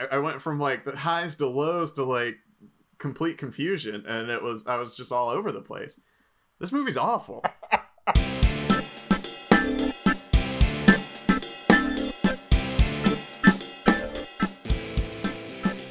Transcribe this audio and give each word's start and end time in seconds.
I, 0.00 0.16
I 0.16 0.18
went 0.18 0.40
from 0.40 0.58
like 0.58 0.84
the 0.84 0.96
highs 0.96 1.34
to 1.36 1.46
lows 1.46 1.92
to 1.92 2.04
like 2.04 2.38
complete 2.98 3.36
confusion, 3.38 4.04
and 4.06 4.30
it 4.30 4.42
was 4.42 4.66
I 4.66 4.76
was 4.76 4.96
just 4.96 5.12
all 5.12 5.28
over 5.28 5.52
the 5.52 5.60
place. 5.60 6.00
This 6.58 6.72
movie's 6.72 6.96
awful. 6.96 7.44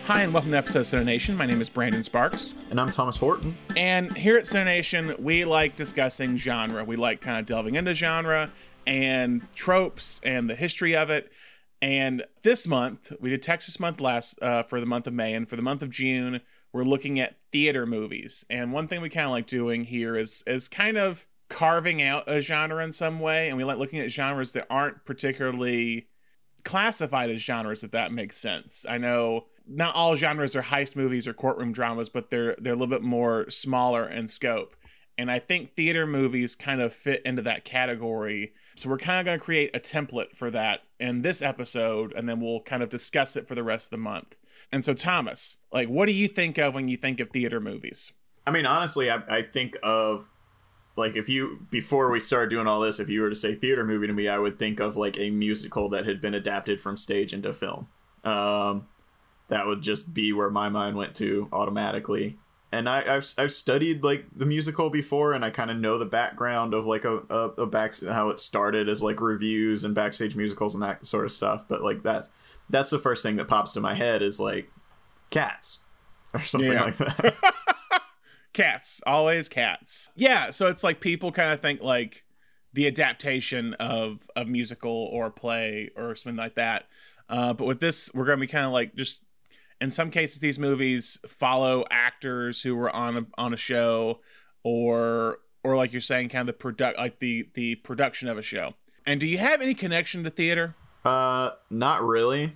Hi, 0.05 0.23
and 0.23 0.33
welcome 0.33 0.51
to 0.51 0.57
episode 0.57 0.79
of 0.79 0.87
Center 0.87 1.03
Nation. 1.03 1.37
My 1.37 1.45
name 1.45 1.61
is 1.61 1.69
Brandon 1.69 2.03
Sparks. 2.03 2.55
And 2.71 2.81
I'm 2.81 2.89
Thomas 2.89 3.15
Horton. 3.15 3.55
And 3.77 4.11
here 4.17 4.37
at 4.37 4.47
Center 4.47 4.65
Nation, 4.65 5.13
we 5.19 5.45
like 5.45 5.75
discussing 5.75 6.35
genre. 6.35 6.83
We 6.83 6.95
like 6.95 7.21
kind 7.21 7.37
of 7.37 7.45
delving 7.45 7.75
into 7.75 7.93
genre 7.93 8.49
and 8.87 9.45
tropes 9.53 10.19
and 10.23 10.49
the 10.49 10.55
history 10.55 10.95
of 10.95 11.11
it. 11.11 11.31
And 11.81 12.25
this 12.43 12.67
month, 12.67 13.13
we 13.19 13.29
did 13.29 13.41
Texas 13.41 13.79
Month 13.79 14.01
last 14.01 14.41
uh, 14.41 14.63
for 14.63 14.79
the 14.79 14.85
month 14.85 15.07
of 15.07 15.13
May, 15.13 15.33
and 15.33 15.47
for 15.47 15.55
the 15.55 15.61
month 15.61 15.81
of 15.81 15.89
June, 15.89 16.41
we're 16.73 16.83
looking 16.83 17.19
at 17.19 17.37
theater 17.51 17.85
movies. 17.85 18.45
And 18.49 18.73
one 18.73 18.87
thing 18.87 19.01
we 19.01 19.09
kind 19.09 19.25
of 19.25 19.31
like 19.31 19.47
doing 19.47 19.85
here 19.85 20.17
is 20.17 20.43
is 20.45 20.67
kind 20.67 20.97
of 20.97 21.25
carving 21.49 22.01
out 22.01 22.29
a 22.31 22.41
genre 22.41 22.83
in 22.83 22.91
some 22.91 23.19
way, 23.19 23.47
and 23.47 23.57
we 23.57 23.63
like 23.63 23.77
looking 23.77 23.99
at 23.99 24.11
genres 24.11 24.51
that 24.53 24.67
aren't 24.69 25.05
particularly 25.05 26.07
classified 26.63 27.29
as 27.29 27.41
genres, 27.41 27.83
if 27.83 27.91
that 27.91 28.11
makes 28.11 28.37
sense. 28.37 28.85
I 28.87 28.97
know 28.97 29.45
not 29.65 29.95
all 29.95 30.15
genres 30.15 30.55
are 30.55 30.63
heist 30.63 30.95
movies 30.95 31.27
or 31.27 31.33
courtroom 31.33 31.71
dramas, 31.71 32.09
but 32.09 32.29
they're 32.29 32.55
they're 32.59 32.73
a 32.73 32.75
little 32.75 32.87
bit 32.87 33.03
more 33.03 33.49
smaller 33.49 34.07
in 34.07 34.27
scope. 34.27 34.75
And 35.17 35.29
I 35.29 35.39
think 35.39 35.75
theater 35.75 36.07
movies 36.07 36.55
kind 36.55 36.81
of 36.81 36.93
fit 36.93 37.21
into 37.25 37.41
that 37.41 37.65
category. 37.65 38.53
So 38.79 38.89
we're 38.89 38.97
kind 38.97 39.19
of 39.19 39.25
going 39.25 39.37
to 39.37 39.43
create 39.43 39.75
a 39.75 39.79
template 39.79 40.35
for 40.37 40.49
that 40.51 40.83
in 41.01 41.21
this 41.21 41.41
episode, 41.41 42.13
and 42.13 42.29
then 42.29 42.39
we'll 42.39 42.61
kind 42.61 42.81
of 42.81 42.87
discuss 42.87 43.35
it 43.35 43.45
for 43.45 43.53
the 43.53 43.63
rest 43.63 43.87
of 43.87 43.91
the 43.91 43.97
month. 43.97 44.35
And 44.71 44.85
so, 44.85 44.93
Thomas, 44.93 45.57
like, 45.73 45.89
what 45.89 46.05
do 46.05 46.13
you 46.13 46.29
think 46.29 46.57
of 46.57 46.75
when 46.75 46.87
you 46.87 46.95
think 46.95 47.19
of 47.19 47.29
theater 47.29 47.59
movies? 47.59 48.13
I 48.47 48.51
mean, 48.51 48.65
honestly, 48.65 49.11
I, 49.11 49.21
I 49.27 49.41
think 49.41 49.75
of 49.83 50.31
like 50.95 51.15
if 51.15 51.27
you 51.27 51.65
before 51.69 52.09
we 52.09 52.21
started 52.21 52.49
doing 52.49 52.67
all 52.67 52.79
this, 52.79 52.99
if 52.99 53.09
you 53.09 53.21
were 53.21 53.29
to 53.29 53.35
say 53.35 53.53
theater 53.53 53.83
movie 53.83 54.07
to 54.07 54.13
me, 54.13 54.27
I 54.27 54.39
would 54.39 54.57
think 54.57 54.79
of 54.79 54.95
like 54.95 55.17
a 55.19 55.29
musical 55.29 55.89
that 55.89 56.05
had 56.05 56.21
been 56.21 56.33
adapted 56.33 56.79
from 56.79 56.95
stage 56.95 57.33
into 57.33 57.53
film. 57.53 57.87
Um, 58.23 58.87
that 59.49 59.65
would 59.65 59.81
just 59.81 60.13
be 60.13 60.31
where 60.31 60.49
my 60.49 60.69
mind 60.69 60.95
went 60.95 61.15
to 61.15 61.49
automatically. 61.51 62.37
And 62.71 62.87
I, 62.87 63.01
have 63.01 63.25
I've 63.37 63.51
studied 63.51 64.03
like 64.03 64.25
the 64.35 64.45
musical 64.45 64.89
before, 64.91 65.33
and 65.33 65.43
I 65.43 65.49
kind 65.49 65.71
of 65.71 65.77
know 65.77 65.97
the 65.97 66.05
background 66.05 66.73
of 66.73 66.85
like 66.85 67.03
a, 67.03 67.17
a, 67.29 67.63
a 67.63 67.65
back 67.65 67.93
how 68.01 68.29
it 68.29 68.39
started 68.39 68.87
as 68.87 69.01
like 69.01 69.21
revues 69.21 69.85
and 69.85 69.95
backstage 69.95 70.35
musicals 70.35 70.75
and 70.75 70.83
that 70.83 71.05
sort 71.05 71.25
of 71.25 71.31
stuff. 71.31 71.65
But 71.67 71.81
like 71.81 72.03
that, 72.03 72.27
that's 72.69 72.91
the 72.91 72.99
first 72.99 73.23
thing 73.23 73.37
that 73.37 73.47
pops 73.47 73.71
to 73.73 73.79
my 73.79 73.95
head 73.95 74.21
is 74.21 74.39
like 74.39 74.69
cats 75.31 75.79
or 76.33 76.39
something 76.41 76.71
yeah. 76.71 76.83
like 76.83 76.97
that. 76.97 77.35
cats, 78.53 79.01
always 79.05 79.47
cats. 79.47 80.09
Yeah, 80.15 80.51
so 80.51 80.67
it's 80.67 80.83
like 80.83 81.01
people 81.01 81.31
kind 81.31 81.53
of 81.53 81.61
think 81.61 81.81
like 81.81 82.23
the 82.73 82.87
adaptation 82.87 83.73
of 83.75 84.19
a 84.35 84.45
musical 84.45 85.09
or 85.11 85.31
play 85.31 85.89
or 85.95 86.15
something 86.15 86.37
like 86.37 86.55
that. 86.55 86.85
Uh, 87.27 87.53
but 87.53 87.65
with 87.65 87.79
this, 87.79 88.13
we're 88.13 88.25
gonna 88.25 88.37
be 88.37 88.47
kind 88.47 88.65
of 88.65 88.71
like 88.71 88.95
just 88.95 89.23
in 89.81 89.89
some 89.89 90.11
cases 90.11 90.39
these 90.39 90.59
movies 90.59 91.19
follow 91.27 91.85
actors 91.89 92.61
who 92.61 92.75
were 92.75 92.93
on 92.95 93.17
a, 93.17 93.25
on 93.37 93.53
a 93.53 93.57
show 93.57 94.19
or 94.63 95.39
or 95.63 95.75
like 95.75 95.91
you're 95.91 96.01
saying 96.01 96.29
kind 96.29 96.41
of 96.41 96.47
the 96.47 96.53
product 96.53 96.97
like 96.97 97.19
the 97.19 97.47
the 97.53 97.75
production 97.75 98.27
of 98.27 98.37
a 98.37 98.41
show. 98.41 98.73
And 99.05 99.19
do 99.19 99.25
you 99.25 99.37
have 99.37 99.61
any 99.61 99.73
connection 99.73 100.23
to 100.23 100.29
theater? 100.29 100.75
Uh 101.05 101.51
not 101.69 102.03
really 102.03 102.53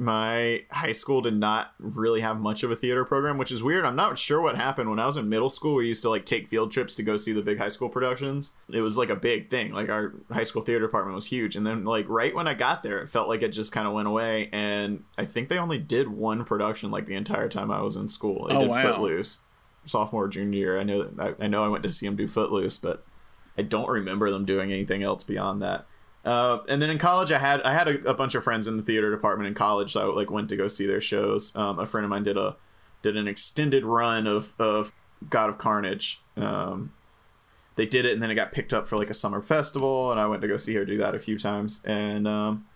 my 0.00 0.64
high 0.70 0.92
school 0.92 1.20
did 1.20 1.36
not 1.36 1.74
really 1.78 2.22
have 2.22 2.40
much 2.40 2.62
of 2.62 2.70
a 2.70 2.76
theater 2.76 3.04
program, 3.04 3.36
which 3.36 3.52
is 3.52 3.62
weird. 3.62 3.84
I'm 3.84 3.96
not 3.96 4.18
sure 4.18 4.40
what 4.40 4.56
happened 4.56 4.88
when 4.88 4.98
I 4.98 5.04
was 5.04 5.18
in 5.18 5.28
middle 5.28 5.50
school. 5.50 5.74
We 5.74 5.88
used 5.88 6.02
to 6.04 6.08
like 6.08 6.24
take 6.24 6.48
field 6.48 6.72
trips 6.72 6.94
to 6.94 7.02
go 7.02 7.18
see 7.18 7.32
the 7.32 7.42
big 7.42 7.58
high 7.58 7.68
school 7.68 7.90
productions. 7.90 8.54
It 8.70 8.80
was 8.80 8.96
like 8.96 9.10
a 9.10 9.14
big 9.14 9.50
thing. 9.50 9.72
Like 9.72 9.90
our 9.90 10.14
high 10.32 10.44
school 10.44 10.62
theater 10.62 10.86
department 10.86 11.16
was 11.16 11.26
huge. 11.26 11.54
And 11.54 11.66
then 11.66 11.84
like 11.84 12.08
right 12.08 12.34
when 12.34 12.48
I 12.48 12.54
got 12.54 12.82
there, 12.82 13.00
it 13.00 13.10
felt 13.10 13.28
like 13.28 13.42
it 13.42 13.50
just 13.50 13.72
kind 13.72 13.86
of 13.86 13.92
went 13.92 14.08
away. 14.08 14.48
And 14.54 15.04
I 15.18 15.26
think 15.26 15.50
they 15.50 15.58
only 15.58 15.78
did 15.78 16.08
one 16.08 16.46
production 16.46 16.90
like 16.90 17.04
the 17.04 17.14
entire 17.14 17.50
time 17.50 17.70
I 17.70 17.82
was 17.82 17.96
in 17.96 18.08
school. 18.08 18.48
They 18.48 18.54
oh, 18.54 18.60
did 18.60 18.70
wow. 18.70 18.82
Footloose 18.82 19.42
sophomore 19.84 20.28
junior 20.28 20.58
year. 20.58 20.80
I 20.80 20.82
know 20.82 21.02
that 21.02 21.36
I, 21.40 21.44
I 21.44 21.46
know 21.46 21.62
I 21.62 21.68
went 21.68 21.82
to 21.82 21.90
see 21.90 22.06
them 22.06 22.16
do 22.16 22.26
Footloose, 22.26 22.78
but 22.78 23.04
I 23.58 23.62
don't 23.62 23.88
remember 23.88 24.30
them 24.30 24.46
doing 24.46 24.72
anything 24.72 25.02
else 25.02 25.24
beyond 25.24 25.60
that. 25.60 25.84
Uh, 26.24 26.58
and 26.68 26.82
then 26.82 26.90
in 26.90 26.98
college, 26.98 27.32
I 27.32 27.38
had 27.38 27.62
I 27.62 27.72
had 27.72 27.88
a, 27.88 28.10
a, 28.10 28.14
bunch 28.14 28.34
of 28.34 28.44
friends 28.44 28.66
in 28.66 28.76
the 28.76 28.82
theater 28.82 29.10
department 29.10 29.48
in 29.48 29.54
college, 29.54 29.92
so 29.92 30.12
I 30.12 30.14
like 30.14 30.30
went 30.30 30.50
to 30.50 30.56
go 30.56 30.68
see 30.68 30.86
their 30.86 31.00
shows. 31.00 31.56
Um, 31.56 31.78
a 31.78 31.86
friend 31.86 32.04
of 32.04 32.10
mine 32.10 32.24
did 32.24 32.36
a 32.36 32.56
did 33.02 33.16
an 33.16 33.26
extended 33.26 33.84
run 33.84 34.26
of 34.26 34.54
of 34.58 34.92
God 35.30 35.48
of 35.48 35.56
Carnage. 35.56 36.20
Um, 36.36 36.92
they 37.76 37.86
did 37.86 38.04
it, 38.04 38.12
and 38.12 38.22
then 38.22 38.30
it 38.30 38.34
got 38.34 38.52
picked 38.52 38.74
up 38.74 38.86
for 38.86 38.98
like 38.98 39.08
a 39.08 39.14
summer 39.14 39.40
festival, 39.40 40.10
and 40.10 40.20
I 40.20 40.26
went 40.26 40.42
to 40.42 40.48
go 40.48 40.58
see 40.58 40.74
her 40.74 40.84
do 40.84 40.98
that 40.98 41.14
a 41.14 41.18
few 41.18 41.38
times. 41.38 41.82
And 41.86 42.28
um, 42.28 42.66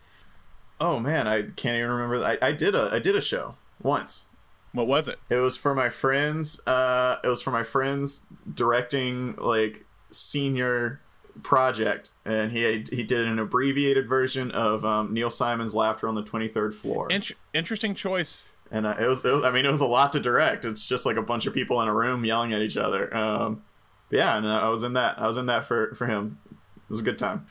oh 0.81 0.99
man, 0.99 1.28
I 1.28 1.43
can't 1.43 1.76
even 1.76 1.91
remember. 1.91 2.25
I, 2.25 2.38
I 2.41 2.53
did 2.53 2.75
a 2.75 2.88
I 2.93 2.99
did 2.99 3.15
a 3.15 3.21
show 3.21 3.56
once. 3.82 4.28
What 4.72 4.87
was 4.87 5.06
it? 5.06 5.21
It 5.31 5.37
was 5.37 5.56
for 5.56 5.75
my 5.75 5.91
friends. 5.91 6.66
Uh, 6.66 7.19
it 7.22 7.28
was 7.28 7.43
for 7.43 7.50
my 7.50 7.62
friends 7.62 8.26
directing 8.55 9.37
like 9.37 9.84
senior 10.11 11.00
project, 11.43 12.11
and 12.25 12.53
he 12.53 12.84
he 12.91 13.03
did 13.03 13.27
an 13.27 13.39
abbreviated 13.39 14.09
version 14.09 14.50
of 14.53 14.84
um, 14.84 15.12
Neil 15.12 15.31
Simon's 15.31 15.75
"Laughter 15.75 16.09
on 16.09 16.15
the 16.15 16.22
Twenty 16.22 16.49
Third 16.49 16.75
Floor." 16.75 17.09
interesting 17.53 17.95
choice. 17.95 18.50
And 18.71 18.87
uh, 18.87 18.95
it, 18.99 19.06
was, 19.06 19.25
it, 19.25 19.31
was, 19.31 19.44
I 19.44 19.50
mean, 19.50 19.67
it 19.67 19.71
was 19.71 19.83
a 19.83 19.87
lot 19.87 20.12
to 20.15 20.21
direct. 20.21 20.65
It's 20.65 20.89
just 20.89 21.06
like 21.06 21.17
a 21.17 21.23
bunch 21.23 21.47
of 21.47 21.55
people 21.55 21.81
in 21.83 21.89
a 21.89 21.94
room 21.94 22.25
yelling 22.25 22.55
at 22.55 22.62
each 22.62 22.77
other. 22.77 23.15
Um, 23.15 23.62
yeah, 24.11 24.37
and 24.37 24.47
uh, 24.47 24.59
I 24.59 24.69
was 24.69 24.83
in 24.83 24.94
that. 24.94 25.19
I 25.19 25.27
was 25.27 25.37
in 25.37 25.47
that 25.47 25.65
for 25.65 25.94
for 25.94 26.06
him. 26.06 26.39
It 26.50 26.91
was 26.91 27.00
a 27.00 27.05
good 27.05 27.19
time. 27.19 27.47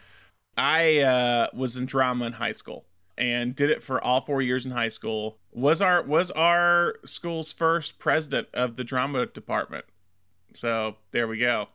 I 0.58 1.00
uh, 1.00 1.48
was 1.54 1.78
in 1.78 1.86
drama 1.86 2.26
in 2.26 2.34
high 2.34 2.52
school 2.52 2.86
and 3.18 3.56
did 3.56 3.70
it 3.70 3.84
for 3.84 4.04
all 4.04 4.22
four 4.22 4.42
years 4.42 4.66
in 4.66 4.72
high 4.72 4.90
school. 4.90 5.38
Was 5.52 5.82
our 5.82 6.04
was 6.04 6.32
our 6.32 6.96
school's 7.06 7.52
first 7.52 8.00
president 8.00 8.48
of 8.54 8.76
the 8.76 8.84
drama 8.84 9.26
department. 9.26 9.86
So 10.54 10.98
there 11.12 11.28
we 11.28 11.38
go. 11.38 11.70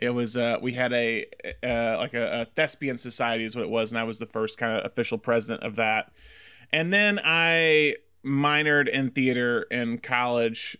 It 0.00 0.10
was 0.10 0.36
uh, 0.36 0.58
we 0.60 0.72
had 0.72 0.92
a 0.92 1.26
uh, 1.62 1.96
like 1.98 2.14
a, 2.14 2.42
a, 2.42 2.44
thespian 2.44 2.98
society 2.98 3.44
is 3.44 3.56
what 3.56 3.64
it 3.64 3.70
was, 3.70 3.92
and 3.92 3.98
I 3.98 4.04
was 4.04 4.18
the 4.18 4.26
first 4.26 4.58
kind 4.58 4.78
of 4.78 4.86
official 4.86 5.18
president 5.18 5.64
of 5.64 5.76
that. 5.76 6.12
And 6.72 6.92
then 6.92 7.18
I 7.24 7.96
minored 8.24 8.88
in 8.88 9.10
theater 9.10 9.62
in 9.70 9.98
college. 9.98 10.76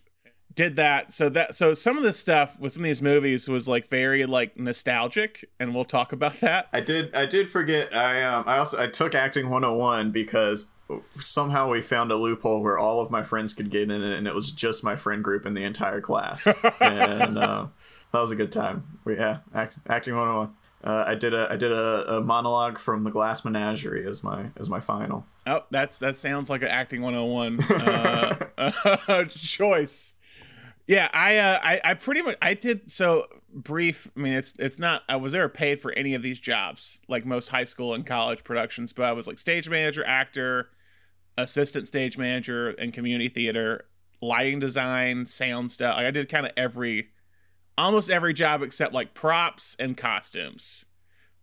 Did 0.55 0.75
that 0.75 1.11
so 1.11 1.29
that 1.29 1.55
so 1.55 1.73
some 1.73 1.97
of 1.97 2.03
the 2.03 2.11
stuff 2.11 2.59
with 2.59 2.73
some 2.73 2.83
of 2.83 2.87
these 2.87 3.01
movies 3.01 3.47
was 3.47 3.67
like 3.67 3.87
very 3.87 4.25
like 4.25 4.57
nostalgic, 4.57 5.45
and 5.59 5.73
we'll 5.73 5.85
talk 5.85 6.11
about 6.11 6.39
that. 6.41 6.67
I 6.73 6.81
did 6.81 7.15
I 7.15 7.25
did 7.25 7.49
forget 7.49 7.95
I 7.95 8.23
um 8.23 8.43
I 8.47 8.57
also 8.57 8.81
I 8.81 8.87
took 8.87 9.15
acting 9.15 9.49
101 9.49 10.11
because 10.11 10.71
somehow 11.15 11.69
we 11.69 11.81
found 11.81 12.11
a 12.11 12.15
loophole 12.15 12.63
where 12.63 12.77
all 12.77 12.99
of 12.99 13.11
my 13.11 13.23
friends 13.23 13.53
could 13.53 13.69
get 13.69 13.83
in 13.83 14.03
it, 14.03 14.17
and 14.17 14.27
it 14.27 14.33
was 14.33 14.51
just 14.51 14.83
my 14.83 14.95
friend 14.95 15.23
group 15.23 15.45
in 15.45 15.53
the 15.53 15.63
entire 15.63 16.01
class. 16.01 16.47
and 16.81 17.37
uh, 17.37 17.67
that 18.11 18.19
was 18.19 18.31
a 18.31 18.35
good 18.35 18.51
time. 18.51 18.99
We, 19.05 19.15
yeah, 19.15 19.39
act, 19.53 19.79
acting 19.87 20.15
101. 20.15 20.53
Uh, 20.81 21.03
I 21.07 21.15
did 21.15 21.33
a 21.33 21.47
I 21.51 21.57
did 21.57 21.73
a, 21.73 22.15
a, 22.15 22.21
monologue 22.21 22.79
from 22.79 23.03
the 23.03 23.11
Glass 23.11 23.43
Menagerie 23.43 24.07
as 24.07 24.23
my 24.23 24.45
as 24.55 24.69
my 24.69 24.79
final. 24.79 25.25
Oh, 25.45 25.63
that's 25.71 25.99
that 25.99 26.17
sounds 26.17 26.49
like 26.49 26.61
an 26.61 26.69
acting 26.69 27.01
101 27.01 27.61
uh, 27.69 28.45
uh, 29.07 29.25
choice. 29.25 30.13
Yeah, 30.87 31.09
I, 31.13 31.37
uh, 31.37 31.59
I 31.61 31.81
I 31.83 31.93
pretty 31.95 32.21
much 32.21 32.37
I 32.41 32.53
did 32.53 32.89
so 32.89 33.27
brief. 33.53 34.09
I 34.15 34.19
mean, 34.21 34.33
it's 34.33 34.53
it's 34.57 34.79
not 34.79 35.03
I 35.09 35.17
was 35.17 35.35
ever 35.35 35.49
paid 35.49 35.81
for 35.81 35.91
any 35.91 36.13
of 36.13 36.21
these 36.21 36.39
jobs 36.39 37.01
like 37.09 37.25
most 37.25 37.49
high 37.49 37.65
school 37.65 37.93
and 37.93 38.05
college 38.05 38.45
productions, 38.45 38.93
but 38.93 39.03
I 39.03 39.11
was 39.11 39.27
like 39.27 39.37
stage 39.37 39.67
manager, 39.69 40.05
actor, 40.05 40.69
assistant 41.37 41.87
stage 41.87 42.17
manager, 42.17 42.69
and 42.69 42.93
community 42.93 43.27
theater, 43.27 43.85
lighting 44.21 44.59
design, 44.59 45.25
sound 45.25 45.71
stuff. 45.71 45.97
Like 45.97 46.05
I 46.05 46.11
did 46.11 46.29
kind 46.29 46.45
of 46.45 46.53
every 46.55 47.09
almost 47.79 48.09
every 48.09 48.33
job 48.33 48.61
except 48.61 48.93
like 48.93 49.13
props 49.13 49.75
and 49.79 49.97
costumes. 49.97 50.85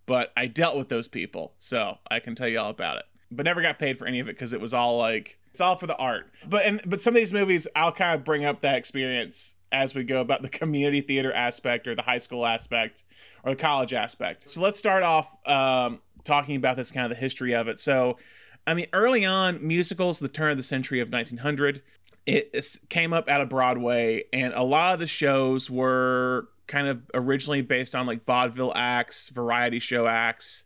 But 0.07 0.33
I 0.37 0.47
dealt 0.47 0.77
with 0.77 0.89
those 0.89 1.09
people, 1.09 1.55
so 1.59 1.99
I 2.09 2.21
can 2.21 2.35
tell 2.35 2.49
you 2.49 2.61
all 2.61 2.71
about 2.71 2.99
it. 2.99 3.05
But 3.31 3.45
never 3.45 3.61
got 3.61 3.79
paid 3.81 3.99
for 3.99 4.07
any 4.07 4.21
of 4.21 4.29
it 4.29 4.37
because 4.37 4.53
it 4.53 4.61
was 4.61 4.73
all 4.73 4.99
like 4.99 5.41
it's 5.51 5.61
all 5.61 5.77
for 5.77 5.89
the 5.89 5.97
art. 5.97 6.31
But 6.49 6.65
and 6.65 6.81
but 6.87 7.01
some 7.01 7.13
of 7.13 7.17
these 7.17 7.33
movies, 7.33 7.67
I'll 7.75 7.91
kind 7.91 8.15
of 8.15 8.25
bring 8.25 8.45
up 8.45 8.61
that 8.61 8.77
experience 8.77 9.55
as 9.73 9.95
we 9.95 10.05
go 10.05 10.21
about 10.21 10.43
the 10.43 10.49
community 10.61 11.01
theater 11.01 11.33
aspect 11.33 11.89
or 11.89 11.95
the 11.95 12.03
high 12.03 12.19
school 12.19 12.47
aspect 12.47 13.05
or 13.43 13.53
the 13.53 13.61
college 13.61 13.93
aspect. 13.93 14.49
So 14.49 14.61
let's 14.61 14.79
start 14.79 15.03
off 15.03 15.29
um, 15.47 16.01
talking 16.25 16.57
about 16.57 16.77
this 16.77 16.91
kind 16.91 17.05
of 17.05 17.11
the 17.11 17.21
history 17.21 17.55
of 17.55 17.69
it. 17.69 17.81
So, 17.81 18.19
I 18.67 18.75
mean, 18.75 18.87
early 18.93 19.25
on, 19.25 19.67
musicals, 19.67 20.19
the 20.19 20.29
turn 20.29 20.53
of 20.53 20.57
the 20.57 20.63
century 20.63 21.01
of 21.01 21.11
1900, 21.11 21.83
it 22.27 22.79
came 22.89 23.13
up 23.13 23.29
out 23.29 23.41
of 23.41 23.49
Broadway, 23.49 24.25
and 24.33 24.53
a 24.53 24.63
lot 24.63 24.95
of 24.95 25.01
the 25.01 25.07
shows 25.07 25.71
were 25.71 26.49
kind 26.67 26.89
of 26.89 27.03
originally 27.15 27.63
based 27.63 27.95
on 27.95 28.07
like 28.07 28.25
vaudeville 28.25 28.73
acts, 28.75 29.29
variety 29.29 29.79
show 29.79 30.07
acts, 30.07 30.65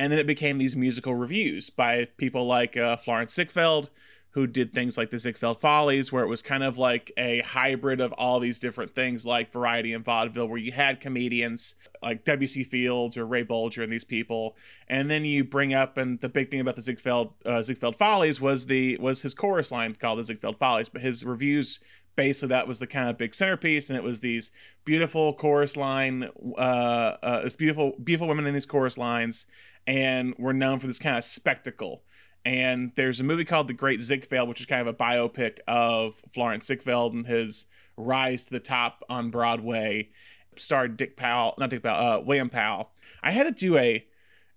and 0.00 0.10
then 0.10 0.18
it 0.18 0.26
became 0.26 0.58
these 0.58 0.74
musical 0.74 1.14
revues 1.14 1.68
by 1.70 2.06
people 2.16 2.46
like 2.46 2.76
uh, 2.76 2.96
Florenz 2.96 3.30
Ziegfeld, 3.30 3.90
who 4.34 4.48
did 4.48 4.74
things 4.74 4.98
like 4.98 5.10
the 5.10 5.18
Ziegfeld 5.18 5.60
Follies, 5.60 6.10
where 6.10 6.24
it 6.24 6.28
was 6.28 6.42
kind 6.42 6.64
of 6.64 6.76
like 6.76 7.12
a 7.16 7.40
hybrid 7.42 8.00
of 8.00 8.12
all 8.14 8.40
these 8.40 8.58
different 8.58 8.92
things 8.92 9.24
like 9.24 9.52
variety 9.52 9.92
and 9.92 10.04
vaudeville, 10.04 10.48
where 10.48 10.58
you 10.58 10.72
had 10.72 11.00
comedians 11.00 11.76
like 12.02 12.24
W.C. 12.24 12.64
Fields 12.64 13.16
or 13.16 13.26
Ray 13.26 13.44
Bolger 13.44 13.84
and 13.84 13.92
these 13.92 14.02
people, 14.02 14.56
and 14.88 15.08
then 15.08 15.24
you 15.24 15.44
bring 15.44 15.72
up 15.72 15.96
and 15.96 16.20
the 16.20 16.28
big 16.28 16.50
thing 16.50 16.58
about 16.58 16.74
the 16.74 16.82
Ziegfeld 16.82 17.32
uh, 17.46 17.62
Ziegfeld 17.62 17.94
Follies 17.94 18.40
was 18.40 18.66
the 18.66 18.96
was 18.96 19.22
his 19.22 19.34
chorus 19.34 19.70
line 19.70 19.94
called 19.94 20.18
the 20.18 20.24
Ziegfeld 20.24 20.58
Follies, 20.58 20.88
but 20.88 21.00
his 21.00 21.24
revues 21.24 21.78
basically 22.16 22.48
that 22.48 22.66
was 22.66 22.80
the 22.80 22.86
kind 22.86 23.08
of 23.08 23.18
big 23.18 23.34
centerpiece 23.34 23.88
and 23.88 23.96
it 23.96 24.02
was 24.02 24.20
these 24.20 24.50
beautiful 24.84 25.32
chorus 25.34 25.76
line 25.76 26.28
uh, 26.56 26.60
uh 26.60 27.42
this 27.42 27.56
beautiful 27.56 27.96
beautiful 28.02 28.28
women 28.28 28.46
in 28.46 28.54
these 28.54 28.66
chorus 28.66 28.96
lines 28.96 29.46
and 29.86 30.32
we're 30.38 30.52
known 30.52 30.78
for 30.78 30.86
this 30.86 31.00
kind 31.00 31.18
of 31.18 31.24
spectacle 31.24 32.02
and 32.44 32.92
there's 32.96 33.20
a 33.20 33.24
movie 33.24 33.44
called 33.44 33.68
The 33.68 33.74
Great 33.74 34.00
Ziegfeld, 34.00 34.48
which 34.48 34.60
is 34.60 34.66
kind 34.66 34.86
of 34.86 34.86
a 34.86 34.96
biopic 34.96 35.60
of 35.66 36.22
Florenz 36.34 36.64
Ziegfeld 36.64 37.14
and 37.14 37.26
his 37.26 37.66
rise 37.96 38.44
to 38.46 38.50
the 38.50 38.60
top 38.60 39.02
on 39.08 39.30
Broadway. 39.30 40.10
Starred 40.56 40.96
Dick 40.96 41.16
Powell, 41.16 41.54
not 41.58 41.70
Dick 41.70 41.82
Powell, 41.82 42.06
uh, 42.06 42.20
William 42.20 42.50
Powell. 42.50 42.90
I 43.22 43.32
had 43.32 43.44
to 43.44 43.52
do 43.52 43.76
a, 43.76 44.04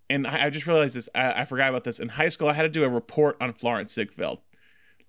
and 0.09 0.27
I 0.27 0.49
just 0.49 0.67
realized 0.67 0.95
this. 0.95 1.09
I, 1.15 1.41
I 1.41 1.45
forgot 1.45 1.69
about 1.69 1.85
this 1.85 1.99
in 1.99 2.09
high 2.09 2.29
school. 2.29 2.49
I 2.49 2.53
had 2.53 2.63
to 2.63 2.69
do 2.69 2.83
a 2.83 2.89
report 2.89 3.37
on 3.41 3.53
Florenz 3.53 3.89
Ziegfeld. 3.89 4.39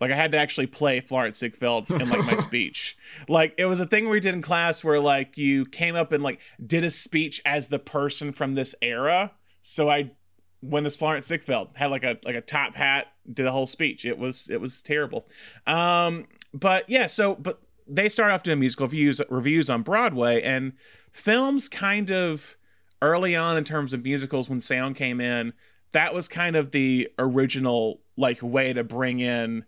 Like 0.00 0.12
I 0.12 0.14
had 0.14 0.32
to 0.32 0.38
actually 0.38 0.69
play 0.69 1.00
Florenz 1.00 1.36
Ziegfeld 1.36 1.90
in 1.90 2.08
like 2.08 2.25
my 2.25 2.36
speech. 2.40 2.96
Like 3.28 3.54
it 3.58 3.66
was 3.66 3.80
a 3.80 3.86
thing 3.86 4.08
we 4.08 4.20
did 4.20 4.34
in 4.34 4.42
class 4.42 4.84
where 4.84 5.00
like 5.00 5.36
you 5.36 5.66
came 5.66 5.96
up 5.96 6.12
and 6.12 6.22
like 6.22 6.40
did 6.64 6.84
a 6.84 6.90
speech 6.90 7.42
as 7.44 7.69
the 7.69 7.80
person 7.80 8.32
from 8.32 8.54
this 8.54 8.75
era. 8.80 9.32
So 9.60 9.90
I 9.90 10.12
when 10.60 10.84
this 10.84 10.96
Florenz 10.96 11.25
Ziegfeld 11.25 11.69
had 11.75 11.90
like 11.90 12.05
a 12.05 12.19
like 12.25 12.34
a 12.34 12.40
top 12.40 12.75
hat, 12.75 13.08
did 13.32 13.46
a 13.46 13.52
whole 13.52 13.66
speech. 13.66 14.05
It 14.05 14.19
was 14.19 14.49
it 14.50 14.60
was 14.60 14.82
terrible. 14.82 15.28
Um, 15.66 16.26
but 16.52 16.88
yeah, 16.88 17.06
so 17.06 17.34
but 17.34 17.60
they 17.87 18.08
start 18.08 18.32
off 18.32 18.43
doing 18.43 18.60
musical 18.60 18.87
revues 18.87 19.20
revues 19.31 19.70
on 19.70 19.82
Broadway 19.82 20.43
and 20.43 20.72
films 21.12 21.69
kind 21.69 22.10
of 22.10 22.56
early 23.00 23.37
on 23.37 23.56
in 23.56 23.64
terms 23.64 23.94
of 23.94 24.02
musicals 24.02 24.49
when 24.49 24.60
sound 24.60 24.96
came 24.96 25.20
in. 25.20 25.52
That 25.93 26.12
was 26.12 26.28
kind 26.28 26.56
of 26.56 26.70
the 26.70 27.08
original 27.19 28.00
like 28.16 28.43
way 28.43 28.72
to 28.72 28.84
bring 28.84 29.20
in 29.20 29.64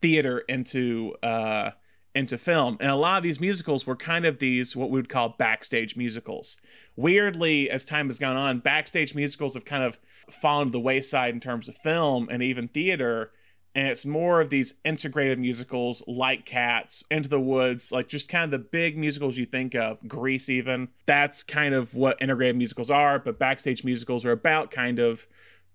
theater 0.00 0.38
into 0.40 1.14
uh 1.22 1.72
into 2.14 2.36
film. 2.36 2.76
And 2.80 2.90
a 2.90 2.96
lot 2.96 3.18
of 3.18 3.22
these 3.22 3.40
musicals 3.40 3.86
were 3.86 3.96
kind 3.96 4.24
of 4.26 4.38
these 4.38 4.74
what 4.74 4.90
we 4.90 4.98
would 4.98 5.08
call 5.08 5.30
backstage 5.38 5.96
musicals. 5.96 6.58
Weirdly, 6.96 7.70
as 7.70 7.84
time 7.84 8.06
has 8.06 8.18
gone 8.18 8.36
on, 8.36 8.60
backstage 8.60 9.14
musicals 9.14 9.54
have 9.54 9.64
kind 9.64 9.84
of 9.84 9.98
fallen 10.32 10.68
to 10.68 10.72
the 10.72 10.80
wayside 10.80 11.34
in 11.34 11.40
terms 11.40 11.68
of 11.68 11.76
film 11.76 12.28
and 12.30 12.42
even 12.42 12.68
theater. 12.68 13.30
And 13.74 13.86
it's 13.86 14.04
more 14.04 14.40
of 14.40 14.50
these 14.50 14.74
integrated 14.84 15.38
musicals 15.38 16.02
like 16.08 16.44
Cats, 16.44 17.04
Into 17.10 17.28
the 17.28 17.40
Woods, 17.40 17.92
like 17.92 18.08
just 18.08 18.28
kind 18.28 18.44
of 18.44 18.50
the 18.50 18.58
big 18.58 18.98
musicals 18.98 19.38
you 19.38 19.46
think 19.46 19.76
of, 19.76 19.98
Grease, 20.08 20.48
even. 20.48 20.88
That's 21.06 21.44
kind 21.44 21.74
of 21.74 21.94
what 21.94 22.20
integrated 22.20 22.56
musicals 22.56 22.90
are, 22.90 23.20
but 23.20 23.38
backstage 23.38 23.84
musicals 23.84 24.24
are 24.24 24.32
about 24.32 24.72
kind 24.72 24.98
of 24.98 25.26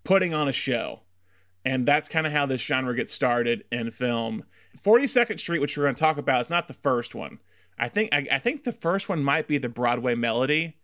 putting 0.03 0.33
on 0.33 0.49
a 0.49 0.51
show. 0.51 1.01
And 1.63 1.85
that's 1.85 2.09
kind 2.09 2.27
of 2.27 2.33
how 2.33 2.45
this 2.45 2.61
genre 2.61 2.95
gets 2.95 3.13
started 3.13 3.63
in 3.71 3.91
film 3.91 4.43
42nd 4.83 5.39
Street, 5.39 5.59
which 5.59 5.77
we're 5.77 5.83
going 5.83 5.95
to 5.95 5.99
talk 5.99 6.17
about, 6.17 6.41
is 6.41 6.49
not 6.49 6.67
the 6.67 6.73
first 6.73 7.15
one. 7.15 7.39
I 7.77 7.89
think 7.89 8.13
I, 8.13 8.27
I, 8.31 8.39
think 8.39 8.63
the 8.63 8.71
first 8.71 9.09
one 9.09 9.23
might 9.23 9.47
be 9.47 9.57
the 9.57 9.67
Broadway 9.67 10.15
Melody, 10.15 10.77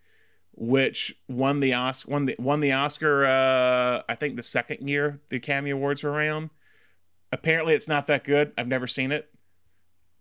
which 0.53 1.15
won 1.27 1.59
the 1.59 1.73
Oscar 1.73 2.11
won 2.11 2.25
the 2.25 2.35
won 2.37 2.59
the 2.59 2.71
Oscar. 2.71 3.25
Uh, 3.25 4.03
I 4.07 4.15
think 4.15 4.35
the 4.35 4.43
second 4.43 4.87
year 4.87 5.19
the 5.29 5.37
Academy 5.37 5.71
Awards 5.71 6.03
were 6.03 6.11
around. 6.11 6.49
Apparently, 7.31 7.73
it's 7.73 7.87
not 7.87 8.07
that 8.07 8.23
good. 8.23 8.51
I've 8.57 8.67
never 8.67 8.87
seen 8.87 9.11
it, 9.11 9.29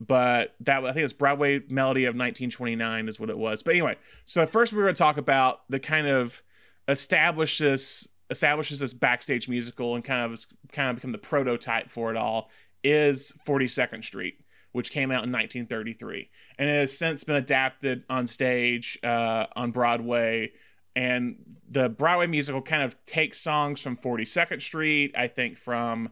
but 0.01 0.55
that 0.61 0.85
I 0.85 0.93
think 0.93 1.05
it's 1.05 1.13
Broadway 1.13 1.61
Melody 1.69 2.05
of 2.05 2.11
1929 2.11 3.09
is 3.09 3.19
what 3.19 3.31
it 3.31 3.39
was. 3.39 3.63
But 3.63 3.73
anyway, 3.73 3.97
so 4.25 4.47
first 4.47 4.73
we're 4.73 4.83
going 4.83 4.95
to 4.95 4.99
talk 4.99 5.17
about 5.17 5.63
the 5.69 5.81
kind 5.81 6.07
of 6.07 6.43
establishes 6.89 8.09
establishes 8.31 8.79
this 8.79 8.93
backstage 8.93 9.49
musical 9.49 9.97
and 9.97 10.05
kind 10.05 10.33
of 10.33 10.41
kind 10.73 10.89
of 10.89 10.97
become 10.97 11.13
the 11.13 11.19
prototype 11.19 11.91
for 11.91 12.11
it 12.11 12.17
all 12.17 12.49
is 12.83 13.35
42nd 13.47 14.05
Street, 14.05 14.41
which 14.73 14.91
came 14.91 15.11
out 15.11 15.25
in 15.25 15.33
1933, 15.33 16.31
and 16.59 16.69
it 16.69 16.81
has 16.81 16.97
since 16.97 17.25
been 17.25 17.37
adapted 17.37 18.05
on 18.09 18.27
stage 18.27 18.99
uh, 19.03 19.47
on 19.57 19.71
Broadway. 19.71 20.53
And 20.97 21.37
the 21.69 21.89
Broadway 21.89 22.27
musical 22.27 22.63
kind 22.63 22.83
of 22.83 22.97
takes 23.07 23.41
songs 23.41 23.81
from 23.81 23.97
42nd 23.97 24.61
Street, 24.61 25.15
I 25.17 25.29
think 25.29 25.57
from 25.57 26.11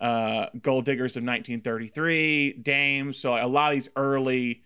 uh, 0.00 0.46
Gold 0.60 0.84
Diggers 0.84 1.16
of 1.16 1.22
1933, 1.22 2.54
Dame. 2.54 3.12
So 3.12 3.34
a 3.34 3.46
lot 3.46 3.72
of 3.72 3.76
these 3.76 3.88
early 3.96 4.62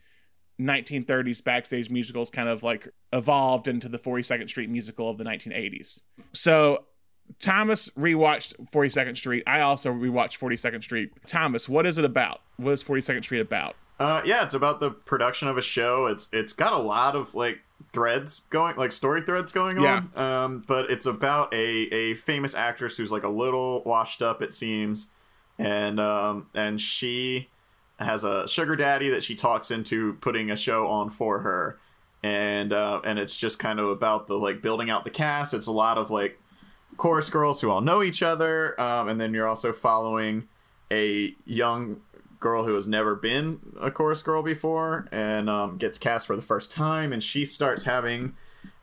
1930s 0.61 1.43
backstage 1.43 1.91
musicals 1.91 2.31
kind 2.31 2.49
of 2.49 2.63
like 2.63 2.89
evolved 3.13 3.69
into 3.69 3.89
the 3.89 3.99
42nd 3.99 4.49
Street 4.49 4.71
musical 4.71 5.11
of 5.11 5.19
the 5.19 5.25
1980s. 5.25 6.03
So 6.33 6.85
Thomas 7.39 7.89
rewatched 7.91 8.55
42nd 8.73 9.17
Street. 9.17 9.45
I 9.47 9.61
also 9.61 9.93
rewatched 9.93 10.39
42nd 10.39 10.83
Street. 10.83 11.13
Thomas, 11.27 11.69
what 11.69 11.87
is 11.87 11.99
it 11.99 12.05
about? 12.05 12.41
What 12.57 12.73
is 12.73 12.83
42nd 12.83 13.25
Street 13.25 13.41
about? 13.41 13.77
Uh, 14.01 14.23
yeah, 14.25 14.43
it's 14.43 14.55
about 14.55 14.81
the 14.81 14.91
production 14.91 15.47
of 15.47 15.59
a 15.59 15.63
show. 15.63 16.07
It's 16.07 16.31
it's 16.33 16.55
got 16.55 16.73
a 16.73 16.79
lot 16.79 17.15
of 17.15 17.35
like 17.35 17.61
threads 17.93 18.41
going, 18.51 18.77
like 18.77 18.93
story 18.93 19.21
threads 19.21 19.53
going 19.53 19.77
on. 19.79 20.11
Yeah. 20.15 20.45
Um, 20.45 20.65
but 20.67 20.91
it's 20.91 21.05
about 21.05 21.53
a 21.53 21.59
a 21.93 22.15
famous 22.15 22.55
actress 22.55 22.97
who's 22.97 23.13
like 23.13 23.25
a 23.25 23.29
little 23.29 23.83
washed 23.85 24.23
up, 24.23 24.41
it 24.41 24.55
seems, 24.55 25.11
and 25.59 26.01
um, 26.01 26.49
and 26.55 26.81
she 26.81 27.51
has 27.99 28.25
a 28.25 28.49
sugar 28.49 28.75
daddy 28.75 29.11
that 29.11 29.23
she 29.23 29.35
talks 29.35 29.71
into 29.71 30.15
putting 30.15 30.51
a 30.51 30.57
show 30.57 30.87
on 30.87 31.11
for 31.11 31.41
her, 31.41 31.79
and 32.23 32.73
uh, 32.73 33.03
and 33.05 33.19
it's 33.19 33.37
just 33.37 33.59
kind 33.59 33.79
of 33.79 33.91
about 33.91 34.27
the 34.27 34.39
like 34.39 34.63
building 34.63 34.89
out 34.89 35.05
the 35.05 35.11
cast. 35.11 35.53
It's 35.53 35.67
a 35.67 35.73
lot 35.73 35.99
of 35.99 36.11
like 36.11 36.40
chorus 37.01 37.31
girls 37.31 37.63
who 37.63 37.71
all 37.71 37.81
know 37.81 38.03
each 38.03 38.23
other, 38.23 38.79
um, 38.79 39.09
and 39.09 39.19
then 39.19 39.33
you're 39.33 39.49
also 39.49 39.73
following 39.73 40.47
a 40.93 41.35
young 41.47 41.99
girl 42.39 42.65
who 42.65 42.75
has 42.75 42.87
never 42.87 43.15
been 43.15 43.59
a 43.81 43.91
chorus 43.91 44.21
girl 44.21 44.43
before 44.43 45.09
and 45.11 45.49
um, 45.49 45.79
gets 45.79 45.97
cast 45.97 46.27
for 46.27 46.37
the 46.37 46.43
first 46.43 46.71
time, 46.71 47.11
and 47.11 47.23
she 47.23 47.47
starts 47.47 47.85
having 47.85 48.35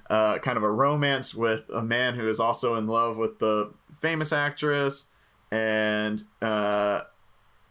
uh, 0.09 0.39
kind 0.39 0.57
of 0.57 0.63
a 0.63 0.71
romance 0.71 1.35
with 1.35 1.69
a 1.71 1.83
man 1.83 2.15
who 2.15 2.27
is 2.27 2.39
also 2.39 2.73
in 2.73 2.87
love 2.87 3.17
with 3.17 3.37
the 3.37 3.71
famous 3.99 4.33
actress, 4.33 5.11
and 5.51 6.23
uh, 6.41 7.01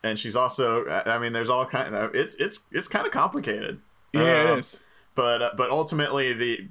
and 0.04 0.16
she's 0.16 0.36
also 0.36 0.86
I 0.86 1.18
mean, 1.18 1.32
there's 1.32 1.50
all 1.50 1.66
kind 1.66 1.92
of 1.92 2.14
it's 2.14 2.36
it's 2.36 2.68
it's 2.70 2.86
kind 2.86 3.04
of 3.04 3.10
complicated. 3.10 3.80
Yeah, 4.12 4.52
it 4.52 4.58
is. 4.60 4.80
But 5.16 5.42
uh, 5.42 5.50
but 5.56 5.70
ultimately 5.70 6.34
the 6.34 6.68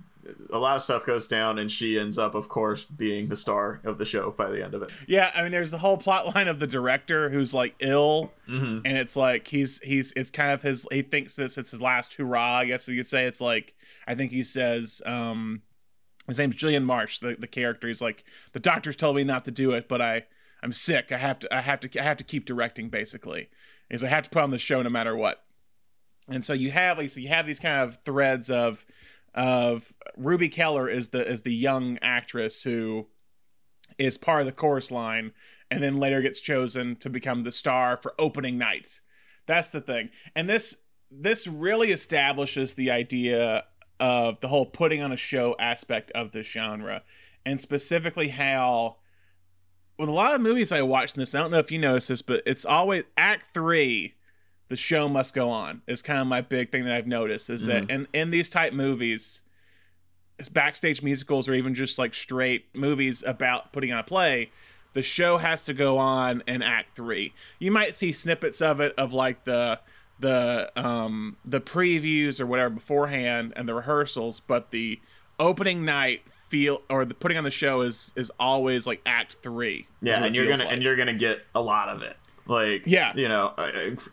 a 0.51 0.57
lot 0.57 0.75
of 0.75 0.81
stuff 0.81 1.05
goes 1.05 1.27
down 1.27 1.59
and 1.59 1.69
she 1.69 1.99
ends 1.99 2.17
up 2.17 2.35
of 2.35 2.49
course 2.49 2.83
being 2.83 3.27
the 3.27 3.35
star 3.35 3.79
of 3.83 3.97
the 3.97 4.05
show 4.05 4.31
by 4.31 4.49
the 4.49 4.63
end 4.63 4.73
of 4.73 4.81
it. 4.81 4.89
Yeah 5.07 5.31
i 5.35 5.43
mean 5.43 5.51
there's 5.51 5.71
the 5.71 5.77
whole 5.77 5.97
plot 5.97 6.33
line 6.35 6.47
of 6.47 6.59
the 6.59 6.67
director 6.67 7.29
who's 7.29 7.53
like 7.53 7.75
ill. 7.79 8.31
Mm-hmm. 8.49 8.85
and 8.85 8.97
it's 8.97 9.15
like 9.15 9.47
he's 9.47 9.79
he's 9.79 10.11
it's 10.15 10.31
kind 10.31 10.51
of 10.51 10.61
his 10.61 10.85
he 10.91 11.01
thinks 11.01 11.35
this 11.35 11.57
it's 11.57 11.71
his 11.71 11.81
last 11.81 12.13
hurrah 12.15 12.59
i 12.59 12.65
guess 12.65 12.87
you 12.87 12.95
could 12.97 13.07
say. 13.07 13.25
It's 13.25 13.41
like 13.41 13.75
i 14.07 14.15
think 14.15 14.31
he 14.31 14.43
says 14.43 15.01
um 15.05 15.61
his 16.27 16.39
name's 16.39 16.55
julian 16.55 16.83
marsh 16.83 17.19
the, 17.19 17.35
the 17.39 17.47
character. 17.47 17.87
He's 17.87 18.01
like 18.01 18.23
the 18.53 18.59
doctors 18.59 18.95
told 18.95 19.15
me 19.15 19.23
not 19.23 19.45
to 19.45 19.51
do 19.51 19.71
it 19.71 19.87
but 19.87 20.01
i 20.01 20.23
i'm 20.63 20.73
sick. 20.73 21.11
I 21.11 21.17
have 21.17 21.39
to 21.39 21.55
i 21.55 21.61
have 21.61 21.79
to 21.81 21.99
i 21.99 22.03
have 22.03 22.17
to 22.17 22.23
keep 22.23 22.45
directing 22.45 22.89
basically. 22.89 23.49
Is 23.89 24.03
i 24.03 24.07
have 24.07 24.23
to 24.23 24.29
put 24.29 24.41
on 24.41 24.51
the 24.51 24.59
show 24.59 24.81
no 24.81 24.89
matter 24.89 25.15
what. 25.15 25.43
And 26.27 26.43
so 26.43 26.53
you 26.53 26.71
have 26.71 26.97
like 26.97 27.09
so 27.09 27.19
you 27.19 27.27
have 27.29 27.45
these 27.45 27.59
kind 27.59 27.87
of 27.87 27.99
threads 28.03 28.49
of 28.49 28.83
of 29.35 29.93
Ruby 30.17 30.49
Keeler 30.49 30.89
is 30.89 31.09
the 31.09 31.29
is 31.29 31.43
the 31.43 31.53
young 31.53 31.99
actress 32.01 32.63
who 32.63 33.07
is 33.99 34.17
part 34.17 34.39
of 34.39 34.45
the 34.47 34.51
chorus 34.51 34.89
line 34.89 35.33
and 35.69 35.83
then 35.83 35.97
later 35.97 36.21
gets 36.21 36.39
chosen 36.39 36.95
to 36.95 37.09
become 37.09 37.43
the 37.43 37.51
star 37.51 37.97
for 37.97 38.15
opening 38.17 38.57
nights. 38.57 39.01
That's 39.45 39.69
the 39.69 39.81
thing. 39.81 40.09
And 40.35 40.49
this 40.49 40.77
this 41.11 41.47
really 41.47 41.91
establishes 41.91 42.73
the 42.73 42.91
idea 42.91 43.65
of 43.99 44.39
the 44.39 44.47
whole 44.47 44.65
putting 44.65 45.01
on 45.01 45.11
a 45.11 45.17
show 45.17 45.55
aspect 45.59 46.11
of 46.11 46.31
this 46.31 46.47
genre 46.47 47.03
and 47.45 47.61
specifically 47.61 48.29
how 48.29 48.97
with 49.97 50.09
a 50.09 50.13
lot 50.13 50.35
of 50.35 50.41
movies 50.41 50.71
I 50.71 50.81
watched 50.81 51.15
in 51.15 51.21
this, 51.21 51.33
I 51.33 51.39
don't 51.39 51.51
know 51.51 51.59
if 51.59 51.71
you 51.71 51.79
noticed 51.79 52.09
this, 52.09 52.21
but 52.21 52.43
it's 52.45 52.65
always 52.65 53.03
act 53.15 53.53
three 53.53 54.14
the 54.67 54.75
show 54.75 55.07
must 55.07 55.33
go 55.33 55.49
on 55.49 55.81
is 55.87 56.01
kind 56.01 56.19
of 56.19 56.27
my 56.27 56.41
big 56.41 56.71
thing 56.71 56.85
that 56.85 56.93
I've 56.93 57.07
noticed 57.07 57.49
is 57.49 57.67
mm-hmm. 57.67 57.87
that 57.87 57.93
in, 57.93 58.07
in 58.13 58.31
these 58.31 58.49
type 58.49 58.73
movies, 58.73 59.43
backstage 60.51 61.01
musicals 61.01 61.47
or 61.47 61.53
even 61.53 61.73
just 61.73 61.97
like 61.99 62.13
straight 62.13 62.65
movies 62.73 63.23
about 63.25 63.71
putting 63.73 63.91
on 63.91 63.99
a 63.99 64.03
play, 64.03 64.51
the 64.93 65.03
show 65.03 65.37
has 65.37 65.63
to 65.65 65.73
go 65.73 65.97
on 65.97 66.41
in 66.47 66.61
act 66.61 66.95
three. 66.95 67.33
You 67.59 67.71
might 67.71 67.95
see 67.95 68.11
snippets 68.11 68.61
of 68.61 68.79
it 68.79 68.93
of 68.97 69.13
like 69.13 69.43
the 69.45 69.79
the 70.19 70.71
um 70.77 71.35
the 71.43 71.59
previews 71.59 72.39
or 72.39 72.45
whatever 72.45 72.69
beforehand 72.69 73.53
and 73.55 73.67
the 73.67 73.73
rehearsals, 73.73 74.39
but 74.39 74.71
the 74.71 74.99
opening 75.37 75.83
night 75.83 76.21
feel 76.47 76.81
or 76.89 77.03
the 77.03 77.13
putting 77.13 77.37
on 77.37 77.43
the 77.43 77.51
show 77.51 77.81
is 77.81 78.13
is 78.15 78.31
always 78.39 78.87
like 78.87 79.01
act 79.05 79.37
three. 79.43 79.87
Yeah, 80.01 80.23
and 80.23 80.33
you're 80.33 80.47
gonna 80.47 80.63
like. 80.63 80.73
and 80.73 80.81
you're 80.81 80.95
gonna 80.95 81.13
get 81.13 81.41
a 81.53 81.61
lot 81.61 81.89
of 81.89 82.01
it. 82.01 82.15
Like, 82.47 82.83
Yeah. 82.85 83.11
you 83.15 83.27
know, 83.27 83.53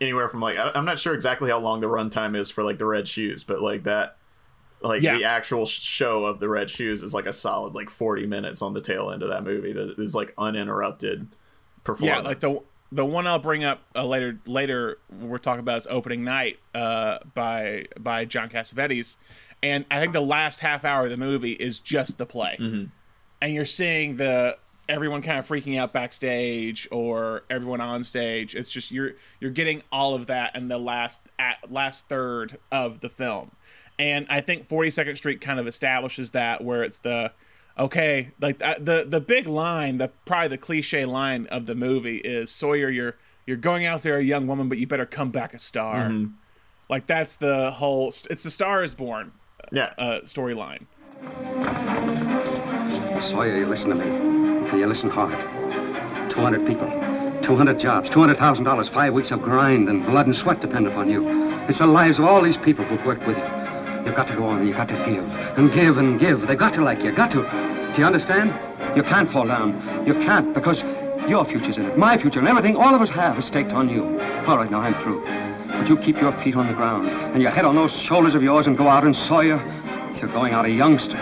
anywhere 0.01 0.29
from 0.29 0.41
like 0.41 0.57
I'm 0.59 0.85
not 0.85 0.99
sure 0.99 1.15
exactly 1.15 1.51
how 1.51 1.59
long 1.59 1.81
the 1.81 1.89
runtime 1.89 2.37
is 2.37 2.51
for 2.51 2.63
like 2.65 2.79
the 2.79 2.87
Red 2.87 3.07
Shoes, 3.07 3.45
but 3.45 3.61
like 3.61 3.85
that, 3.85 4.17
like 4.81 5.03
Yeah. 5.03 5.17
the 5.19 5.25
actual 5.25 5.67
show 5.67 6.25
of 6.25 6.41
the 6.41 6.49
Red 6.49 6.71
Shoes 6.71 7.03
is 7.03 7.13
like 7.15 7.27
a 7.27 7.33
solid 7.33 7.75
like 7.75 7.91
40 7.91 8.27
minutes 8.27 8.63
on 8.63 8.73
the 8.75 8.81
tail 8.81 9.11
end 9.11 9.23
of 9.23 9.29
that 9.29 9.45
movie 9.45 9.73
that 9.73 9.99
is 9.99 10.15
like 10.15 10.33
uninterrupted 10.39 11.27
performance. 11.85 12.23
Yeah, 12.23 12.29
like 12.29 12.39
the 12.41 12.61
the 12.95 13.05
one 13.07 13.27
I'll 13.27 13.39
bring 13.39 13.65
up 13.65 13.81
uh, 13.95 14.07
later 14.07 14.39
later 14.47 14.99
we're 15.21 15.39
talking 15.39 15.61
about 15.61 15.79
is 15.79 15.87
opening 15.89 16.25
night 16.25 16.59
uh, 16.75 17.19
by 17.35 17.87
by 17.99 18.25
John 18.25 18.49
Cassavetes, 18.51 19.17
and 19.63 19.85
I 19.91 20.01
think 20.01 20.13
the 20.13 20.21
last 20.21 20.61
half 20.61 20.85
hour 20.85 21.05
of 21.05 21.11
the 21.11 21.17
movie 21.17 21.53
is 21.53 21.81
just 21.81 22.19
the 22.19 22.27
play, 22.27 22.57
Mhm. 22.61 22.91
and 23.41 23.55
you're 23.55 23.65
seeing 23.65 24.17
the 24.17 24.59
everyone 24.93 25.23
kind 25.23 25.39
of 25.39 25.49
freaking 25.49 25.79
out 25.79 25.93
backstage 25.93 26.87
or 26.93 27.43
everyone 27.51 27.81
on 27.81 28.05
stage. 28.05 28.55
It's 28.55 28.69
just 28.71 28.91
you're 28.91 29.13
you're 29.41 29.51
getting 29.51 29.83
all 29.91 30.15
of 30.15 30.27
that 30.27 30.55
in 30.55 30.69
the 30.69 30.79
last 30.79 31.29
at, 31.39 31.73
last 31.73 32.09
third 32.09 32.59
of 32.71 33.01
the 33.01 33.09
film, 33.09 33.51
and 33.99 34.27
I 34.29 34.41
think 34.43 34.69
42nd 34.69 35.17
Street 35.17 35.41
kind 35.41 35.59
of 35.59 35.67
establishes 35.67 36.33
that 36.33 36.63
where 36.63 36.83
it's 36.85 36.99
the 36.99 37.33
okay 37.79 38.33
like 38.39 38.63
uh, 38.63 38.75
the 38.79 39.07
the 39.09 39.19
big 39.21 39.47
line 39.49 39.97
the 39.97 40.09
probably 40.27 40.49
the 40.49 40.59
cliche 40.59 41.07
line 41.07 41.47
of 41.47 41.65
the 41.65 41.75
movie 41.75 42.19
is 42.19 42.51
sawyer 42.51 42.91
you're 42.91 43.17
you're 43.47 43.57
going 43.57 43.87
out 43.87 44.03
there 44.03 44.19
a 44.19 44.23
young 44.23 44.47
woman 44.47 44.69
but 44.69 44.77
you 44.77 44.87
better 44.87 45.07
come 45.07 45.31
back 45.31 45.55
a 45.55 45.59
star 45.59 46.01
Mhm. 46.11 46.35
like 46.91 47.07
that's 47.07 47.35
the 47.37 47.71
whole 47.71 48.09
it's 48.29 48.43
the 48.43 48.51
star 48.51 48.83
is 48.83 48.93
born 48.95 49.33
yeah, 49.73 49.95
uh 49.97 50.21
storyline 50.25 50.85
Sawyer, 53.23 53.57
you 53.57 53.67
listen 53.67 53.89
to 53.91 53.95
me. 53.97 54.32
You 54.73 54.87
listen 54.87 55.11
hard. 55.11 55.39
200 56.31 56.67
people, 56.67 56.89
200 57.43 57.79
jobs, 57.79 58.09
$200,000, 58.09 58.89
five 58.89 59.13
weeks 59.13 59.31
of 59.31 59.43
grind 59.43 59.89
and 59.89 60.05
blood 60.05 60.27
and 60.27 60.35
sweat 60.35 60.61
depend 60.61 60.89
upon 60.89 61.11
you. 61.11 61.29
It's 61.69 61.79
the 61.79 61.87
lives 61.87 62.19
of 62.19 62.25
all 62.25 62.41
these 62.41 62.57
people 62.57 62.85
who've 62.85 63.05
worked 63.05 63.27
with 63.27 63.37
you. 63.37 63.45
You've 64.05 64.17
got 64.17 64.29
to 64.29 64.35
go 64.35 64.45
on. 64.47 64.67
You've 64.67 64.77
got 64.77 64.89
to 64.89 64.97
give 65.05 65.25
and 65.59 65.73
give 65.73 65.99
and 65.99 66.19
give. 66.19 66.47
They've 66.47 66.59
got 66.59 66.73
to 66.75 66.83
like 66.83 67.03
you. 67.05 67.13
Got 67.13 67.33
to. 67.33 67.43
Do 67.95 68.01
you 68.01 68.07
understand? 68.07 68.53
You 68.97 69.03
can't 69.03 69.31
fall 69.31 69.47
down. 69.47 69.75
You 70.07 70.15
can't 70.15 70.55
because 70.55 70.83
your 71.29 71.45
future's 71.45 71.77
in 71.77 71.85
it. 71.85 71.99
My 71.99 72.17
future 72.17 72.39
and 72.39 72.49
everything 72.49 72.75
all 72.75 72.95
of 72.95 73.03
us 73.03 73.11
have 73.11 73.39
is 73.39 73.45
staked 73.45 73.73
on 73.73 73.91
you. 73.91 74.05
All 74.47 74.57
right, 74.57 74.71
now 74.71 74.81
I'm 74.81 74.95
through. 75.03 75.23
But 75.69 75.89
you 75.89 75.99
keep 75.99 76.19
your 76.21 76.33
feet 76.33 76.57
on 76.57 76.67
the 76.67 76.75
ground 76.75 77.09
and 77.09 77.43
your 77.43 77.51
head 77.51 77.67
on 77.67 77.77
those 77.77 77.93
shoulders 77.93 78.35
of 78.35 78.43
yours 78.43 78.67
and 78.67 78.77
go 78.77 78.89
out 78.89 79.05
and 79.05 79.15
Sawyer, 79.15 79.63
you're 80.19 80.33
going 80.33 80.55
out 80.55 80.65
a 80.65 80.71
youngster. 80.71 81.19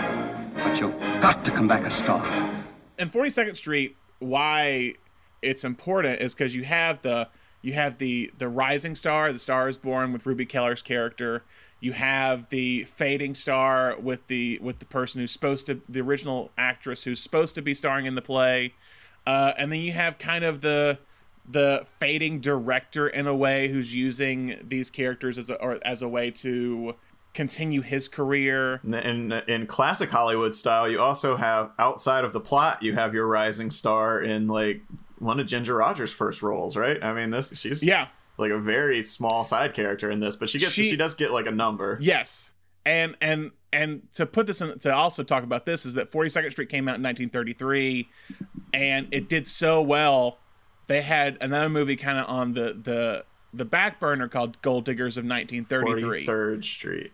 But 0.55 0.79
you've 0.79 0.97
got 1.21 1.43
to 1.45 1.51
come 1.51 1.67
back 1.67 1.85
a 1.85 1.91
star. 1.91 2.60
And 3.01 3.11
42nd 3.11 3.57
Street, 3.57 3.97
why 4.19 4.93
it's 5.41 5.63
important 5.63 6.21
is 6.21 6.35
because 6.35 6.53
you 6.53 6.63
have 6.65 7.01
the 7.01 7.29
you 7.63 7.73
have 7.73 7.97
the 7.97 8.31
the 8.37 8.47
rising 8.47 8.93
star, 8.93 9.33
the 9.33 9.39
star 9.39 9.67
is 9.67 9.79
born 9.79 10.13
with 10.13 10.23
Ruby 10.27 10.45
Keeler's 10.45 10.83
character. 10.83 11.43
You 11.79 11.93
have 11.93 12.49
the 12.49 12.83
fading 12.83 13.33
star 13.33 13.95
with 13.99 14.27
the 14.27 14.59
with 14.59 14.77
the 14.77 14.85
person 14.85 15.19
who's 15.19 15.31
supposed 15.31 15.65
to 15.65 15.81
the 15.89 15.99
original 16.01 16.51
actress 16.59 17.03
who's 17.03 17.19
supposed 17.19 17.55
to 17.55 17.61
be 17.63 17.73
starring 17.73 18.05
in 18.05 18.13
the 18.13 18.21
play, 18.21 18.75
uh, 19.25 19.53
and 19.57 19.71
then 19.71 19.79
you 19.79 19.93
have 19.93 20.19
kind 20.19 20.43
of 20.43 20.61
the 20.61 20.99
the 21.49 21.87
fading 21.99 22.39
director 22.39 23.07
in 23.07 23.25
a 23.25 23.35
way 23.35 23.69
who's 23.69 23.95
using 23.95 24.59
these 24.61 24.91
characters 24.91 25.39
as 25.39 25.49
a 25.49 25.55
or 25.55 25.79
as 25.83 26.03
a 26.03 26.07
way 26.07 26.29
to 26.29 26.93
continue 27.33 27.81
his 27.81 28.07
career. 28.07 28.81
in, 28.83 29.31
in 29.47 29.65
classic 29.67 30.09
Hollywood 30.09 30.55
style, 30.55 30.89
you 30.89 30.99
also 30.99 31.35
have 31.37 31.71
outside 31.79 32.23
of 32.23 32.33
the 32.33 32.39
plot, 32.39 32.83
you 32.83 32.93
have 32.93 33.13
your 33.13 33.27
rising 33.27 33.71
star 33.71 34.21
in 34.21 34.47
like 34.47 34.81
one 35.19 35.39
of 35.39 35.47
Ginger 35.47 35.75
Rogers' 35.75 36.11
first 36.11 36.41
roles, 36.41 36.75
right? 36.75 37.01
I 37.03 37.13
mean, 37.13 37.29
this 37.29 37.49
she's 37.59 37.83
Yeah, 37.83 38.07
like 38.37 38.51
a 38.51 38.59
very 38.59 39.03
small 39.03 39.45
side 39.45 39.73
character 39.73 40.09
in 40.09 40.19
this, 40.19 40.35
but 40.35 40.49
she 40.49 40.59
gets 40.59 40.71
She- 40.73 40.83
she, 40.83 40.95
does 40.97 41.13
get 41.13 41.31
like 41.31 41.45
a 41.45 41.51
number. 41.51 41.97
Yes, 42.01 42.51
and 42.85 43.15
and 43.21 43.51
and 43.71 44.01
to 44.13 44.25
put 44.25 44.47
this 44.47 44.59
in 44.61 44.77
to 44.79 44.93
also 44.93 45.23
talk 45.23 45.43
about 45.43 45.65
this 45.65 45.85
is 45.85 45.93
that 45.93 46.11
42nd 46.11 46.51
Street 46.51 46.69
came 46.69 46.87
out 46.87 46.95
in 46.95 47.03
1933, 47.03 48.09
and 48.73 49.07
it 49.13 49.29
did 49.29 49.47
so 49.47 49.81
well. 49.81 50.39
They 50.87 51.01
had 51.01 51.37
another 51.39 51.69
movie 51.69 51.95
kind 51.95 52.17
of 52.19 52.27
on 52.27 52.53
the 52.53 52.73
the 52.81 53.25
the 53.53 53.65
back 53.65 53.99
burner 53.99 54.27
called 54.27 54.61
Gold 54.61 54.85
Diggers 54.85 55.17
of 55.17 55.25
1933. 55.25 56.25
43rd 56.25 56.63
Street. 56.63 57.11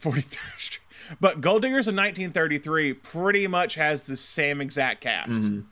43rd 0.00 0.58
Street. 0.58 0.80
But 1.20 1.40
Gold 1.40 1.62
Diggers 1.62 1.88
of 1.88 1.94
1933 1.94 2.94
pretty 2.94 3.46
much 3.46 3.74
has 3.74 4.04
the 4.06 4.16
same 4.16 4.60
exact 4.60 5.00
cast. 5.00 5.42
Mhm. 5.42 5.64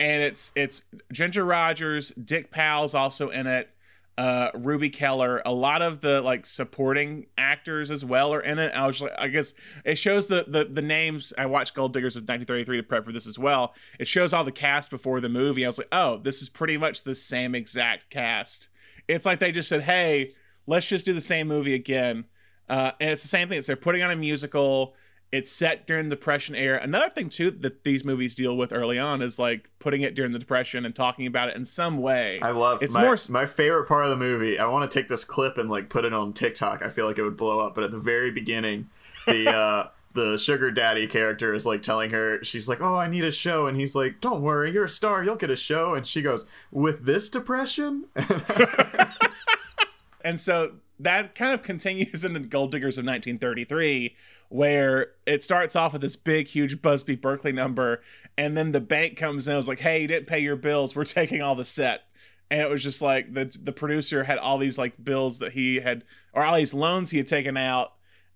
And 0.00 0.22
it's 0.22 0.52
it's 0.54 0.82
Ginger 1.12 1.44
Rogers, 1.44 2.10
Dick 2.10 2.50
Powell's 2.50 2.94
also 2.94 3.30
in 3.30 3.46
it, 3.46 3.70
uh, 4.18 4.50
Ruby 4.54 4.90
Keeler, 4.90 5.40
a 5.46 5.52
lot 5.52 5.82
of 5.82 6.00
the 6.00 6.20
like 6.20 6.46
supporting 6.46 7.26
actors 7.38 7.90
as 7.90 8.04
well 8.04 8.32
are 8.34 8.40
in 8.40 8.58
it. 8.58 8.72
I 8.74 8.86
was 8.86 9.00
like, 9.00 9.12
I 9.18 9.28
guess 9.28 9.54
it 9.84 9.96
shows 9.96 10.26
the, 10.26 10.44
the 10.48 10.64
the 10.64 10.82
names. 10.82 11.32
I 11.38 11.46
watched 11.46 11.74
Gold 11.74 11.92
Diggers 11.92 12.16
of 12.16 12.22
1933 12.22 12.76
to 12.78 12.82
prep 12.82 13.04
for 13.04 13.12
this 13.12 13.26
as 13.26 13.38
well. 13.38 13.74
It 13.98 14.08
shows 14.08 14.32
all 14.32 14.44
the 14.44 14.52
cast 14.52 14.90
before 14.90 15.20
the 15.20 15.28
movie. 15.28 15.64
I 15.64 15.68
was 15.68 15.78
like, 15.78 15.88
oh, 15.92 16.18
this 16.18 16.42
is 16.42 16.48
pretty 16.48 16.76
much 16.76 17.04
the 17.04 17.14
same 17.14 17.54
exact 17.54 18.10
cast. 18.10 18.68
It's 19.08 19.24
like 19.24 19.38
they 19.38 19.52
just 19.52 19.68
said, 19.68 19.82
hey, 19.82 20.32
let's 20.66 20.88
just 20.88 21.06
do 21.06 21.12
the 21.14 21.20
same 21.20 21.46
movie 21.48 21.74
again. 21.74 22.24
Uh, 22.68 22.92
and 23.00 23.10
it's 23.10 23.22
the 23.22 23.28
same 23.28 23.48
thing. 23.48 23.58
It's 23.58 23.66
they're 23.66 23.76
putting 23.76 24.02
on 24.02 24.10
a 24.10 24.16
musical. 24.16 24.94
It's 25.32 25.50
set 25.50 25.86
during 25.88 26.08
the 26.08 26.14
Depression 26.16 26.54
era. 26.54 26.80
Another 26.82 27.08
thing 27.10 27.28
too 27.28 27.50
that 27.50 27.82
these 27.82 28.04
movies 28.04 28.34
deal 28.36 28.56
with 28.56 28.72
early 28.72 28.98
on 28.98 29.22
is 29.22 29.38
like 29.38 29.68
putting 29.80 30.02
it 30.02 30.14
during 30.14 30.32
the 30.32 30.38
Depression 30.38 30.84
and 30.86 30.94
talking 30.94 31.26
about 31.26 31.48
it 31.48 31.56
in 31.56 31.64
some 31.64 31.98
way. 31.98 32.38
I 32.42 32.50
love 32.50 32.82
It's 32.82 32.94
my, 32.94 33.02
more- 33.02 33.16
my 33.30 33.44
favorite 33.44 33.86
part 33.88 34.04
of 34.04 34.10
the 34.10 34.16
movie. 34.16 34.58
I 34.58 34.66
want 34.66 34.88
to 34.88 34.98
take 34.98 35.08
this 35.08 35.24
clip 35.24 35.58
and 35.58 35.68
like 35.68 35.88
put 35.88 36.04
it 36.04 36.12
on 36.12 36.32
TikTok. 36.32 36.82
I 36.82 36.90
feel 36.90 37.06
like 37.06 37.18
it 37.18 37.24
would 37.24 37.36
blow 37.36 37.58
up. 37.60 37.74
But 37.74 37.84
at 37.84 37.90
the 37.90 37.98
very 37.98 38.30
beginning, 38.30 38.88
the 39.26 39.50
uh, 39.54 39.88
the 40.14 40.38
sugar 40.38 40.70
daddy 40.70 41.06
character 41.08 41.52
is 41.54 41.66
like 41.66 41.82
telling 41.82 42.10
her 42.10 42.42
she's 42.42 42.68
like, 42.68 42.80
"Oh, 42.80 42.96
I 42.96 43.08
need 43.08 43.24
a 43.24 43.32
show," 43.32 43.66
and 43.66 43.76
he's 43.78 43.94
like, 43.94 44.20
"Don't 44.20 44.42
worry, 44.42 44.70
you're 44.72 44.84
a 44.84 44.88
star. 44.88 45.22
You'll 45.24 45.36
get 45.36 45.50
a 45.50 45.56
show." 45.56 45.94
And 45.94 46.06
she 46.06 46.22
goes, 46.22 46.48
"With 46.70 47.04
this 47.04 47.28
depression." 47.28 48.04
and 50.24 50.38
so 50.40 50.72
that 51.00 51.34
kind 51.34 51.52
of 51.52 51.62
continues 51.62 52.24
into 52.24 52.40
Gold 52.40 52.72
Diggers 52.72 52.98
of 52.98 53.04
1933, 53.04 54.16
where 54.48 55.08
it 55.26 55.42
starts 55.42 55.76
off 55.76 55.92
with 55.92 56.02
this 56.02 56.16
big, 56.16 56.46
huge 56.46 56.80
Busby 56.80 57.16
Berkeley 57.16 57.52
number, 57.52 58.02
and 58.38 58.56
then 58.56 58.72
the 58.72 58.80
bank 58.80 59.16
comes 59.16 59.46
in 59.46 59.52
and 59.52 59.58
was 59.58 59.68
like, 59.68 59.80
"Hey, 59.80 60.02
you 60.02 60.08
didn't 60.08 60.26
pay 60.26 60.38
your 60.38 60.56
bills. 60.56 60.94
We're 60.94 61.04
taking 61.04 61.42
all 61.42 61.54
the 61.54 61.64
set." 61.64 62.02
And 62.50 62.60
it 62.60 62.70
was 62.70 62.82
just 62.82 63.02
like 63.02 63.34
the 63.34 63.56
the 63.62 63.72
producer 63.72 64.24
had 64.24 64.38
all 64.38 64.58
these 64.58 64.78
like 64.78 65.02
bills 65.02 65.40
that 65.40 65.52
he 65.52 65.76
had, 65.76 66.04
or 66.32 66.44
all 66.44 66.56
these 66.56 66.74
loans 66.74 67.10
he 67.10 67.18
had 67.18 67.26
taken 67.26 67.56
out, 67.56 67.92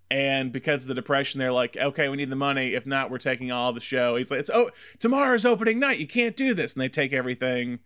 and 0.09 0.51
because 0.51 0.81
of 0.81 0.89
the 0.89 0.93
depression, 0.93 1.39
they're 1.39 1.51
like, 1.51 1.77
"Okay, 1.77 2.09
we 2.09 2.17
need 2.17 2.29
the 2.29 2.35
money. 2.35 2.73
If 2.73 2.85
not, 2.85 3.09
we're 3.09 3.17
taking 3.17 3.51
all 3.51 3.71
the 3.73 3.79
show." 3.79 4.17
He's 4.17 4.29
like, 4.29 4.41
"It's 4.41 4.49
oh 4.49 4.71
tomorrow's 4.99 5.45
opening 5.45 5.79
night. 5.79 5.99
You 5.99 6.07
can't 6.07 6.35
do 6.35 6.53
this," 6.53 6.73
and 6.73 6.81
they 6.81 6.89
take 6.89 7.13
everything 7.13 7.79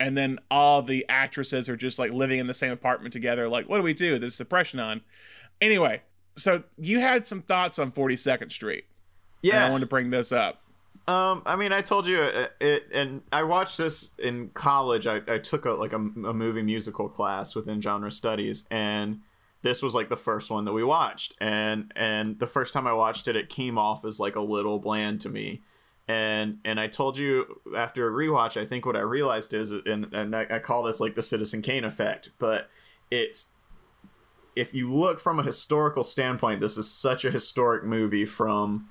and 0.00 0.16
then 0.18 0.38
all 0.50 0.82
the 0.82 1.06
actresses 1.08 1.68
are 1.68 1.76
just 1.76 1.98
like 1.98 2.10
living 2.10 2.40
in 2.40 2.46
the 2.48 2.54
same 2.54 2.72
apartment 2.72 3.12
together 3.12 3.48
like 3.48 3.68
what 3.68 3.76
do 3.76 3.82
we 3.84 3.94
do 3.94 4.18
there's 4.18 4.36
depression 4.38 4.80
on 4.80 5.00
anyway 5.60 6.00
so 6.36 6.62
you 6.78 6.98
had 6.98 7.26
some 7.26 7.42
thoughts 7.42 7.78
on 7.78 7.92
42nd 7.92 8.50
street 8.50 8.84
Yeah. 9.42 9.56
and 9.56 9.64
i 9.66 9.70
wanted 9.70 9.84
to 9.84 9.88
bring 9.88 10.10
this 10.10 10.32
up 10.32 10.62
Um, 11.08 11.42
I 11.46 11.56
mean, 11.56 11.72
I 11.72 11.80
told 11.82 12.06
you 12.06 12.20
uh, 12.20 12.46
it, 12.60 12.84
and 12.94 13.22
I 13.32 13.42
watched 13.42 13.78
this 13.78 14.12
in 14.22 14.50
college. 14.50 15.06
I, 15.06 15.20
I 15.26 15.38
took 15.38 15.64
a 15.64 15.70
like 15.70 15.92
a, 15.92 15.96
a 15.96 16.32
movie 16.34 16.62
musical 16.62 17.08
class 17.08 17.56
within 17.56 17.80
genre 17.80 18.10
studies, 18.10 18.66
and 18.70 19.20
this 19.62 19.82
was 19.82 19.94
like 19.94 20.08
the 20.08 20.16
first 20.16 20.50
one 20.50 20.66
that 20.66 20.72
we 20.72 20.84
watched. 20.84 21.34
And 21.40 21.90
and 21.96 22.38
the 22.38 22.46
first 22.46 22.72
time 22.74 22.86
I 22.86 22.92
watched 22.92 23.26
it, 23.28 23.34
it 23.34 23.48
came 23.48 23.76
off 23.78 24.04
as 24.04 24.20
like 24.20 24.36
a 24.36 24.40
little 24.42 24.78
bland 24.78 25.20
to 25.22 25.28
me. 25.28 25.62
And 26.10 26.58
and 26.64 26.80
I 26.80 26.88
told 26.88 27.18
you 27.18 27.60
after 27.76 28.08
a 28.08 28.10
rewatch, 28.10 28.60
I 28.60 28.66
think 28.66 28.84
what 28.84 28.96
I 28.96 29.00
realized 29.00 29.54
is, 29.54 29.70
and 29.70 30.12
and 30.12 30.34
I, 30.34 30.46
I 30.50 30.58
call 30.58 30.82
this 30.82 30.98
like 30.98 31.14
the 31.14 31.22
Citizen 31.22 31.62
Kane 31.62 31.84
effect, 31.84 32.30
but 32.38 32.68
it's 33.10 33.54
if 34.56 34.74
you 34.74 34.92
look 34.92 35.20
from 35.20 35.38
a 35.38 35.42
historical 35.44 36.02
standpoint, 36.02 36.60
this 36.60 36.76
is 36.76 36.90
such 36.90 37.24
a 37.24 37.30
historic 37.30 37.84
movie 37.84 38.24
from 38.24 38.88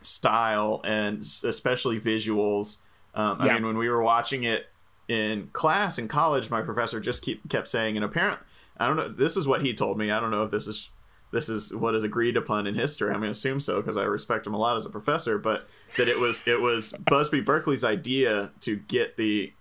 style 0.00 0.82
and 0.84 1.20
especially 1.20 1.98
visuals. 1.98 2.82
Um, 3.14 3.40
I 3.40 3.46
Yeah. 3.46 3.54
mean, 3.54 3.66
when 3.66 3.78
we 3.78 3.88
were 3.88 4.02
watching 4.02 4.44
it 4.44 4.66
in 5.08 5.48
class 5.52 5.98
in 5.98 6.06
college, 6.08 6.50
my 6.50 6.60
professor 6.60 7.00
just 7.00 7.22
keep, 7.22 7.48
kept 7.48 7.68
saying, 7.68 7.96
and 7.96 8.04
apparently, 8.04 8.44
I 8.78 8.86
don't 8.86 8.96
know. 8.96 9.08
This 9.08 9.36
is 9.38 9.48
what 9.48 9.62
he 9.62 9.72
told 9.74 9.96
me. 9.96 10.10
I 10.10 10.20
don't 10.20 10.30
know 10.30 10.42
if 10.44 10.50
this 10.50 10.66
is 10.66 10.90
this 11.30 11.48
is 11.48 11.74
what 11.74 11.94
is 11.94 12.04
agreed 12.04 12.36
upon 12.36 12.66
in 12.66 12.74
history. 12.74 13.08
I'm 13.08 13.20
going 13.20 13.32
to 13.32 13.38
assume 13.38 13.60
so 13.60 13.80
because 13.80 13.96
I 13.96 14.04
respect 14.04 14.46
him 14.46 14.54
a 14.54 14.58
lot 14.58 14.76
as 14.76 14.86
a 14.86 14.90
professor. 14.90 15.38
But 15.38 15.68
that 15.96 16.08
it 16.08 16.18
was 16.18 16.46
it 16.46 16.60
was 16.60 16.92
Busby 16.92 17.40
Berkeley's 17.40 17.84
idea 17.84 18.50
to 18.60 18.76
get 18.76 19.16
the 19.16 19.52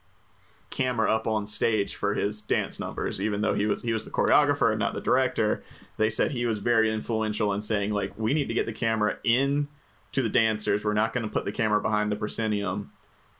camera 0.69 1.10
up 1.10 1.25
on 1.27 1.48
stage 1.48 1.96
for 1.96 2.13
his 2.13 2.41
dance 2.41 2.77
numbers 2.77 3.22
even 3.22 3.39
though 3.39 3.53
he 3.53 3.65
was 3.65 3.81
he 3.81 3.93
was 3.93 4.03
the 4.03 4.12
choreographer 4.12 4.72
and 4.72 4.79
not 4.79 4.93
the 4.93 5.01
director. 5.01 5.63
They 5.98 6.10
said 6.10 6.31
he 6.31 6.46
was 6.46 6.60
very 6.60 6.91
influential 6.91 7.53
in 7.53 7.62
saying 7.62 7.91
like 7.91 8.13
we 8.17 8.34
need 8.34 8.48
to 8.50 8.53
get 8.53 8.65
the 8.65 8.74
camera 8.74 9.17
in 9.24 9.67
to 10.12 10.22
the 10.22 10.29
dancers. 10.29 10.84
We're 10.84 10.93
not 10.93 11.13
going 11.13 11.25
to 11.25 11.31
put 11.31 11.46
the 11.46 11.51
camera 11.51 11.81
behind 11.81 12.12
the 12.12 12.15
proscenium 12.15 12.91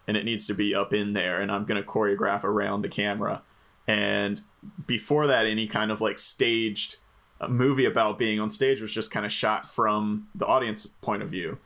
and 0.08 0.16
it 0.16 0.24
needs 0.24 0.48
to 0.48 0.54
be 0.54 0.74
up 0.74 0.94
in 0.94 1.12
there 1.14 1.42
and 1.42 1.52
i'm 1.52 1.66
going 1.66 1.82
to 1.82 1.88
choreograph 1.88 2.44
around 2.44 2.82
the 2.82 2.90
camera. 2.90 3.42
And 3.88 4.42
before 4.86 5.28
that, 5.28 5.46
any 5.46 5.68
kind 5.68 5.92
of 5.92 6.02
like 6.02 6.20
staged 6.20 6.98
uh, 7.40 7.48
movie 7.48 7.86
about 7.86 8.18
being 8.18 8.40
on 8.40 8.52
stage 8.52 8.82
was 8.82 8.94
just 8.94 9.12
kind 9.12 9.26
of 9.26 9.32
shot 9.32 9.70
from 9.70 10.28
the 10.36 10.46
audience 10.46 10.86
point 10.88 11.24
of 11.24 11.30
view. 11.30 11.58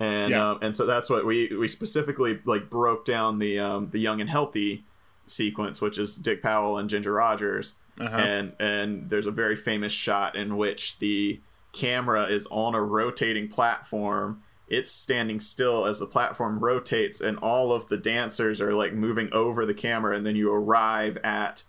And 0.00 0.30
Yeah. 0.30 0.52
uh, 0.52 0.58
and 0.62 0.74
so 0.74 0.86
that's 0.86 1.08
what 1.10 1.24
we 1.26 1.48
we 1.54 1.68
specifically 1.68 2.40
like 2.44 2.70
broke 2.70 3.04
down 3.04 3.38
the 3.38 3.58
um, 3.58 3.90
the 3.90 3.98
young 4.00 4.20
and 4.20 4.28
healthy 4.30 4.84
sequence, 5.26 5.80
which 5.80 5.98
is 5.98 6.16
Dick 6.16 6.42
Powell 6.42 6.78
and 6.78 6.88
Ginger 6.90 7.12
Rogers, 7.12 7.76
Uh-huh. 8.00 8.16
and 8.16 8.52
and 8.58 9.08
there's 9.10 9.26
a 9.26 9.30
very 9.30 9.56
famous 9.56 9.92
shot 9.92 10.34
in 10.36 10.56
which 10.56 10.98
the 10.98 11.40
camera 11.72 12.24
is 12.24 12.48
on 12.50 12.74
a 12.74 12.82
rotating 12.82 13.46
platform. 13.48 14.42
It's 14.68 14.90
standing 14.90 15.38
still 15.40 15.84
as 15.84 15.98
the 15.98 16.06
platform 16.06 16.58
rotates, 16.60 17.20
and 17.20 17.36
all 17.38 17.72
of 17.72 17.88
the 17.88 17.96
dancers 17.98 18.60
are 18.60 18.72
like 18.72 18.92
moving 18.94 19.28
over 19.32 19.66
the 19.66 19.74
camera, 19.74 20.16
and 20.16 20.24
then 20.24 20.34
you 20.36 20.50
arrive 20.52 21.18
at 21.22 21.64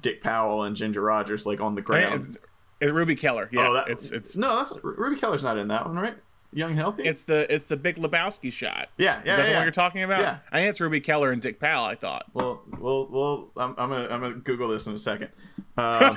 Dick 0.00 0.22
Powell 0.22 0.62
and 0.62 0.76
Ginger 0.76 1.00
Rogers 1.02 1.46
like 1.46 1.60
on 1.60 1.74
the 1.74 1.82
ground. 1.82 2.26
It's, 2.28 2.38
it's 2.80 2.92
Ruby 2.92 3.16
Keeler. 3.16 3.48
Yeah, 3.50 3.68
oh, 3.68 3.72
that, 3.74 3.88
it's 3.88 4.12
it's 4.12 4.36
no, 4.36 4.54
that's 4.56 4.72
Ruby 4.84 5.16
Keeler's 5.16 5.42
not 5.42 5.58
in 5.58 5.68
that 5.68 5.86
one, 5.86 5.96
right? 5.98 6.16
Young 6.56 6.70
and 6.70 6.78
healthy. 6.78 7.02
it's 7.04 7.24
the 7.24 7.52
it's 7.54 7.66
the 7.66 7.76
Big 7.76 7.96
Lebowski 7.96 8.50
shot. 8.50 8.88
yeah, 8.96 9.04
yeah, 9.06 9.18
Is 9.18 9.24
that 9.24 9.26
yeah. 9.26 9.36
the 9.36 9.50
yeah. 9.50 9.56
one 9.58 9.64
you're 9.66 9.72
talking 9.72 10.02
about? 10.02 10.20
Yeah. 10.20 10.38
I 10.50 10.58
think 10.58 10.70
it's 10.70 10.80
Ruby 10.80 11.00
Keeler 11.00 11.30
and 11.30 11.42
Dick 11.42 11.60
Powell. 11.60 11.84
I 11.84 11.94
thought. 11.94 12.24
Well, 12.32 12.62
well, 12.78 13.06
well. 13.10 13.50
I'm, 13.58 13.74
I'm 13.76 13.90
gonna 13.90 14.08
I'm 14.10 14.20
gonna 14.22 14.34
Google 14.36 14.68
this 14.68 14.86
in 14.86 14.94
a 14.94 14.98
second. 14.98 15.28
Um, 15.76 16.16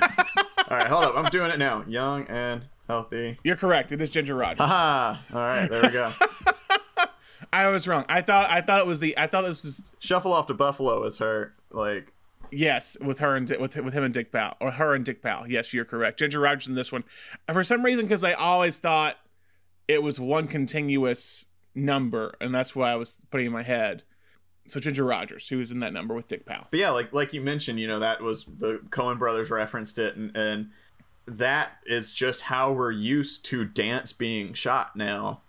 right, 0.70 0.86
hold 0.86 1.04
up. 1.04 1.14
I'm 1.14 1.30
doing 1.30 1.50
it 1.50 1.58
now. 1.58 1.84
Young 1.86 2.26
and 2.28 2.64
healthy. 2.88 3.36
You're 3.44 3.56
correct. 3.56 3.92
It 3.92 4.00
is 4.00 4.10
Ginger 4.10 4.34
Rogers. 4.34 4.58
Haha. 4.60 5.18
All 5.34 5.46
right, 5.46 5.70
there 5.70 5.82
we 5.82 5.90
go. 5.90 6.10
I 7.52 7.68
was 7.68 7.86
wrong. 7.86 8.06
I 8.08 8.22
thought 8.22 8.48
I 8.50 8.62
thought 8.62 8.80
it 8.80 8.86
was 8.86 9.00
the 9.00 9.18
I 9.18 9.26
thought 9.26 9.42
this 9.42 9.62
was 9.64 9.90
Shuffle 9.98 10.32
off 10.32 10.46
to 10.46 10.54
Buffalo 10.54 11.02
is 11.04 11.18
her 11.18 11.54
like 11.70 12.12
yes 12.50 12.96
with 13.00 13.18
her 13.18 13.36
and 13.36 13.48
with 13.60 13.76
with 13.76 13.92
him 13.92 14.04
and 14.04 14.14
Dick 14.14 14.32
Powell 14.32 14.56
or 14.60 14.70
her 14.70 14.94
and 14.94 15.04
Dick 15.04 15.20
Powell. 15.22 15.46
Yes, 15.50 15.74
you're 15.74 15.84
correct. 15.84 16.18
Ginger 16.18 16.40
Rogers 16.40 16.68
in 16.68 16.74
this 16.74 16.90
one. 16.90 17.04
For 17.52 17.62
some 17.62 17.84
reason, 17.84 18.06
because 18.06 18.24
I 18.24 18.32
always 18.32 18.78
thought 18.78 19.16
it 19.90 20.04
was 20.04 20.20
one 20.20 20.46
continuous 20.46 21.46
number, 21.74 22.36
and 22.40 22.54
that's 22.54 22.76
why 22.76 22.92
I 22.92 22.94
was 22.94 23.18
putting 23.30 23.46
in 23.46 23.52
my 23.52 23.64
head. 23.64 24.04
So 24.68 24.78
Ginger 24.78 25.04
Rogers, 25.04 25.48
who 25.48 25.58
was 25.58 25.72
in 25.72 25.80
that 25.80 25.92
number 25.92 26.14
with 26.14 26.28
Dick 26.28 26.46
Powell. 26.46 26.68
But 26.70 26.78
yeah, 26.78 26.90
like 26.90 27.12
like 27.12 27.32
you 27.32 27.40
mentioned, 27.40 27.80
you 27.80 27.88
know, 27.88 27.98
that 27.98 28.22
was 28.22 28.44
the 28.44 28.80
Coen 28.90 29.18
brothers 29.18 29.50
referenced 29.50 29.98
it, 29.98 30.14
and 30.14 30.36
and 30.36 30.70
that 31.26 31.72
is 31.86 32.12
just 32.12 32.42
how 32.42 32.72
we're 32.72 32.92
used 32.92 33.44
to 33.46 33.64
dance 33.64 34.12
being 34.12 34.54
shot 34.54 34.94
now. 34.94 35.42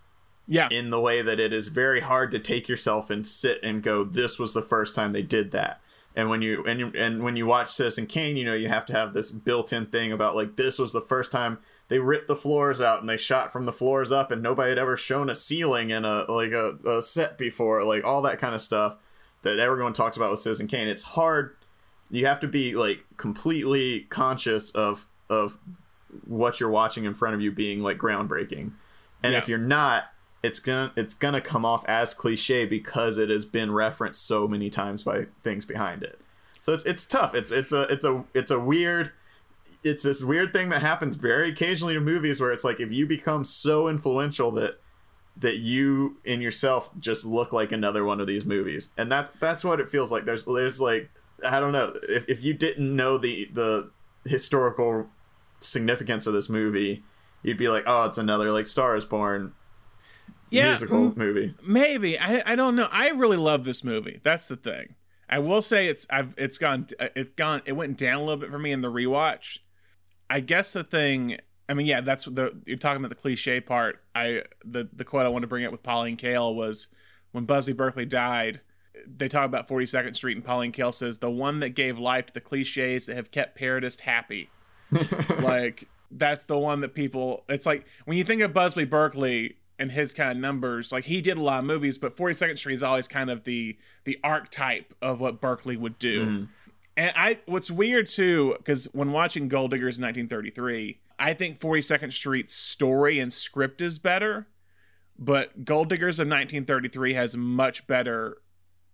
Yeah, 0.48 0.68
In 0.72 0.90
the 0.90 1.00
way 1.00 1.22
that 1.22 1.40
it 1.40 1.54
is 1.54 1.68
very 1.68 2.02
hard 2.02 2.32
to 2.32 2.40
take 2.40 2.68
yourself 2.68 3.12
and 3.12 3.26
sit 3.26 3.60
and 3.62 3.84
go, 3.84 4.04
"This 4.04 4.40
was 4.40 4.56
the 4.56 4.64
first 4.64 4.96
time 4.96 5.14
they 5.14 5.22
did 5.22 5.52
that." 5.52 5.82
And 6.16 6.30
when 6.30 6.42
you 6.42 6.64
and 6.66 6.80
you, 6.80 6.92
and 6.98 7.24
when 7.24 7.36
you 7.36 7.46
watch 7.46 7.70
Citizen 7.70 8.08
Kane, 8.08 8.38
you 8.38 8.44
know 8.44 8.56
you 8.56 8.70
have 8.70 8.88
to 8.88 8.94
have 8.94 9.14
this 9.14 9.30
built-in 9.30 9.86
thing 9.86 10.12
about 10.12 10.36
like 10.36 10.56
this 10.56 10.80
was 10.80 10.94
the 10.94 11.00
first 11.00 11.32
time 11.32 11.60
they 11.92 12.00
ripped 12.00 12.28
the 12.30 12.38
floors 12.38 12.80
out 12.80 13.02
and 13.02 13.10
they 13.10 13.18
shot 13.18 13.52
from 13.52 13.66
the 13.66 13.74
floors 13.74 14.14
up, 14.14 14.32
and 14.32 14.42
nobody 14.42 14.70
had 14.70 14.78
ever 14.80 14.96
shown 14.96 15.30
a 15.30 15.36
ceiling 15.36 15.90
in 15.90 16.06
a 16.06 16.24
like 16.32 16.54
a, 16.54 16.78
a 16.88 17.02
set 17.02 17.38
before, 17.38 17.84
like 17.84 18.06
all 18.06 18.22
that 18.22 18.40
kind 18.40 18.56
of 18.56 18.62
stuff 18.62 18.96
that 19.42 19.60
everyone 19.60 19.92
talks 19.92 20.16
about 20.16 20.32
with 20.32 20.40
Citizen 20.40 20.68
Kane. 20.68 20.88
It's 20.88 21.04
hard. 21.04 21.58
You 22.10 22.28
have 22.28 22.40
to 22.40 22.48
be 22.48 22.76
like 22.76 23.04
completely 23.18 24.02
conscious 24.10 24.72
of 24.72 25.08
of 25.30 25.60
what 26.26 26.62
you're 26.62 26.70
watching 26.70 27.04
in 27.04 27.14
front 27.14 27.36
of 27.36 27.42
you 27.42 27.52
being 27.52 27.82
like 27.82 27.98
groundbreaking. 27.98 28.72
And 29.22 29.34
Yeah. 29.34 29.38
if 29.40 29.50
you're 29.50 29.58
not, 29.58 30.06
it's 30.44 30.60
gonna 30.60 30.94
it's 30.96 31.14
gonna 31.14 31.42
come 31.42 31.66
off 31.66 31.84
as 31.90 32.14
cliche 32.14 32.66
because 32.66 33.18
it 33.18 33.30
has 33.30 33.44
been 33.44 33.70
referenced 33.70 34.26
so 34.26 34.48
many 34.48 34.70
times 34.70 35.04
by 35.04 35.26
things 35.44 35.66
behind 35.66 36.04
it. 36.04 36.22
So 36.62 36.72
it's 36.72 36.86
it's 36.86 37.06
tough. 37.06 37.36
It's 37.36 37.52
it's 37.52 37.74
a 37.74 37.82
it's 37.92 38.06
a 38.06 38.24
it's 38.34 38.52
a 38.52 38.60
weird 38.60 39.12
it's 39.84 40.04
this 40.04 40.24
weird 40.24 40.54
thing 40.54 40.70
that 40.70 40.82
happens 40.82 41.16
very 41.16 41.50
occasionally 41.50 41.94
to 41.94 42.00
movies 42.00 42.40
where 42.40 42.52
it's 42.52 42.64
like 42.64 42.80
if 42.80 42.94
you 42.94 43.06
become 43.06 43.44
so 43.44 43.88
influential 43.88 44.52
that 44.52 44.80
that 45.38 45.58
you 45.58 46.18
in 46.26 46.42
yourself 46.42 46.92
just 47.00 47.26
look 47.26 47.54
like 47.54 47.72
another 47.72 48.04
one 48.04 48.20
of 48.20 48.28
these 48.28 48.46
movies 48.46 48.94
and 48.98 49.12
that's 49.12 49.32
that's 49.40 49.64
what 49.64 49.80
it 49.80 49.90
feels 49.90 50.12
like 50.12 50.26
there's 50.26 50.46
there's 50.46 50.82
like 50.82 51.10
i 51.48 51.60
don't 51.60 51.72
know 51.72 51.94
if, 52.10 52.28
if 52.30 52.44
you 52.44 52.54
didn't 52.54 52.96
know 52.96 53.18
the 53.18 53.50
the 53.54 53.90
historical 54.26 55.08
significance 55.60 56.28
of 56.28 56.34
this 56.34 56.50
movie 56.50 57.04
you'd 57.44 57.58
be 57.58 57.70
like 57.70 57.84
oh 57.88 58.04
it's 58.04 58.18
another 58.18 58.52
like 58.52 58.68
star 58.68 58.96
is 58.96 59.06
born 59.06 59.54
yeah. 60.52 60.68
musical 60.68 61.12
mm, 61.12 61.18
movie 61.18 61.56
Maybe 61.66 62.20
I 62.20 62.44
I 62.46 62.56
don't 62.56 62.76
know. 62.76 62.88
I 62.92 63.10
really 63.10 63.38
love 63.38 63.64
this 63.64 63.84
movie. 63.84 64.20
That's 64.24 64.48
the 64.48 64.58
thing. 64.58 64.96
I 65.30 65.40
will 65.40 65.62
say 65.62 65.88
it's 65.88 66.06
I've 66.10 66.36
it's 66.38 66.58
gone 66.58 66.88
it's 67.00 67.32
gone 67.32 67.62
it 67.66 67.72
went 67.72 67.98
down 67.98 68.16
a 68.18 68.20
little 68.20 68.38
bit 68.38 68.52
for 68.52 68.60
me 68.60 68.72
in 68.72 68.82
the 68.82 68.92
rewatch. 68.92 69.60
I 70.32 70.40
guess 70.40 70.74
the 70.74 70.84
thing 70.84 71.38
I 71.70 71.74
mean 71.74 71.86
yeah 71.86 72.02
that's 72.02 72.26
the 72.26 72.60
you're 72.66 72.78
talking 72.78 72.98
about 72.98 73.10
the 73.10 73.16
cliche 73.22 73.60
part. 73.62 74.02
I 74.16 74.44
the 74.66 74.88
the 74.94 75.04
quote 75.06 75.26
I 75.26 75.30
want 75.30 75.44
to 75.44 75.48
bring 75.48 75.66
up 75.66 75.72
with 75.72 75.84
Pauline 75.84 76.18
Kael 76.18 76.56
was 76.56 76.88
when 77.34 77.46
Busby 77.46 77.74
Berkeley 77.74 78.06
died. 78.06 78.62
They 79.08 79.28
talk 79.28 79.46
about 79.46 79.68
42nd 79.68 80.16
Street 80.16 80.36
and 80.38 80.46
Pauline 80.46 80.72
Kael 80.72 80.94
says 80.94 81.20
the 81.20 81.30
one 81.32 81.60
that 81.62 81.70
gave 81.70 81.98
life 81.98 82.28
to 82.28 82.34
the 82.34 82.42
cliches 82.42 83.06
that 83.08 83.16
have 83.16 83.32
kept 83.32 83.60
parodists 83.60 84.02
happy. 84.02 84.50
like 85.42 85.88
that's 86.12 86.46
the 86.46 86.58
one 86.58 86.82
that 86.82 86.94
people 86.94 87.44
it's 87.48 87.66
like 87.66 87.86
when 88.06 88.18
you 88.18 88.24
think 88.24 88.42
of 88.42 88.54
Busby 88.54 88.84
Berkeley 88.86 89.56
and 89.80 89.92
his 89.92 90.14
kind 90.14 90.32
of 90.32 90.38
numbers 90.38 90.92
like 90.92 91.06
he 91.06 91.22
did 91.22 91.38
a 91.38 91.42
lot 91.42 91.60
of 91.60 91.66
movies 91.66 91.98
but 91.98 92.16
42nd 92.18 92.58
Street 92.58 92.76
is 92.76 92.84
always 92.84 93.08
kind 93.08 93.30
of 93.30 93.44
the 93.46 93.78
the 94.04 94.20
archetype 94.24 94.94
of 95.02 95.20
what 95.22 95.40
Berkeley 95.42 95.78
would 95.78 95.98
do 95.98 96.26
Mhm. 96.26 96.48
And 96.98 97.12
I 97.16 97.40
what's 97.46 97.72
weird 97.72 98.08
too 98.08 98.56
because 98.58 98.86
when 98.94 99.12
watching 99.12 99.48
Gold 99.48 99.72
Diggers 99.72 99.98
in 99.98 100.04
1933 100.04 101.00
I 101.20 101.34
think 101.34 101.60
42nd 101.60 102.12
Street's 102.14 102.54
story 102.54 103.20
and 103.20 103.32
script 103.32 103.82
is 103.82 104.00
better 104.00 104.48
but 105.18 105.66
Gold 105.66 105.90
Diggers 105.90 106.18
of 106.20 106.28
1933 106.28 107.14
has 107.14 107.38
much 107.38 107.86
better 107.86 108.38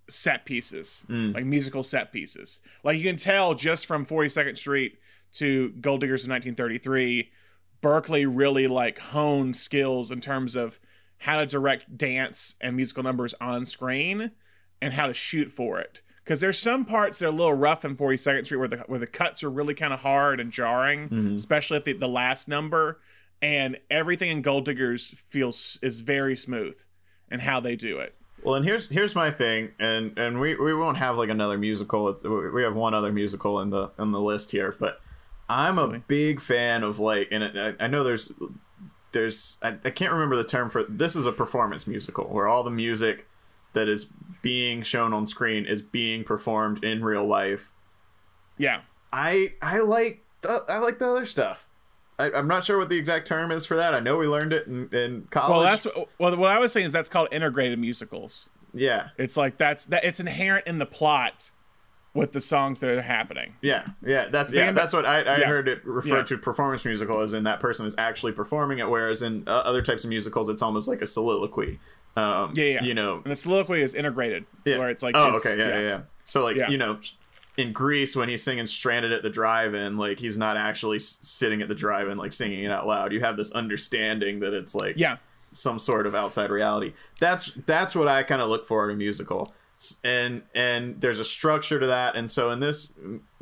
set 0.10 0.46
pieces, 0.46 1.06
Mm. 1.10 1.34
like 1.36 1.46
musical 1.46 1.84
set 1.84 2.12
pieces. 2.12 2.60
Like 2.84 2.98
you 2.98 3.04
can 3.04 3.16
tell 3.18 3.56
just 3.56 3.86
from 3.86 4.06
42nd 4.06 4.58
Street 4.58 4.98
to 5.34 5.70
Gold 5.82 6.02
Diggers 6.02 6.26
in 6.26 6.32
1933, 6.32 7.30
Berkeley 7.82 8.26
really 8.26 8.68
like 8.68 9.00
honed 9.00 9.56
skills 9.56 10.12
in 10.12 10.20
terms 10.22 10.56
of 10.56 10.80
how 11.20 11.38
to 11.38 11.46
direct 11.46 11.98
dance 11.98 12.56
and 12.62 12.76
musical 12.76 13.04
numbers 13.04 13.34
on 13.40 13.66
screen 13.66 14.32
and 14.82 14.94
how 14.94 15.08
to 15.08 15.14
shoot 15.14 15.52
for 15.52 15.80
it. 15.80 16.02
Because 16.28 16.42
there's 16.42 16.60
some 16.60 16.84
parts 16.84 17.20
that 17.20 17.28
are 17.28 17.30
a 17.30 17.32
little 17.32 17.54
rough 17.54 17.86
in 17.86 17.96
42nd 17.96 18.44
Street 18.46 18.58
where 18.58 18.68
the 18.68 18.78
where 18.88 19.00
the 19.00 19.08
cuts 19.08 19.46
are 19.46 19.50
really 19.50 19.74
kind 19.74 19.94
of 19.94 20.02
hard 20.02 20.42
and 20.42 20.52
jarring, 20.52 21.08
Mhm. 21.08 21.36
especially 21.36 21.78
at 21.78 21.86
the, 21.86 21.94
the 21.94 22.08
last 22.10 22.50
number. 22.50 23.00
And 23.42 23.78
everything 23.90 24.30
in 24.32 24.42
Gold 24.42 24.66
Diggers 24.66 25.16
feels 25.30 25.80
is 25.82 26.02
very 26.02 26.36
smooth 26.36 26.78
and 27.32 27.42
how 27.42 27.62
they 27.62 27.78
do 27.78 28.00
it. 28.00 28.14
Well, 28.44 28.56
and 28.56 28.66
here's 28.66 28.90
here's 28.90 29.16
my 29.16 29.32
thing, 29.32 29.72
and 29.80 30.18
and 30.18 30.42
we, 30.42 30.56
we 30.56 30.74
won't 30.74 30.98
have 30.98 31.18
like 31.18 31.30
another 31.30 31.58
musical. 31.58 32.10
It's, 32.10 32.26
we 32.26 32.62
have 32.64 32.76
one 32.76 32.94
other 32.94 33.14
musical 33.14 33.62
in 33.62 33.70
the 33.70 33.92
in 33.98 34.12
the 34.12 34.20
list 34.20 34.52
here, 34.52 34.76
but 34.78 35.00
I'm 35.48 35.78
a 35.80 36.00
big 36.00 36.42
fan 36.42 36.84
of 36.84 37.00
like, 37.00 37.30
and 37.32 37.44
I, 37.58 37.74
I 37.80 37.88
know 37.88 38.04
there's 38.04 38.34
there's 39.14 39.60
I, 39.64 39.76
I 39.86 39.90
can't 39.92 40.12
remember 40.12 40.36
the 40.36 40.44
term 40.44 40.70
for 40.70 40.84
this 40.84 41.16
is 41.16 41.26
a 41.26 41.32
performance 41.32 41.88
musical 41.88 42.26
where 42.26 42.48
all 42.48 42.64
the 42.64 42.72
music 42.72 43.28
that 43.74 43.88
is 43.88 44.08
being 44.42 44.82
shown 44.84 45.14
on 45.14 45.26
screen 45.26 45.66
is 45.66 45.82
being 45.82 46.24
performed 46.24 46.84
in 46.84 47.04
real 47.04 47.26
life. 47.26 47.72
Yeah. 48.58 48.82
I 49.14 49.54
I 49.62 49.80
like 49.80 50.24
the, 50.42 50.64
I 50.70 50.78
like 50.80 51.00
the 51.00 51.08
other 51.08 51.26
stuff. 51.26 51.68
I, 52.20 52.32
I'm 52.32 52.48
not 52.48 52.64
sure 52.64 52.78
what 52.78 52.90
the 52.90 52.98
exact 52.98 53.28
term 53.28 53.52
is 53.52 53.66
for 53.66 53.78
that. 53.78 53.94
I 53.94 54.00
know 54.00 54.18
we 54.18 54.28
learned 54.28 54.52
it 54.54 54.68
in, 54.68 54.90
in 54.94 55.28
college. 55.30 55.52
Well, 55.52 55.62
that's 55.62 55.86
what, 55.86 56.10
well. 56.20 56.36
What 56.38 56.50
I 56.50 56.60
was 56.60 56.72
saying 56.74 56.88
is 56.88 56.94
that's 56.94 57.10
called 57.10 57.30
integrated 57.32 57.78
musicals. 57.80 58.50
yeah. 58.74 59.10
It's 59.18 59.38
like 59.38 59.58
that's 59.58 59.86
that. 59.88 60.04
It's 60.04 60.20
inherent 60.20 60.66
in 60.68 60.80
the 60.80 60.86
plot 60.86 61.52
with 62.16 62.32
the 62.32 62.40
songs 62.42 62.80
that 62.80 62.90
are 62.90 63.02
happening. 63.02 63.54
Yeah, 63.62 63.86
yeah, 64.04 64.30
that's 64.30 64.52
yeah, 64.52 64.72
that's 64.72 64.92
what 64.94 65.06
I, 65.06 65.20
I 65.22 65.38
Yeah. 65.38 65.46
heard 65.48 65.68
it 65.68 65.86
referred 65.86 66.18
Yeah. 66.18 66.24
to 66.24 66.38
performance 66.40 66.84
musical 66.84 67.20
as 67.20 67.34
in 67.36 67.44
that 67.44 67.60
person 67.60 67.86
is 67.86 67.94
actually 68.00 68.32
performing 68.32 68.80
it, 68.80 68.90
whereas 68.90 69.22
in 69.22 69.44
uh, 69.48 69.52
other 69.52 69.84
types 69.84 70.04
of 70.04 70.10
musicals 70.10 70.50
it's 70.50 70.64
almost 70.64 70.88
like 70.88 71.02
a 71.04 71.06
soliloquy. 71.06 71.80
Um, 72.18 72.54
Yeah, 72.56 72.64
yeah. 72.66 72.84
You 72.84 72.94
know, 72.94 73.22
And 73.24 73.32
the 73.32 73.36
soliloquy 73.36 73.82
is 73.82 73.94
integrated, 73.94 74.46
yeah. 74.66 74.78
where 74.80 74.90
it's 74.90 75.04
like 75.04 75.16
oh, 75.16 75.28
it's- 75.36 75.46
okay, 75.46 75.58
yeah, 75.58 75.70
yeah, 75.70 75.88
yeah. 75.88 76.02
So 76.24 76.44
like 76.44 76.58
you 76.70 76.78
know, 76.78 77.00
in 77.58 77.72
Grease 77.74 78.16
when 78.16 78.28
he's 78.28 78.44
singing 78.44 78.66
"Stranded 78.66 79.12
at 79.14 79.24
the 79.24 79.30
Drive-In," 79.30 79.98
like 79.98 80.20
he's 80.20 80.38
not 80.38 80.58
actually 80.58 81.00
sitting 81.00 81.62
at 81.62 81.68
the 81.68 81.76
drive-in 81.76 82.18
like 82.18 82.34
singing 82.34 82.64
it 82.64 82.72
out 82.72 82.86
loud. 82.86 83.14
You 83.14 83.22
have 83.22 83.38
this 83.38 83.52
understanding 83.52 84.40
that 84.42 84.54
it's 84.54 84.76
like 84.76 84.96
yeah, 84.98 85.18
some 85.52 85.80
sort 85.80 86.06
of 86.06 86.16
outside 86.16 86.50
reality. 86.50 86.94
That's 87.20 87.52
that's 87.66 87.96
what 87.96 88.08
I 88.08 88.24
kind 88.24 88.42
of 88.42 88.50
look 88.50 88.66
for 88.66 88.84
in 88.90 88.94
a 88.94 88.98
musical. 88.98 89.54
And 90.04 90.42
and 90.56 91.00
there's 91.00 91.20
a 91.20 91.24
structure 91.26 91.80
to 91.80 91.88
that. 91.88 92.16
And 92.16 92.30
so 92.30 92.50
in 92.50 92.60
this 92.60 92.94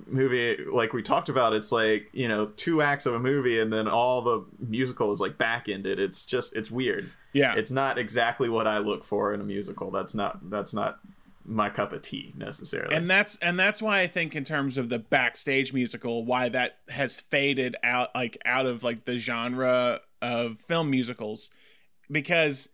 movie, 0.05 0.57
like 0.65 0.91
we 0.93 1.01
talked 1.01 1.29
about, 1.29 1.53
it's 1.53 1.71
like 1.71 2.09
you 2.13 2.27
know 2.27 2.47
two 2.57 2.81
acts 2.81 3.05
of 3.05 3.13
a 3.15 3.19
movie, 3.19 3.59
and 3.59 3.71
then 3.71 3.87
all 3.87 4.21
the 4.21 4.45
musical 4.59 5.11
is 5.11 5.19
like 5.21 5.37
back 5.37 5.69
ended. 5.69 5.97
It's 5.99 6.25
just 6.25 6.55
it's 6.55 6.69
weird. 6.69 7.09
Yeah. 7.35 7.53
It's 7.55 7.71
not 7.71 7.97
exactly 7.99 8.49
what 8.49 8.65
I 8.65 8.77
look 8.79 9.03
for 9.03 9.33
in 9.33 9.41
a 9.41 9.43
musical. 9.43 9.91
That's 9.91 10.15
not 10.15 10.49
that's 10.49 10.73
not 10.73 10.99
my 11.47 11.69
cup 11.69 11.93
of 11.93 12.01
tea 12.01 12.33
necessarily. 12.35 12.95
and 12.95 13.07
that's 13.07 13.35
and 13.37 13.59
that's 13.59 13.79
why 13.79 13.99
I 14.01 14.07
think 14.07 14.35
in 14.35 14.43
terms 14.43 14.77
of 14.77 14.89
the 14.89 14.97
backstage 14.97 15.73
musical, 15.73 16.25
why 16.25 16.49
that 16.49 16.77
has 16.89 17.19
faded 17.19 17.75
out 17.83 18.09
like 18.15 18.37
out 18.45 18.65
of 18.65 18.81
like 18.81 19.05
the 19.05 19.19
genre 19.19 19.99
of 20.21 20.57
film 20.61 20.89
musicals, 20.89 21.51
because 22.09 22.69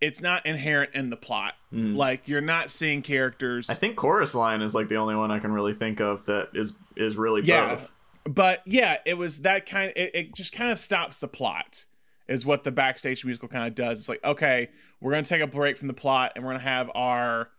it's 0.00 0.20
not 0.20 0.44
inherent 0.46 0.94
in 0.94 1.10
the 1.10 1.16
plot. 1.16 1.54
Mm. 1.72 1.96
Like 1.96 2.28
you're 2.28 2.40
not 2.40 2.70
seeing 2.70 3.02
characters. 3.02 3.70
I 3.70 3.74
think 3.74 3.96
chorus 3.96 4.34
line 4.34 4.60
is 4.62 4.74
like 4.74 4.88
the 4.88 4.96
only 4.96 5.14
one 5.16 5.30
I 5.30 5.38
can 5.38 5.52
really 5.52 5.74
think 5.74 6.00
of 6.00 6.24
that 6.26 6.50
is 6.54 6.74
is 6.96 7.16
really 7.16 7.42
Yeah. 7.42 7.74
both. 7.74 7.90
but 8.28 8.62
yeah, 8.66 8.98
it 9.06 9.14
was 9.14 9.40
that 9.40 9.66
kind. 9.66 9.92
It, 9.96 10.14
it 10.14 10.34
just 10.34 10.52
kind 10.52 10.70
of 10.70 10.78
stops 10.78 11.18
the 11.20 11.28
plot. 11.28 11.86
Is 12.26 12.46
what 12.46 12.64
the 12.64 12.72
backstage 12.72 13.24
musical 13.24 13.48
kind 13.48 13.66
of 13.66 13.74
does. 13.74 13.98
It's 14.00 14.08
like 14.08 14.24
okay, 14.24 14.70
we're 15.00 15.10
gonna 15.12 15.24
take 15.24 15.42
a 15.42 15.46
break 15.46 15.76
from 15.76 15.88
the 15.88 15.94
plot 15.94 16.32
and 16.34 16.44
we're 16.44 16.52
gonna 16.52 16.62
have 16.64 16.90
our 16.94 17.50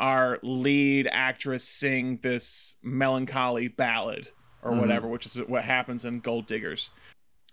our 0.00 0.38
lead 0.42 1.08
actress 1.10 1.64
sing 1.64 2.18
this 2.22 2.76
melancholy 2.82 3.68
ballad 3.68 4.30
or 4.62 4.72
Mhm. 4.72 4.80
whatever, 4.80 5.08
which 5.08 5.26
is 5.26 5.36
what 5.46 5.62
happens 5.64 6.04
in 6.04 6.20
Gold 6.20 6.46
Diggers, 6.46 6.90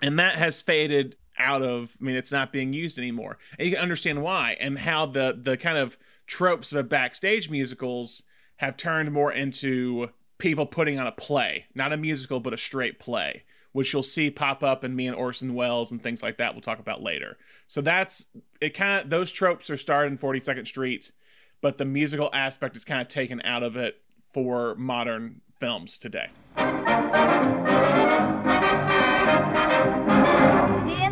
and 0.01 0.17
that 0.19 0.35
has 0.35 0.61
faded 0.61 1.15
out 1.37 1.61
of. 1.61 1.95
I 2.01 2.03
mean, 2.03 2.15
it's 2.15 2.31
not 2.31 2.51
being 2.51 2.73
used 2.73 2.97
anymore, 2.97 3.37
and 3.59 3.67
you 3.67 3.73
can 3.75 3.81
understand 3.83 4.23
why 4.23 4.57
and 4.59 4.79
how 4.79 5.05
the 5.05 5.37
the 5.39 5.57
kind 5.57 5.77
of 5.77 5.97
tropes 6.27 6.73
of 6.73 6.89
backstage 6.89 7.49
musicals 7.49 8.23
have 8.57 8.75
turned 8.77 9.11
more 9.11 9.31
into 9.31 10.09
people 10.39 10.65
putting 10.65 10.97
on 10.99 11.05
a 11.05 11.11
play, 11.11 11.65
not 11.75 11.93
a 11.93 11.97
musical, 11.97 12.39
but 12.39 12.53
a 12.53 12.57
straight 12.57 12.97
play, 12.99 13.43
which 13.75 13.91
you'll 13.91 14.01
see 14.01 14.31
pop 14.31 14.63
up 14.63 14.85
in 14.85 14.95
me 14.95 15.05
and 15.05 15.13
Orson 15.13 15.53
Welles 15.53 15.91
and 15.91 16.01
things 16.01 16.23
like 16.23 16.37
that. 16.37 16.53
We'll 16.53 16.61
talk 16.61 16.79
about 16.79 17.03
later. 17.03 17.35
So 17.67 17.81
that's 17.81 18.27
it. 18.61 18.69
Kind 18.69 19.03
of 19.03 19.09
those 19.09 19.33
tropes 19.33 19.69
are 19.69 19.75
started 19.75 20.13
in 20.13 20.17
Forty 20.17 20.39
Second 20.39 20.65
Street, 20.65 21.11
but 21.59 21.77
the 21.77 21.83
musical 21.83 22.29
aspect 22.33 22.77
is 22.77 22.85
kind 22.85 23.01
of 23.01 23.09
taken 23.09 23.41
out 23.41 23.63
of 23.63 23.75
it 23.75 23.97
for 24.31 24.75
modern 24.75 25.41
films 25.59 25.97
today. 25.97 26.29
In 26.55 26.63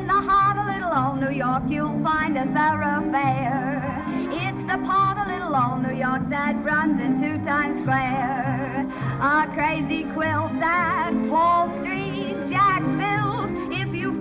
the 0.07 0.21
heart 0.21 0.57
of 0.57 0.65
little 0.73 0.93
old 0.97 1.19
New 1.19 1.35
York, 1.37 1.63
you'll 1.67 2.01
find 2.01 2.37
a 2.37 2.45
thoroughfare. 2.45 4.05
It's 4.31 4.63
the 4.71 4.77
part 4.87 5.17
of 5.17 5.27
little 5.27 5.53
old 5.53 5.81
New 5.83 5.99
York 5.99 6.29
that 6.29 6.55
runs 6.63 7.01
into 7.01 7.43
Times 7.43 7.81
Square. 7.81 8.89
A 9.19 9.47
crazy 9.53 10.05
quilt 10.13 10.59
that 10.59 11.11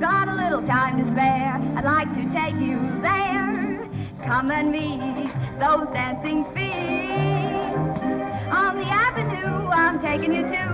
got 0.02 0.26
a 0.26 0.34
little 0.34 0.66
time 0.66 0.98
to 0.98 1.08
spare, 1.12 1.54
I'd 1.76 1.84
like 1.84 2.12
to 2.14 2.24
take 2.32 2.56
you 2.56 2.76
there. 3.02 3.88
Come 4.26 4.50
and 4.50 4.72
meet 4.72 5.30
those 5.60 5.86
dancing 5.94 6.44
feet. 6.52 7.54
On 8.50 8.78
the 8.78 8.88
avenue, 8.90 9.68
I'm 9.70 10.00
taking 10.00 10.34
you 10.34 10.42
to 10.42 10.64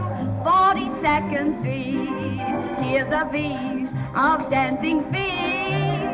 42nd 0.46 1.60
Street. 1.60 2.82
Hear 2.82 3.04
the 3.04 3.28
beat 3.30 3.90
of 4.16 4.50
dancing 4.50 5.02
feet. 5.12 6.08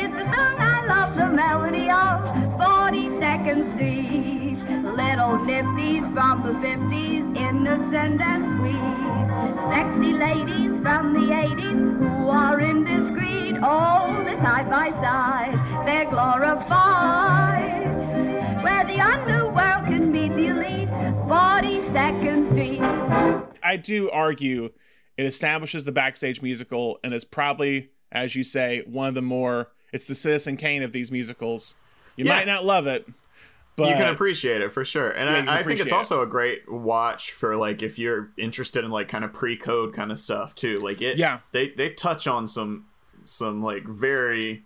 It's 0.00 0.14
the 0.18 0.26
song 0.34 0.56
I 0.58 0.86
love, 0.88 1.14
the 1.14 1.28
melody 1.28 1.88
of 1.88 2.18
42nd 2.58 3.76
Street. 3.76 4.37
Little 4.98 5.38
nifties 5.46 6.12
from 6.12 6.42
the 6.42 6.52
50s, 6.66 7.36
innocent 7.36 8.20
and 8.20 8.42
sweet. 8.58 8.98
Sexy 9.72 10.12
ladies 10.12 10.76
from 10.82 11.12
the 11.14 11.32
80s 11.32 11.98
who 11.98 12.28
are 12.28 12.60
indiscreet. 12.60 13.56
All 13.62 14.24
this 14.24 14.40
side 14.40 14.68
by 14.68 14.90
side, 14.90 15.86
they're 15.86 16.10
glorified. 16.10 17.84
Where 18.64 18.84
the 18.86 18.98
underworld 19.00 19.86
can 19.86 20.10
meet 20.10 20.34
the 20.34 20.46
elite, 20.48 20.88
42nd 21.28 22.50
Street. 22.50 22.80
I 23.62 23.76
do 23.76 24.10
argue 24.10 24.70
it 25.16 25.26
establishes 25.26 25.84
the 25.84 25.92
backstage 25.92 26.42
musical 26.42 26.98
and 27.04 27.14
is 27.14 27.24
probably, 27.24 27.90
as 28.10 28.34
you 28.34 28.42
say, 28.42 28.82
one 28.84 29.08
of 29.08 29.14
the 29.14 29.22
more. 29.22 29.68
It's 29.92 30.08
the 30.08 30.14
Citizen 30.16 30.56
Kane 30.56 30.82
of 30.82 30.92
these 30.92 31.12
musicals. 31.12 31.76
You 32.16 32.24
Yeah. 32.24 32.34
might 32.34 32.46
not 32.48 32.64
love 32.64 32.86
it, 32.88 33.06
but 33.78 33.88
you 33.88 33.94
can 33.94 34.08
appreciate 34.12 34.60
it 34.60 34.70
for 34.72 34.84
sure 34.84 35.10
and 35.10 35.46
Yeah, 35.46 35.52
I, 35.52 35.58
I 35.60 35.62
think 35.62 35.80
it's 35.80 35.92
it. 35.92 35.96
also 35.96 36.20
a 36.22 36.26
great 36.26 36.70
watch 36.70 37.32
for 37.32 37.56
like 37.56 37.82
if 37.82 37.98
you're 37.98 38.30
interested 38.36 38.84
in 38.84 38.90
like 38.90 39.08
kind 39.08 39.24
of 39.24 39.32
pre-code 39.32 39.94
kind 39.94 40.12
of 40.12 40.18
stuff 40.18 40.54
too 40.54 40.76
like 40.78 41.00
it 41.00 41.16
Yeah. 41.16 41.38
they 41.52 41.68
they 41.70 41.90
touch 41.90 42.26
on 42.26 42.46
some 42.46 42.86
some 43.24 43.62
like 43.62 43.84
very 43.84 44.64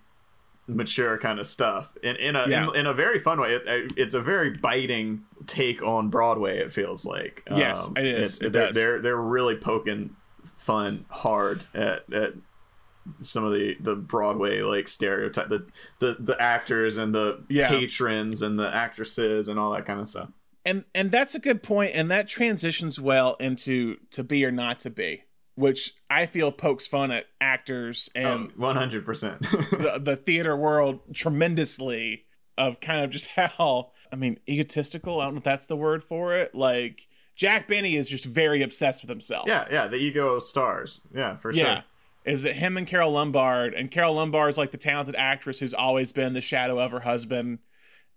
mature 0.67 1.17
kind 1.17 1.39
of 1.39 1.45
stuff 1.45 1.93
in 2.03 2.15
in 2.15 2.35
a 2.35 2.47
Yeah. 2.47 2.69
in, 2.69 2.75
in 2.77 2.85
a 2.85 2.93
very 2.93 3.19
fun 3.19 3.39
way 3.39 3.49
it, 3.53 3.93
it's 3.97 4.13
a 4.13 4.21
very 4.21 4.51
biting 4.51 5.23
take 5.45 5.83
on 5.83 6.09
broadway 6.09 6.57
it 6.59 6.71
feels 6.71 7.05
like 7.05 7.43
Um, 7.49 7.59
Yes, 7.59 7.89
it 7.97 8.05
is. 8.05 8.41
It 8.41 8.53
they're, 8.53 8.67
does. 8.67 8.75
they're 8.75 9.01
they're 9.01 9.17
really 9.21 9.55
poking 9.57 10.15
fun 10.57 11.05
hard 11.09 11.63
at 11.73 12.11
at 12.13 12.33
some 13.15 13.43
of 13.43 13.51
the 13.53 13.75
the 13.79 13.95
Broadway 13.95 14.61
like 14.61 14.87
stereotype 14.87 15.49
the 15.49 15.65
the 15.99 16.15
the 16.19 16.41
actors 16.41 16.97
and 16.97 17.13
the 17.13 17.43
Yeah. 17.49 17.69
patrons 17.69 18.41
and 18.41 18.57
the 18.59 18.73
actresses 18.73 19.47
and 19.47 19.59
all 19.59 19.71
that 19.73 19.85
kind 19.85 19.99
of 19.99 20.07
stuff. 20.07 20.29
and 20.65 20.85
and 20.95 21.11
that's 21.11 21.35
a 21.35 21.39
good 21.39 21.61
point 21.63 21.91
and 21.93 22.09
that 22.11 22.27
transitions 22.29 22.99
well 22.99 23.35
into 23.39 23.97
to 24.11 24.23
be 24.23 24.45
or 24.45 24.51
not 24.51 24.79
to 24.79 24.89
be 24.89 25.23
which 25.55 25.93
i 26.09 26.25
feel 26.25 26.51
pokes 26.51 26.87
fun 26.87 27.11
at 27.11 27.25
actors 27.41 28.09
and 28.15 28.25
oh, 28.25 28.51
One 28.55 28.75
hundred 28.77 29.05
percent. 29.05 29.41
the, 29.41 29.99
the 30.01 30.15
theater 30.15 30.55
world 30.55 31.01
tremendously 31.13 32.23
of 32.57 32.79
kind 32.79 33.03
of 33.03 33.09
just 33.09 33.27
how 33.35 33.91
i 34.11 34.15
mean 34.15 34.39
egotistical 34.47 35.19
i 35.19 35.25
don't 35.25 35.33
know 35.33 35.39
if 35.39 35.43
that's 35.43 35.65
the 35.65 35.75
word 35.75 36.03
for 36.03 36.35
it 36.37 36.55
like 36.55 37.07
jack 37.35 37.67
benny 37.67 37.95
is 37.97 38.07
just 38.07 38.25
very 38.25 38.61
obsessed 38.61 39.01
with 39.01 39.09
himself 39.09 39.45
Yeah, 39.47 39.65
yeah, 39.71 39.87
the 39.87 39.97
ego 39.97 40.39
stars. 40.39 41.05
Yeah, 41.13 41.35
for 41.35 41.51
yeah 41.51 41.75
sure. 41.75 41.83
Is 42.25 42.45
it 42.45 42.55
him 42.55 42.77
and 42.77 42.87
carole 42.87 43.11
lombard 43.11 43.73
and 43.73 43.91
carole 43.91 44.15
lombard 44.15 44.49
is 44.49 44.57
like 44.57 44.71
the 44.71 44.77
talented 44.77 45.15
actress 45.15 45.59
who's 45.59 45.73
always 45.73 46.11
been 46.11 46.33
the 46.33 46.41
shadow 46.41 46.79
of 46.79 46.91
her 46.91 46.99
husband 46.99 47.59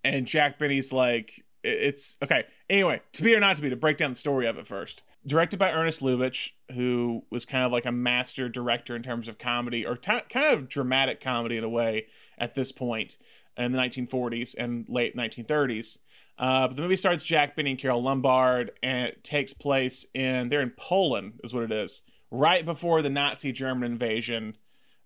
and 0.03 0.25
jack 0.25 0.57
benny's 0.59 0.93
like 0.93 1.43
it's 1.63 2.17
okay 2.23 2.45
anyway 2.69 3.01
to 3.11 3.23
be 3.23 3.35
or 3.35 3.39
not 3.39 3.55
to 3.55 3.61
be 3.61 3.69
to 3.69 3.75
break 3.75 3.97
down 3.97 4.11
the 4.11 4.15
story 4.15 4.47
of 4.47 4.57
it 4.57 4.67
first. 4.67 5.03
Directed 5.25 5.57
by 5.57 5.71
ernst 5.71 6.01
lubitsch 6.01 6.51
who 6.73 7.23
was 7.29 7.45
kind 7.45 7.65
of 7.65 7.71
like 7.71 7.85
a 7.85 7.91
master 7.91 8.47
director 8.47 8.95
in 8.95 9.03
terms 9.03 9.27
of 9.27 9.37
comedy 9.37 9.85
or 9.85 9.97
ti 9.97 10.19
kind 10.29 10.53
of 10.53 10.69
dramatic 10.69 11.19
comedy 11.19 11.57
in 11.57 11.63
a 11.63 11.69
way 11.69 12.07
at 12.37 12.55
this 12.55 12.71
point 12.71 13.17
in 13.57 13.71
the 13.71 13.77
1940s 13.77 14.55
and 14.57 14.87
late 14.87 15.17
1930s 15.17 15.97
uh, 16.39 16.67
but 16.67 16.75
the 16.75 16.83
movie 16.83 16.95
starts 16.95 17.23
Jack 17.23 17.55
Benny 17.55 17.71
and 17.71 17.79
Carole 17.79 18.03
Lombard, 18.03 18.71
and 18.83 19.07
it 19.07 19.23
takes 19.23 19.53
place 19.53 20.05
in 20.13 20.49
they're 20.49 20.61
in 20.61 20.71
Poland, 20.77 21.39
is 21.43 21.53
what 21.53 21.63
it 21.63 21.71
is, 21.71 22.03
right 22.31 22.65
before 22.65 23.01
the 23.01 23.09
Nazi 23.09 23.51
German 23.51 23.91
invasion 23.91 24.55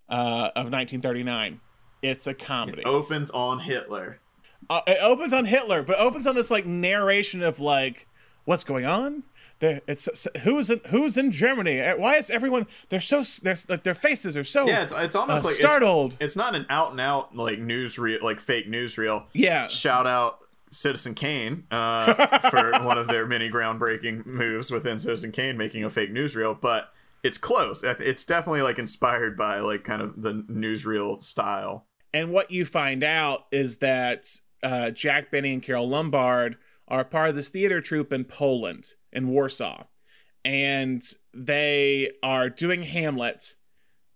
uh, 0.10 0.50
of 0.56 0.72
1939. 0.72 1.60
It's 2.02 2.28
a 2.28 2.34
comedy. 2.34 2.82
It 2.82 2.86
opens 2.88 3.30
on 3.32 3.60
Hitler. 3.60 4.20
Uh, 4.70 4.82
it 4.88 4.98
opens 5.02 5.34
on 5.34 5.46
Hitler, 5.46 5.84
but 5.84 5.98
opens 6.00 6.26
on 6.28 6.36
this 6.36 6.50
like 6.52 6.66
narration 6.66 7.44
of 7.44 7.60
like 7.60 8.08
what's 8.46 8.64
going 8.64 8.86
on. 8.86 9.24
It's 9.64 10.28
who's 10.42 10.72
in 10.72 10.82
who's 10.88 11.18
in 11.18 11.32
Germany? 11.32 11.80
Uh, 11.82 11.96
Why 11.98 12.16
is 12.16 12.32
everyone? 12.32 12.66
They're 12.90 13.00
so 13.00 13.22
they're 13.44 13.56
like 13.70 13.84
their 13.84 13.94
faces 13.94 14.36
are 14.36 14.44
so 14.44 14.66
Yeah, 14.68 14.82
it's 14.82 14.92
it's 14.94 15.16
almost 15.16 15.46
uh, 15.46 15.50
like 15.50 15.60
it's- 15.60 15.70
startled. 15.72 16.18
It's, 16.20 16.36
not 16.36 16.56
an 16.56 16.66
out 16.70 16.90
and 16.92 17.00
out 17.00 17.36
like 17.36 17.60
newsreel, 17.60 18.24
like 18.24 18.40
fake 18.40 18.68
newsreel. 18.68 19.26
yeah, 19.34 19.68
Shout 19.68 20.08
out 20.08 20.40
Citizen 20.72 21.14
Kane 21.14 21.66
uh, 21.70 22.40
for 22.50 22.72
one 22.84 22.98
of 22.98 23.06
their 23.08 23.28
many 23.28 23.52
groundbreaking 23.52 24.26
moves 24.26 24.72
within 24.72 24.98
Citizen 24.98 25.32
Kane, 25.32 25.58
making 25.58 25.84
a 25.84 25.92
fake 25.92 26.12
newsreel. 26.12 26.60
But 26.60 26.92
it's 27.24 27.38
close. 27.38 27.84
It's 27.84 28.26
definitely 28.26 28.62
like 28.62 28.80
inspired 28.80 29.38
by 29.38 29.60
like 29.60 29.84
kind 29.84 30.02
of 30.02 30.22
the 30.22 30.34
newsreel 30.50 31.22
style. 31.22 31.88
And 32.14 32.32
what 32.32 32.52
you 32.52 32.66
find 32.66 33.04
out 33.04 33.46
is 33.52 33.78
that 33.78 34.26
uh, 34.64 34.92
Jack 34.92 35.32
Benny 35.32 35.54
and 35.54 35.64
Carole 35.64 35.90
Lombard 35.90 36.58
are 36.88 37.06
part 37.06 37.30
of 37.30 37.36
this 37.36 37.50
theater 37.50 37.80
troupe 37.80 38.12
in 38.12 38.26
Poland, 38.26 38.94
in 39.14 39.30
Warsaw. 39.30 39.86
And 40.44 41.04
they 41.34 42.12
are 42.24 42.50
doing 42.50 42.84
Hamlet 42.84 43.54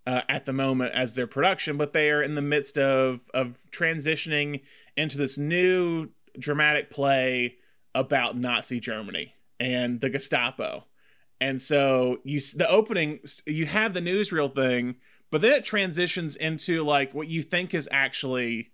uh, 0.07 0.21
at 0.27 0.45
the 0.45 0.53
moment 0.53 0.93
as 0.93 1.15
their 1.15 1.27
production, 1.27 1.77
but 1.77 1.93
they 1.93 2.09
are 2.09 2.21
in 2.21 2.35
the 2.35 2.41
midst 2.41 2.77
of, 2.77 3.21
of 3.33 3.59
transitioning 3.71 4.61
into 4.97 5.17
this 5.17 5.37
new 5.37 6.09
dramatic 6.37 6.89
play 6.89 7.55
about 7.93 8.37
Nazi 8.37 8.79
Germany 8.79 9.33
and 9.59 10.01
the 10.01 10.09
Gestapo. 10.09 10.85
And 11.41 11.61
so 11.61 12.19
you 12.23 12.39
the 12.39 12.69
opening 12.69 13.19
you 13.45 13.65
have 13.65 13.93
the 13.93 13.99
newsreel 14.01 14.53
thing, 14.53 14.95
but 15.31 15.41
then 15.41 15.51
it 15.51 15.63
transitions 15.65 16.35
into 16.35 16.83
like 16.83 17.13
what 17.13 17.27
you 17.27 17.41
think 17.41 17.73
is 17.73 17.89
actually 17.91 18.71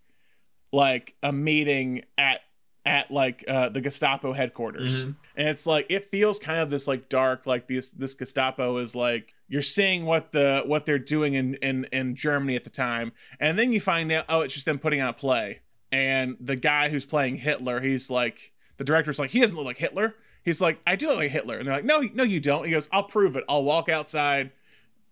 like 0.71 1.15
a 1.23 1.31
meeting 1.31 2.03
at 2.17 2.41
at 2.85 3.11
like 3.11 3.43
uh, 3.47 3.69
the 3.69 3.81
Gestapo 3.81 4.33
headquarters. 4.33 5.05
Mhm. 5.05 5.15
And 5.35 5.47
it's 5.49 5.65
like 5.65 5.85
it 5.89 6.09
feels 6.09 6.39
kind 6.39 6.59
of 6.59 6.69
this 6.69 6.87
like 6.87 7.09
dark 7.09 7.45
like 7.45 7.67
this 7.67 7.91
this 7.91 8.13
Gestapo 8.13 8.77
is 8.77 8.95
like 8.95 9.33
you're 9.47 9.61
seeing 9.61 10.05
what 10.05 10.31
the 10.31 10.63
what 10.65 10.85
they're 10.85 10.99
doing 10.99 11.33
in 11.33 11.55
in 11.55 11.85
in 11.91 12.15
Germany 12.15 12.55
at 12.55 12.63
the 12.63 12.69
time 12.69 13.11
and 13.39 13.57
then 13.57 13.71
you 13.71 13.79
find 13.79 14.11
out 14.11 14.25
oh 14.29 14.41
it's 14.41 14.53
just 14.53 14.65
them 14.65 14.79
putting 14.79 15.01
on 15.01 15.09
a 15.09 15.13
play 15.13 15.59
and 15.91 16.37
the 16.39 16.55
guy 16.55 16.89
who's 16.89 17.05
playing 17.05 17.37
Hitler, 17.37 17.81
he's 17.81 18.09
like, 18.09 18.53
the 18.77 18.83
director's 18.83 19.19
like, 19.19 19.31
he 19.31 19.41
doesn't 19.41 19.57
look 19.57 19.65
like 19.65 19.77
Hitler. 19.77 20.15
He's 20.43 20.61
like, 20.61 20.79
I 20.87 20.95
do 20.95 21.07
look 21.07 21.17
like 21.17 21.31
Hitler, 21.31 21.57
and 21.57 21.67
they're 21.67 21.75
like, 21.75 21.85
no, 21.85 22.01
no, 22.01 22.23
you 22.23 22.39
don't. 22.39 22.65
He 22.65 22.71
goes, 22.71 22.89
I'll 22.91 23.03
prove 23.03 23.35
it. 23.35 23.43
I'll 23.47 23.63
walk 23.63 23.89
outside 23.89 24.51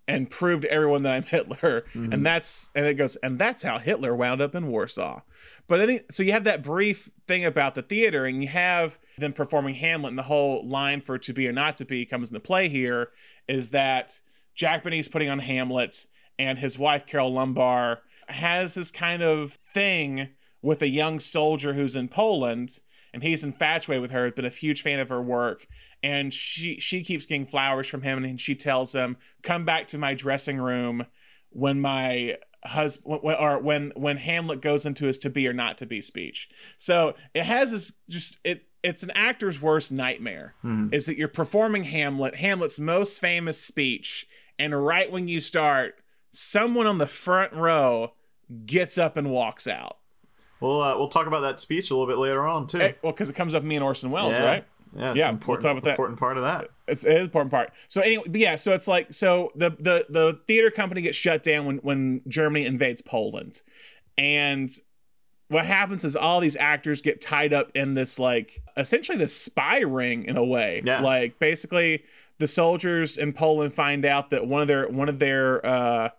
and 0.07 0.29
prove 0.29 0.61
to 0.61 0.71
everyone 0.71 1.03
that 1.03 1.13
I'm 1.13 1.23
Hitler, 1.23 1.85
mm-hmm. 1.93 2.11
and 2.11 2.25
that's 2.25 2.71
and 2.73 2.85
it 2.85 2.95
goes, 2.95 3.15
and 3.17 3.37
that's 3.37 3.61
how 3.61 3.77
Hitler 3.77 4.15
wound 4.15 4.41
up 4.41 4.55
in 4.55 4.67
Warsaw. 4.67 5.21
But 5.67 5.81
I 5.81 5.85
think 5.85 6.11
so. 6.11 6.23
You 6.23 6.31
have 6.31 6.45
that 6.45 6.63
brief 6.63 7.09
thing 7.27 7.45
about 7.45 7.75
the 7.75 7.83
theater, 7.83 8.25
and 8.25 8.41
you 8.41 8.49
have 8.49 8.97
them 9.19 9.33
performing 9.33 9.75
Hamlet, 9.75 10.09
and 10.09 10.17
the 10.17 10.23
whole 10.23 10.67
line 10.67 11.01
for 11.01 11.19
"to 11.19 11.33
be 11.33 11.47
or 11.47 11.51
not 11.51 11.77
to 11.77 11.85
be" 11.85 12.05
comes 12.05 12.31
into 12.31 12.39
play 12.39 12.67
here. 12.69 13.09
Is 13.47 13.69
that 13.71 14.19
Jack 14.55 14.83
Benny's 14.83 15.07
putting 15.07 15.29
on 15.29 15.39
Hamlet, 15.39 16.07
and 16.39 16.57
his 16.57 16.79
wife 16.79 17.05
Carole 17.05 17.33
Lombard 17.33 17.99
has 18.27 18.73
this 18.73 18.89
kind 18.91 19.21
of 19.21 19.59
thing 19.73 20.29
with 20.61 20.81
a 20.81 20.89
young 20.89 21.19
soldier 21.19 21.73
who's 21.73 21.95
in 21.95 22.07
Poland, 22.07 22.79
and 23.13 23.23
he's 23.23 23.43
infatuated 23.43 24.01
with 24.01 24.11
her, 24.11 24.25
has 24.25 24.33
been 24.33 24.45
a 24.45 24.49
huge 24.49 24.81
fan 24.81 24.99
of 24.99 25.09
her 25.09 25.21
work, 25.21 25.67
and 26.03 26.33
she 26.33 26.79
she 26.79 27.03
keeps 27.03 27.25
getting 27.25 27.45
flowers 27.45 27.87
from 27.87 28.01
him, 28.01 28.23
and 28.23 28.39
she 28.39 28.55
tells 28.55 28.93
him, 28.93 29.17
"Come 29.43 29.65
back 29.65 29.87
to 29.87 29.97
my 29.97 30.13
dressing 30.13 30.57
room 30.57 31.05
when 31.49 31.79
my 31.81 32.37
husband 32.65 33.19
or 33.23 33.59
when 33.59 33.91
when 33.95 34.17
Hamlet 34.17 34.61
goes 34.61 34.85
into 34.85 35.05
his 35.05 35.17
to 35.19 35.29
be 35.29 35.47
or 35.47 35.53
not 35.53 35.77
to 35.79 35.85
be 35.85 36.01
speech." 36.01 36.49
So 36.77 37.15
it 37.33 37.43
has 37.43 37.71
this 37.71 37.93
just 38.09 38.39
it. 38.43 38.65
It's 38.81 39.03
an 39.03 39.11
actor's 39.11 39.61
worst 39.61 39.91
nightmare. 39.91 40.55
Mm-hmm. 40.63 40.93
Is 40.93 41.05
that 41.07 41.17
you're 41.17 41.27
performing 41.27 41.83
Hamlet, 41.83 42.35
Hamlet's 42.35 42.79
most 42.79 43.19
famous 43.19 43.59
speech, 43.59 44.25
and 44.57 44.85
right 44.85 45.11
when 45.11 45.27
you 45.27 45.41
start, 45.41 45.95
someone 46.31 46.87
on 46.87 46.97
the 46.97 47.07
front 47.07 47.53
row 47.53 48.13
gets 48.65 48.97
up 48.97 49.17
and 49.17 49.29
walks 49.31 49.67
out. 49.67 49.98
We'll 50.59 50.81
uh, 50.81 50.97
we'll 50.97 51.07
talk 51.07 51.27
about 51.27 51.41
that 51.41 51.59
speech 51.59 51.91
a 51.91 51.95
little 51.95 52.07
bit 52.07 52.17
later 52.17 52.45
on 52.45 52.67
too. 52.67 52.79
Hey, 52.79 52.95
well, 53.01 53.11
because 53.11 53.29
it 53.29 53.33
comes 53.35 53.55
up 53.55 53.63
me 53.63 53.75
and 53.75 53.83
Orson 53.83 54.11
Welles, 54.11 54.33
yeah. 54.33 54.45
right? 54.45 54.65
Yeah, 54.95 55.09
it's 55.09 55.17
Yeah, 55.17 55.23
an 55.25 55.27
we'll 55.27 55.33
important, 55.35 55.61
talk 55.63 55.71
about 55.71 55.83
that. 55.83 55.89
important 55.91 56.19
part 56.19 56.37
of 56.37 56.43
that. 56.43 56.69
It's, 56.87 57.03
it 57.03 57.09
is 57.11 57.15
an 57.15 57.21
important 57.21 57.51
part. 57.51 57.71
So 57.87 58.01
anyway, 58.01 58.23
but 58.27 58.39
yeah, 58.41 58.55
so 58.55 58.73
it's 58.73 58.87
like 58.87 59.13
so 59.13 59.51
the 59.55 59.69
the 59.71 60.05
the 60.09 60.39
theater 60.47 60.71
company 60.71 61.01
gets 61.01 61.17
shut 61.17 61.43
down 61.43 61.65
when 61.65 61.77
when 61.77 62.21
Germany 62.27 62.65
invades 62.65 63.01
Poland, 63.01 63.61
and 64.17 64.69
what 65.49 65.65
happens 65.65 66.03
is 66.03 66.15
all 66.15 66.39
these 66.39 66.55
actors 66.55 67.01
get 67.01 67.21
tied 67.21 67.53
up 67.53 67.71
in 67.75 67.93
this 67.95 68.19
like 68.19 68.61
essentially 68.77 69.17
this 69.17 69.35
spy 69.35 69.79
ring 69.79 70.25
in 70.25 70.37
a 70.37 70.43
way. 70.43 70.81
Yeah. 70.85 71.01
Like 71.01 71.39
basically 71.39 72.03
the 72.37 72.47
soldiers 72.47 73.17
in 73.17 73.33
Poland 73.33 73.73
find 73.73 74.05
out 74.05 74.29
that 74.29 74.45
one 74.45 74.61
of 74.61 74.67
their 74.67 74.87
one 74.87 75.09
of 75.09 75.19
their 75.19 75.65
uh 75.65 76.09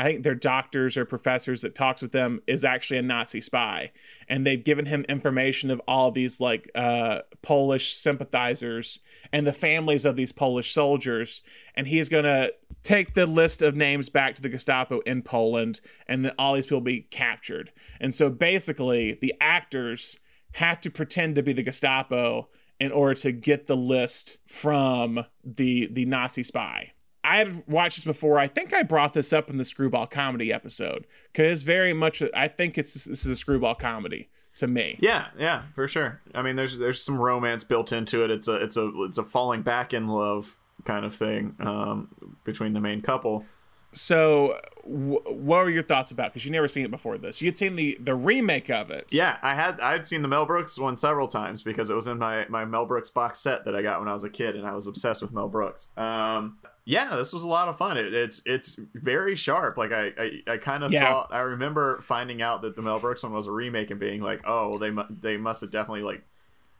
I 0.00 0.04
think 0.04 0.22
their 0.22 0.34
doctors 0.34 0.96
or 0.96 1.04
professors 1.04 1.60
that 1.60 1.74
talks 1.74 2.00
with 2.00 2.12
them 2.12 2.40
is 2.46 2.64
actually 2.64 2.96
a 2.96 3.02
Nazi 3.02 3.42
spy, 3.42 3.92
and 4.28 4.46
they've 4.46 4.64
given 4.64 4.86
him 4.86 5.04
information 5.10 5.70
of 5.70 5.78
all 5.86 6.10
these 6.10 6.40
like 6.40 6.70
uh, 6.74 7.18
Polish 7.42 7.92
sympathizers 7.92 9.00
and 9.30 9.46
the 9.46 9.52
families 9.52 10.06
of 10.06 10.16
these 10.16 10.32
Polish 10.32 10.72
soldiers, 10.72 11.42
and 11.74 11.86
he's 11.86 12.08
gonna 12.08 12.48
take 12.82 13.12
the 13.12 13.26
list 13.26 13.60
of 13.60 13.76
names 13.76 14.08
back 14.08 14.34
to 14.36 14.42
the 14.42 14.48
Gestapo 14.48 15.00
in 15.00 15.20
Poland, 15.20 15.82
and 16.06 16.24
then 16.24 16.32
all 16.38 16.54
these 16.54 16.64
people 16.64 16.80
be 16.80 17.02
captured. 17.02 17.70
And 18.00 18.14
so 18.14 18.30
basically, 18.30 19.18
the 19.20 19.34
actors 19.38 20.18
have 20.52 20.80
to 20.80 20.90
pretend 20.90 21.34
to 21.34 21.42
be 21.42 21.52
the 21.52 21.62
Gestapo 21.62 22.48
in 22.78 22.90
order 22.90 23.16
to 23.16 23.32
get 23.32 23.66
the 23.66 23.76
list 23.76 24.38
from 24.46 25.26
the 25.44 25.90
the 25.92 26.06
Nazi 26.06 26.42
spy. 26.42 26.92
I 27.30 27.36
had 27.36 27.62
watched 27.68 27.98
this 27.98 28.04
before. 28.04 28.40
I 28.40 28.48
think 28.48 28.74
I 28.74 28.82
brought 28.82 29.12
this 29.12 29.32
up 29.32 29.50
in 29.50 29.56
the 29.56 29.64
screwball 29.64 30.08
comedy 30.08 30.52
episode 30.52 31.06
because 31.32 31.62
very 31.62 31.92
much. 31.92 32.24
I 32.34 32.48
think 32.48 32.76
it's 32.76 32.94
this 33.04 33.24
is 33.24 33.26
a 33.26 33.36
screwball 33.36 33.76
comedy 33.76 34.28
to 34.56 34.66
me. 34.66 34.98
Yeah, 35.00 35.26
yeah, 35.38 35.62
for 35.72 35.86
sure. 35.86 36.20
I 36.34 36.42
mean, 36.42 36.56
there's 36.56 36.78
there's 36.78 37.00
some 37.00 37.20
romance 37.20 37.62
built 37.62 37.92
into 37.92 38.24
it. 38.24 38.32
It's 38.32 38.48
a 38.48 38.56
it's 38.56 38.76
a 38.76 38.90
it's 39.02 39.16
a 39.16 39.22
falling 39.22 39.62
back 39.62 39.94
in 39.94 40.08
love 40.08 40.58
kind 40.84 41.04
of 41.04 41.14
thing 41.14 41.54
um, 41.60 42.08
between 42.42 42.72
the 42.72 42.80
main 42.80 43.00
couple. 43.00 43.44
So, 43.92 44.58
w- 44.84 45.20
what 45.26 45.64
were 45.64 45.70
your 45.70 45.82
thoughts 45.82 46.12
about? 46.12 46.32
Because 46.32 46.44
you 46.44 46.52
never 46.52 46.68
seen 46.68 46.84
it 46.84 46.90
before 46.90 47.18
this. 47.18 47.42
You'd 47.42 47.58
seen 47.58 47.74
the 47.76 47.98
the 48.00 48.14
remake 48.14 48.70
of 48.70 48.90
it. 48.90 49.06
Yeah, 49.12 49.38
I 49.42 49.54
had 49.54 49.80
I'd 49.80 50.06
seen 50.06 50.22
the 50.22 50.28
Mel 50.28 50.46
Brooks 50.46 50.78
one 50.78 50.96
several 50.96 51.26
times 51.26 51.62
because 51.64 51.90
it 51.90 51.94
was 51.94 52.06
in 52.06 52.18
my 52.18 52.46
my 52.48 52.64
Mel 52.64 52.86
Brooks 52.86 53.10
box 53.10 53.40
set 53.40 53.64
that 53.64 53.74
I 53.74 53.82
got 53.82 53.98
when 53.98 54.08
I 54.08 54.12
was 54.14 54.24
a 54.24 54.30
kid, 54.30 54.54
and 54.54 54.66
I 54.66 54.74
was 54.74 54.86
obsessed 54.86 55.22
with 55.22 55.32
Mel 55.32 55.48
Brooks. 55.48 55.92
Um, 55.96 56.58
yeah, 56.84 57.16
this 57.16 57.32
was 57.32 57.42
a 57.42 57.48
lot 57.48 57.68
of 57.68 57.76
fun. 57.76 57.96
It, 57.96 58.14
it's 58.14 58.42
it's 58.46 58.78
very 58.94 59.34
sharp. 59.34 59.76
Like 59.76 59.90
I 59.92 60.12
I, 60.18 60.42
I 60.52 60.56
kind 60.58 60.84
of 60.84 60.92
Yeah. 60.92 61.10
thought 61.10 61.28
I 61.32 61.40
remember 61.40 61.98
finding 62.00 62.42
out 62.42 62.62
that 62.62 62.76
the 62.76 62.82
Mel 62.82 63.00
Brooks 63.00 63.22
one 63.24 63.32
was 63.32 63.48
a 63.48 63.52
remake 63.52 63.90
and 63.90 63.98
being 63.98 64.20
like, 64.22 64.42
oh, 64.46 64.78
they 64.78 64.90
mu- 64.90 65.02
they 65.10 65.36
must 65.36 65.60
have 65.62 65.70
definitely 65.72 66.02
like 66.02 66.22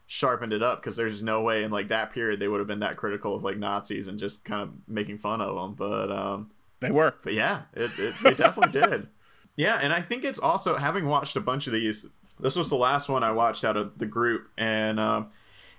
sharpened 0.07 0.51
it 0.53 0.63
up 0.63 0.81
because 0.81 0.95
there's 0.97 1.21
no 1.23 1.41
way 1.41 1.63
in 1.63 1.71
like 1.71 1.87
that 1.89 2.11
period 2.13 2.39
they 2.39 2.47
would 2.47 2.59
have 2.59 2.67
been 2.67 2.79
that 2.79 2.97
critical 2.97 3.35
of 3.35 3.43
like 3.43 3.57
Nazis 3.57 4.07
and 4.07 4.17
just 4.19 4.43
kind 4.43 4.61
of 4.61 4.69
making 4.87 5.17
fun 5.17 5.39
of 5.41 5.55
them. 5.55 5.73
But 5.73 6.11
um, 6.11 6.51
they 6.81 6.91
were. 6.91 7.13
but 7.23 7.33
yeah, 7.33 7.61
it, 7.73 7.91
it 7.97 8.13
they 8.21 8.33
definitely 8.33 8.79
did. 8.81 9.07
Yeah, 9.55 9.79
and 9.81 9.93
I 9.93 10.01
think 10.01 10.23
it's 10.23 10.39
also 10.39 10.75
having 10.77 11.05
watched 11.07 11.35
a 11.35 11.41
bunch 11.41 11.67
of 11.67 11.73
these. 11.73 12.05
This 12.39 12.55
was 12.55 12.69
the 12.69 12.75
last 12.75 13.07
one 13.09 13.23
I 13.23 13.31
watched 13.31 13.63
out 13.63 13.77
of 13.77 13.97
the 13.97 14.05
group, 14.05 14.49
and 14.57 14.99
um, 14.99 15.27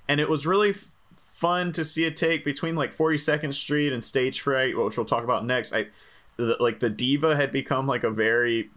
and 0.09 0.21
it 0.21 0.29
was 0.29 0.47
really 0.47 0.71
f- 0.71 0.87
fun 1.17 1.73
to 1.73 1.85
see 1.85 2.05
a 2.05 2.11
take 2.11 2.45
between 2.45 2.77
like 2.77 2.95
42nd 2.95 3.53
Street 3.55 3.93
and 3.93 4.05
Stage 4.05 4.41
Fright, 4.41 4.77
which 4.77 4.97
we'll 4.97 5.07
talk 5.07 5.25
about 5.25 5.45
next. 5.45 5.75
I 5.75 5.87
the, 6.37 6.57
like 6.61 6.81
the 6.81 6.91
diva 6.91 7.35
had 7.37 7.51
become 7.51 7.87
like 7.87 8.05
a 8.05 8.11
very 8.11 8.71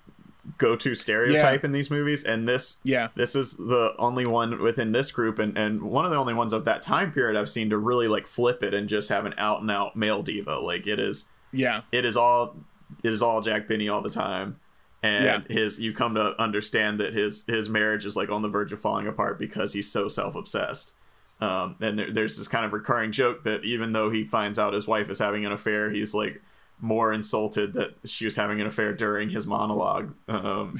go-to 0.59 0.93
stereotype 0.93 1.63
in 1.63 1.71
these 1.71 1.89
movies, 1.91 2.23
and 2.23 2.47
this 2.47 2.79
Yeah. 2.83 3.09
this 3.15 3.35
is 3.35 3.57
the 3.57 3.93
only 3.97 4.25
one 4.25 4.61
within 4.61 4.91
this 4.91 5.11
group 5.11 5.39
and, 5.39 5.57
and 5.57 5.81
one 5.81 6.05
of 6.05 6.11
the 6.11 6.17
only 6.17 6.33
ones 6.35 6.53
of 6.53 6.65
that 6.65 6.81
time 6.83 7.11
period 7.11 7.38
I've 7.39 7.49
seen 7.49 7.69
to 7.71 7.77
really 7.77 8.07
like 8.07 8.27
flip 8.27 8.61
it 8.63 8.73
and 8.73 8.88
just 8.88 9.09
have 9.09 9.25
an 9.25 9.33
out 9.38 9.61
and 9.61 9.71
out 9.71 9.95
male 9.95 10.21
diva. 10.21 10.59
Like 10.59 10.85
it 10.88 10.99
is 10.99 11.25
Yeah. 11.51 11.81
it 11.91 12.05
is 12.05 12.17
all 12.17 12.55
it 13.03 13.12
is 13.13 13.21
all 13.21 13.41
Jack 13.41 13.67
Benny 13.67 13.89
all 13.89 14.01
the 14.01 14.10
time. 14.10 14.58
And 15.03 15.25
Yeah. 15.25 15.41
his 15.55 15.79
you 15.79 15.93
come 15.93 16.15
to 16.15 16.39
understand 16.41 16.99
that 16.99 17.13
his 17.13 17.45
his 17.47 17.69
marriage 17.69 18.05
is 18.05 18.15
like 18.17 18.29
on 18.29 18.41
the 18.41 18.49
verge 18.49 18.71
of 18.71 18.79
falling 18.79 19.08
apart 19.08 19.38
because 19.39 19.73
he's 19.73 19.91
so 19.91 20.08
self 20.08 20.36
obsessed. 20.36 20.95
Um, 21.41 21.75
and 21.81 21.99
there, 21.99 22.12
there's 22.12 22.38
this 22.38 22.47
kind 22.47 22.65
of 22.65 22.71
recurring 22.73 23.12
joke 23.12 23.43
that 23.43 23.63
even 23.65 23.91
though 23.93 24.10
he 24.10 24.23
finds 24.23 24.58
out 24.58 24.73
his 24.73 24.88
wife 24.88 25.10
is 25.10 25.19
having 25.19 25.45
an 25.45 25.51
affair, 25.51 25.89
he's 25.91 26.15
like 26.15 26.41
more 26.79 27.12
insulted 27.13 27.73
that 27.73 27.95
she 28.05 28.23
was 28.25 28.36
having 28.36 28.62
an 28.62 28.67
affair 28.67 28.93
during 28.93 29.29
his 29.29 29.45
monologue 29.45 30.13
um, 30.29 30.75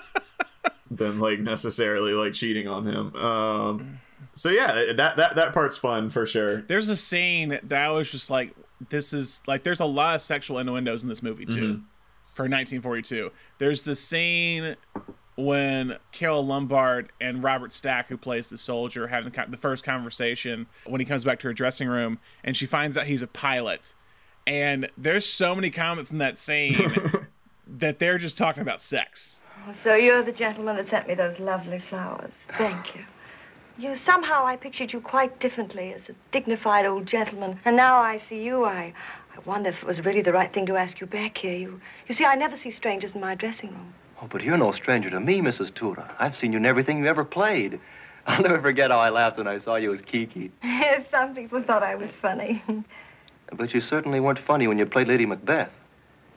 than 0.90 1.18
like 1.20 1.40
necessarily 1.40 2.12
like 2.12 2.32
cheating 2.32 2.68
on 2.68 2.86
him. 2.86 3.14
Um, 3.16 4.00
so 4.34 4.50
yeah, 4.50 4.92
that 4.96 5.16
that 5.16 5.36
that 5.36 5.52
part's 5.52 5.76
fun 5.76 6.10
for 6.10 6.26
sure. 6.26 6.62
There's 6.62 6.88
a 6.88 6.96
scene 6.96 7.58
that 7.62 7.72
I 7.72 7.90
was 7.90 8.10
just 8.10 8.30
like, 8.30 8.54
this 8.88 9.12
is 9.12 9.42
like, 9.46 9.62
there's 9.62 9.80
a 9.80 9.86
lot 9.86 10.14
of 10.16 10.22
sexual 10.22 10.58
innuendos 10.58 11.02
in 11.02 11.08
this 11.08 11.22
movie 11.22 11.46
too, 11.46 11.52
mm-hmm. 11.52 11.84
for 12.26 12.44
1942. 12.44 13.30
There's 13.58 13.82
the 13.82 13.94
scene 13.94 14.76
when 15.36 15.98
Carole 16.12 16.44
Lombard 16.44 17.12
and 17.20 17.42
Robert 17.42 17.72
Stack, 17.72 18.08
who 18.08 18.16
plays 18.16 18.48
the 18.48 18.58
soldier, 18.58 19.06
having 19.06 19.30
the, 19.30 19.46
the 19.48 19.56
first 19.56 19.84
conversation 19.84 20.66
when 20.86 21.00
he 21.00 21.04
comes 21.04 21.24
back 21.24 21.38
to 21.40 21.48
her 21.48 21.52
dressing 21.52 21.88
room, 21.88 22.18
and 22.42 22.56
she 22.56 22.66
finds 22.66 22.96
out 22.96 23.06
he's 23.06 23.22
a 23.22 23.26
pilot. 23.26 23.94
And 24.46 24.88
there's 24.96 25.26
so 25.26 25.54
many 25.54 25.70
comments 25.70 26.10
in 26.10 26.18
that 26.18 26.38
scene 26.38 26.76
that 27.66 27.98
they're 27.98 28.18
just 28.18 28.38
talking 28.38 28.62
about 28.62 28.80
sex. 28.80 29.42
So 29.72 29.94
you're 29.94 30.22
the 30.22 30.32
gentleman 30.32 30.76
that 30.76 30.88
sent 30.88 31.08
me 31.08 31.14
those 31.14 31.38
lovely 31.38 31.80
flowers. 31.80 32.32
Thank 32.56 32.94
you. 32.94 33.04
You 33.78 33.94
somehow 33.94 34.46
I 34.46 34.56
pictured 34.56 34.94
you 34.94 35.00
quite 35.02 35.38
differently 35.38 35.92
as 35.92 36.08
a 36.08 36.14
dignified 36.30 36.86
old 36.86 37.04
gentleman, 37.04 37.60
and 37.66 37.76
now 37.76 37.98
I 37.98 38.16
see 38.16 38.42
you. 38.42 38.64
I, 38.64 38.94
I 39.36 39.40
wonder 39.44 39.68
if 39.68 39.82
it 39.82 39.86
was 39.86 40.02
really 40.02 40.22
the 40.22 40.32
right 40.32 40.50
thing 40.50 40.64
to 40.66 40.76
ask 40.76 40.98
you 40.98 41.06
back 41.06 41.36
here. 41.36 41.52
You, 41.54 41.80
you 42.08 42.14
see, 42.14 42.24
I 42.24 42.36
never 42.36 42.56
see 42.56 42.70
strangers 42.70 43.14
in 43.14 43.20
my 43.20 43.34
dressing 43.34 43.70
room. 43.70 43.92
Oh, 44.22 44.26
but 44.28 44.42
you're 44.42 44.56
no 44.56 44.72
stranger 44.72 45.10
to 45.10 45.20
me, 45.20 45.40
Mrs. 45.42 45.74
Tura. 45.74 46.14
I've 46.18 46.34
seen 46.34 46.52
you 46.52 46.58
in 46.58 46.64
everything 46.64 47.00
you 47.00 47.06
ever 47.06 47.24
played. 47.24 47.78
I'll 48.26 48.42
never 48.42 48.60
forget 48.60 48.90
how 48.90 48.98
I 48.98 49.10
laughed 49.10 49.36
when 49.36 49.46
I 49.46 49.58
saw 49.58 49.76
you 49.76 49.92
as 49.92 50.00
Kiki. 50.00 50.50
Some 51.10 51.34
people 51.34 51.62
thought 51.62 51.82
I 51.82 51.94
was 51.94 52.12
funny. 52.12 52.62
But 53.52 53.72
you 53.72 53.80
certainly 53.80 54.18
weren't 54.18 54.40
funny 54.40 54.66
when 54.66 54.76
you 54.76 54.86
played 54.86 55.06
Lady 55.06 55.24
Macbeth. 55.24 55.70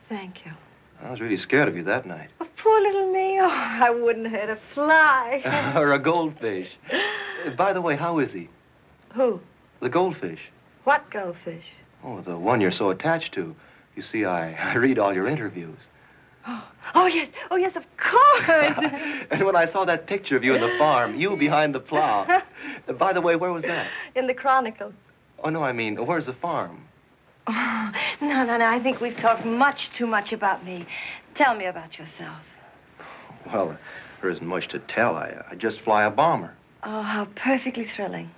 Thank 0.09 0.45
you. 0.45 0.51
I 1.01 1.09
was 1.09 1.21
really 1.21 1.37
scared 1.37 1.67
of 1.67 1.77
you 1.77 1.83
that 1.83 2.05
night. 2.05 2.29
Oh, 2.41 2.47
poor 2.57 2.81
little 2.81 3.11
me. 3.11 3.39
Oh, 3.39 3.47
I 3.49 3.89
wouldn't 3.89 4.27
hurt 4.27 4.49
a 4.49 4.55
fly. 4.55 5.73
or 5.77 5.93
a 5.93 5.99
goldfish. 5.99 6.69
By 7.57 7.73
the 7.73 7.81
way, 7.81 7.95
how 7.95 8.19
is 8.19 8.33
he? 8.33 8.49
Who? 9.13 9.39
The 9.79 9.89
goldfish. 9.89 10.49
What 10.83 11.09
goldfish? 11.09 11.63
Oh, 12.03 12.19
the 12.21 12.37
one 12.37 12.59
you're 12.59 12.71
so 12.71 12.89
attached 12.89 13.33
to. 13.35 13.55
You 13.95 14.01
see, 14.01 14.25
I, 14.25 14.53
I 14.71 14.75
read 14.75 14.99
all 14.99 15.13
your 15.13 15.27
interviews. 15.27 15.79
Oh, 16.45 16.63
oh 16.95 17.05
yes. 17.05 17.31
Oh, 17.49 17.55
yes, 17.55 17.77
of 17.77 17.85
course. 17.97 18.91
and 19.31 19.43
when 19.45 19.55
I 19.55 19.65
saw 19.65 19.85
that 19.85 20.05
picture 20.05 20.35
of 20.35 20.43
you 20.43 20.53
in 20.53 20.61
the 20.61 20.77
farm, 20.77 21.15
you 21.15 21.37
behind 21.37 21.73
the 21.73 21.79
plow. 21.79 22.41
By 22.97 23.13
the 23.13 23.21
way, 23.21 23.37
where 23.37 23.53
was 23.53 23.63
that? 23.63 23.87
in 24.15 24.27
the 24.27 24.33
Chronicle. 24.33 24.93
Oh, 25.41 25.49
no, 25.49 25.63
I 25.63 25.71
mean, 25.71 25.95
where's 26.05 26.25
the 26.25 26.33
farm? 26.33 26.83
Oh, 27.47 27.91
no, 28.21 28.43
no, 28.43 28.57
no. 28.57 28.65
I 28.65 28.79
think 28.79 29.01
we've 29.01 29.15
talked 29.17 29.45
much 29.45 29.89
too 29.91 30.05
much 30.07 30.33
about 30.33 30.63
me. 30.65 30.85
Tell 31.35 31.55
me 31.55 31.65
about 31.65 31.97
yourself. 31.97 32.37
Well, 33.51 33.77
There 34.21 34.29
isn't 34.29 34.45
much 34.45 34.67
to 34.69 34.79
tell. 34.79 35.15
I, 35.15 35.43
I 35.49 35.55
just 35.55 35.79
fly 35.79 36.03
a 36.03 36.11
bomber. 36.11 36.53
Oh, 36.83 37.01
how 37.01 37.25
perfectly 37.35 37.85
thrilling. 37.85 38.29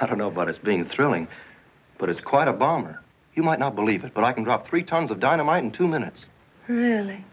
I 0.00 0.06
don't 0.06 0.18
know 0.18 0.28
about 0.28 0.48
its 0.48 0.58
being 0.58 0.84
thrilling, 0.84 1.28
but 1.98 2.08
it's 2.10 2.20
quite 2.20 2.48
a 2.48 2.52
bomber. 2.52 3.00
You 3.34 3.42
might 3.42 3.58
not 3.58 3.74
believe 3.76 4.04
it, 4.04 4.12
but 4.12 4.24
I 4.24 4.32
can 4.32 4.44
drop 4.44 4.66
three 4.66 4.82
tons 4.82 5.10
of 5.10 5.20
dynamite 5.20 5.62
in 5.64 5.70
two 5.70 5.86
minutes. 5.88 6.26
Really? 6.66 7.24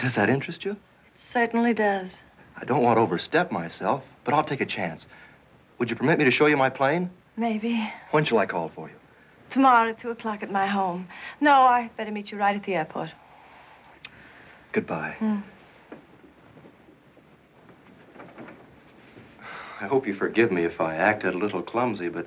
Does 0.00 0.14
that 0.14 0.28
interest 0.30 0.64
you? 0.64 0.72
It 0.72 0.78
certainly 1.18 1.74
does. 1.74 2.22
I 2.56 2.64
don't 2.64 2.82
want 2.82 2.96
to 2.98 3.00
overstep 3.00 3.50
myself, 3.50 4.04
but 4.24 4.34
I'll 4.34 4.44
take 4.44 4.60
a 4.60 4.66
chance. 4.66 5.06
Would 5.78 5.90
you 5.90 5.96
permit 5.96 6.18
me 6.18 6.24
to 6.26 6.30
show 6.30 6.46
you 6.46 6.56
my 6.56 6.70
plane? 6.70 7.10
Maybe. 7.36 7.90
When 8.10 8.24
shall 8.24 8.38
I 8.38 8.46
call 8.46 8.68
for 8.68 8.88
you? 8.88 8.94
Tomorrow 9.52 9.90
at 9.90 9.98
2 9.98 10.10
o'clock 10.10 10.42
at 10.42 10.50
my 10.50 10.66
home. 10.66 11.06
No, 11.38 11.52
I 11.52 11.90
better 11.98 12.10
meet 12.10 12.32
you 12.32 12.38
right 12.38 12.56
at 12.56 12.62
the 12.62 12.74
airport. 12.74 13.10
Goodbye. 14.72 15.14
Hmm. 15.18 15.40
I 19.78 19.86
hope 19.86 20.06
you 20.06 20.14
forgive 20.14 20.50
me 20.50 20.64
if 20.64 20.80
I 20.80 20.96
acted 20.96 21.34
a 21.34 21.36
little 21.36 21.60
clumsy, 21.60 22.08
but 22.08 22.26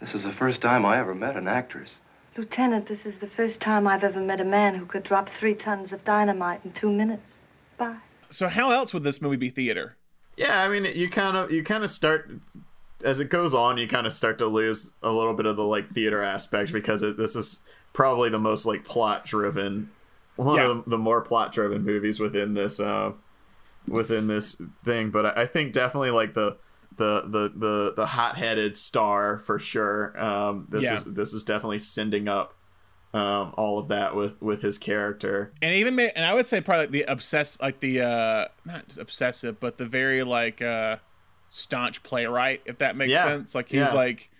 this 0.00 0.14
is 0.14 0.22
the 0.22 0.32
first 0.32 0.62
time 0.62 0.86
I 0.86 0.96
ever 0.96 1.14
met 1.14 1.36
an 1.36 1.48
actress. 1.48 1.96
Lieutenant, 2.34 2.86
this 2.86 3.04
is 3.04 3.18
the 3.18 3.26
first 3.26 3.60
time 3.60 3.86
I've 3.86 4.02
ever 4.02 4.20
met 4.20 4.40
a 4.40 4.44
man 4.44 4.74
who 4.74 4.86
could 4.86 5.02
drop 5.02 5.28
three 5.28 5.54
tons 5.54 5.92
of 5.92 6.02
dynamite 6.04 6.62
in 6.64 6.72
two 6.72 6.90
minutes. 6.90 7.34
Bye. 7.76 7.96
So 8.30 8.48
how 8.48 8.70
else 8.70 8.94
would 8.94 9.04
this 9.04 9.20
movie 9.20 9.36
be 9.36 9.50
theater? 9.50 9.96
Yeah, 10.38 10.62
I 10.62 10.70
mean, 10.70 10.90
you 10.96 11.10
kind 11.10 11.36
of 11.36 11.50
you 11.52 11.62
kind 11.62 11.84
of 11.84 11.90
start 11.90 12.30
as 13.04 13.20
it 13.20 13.30
goes 13.30 13.54
on, 13.54 13.78
you 13.78 13.86
kind 13.88 14.06
of 14.06 14.12
start 14.12 14.38
to 14.38 14.46
lose 14.46 14.94
a 15.02 15.10
little 15.10 15.34
bit 15.34 15.46
of 15.46 15.56
the 15.56 15.64
like 15.64 15.88
theater 15.90 16.22
aspect 16.22 16.72
because 16.72 17.02
it, 17.02 17.16
this 17.16 17.36
is 17.36 17.64
probably 17.92 18.28
the 18.28 18.38
most 18.38 18.66
like 18.66 18.84
plot 18.84 19.24
driven 19.24 19.90
one 20.36 20.56
Yeah. 20.56 20.68
of 20.68 20.84
the, 20.84 20.90
the 20.90 20.98
more 20.98 21.20
plot 21.20 21.52
driven 21.52 21.84
movies 21.84 22.20
within 22.20 22.54
this 22.54 22.80
uh 22.80 23.12
within 23.86 24.26
this 24.26 24.60
thing. 24.84 25.10
But 25.10 25.26
I, 25.38 25.42
I 25.42 25.46
think 25.46 25.72
definitely 25.72 26.10
like 26.10 26.34
the 26.34 26.58
the 26.96 27.22
the 27.28 27.52
the 27.56 27.94
the 27.96 28.06
hot 28.06 28.36
headed 28.36 28.76
star 28.76 29.38
for 29.38 29.58
sure. 29.58 30.18
Um, 30.20 30.66
this 30.68 30.84
Yeah. 30.84 30.94
is 30.94 31.04
this 31.04 31.32
is 31.32 31.42
definitely 31.44 31.78
sending 31.78 32.28
up 32.28 32.54
um 33.14 33.54
all 33.56 33.78
of 33.78 33.88
that 33.88 34.14
with 34.14 34.40
with 34.42 34.60
his 34.60 34.76
character. 34.76 35.54
and 35.62 35.74
even 35.74 35.98
and 35.98 36.24
I 36.26 36.34
would 36.34 36.46
say 36.46 36.60
probably 36.60 36.86
the 37.00 37.10
obsess 37.10 37.58
like 37.60 37.80
the 37.80 38.02
uh 38.02 38.48
not 38.66 38.96
obsessive 38.98 39.58
but 39.60 39.78
the 39.78 39.86
very 39.86 40.22
like 40.24 40.60
uh 40.60 40.96
staunch 41.48 42.02
playwright 42.02 42.62
if 42.66 42.78
that 42.78 42.96
makes 42.96 43.10
Yeah, 43.10 43.24
sense. 43.24 43.54
Like 43.54 43.68
he's 43.68 43.80
yeah. 43.80 43.92
like 43.92 44.30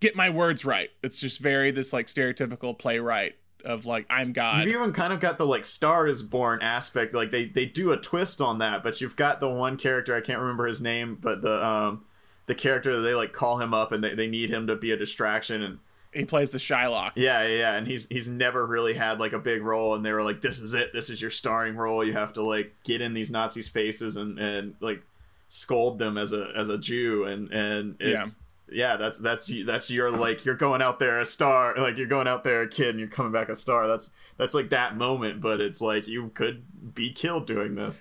get 0.00 0.14
my 0.16 0.30
words 0.30 0.64
right. 0.64 0.90
It's 1.02 1.20
just 1.20 1.40
very 1.40 1.70
this 1.70 1.92
like 1.92 2.06
stereotypical 2.06 2.78
playwright 2.78 3.36
of 3.64 3.86
like 3.86 4.06
I'm 4.10 4.32
God. 4.32 4.64
You've 4.64 4.74
even 4.74 4.92
kind 4.92 5.12
of 5.12 5.20
got 5.20 5.38
the 5.38 5.46
like 5.46 5.64
Star 5.64 6.06
is 6.06 6.22
Born 6.22 6.60
aspect. 6.62 7.14
Like 7.14 7.30
they 7.30 7.46
they 7.46 7.66
do 7.66 7.92
a 7.92 7.96
twist 7.96 8.40
on 8.40 8.58
that, 8.58 8.82
but 8.82 9.00
you've 9.00 9.16
got 9.16 9.40
the 9.40 9.48
one 9.48 9.76
character 9.76 10.14
I 10.14 10.20
can't 10.20 10.40
remember 10.40 10.66
his 10.66 10.80
name, 10.80 11.18
but 11.20 11.42
the 11.42 11.64
um 11.64 12.04
the 12.46 12.54
character 12.54 12.96
that 12.96 13.02
they 13.02 13.14
like 13.14 13.32
call 13.32 13.58
him 13.60 13.74
up 13.74 13.92
and 13.92 14.02
they, 14.02 14.14
they 14.14 14.26
need 14.26 14.50
him 14.50 14.66
to 14.68 14.76
be 14.76 14.90
a 14.90 14.96
distraction 14.96 15.62
and 15.62 15.78
he 16.14 16.24
plays 16.24 16.50
the 16.52 16.58
Shylock. 16.58 17.12
Yeah 17.16 17.46
yeah 17.46 17.56
yeah 17.58 17.76
and 17.76 17.86
he's 17.86 18.08
he's 18.08 18.28
never 18.28 18.66
really 18.66 18.94
had 18.94 19.20
like 19.20 19.32
a 19.32 19.38
big 19.38 19.62
role 19.62 19.94
and 19.94 20.04
they 20.04 20.12
were 20.12 20.22
like 20.22 20.40
this 20.40 20.58
is 20.60 20.74
it. 20.74 20.92
This 20.92 21.10
is 21.10 21.20
your 21.20 21.30
starring 21.30 21.76
role. 21.76 22.02
You 22.02 22.14
have 22.14 22.32
to 22.34 22.42
like 22.42 22.74
get 22.84 23.02
in 23.02 23.12
these 23.12 23.30
Nazis 23.30 23.68
faces 23.68 24.16
and 24.16 24.38
and 24.38 24.74
like 24.80 25.02
scold 25.48 25.98
them 25.98 26.16
as 26.16 26.32
a 26.32 26.52
as 26.56 26.68
a 26.68 26.78
Jew. 26.78 27.24
And 27.24 27.50
and 27.52 27.96
it's 28.00 28.36
yeah, 28.70 28.96
that's 28.96 29.18
that's 29.18 29.50
that's 29.64 29.90
your 29.90 30.10
like 30.10 30.44
you're 30.44 30.54
going 30.54 30.82
out 30.82 30.98
there 30.98 31.20
a 31.20 31.26
star 31.26 31.74
like 31.76 31.96
you're 31.96 32.06
going 32.06 32.28
out 32.28 32.44
there 32.44 32.62
a 32.62 32.68
kid 32.68 32.90
and 32.90 33.00
you're 33.00 33.08
coming 33.08 33.32
back 33.32 33.48
a 33.48 33.54
star. 33.54 33.86
That's 33.86 34.10
that's 34.36 34.54
like 34.54 34.70
that 34.70 34.96
moment 34.96 35.40
but 35.40 35.60
it's 35.60 35.82
like 35.82 36.06
you 36.06 36.30
could 36.34 36.62
be 36.94 37.12
killed 37.12 37.46
doing 37.46 37.74
this 37.74 38.00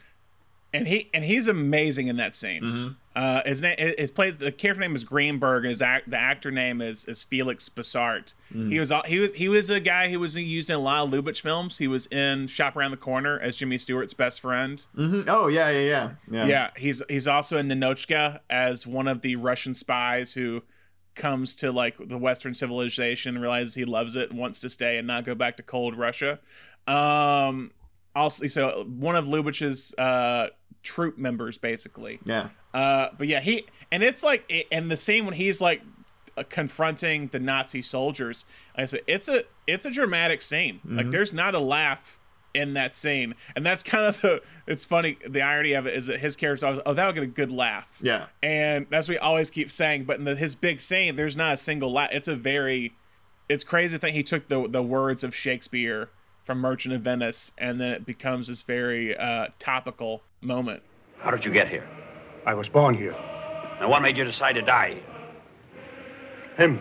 and 0.77 0.87
he 0.87 1.09
and 1.13 1.23
he's 1.23 1.47
amazing 1.47 2.07
in 2.07 2.17
that 2.17 2.35
scene. 2.35 2.61
Mm-hmm. 2.61 2.87
Uh, 3.15 3.41
his 3.45 3.61
name, 3.61 3.75
his 3.97 4.11
plays 4.11 4.37
the 4.37 4.51
character 4.51 4.81
name 4.81 4.95
is 4.95 5.03
Greenberg. 5.03 5.65
His 5.65 5.81
act, 5.81 6.09
the 6.09 6.19
actor 6.19 6.51
name 6.51 6.81
is 6.81 7.05
is 7.05 7.23
Felix 7.23 7.67
Bressart. 7.67 8.35
Mm. 8.53 8.71
He 8.71 8.79
was 8.79 8.91
he 9.05 9.19
was 9.19 9.33
he 9.33 9.49
was 9.49 9.69
a 9.69 9.79
guy 9.79 10.09
who 10.09 10.19
was 10.19 10.37
used 10.37 10.69
in 10.69 10.75
a 10.75 10.79
lot 10.79 11.05
of 11.05 11.11
Lubitsch 11.11 11.41
films. 11.41 11.77
He 11.77 11.87
was 11.87 12.05
in 12.07 12.47
Shop 12.47 12.75
Around 12.75 12.91
the 12.91 12.97
Corner 12.97 13.39
as 13.39 13.55
Jimmy 13.57 13.77
Stewart's 13.77 14.13
best 14.13 14.41
friend. 14.41 14.85
hmm 14.95 15.21
oh 15.27 15.47
yeah 15.47 15.69
yeah 15.71 15.79
yeah 15.79 16.11
yeah 16.29 16.45
Yeah, 16.45 16.69
he's 16.77 17.01
he's 17.09 17.27
also 17.27 17.57
in 17.57 17.67
Ninotchka 17.67 18.39
as 18.49 18.85
one 18.85 19.07
of 19.07 19.21
the 19.21 19.35
Russian 19.35 19.73
spies 19.73 20.33
who 20.33 20.61
comes 21.15 21.55
to 21.55 21.71
like 21.71 21.95
the 21.97 22.17
Western 22.17 22.53
civilization, 22.53 23.39
realizes 23.39 23.73
he 23.73 23.85
loves 23.85 24.15
it, 24.15 24.29
and 24.29 24.39
wants 24.39 24.59
to 24.59 24.69
stay 24.69 24.97
and 24.97 25.07
not 25.07 25.25
go 25.25 25.35
back 25.35 25.57
to 25.57 25.63
cold 25.63 25.97
Russia. 25.97 26.39
Um, 26.85 27.71
also, 28.15 28.47
so 28.47 28.85
one 28.87 29.15
of 29.15 29.25
Lubitsch's 29.25 29.93
uh, 29.95 30.49
troop 30.87 31.17
members, 31.17 31.57
basically. 31.57 32.19
yeah 32.25 32.49
Uh, 32.73 33.09
but 33.17 33.27
yeah, 33.27 33.41
he 33.41 33.65
and 33.91 34.03
it's 34.03 34.23
like 34.23 34.41
and 34.71 34.89
the 34.89 34.97
scene 34.97 35.25
when 35.25 35.33
he's 35.33 35.59
like 35.59 35.81
uh, 36.37 36.43
confronting 36.49 37.27
the 37.31 37.39
Nazi 37.39 37.81
soldiers. 37.81 38.45
Like 38.75 38.83
I 38.83 38.85
said 38.85 39.01
it's 39.07 39.27
a 39.27 39.43
it's 39.67 39.85
a 39.85 39.91
dramatic 39.91 40.41
scene. 40.41 40.79
Like 40.85 41.11
there's 41.11 41.33
not 41.33 41.53
a 41.55 41.59
laugh 41.59 42.17
in 42.53 42.73
that 42.73 42.95
scene, 42.95 43.35
and 43.55 43.65
that's 43.65 43.83
kind 43.83 44.05
of 44.05 44.21
the. 44.21 44.41
It's 44.65 44.85
funny. 44.85 45.17
The 45.27 45.41
irony 45.41 45.73
of 45.73 45.85
it 45.85 45.93
is 45.93 46.07
that 46.07 46.19
his 46.19 46.35
character's 46.35 46.63
always, 46.63 46.79
oh, 46.85 46.93
that 46.93 47.05
would 47.05 47.15
get 47.15 47.23
a 47.23 47.27
good 47.27 47.51
laugh. 47.51 47.87
yeah 48.01 48.25
And 48.43 48.87
that's 48.89 49.07
what 49.07 49.13
we 49.15 49.19
always 49.19 49.49
keep 49.49 49.69
saying. 49.71 50.05
But 50.05 50.19
in 50.19 50.25
the, 50.25 50.35
his 50.35 50.55
big 50.55 50.81
scene, 50.81 51.15
there's 51.15 51.35
not 51.35 51.53
a 51.53 51.57
single 51.57 51.91
laugh. 51.91 52.09
It's 52.11 52.27
a 52.27 52.35
very, 52.35 52.93
it's 53.47 53.63
crazy 53.63 53.97
think 53.97 54.15
he 54.15 54.23
took 54.23 54.47
the 54.49 54.67
the 54.67 54.83
words 54.83 55.23
of 55.23 55.35
Shakespeare 55.35 56.09
from 56.43 56.59
Merchant 56.59 56.93
of 56.95 57.01
Venice, 57.01 57.51
and 57.57 57.79
then 57.79 57.91
it 57.91 58.05
becomes 58.05 58.47
this 58.47 58.61
very 58.61 59.15
uh, 59.15 59.47
topical 59.59 60.21
moment. 60.41 60.83
How 61.19 61.31
did 61.31 61.43
you 61.43 61.51
get 61.51 61.67
here? 61.67 61.87
I 62.45 62.53
was 62.53 62.69
born 62.69 62.95
here. 62.95 63.15
And 63.79 63.89
what 63.89 64.01
made 64.01 64.17
you 64.17 64.23
decide 64.23 64.53
to 64.53 64.61
die? 64.61 64.97
Him. 66.57 66.79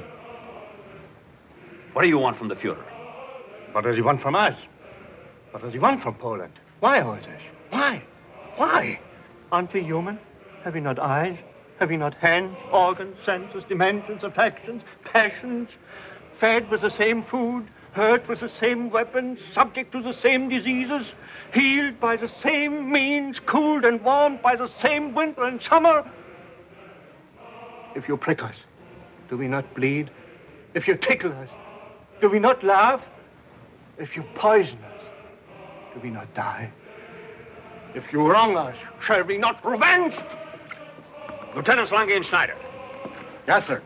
What 1.93 2.03
do 2.03 2.09
you 2.09 2.19
want 2.19 2.37
from 2.37 2.49
the 2.49 2.55
Fuhrer? 2.55 2.85
What 3.73 3.85
does 3.85 3.97
he 3.97 4.03
want 4.03 4.21
from 4.21 4.35
us? 4.35 4.57
What 5.51 5.63
does 5.63 5.73
he 5.73 5.79
want 5.79 6.03
from 6.03 6.15
Poland? 6.15 6.53
Why 6.81 7.01
all 7.01 7.17
this? 7.17 7.43
Why? 7.71 8.03
Why? 8.57 9.01
Aren't 9.51 9.73
we 9.73 9.83
human? 9.83 10.19
Have 10.65 10.75
we 10.75 10.81
not 10.81 10.99
eyes? 10.99 11.39
Have 11.79 11.91
we 11.91 11.97
not 11.97 12.15
hands, 12.15 12.57
organs, 12.73 13.17
senses, 13.25 13.65
dimensions, 13.69 14.25
affections, 14.25 14.83
passions? 15.05 15.71
Fed 16.35 16.71
with 16.71 16.83
the 16.83 16.91
same 16.91 17.23
food, 17.23 17.67
hurt 17.97 18.29
with 18.29 18.41
the 18.41 18.49
same 18.49 18.91
weapons, 18.91 19.41
subject 19.53 19.91
to 19.91 20.03
the 20.03 20.13
same 20.13 20.51
diseases, 20.51 21.13
healed 21.55 21.99
by 21.99 22.15
the 22.15 22.29
same 22.29 22.93
means, 22.93 23.41
cooled 23.41 23.87
and 23.87 24.03
warmed 24.05 24.43
by 24.43 24.55
the 24.55 24.67
same 24.67 25.15
winter 25.15 25.45
and 25.45 25.63
summer? 25.63 26.05
If 27.95 28.07
you 28.07 28.19
prick 28.19 28.43
us, 28.43 28.55
do 29.31 29.39
we 29.39 29.49
not 29.49 29.75
bleed? 29.75 30.11
If 30.75 30.87
you 30.87 30.95
tickle 30.95 31.33
us, 31.33 31.49
do 32.21 32.29
we 32.29 32.39
not 32.39 32.63
laugh? 32.63 33.01
If 33.99 34.15
you 34.15 34.25
poison 34.35 34.79
us, 34.85 35.01
do 35.95 36.01
we 36.01 36.11
not 36.11 36.33
die? 36.35 36.71
If 37.95 38.13
you 38.13 38.31
wrong 38.31 38.59
us, 38.59 38.77
shall 39.01 39.25
we 39.25 39.39
not 39.39 39.65
revenge? 39.65 40.19
Lieutenant 41.55 41.91
Lange 41.91 42.13
and 42.13 42.27
Schneider, 42.27 42.57
Yes, 43.47 43.65
sir. 43.65 43.81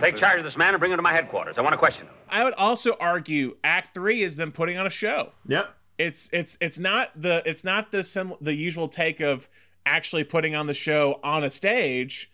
Take 0.00 0.16
charge 0.16 0.38
of 0.38 0.44
this 0.44 0.56
man 0.56 0.74
and 0.74 0.80
bring 0.80 0.92
him 0.92 0.98
to 0.98 1.02
my 1.02 1.12
headquarters. 1.12 1.58
I 1.58 1.62
want 1.62 1.72
to 1.72 1.78
question 1.78 2.06
him. 2.06 2.14
I 2.28 2.44
would 2.44 2.54
also 2.54 2.96
argue 3.00 3.56
Act 3.64 3.94
Three 3.94 4.22
is 4.22 4.36
them 4.36 4.52
putting 4.52 4.76
on 4.78 4.86
a 4.86 4.90
show. 4.90 5.32
yep 5.46 5.74
It's 5.98 6.28
it's 6.32 6.56
it's 6.60 6.78
not 6.78 7.10
the 7.20 7.42
it's 7.46 7.64
not 7.64 7.92
the 7.92 8.04
sim- 8.04 8.34
the 8.40 8.54
usual 8.54 8.88
take 8.88 9.20
of 9.20 9.48
actually 9.86 10.24
putting 10.24 10.54
on 10.54 10.66
the 10.66 10.74
show 10.74 11.20
on 11.22 11.44
a 11.44 11.50
stage. 11.50 12.30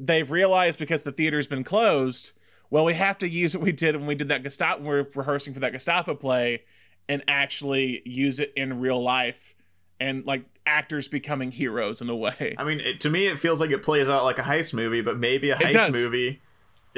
They've 0.00 0.30
realized 0.30 0.78
because 0.78 1.02
the 1.02 1.12
theater's 1.12 1.46
been 1.46 1.64
closed. 1.64 2.32
Well, 2.70 2.84
we 2.84 2.94
have 2.94 3.18
to 3.18 3.28
use 3.28 3.54
what 3.54 3.64
we 3.64 3.72
did 3.72 3.96
when 3.96 4.06
we 4.06 4.14
did 4.14 4.28
that 4.28 4.42
Gestapo. 4.42 4.82
We're 4.82 5.06
rehearsing 5.14 5.54
for 5.54 5.60
that 5.60 5.72
Gestapo 5.72 6.14
play, 6.14 6.62
and 7.08 7.24
actually 7.26 8.02
use 8.04 8.40
it 8.40 8.52
in 8.56 8.80
real 8.80 9.02
life, 9.02 9.54
and 9.98 10.24
like 10.26 10.44
actors 10.66 11.08
becoming 11.08 11.50
heroes 11.50 12.02
in 12.02 12.10
a 12.10 12.16
way. 12.16 12.54
I 12.58 12.64
mean 12.64 12.80
it, 12.80 13.00
to 13.00 13.10
me 13.10 13.26
it 13.26 13.38
feels 13.38 13.60
like 13.60 13.70
it 13.70 13.82
plays 13.82 14.10
out 14.10 14.24
like 14.24 14.38
a 14.38 14.42
heist 14.42 14.74
movie 14.74 15.00
but 15.00 15.18
maybe 15.18 15.48
a 15.48 15.56
heist 15.56 15.92
movie 15.92 16.40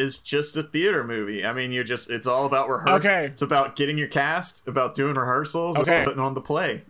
is 0.01 0.19
just 0.19 0.57
a 0.57 0.63
theater 0.63 1.05
movie 1.05 1.45
I 1.45 1.53
mean 1.53 1.71
you're 1.73 1.85
just 1.85 2.11
it's 2.11 2.27
all 2.27 2.47
about 2.47 2.69
rehearsal 2.69 2.97
Okay. 2.97 3.25
it's 3.27 3.43
about 3.43 3.77
getting 3.77 3.99
your 3.99 4.09
cast 4.09 4.67
about 4.67 4.95
doing 4.95 5.15
rehearsals 5.15 5.79
Okay. 5.79 5.93
about 5.97 6.05
putting 6.07 6.21
on 6.21 6.35
the 6.35 6.41
play 6.41 6.83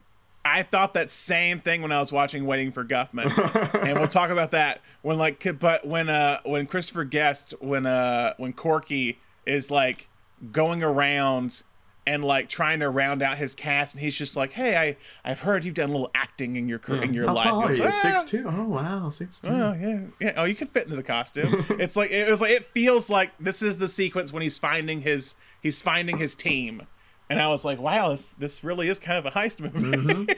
I 0.42 0.62
thought 0.62 0.94
that 0.94 1.10
same 1.10 1.60
thing 1.60 1.82
when 1.82 1.92
I 1.92 2.00
was 2.00 2.10
watching 2.12 2.46
Waiting 2.46 2.72
for 2.72 2.82
Guffman, 2.82 3.26
and 3.86 3.98
we'll 3.98 4.08
talk 4.08 4.30
about 4.30 4.52
that 4.52 4.80
when 5.02 5.18
like, 5.18 5.46
but 5.58 5.86
when 5.86 6.08
uh 6.08 6.40
when 6.46 6.66
Christopher 6.66 7.04
Guest 7.04 7.52
when 7.60 7.84
uh 7.84 8.32
when 8.38 8.54
Corky 8.54 9.18
is 9.44 9.70
like 9.70 10.08
going 10.50 10.82
around 10.82 11.62
and 12.10 12.24
like 12.24 12.48
trying 12.48 12.80
to 12.80 12.90
round 12.90 13.22
out 13.22 13.38
his 13.38 13.54
cast, 13.54 13.94
and 13.94 14.02
he's 14.02 14.16
just 14.16 14.36
like, 14.36 14.50
hey, 14.50 14.76
I 14.76 14.96
I've 15.24 15.38
heard 15.38 15.64
you've 15.64 15.76
done 15.76 15.90
a 15.90 15.92
little 15.92 16.10
acting 16.12 16.56
in 16.56 16.68
your 16.68 16.80
career 16.80 17.04
in 17.04 17.14
your 17.14 17.28
how 17.28 17.34
life. 17.34 17.44
tall 17.44 17.60
He 17.60 17.66
are 17.66 17.68
goes, 17.68 17.78
you 17.78 17.84
"Ah." 17.84 17.90
six 17.90 18.24
two 18.24 18.44
oh 18.48 18.64
wow 18.64 19.08
six 19.10 19.38
two 19.38 19.50
Oh 19.50 19.76
yeah, 19.80 20.00
yeah. 20.20 20.32
Oh, 20.36 20.42
you 20.44 20.56
could 20.56 20.70
fit 20.70 20.84
into 20.84 20.96
the 20.96 21.04
costume. 21.04 21.64
it's 21.78 21.94
like 21.94 22.10
it 22.10 22.28
was 22.28 22.40
like 22.40 22.50
it 22.50 22.66
feels 22.72 23.10
like 23.10 23.30
this 23.38 23.62
is 23.62 23.78
the 23.78 23.86
sequence 23.86 24.32
when 24.32 24.42
he's 24.42 24.58
finding 24.58 25.02
his 25.02 25.36
he's 25.62 25.80
finding 25.80 26.18
his 26.18 26.34
team, 26.34 26.82
and 27.28 27.40
I 27.40 27.46
was 27.46 27.64
like, 27.64 27.78
wow, 27.78 28.10
this 28.10 28.32
this 28.34 28.64
really 28.64 28.88
is 28.88 28.98
kind 28.98 29.16
of 29.16 29.26
a 29.26 29.30
heist 29.30 29.60
movie. 29.60 30.34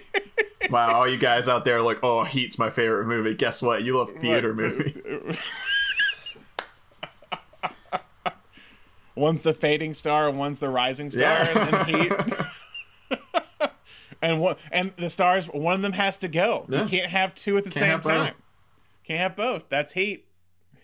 wow, 0.69 0.93
all 0.93 1.09
you 1.09 1.17
guys 1.17 1.49
out 1.49 1.65
there 1.65 1.79
are 1.79 1.83
like, 1.83 2.01
oh, 2.03 2.25
Heat's 2.25 2.59
my 2.59 2.69
favorite 2.69 3.07
movie. 3.07 3.33
Guess 3.33 3.63
what? 3.63 3.83
You 3.83 3.97
love 3.97 4.13
theater 4.13 4.53
movies. 4.55 4.99
one's 9.15 9.43
the 9.43 9.55
fading 9.55 9.95
star 9.95 10.29
and 10.29 10.39
one's 10.39 10.61
the 10.61 10.69
rising 10.69 11.11
star 11.11 11.23
Yeah. 11.23 11.89
in 11.91 11.95
Heat. 12.01 12.13
and 14.23 14.41
one 14.41 14.57
and 14.71 14.93
the 14.97 15.11
stars, 15.11 15.47
one 15.47 15.75
of 15.75 15.83
them 15.83 15.93
has 15.93 16.19
to 16.19 16.29
go. 16.29 16.67
Yeah. 16.69 16.83
You 16.83 16.89
can't 16.89 17.11
have 17.11 17.35
two 17.35 17.57
at 17.57 17.65
the 17.65 17.71
Can't 17.71 18.03
same 18.05 18.13
both. 18.15 18.27
time. 18.27 18.35
Can't 19.05 19.21
have 19.21 19.37
both. 19.37 19.69
That's 19.69 19.93
Heat. 19.93 20.27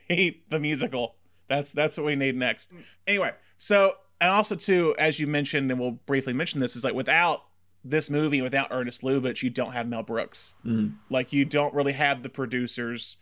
Heat 0.09 0.49
the 0.51 0.59
musical. 0.59 1.15
That's 1.49 1.73
that's 1.73 1.97
what 1.97 2.07
we 2.07 2.17
need 2.17 2.37
next. 2.37 2.73
Anyway, 3.07 3.33
so 3.57 3.95
and 4.21 4.31
also 4.31 4.57
too, 4.57 4.95
as 4.99 5.21
you 5.21 5.27
mentioned, 5.27 5.71
and 5.71 5.81
we'll 5.81 5.93
briefly 5.93 6.33
mention 6.33 6.61
this, 6.61 6.75
is 6.77 6.85
like 6.85 6.95
without 6.95 7.45
this 7.85 8.11
movie, 8.11 8.43
without 8.43 8.69
Ernst 8.71 9.03
Lubitsch, 9.03 9.43
you 9.43 9.51
don't 9.51 9.73
have 9.73 9.87
Mel 9.89 10.03
Brooks. 10.03 10.55
Mm-hmm. 10.67 10.95
Like 11.11 11.33
you 11.33 11.45
don't 11.45 11.73
really 11.75 11.93
have 11.93 12.23
the 12.23 12.29
producers 12.29 13.19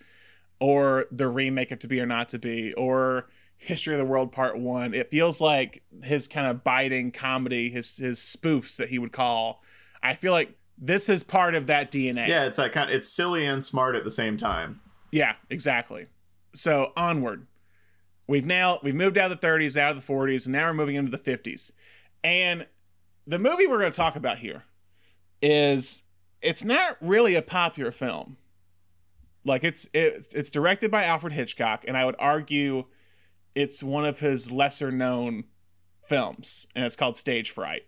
or 0.59 1.04
the 1.12 1.28
remake 1.28 1.70
of 1.70 1.78
To 1.80 1.88
Be 1.88 2.00
or 2.00 2.07
Not 2.07 2.30
to 2.30 2.38
Be 2.38 2.72
or 2.72 3.26
History 3.59 3.94
of 3.94 3.98
the 3.98 4.04
World 4.04 4.32
Part 4.32 4.59
One. 4.59 4.94
It 4.94 5.11
feels 5.11 5.40
like 5.40 5.82
his 6.02 6.28
kind 6.28 6.46
of 6.46 6.62
biting 6.62 7.12
comedy, 7.12 7.70
his 7.70 7.96
his 7.96 8.18
spoofs 8.18 8.76
that 8.76 8.88
he 8.88 8.98
would 8.98 9.12
call. 9.12 9.62
I 10.02 10.14
feel 10.14 10.32
like 10.32 10.57
this 10.78 11.09
is 11.09 11.22
part 11.22 11.54
of 11.54 11.66
that 11.68 11.90
DNA. 11.90 12.28
yeah, 12.28 12.44
it's 12.44 12.59
that 12.59 12.72
kind. 12.72 12.90
Of, 12.90 12.96
it's 12.96 13.09
silly 13.09 13.46
and 13.46 13.62
smart 13.64 13.96
at 13.96 14.04
the 14.04 14.11
same 14.11 14.36
time. 14.36 14.80
Yeah, 15.11 15.34
exactly. 15.50 16.07
So 16.54 16.92
onward. 16.96 17.46
We've 18.28 18.44
now 18.44 18.80
we've 18.82 18.94
moved 18.94 19.16
out 19.18 19.30
of 19.30 19.40
the 19.40 19.46
30s, 19.46 19.76
out 19.76 19.96
of 19.96 20.04
the 20.04 20.12
40s, 20.12 20.46
and 20.46 20.52
now 20.52 20.66
we're 20.66 20.74
moving 20.74 20.96
into 20.96 21.11
the 21.11 21.18
50s. 21.18 21.70
And 22.24 22.66
the 23.26 23.38
movie 23.38 23.66
we're 23.66 23.78
going 23.78 23.90
to 23.90 23.96
talk 23.96 24.16
about 24.16 24.38
here 24.38 24.64
is 25.40 26.02
it's 26.42 26.64
not 26.64 26.96
really 27.00 27.34
a 27.34 27.42
popular 27.42 27.92
film. 27.92 28.36
Like 29.44 29.62
it's 29.64 29.88
it's 29.94 30.34
it's 30.34 30.50
directed 30.50 30.90
by 30.90 31.04
Alfred 31.04 31.32
Hitchcock, 31.32 31.84
and 31.86 31.96
I 31.96 32.04
would 32.04 32.16
argue 32.18 32.86
it's 33.57 33.82
one 33.82 34.04
of 34.04 34.20
his 34.20 34.52
lesser 34.52 34.92
known 34.92 35.44
films, 36.07 36.66
and 36.76 36.84
it's 36.84 36.94
called 36.94 37.16
Stage 37.16 37.50
Fright. 37.50 37.82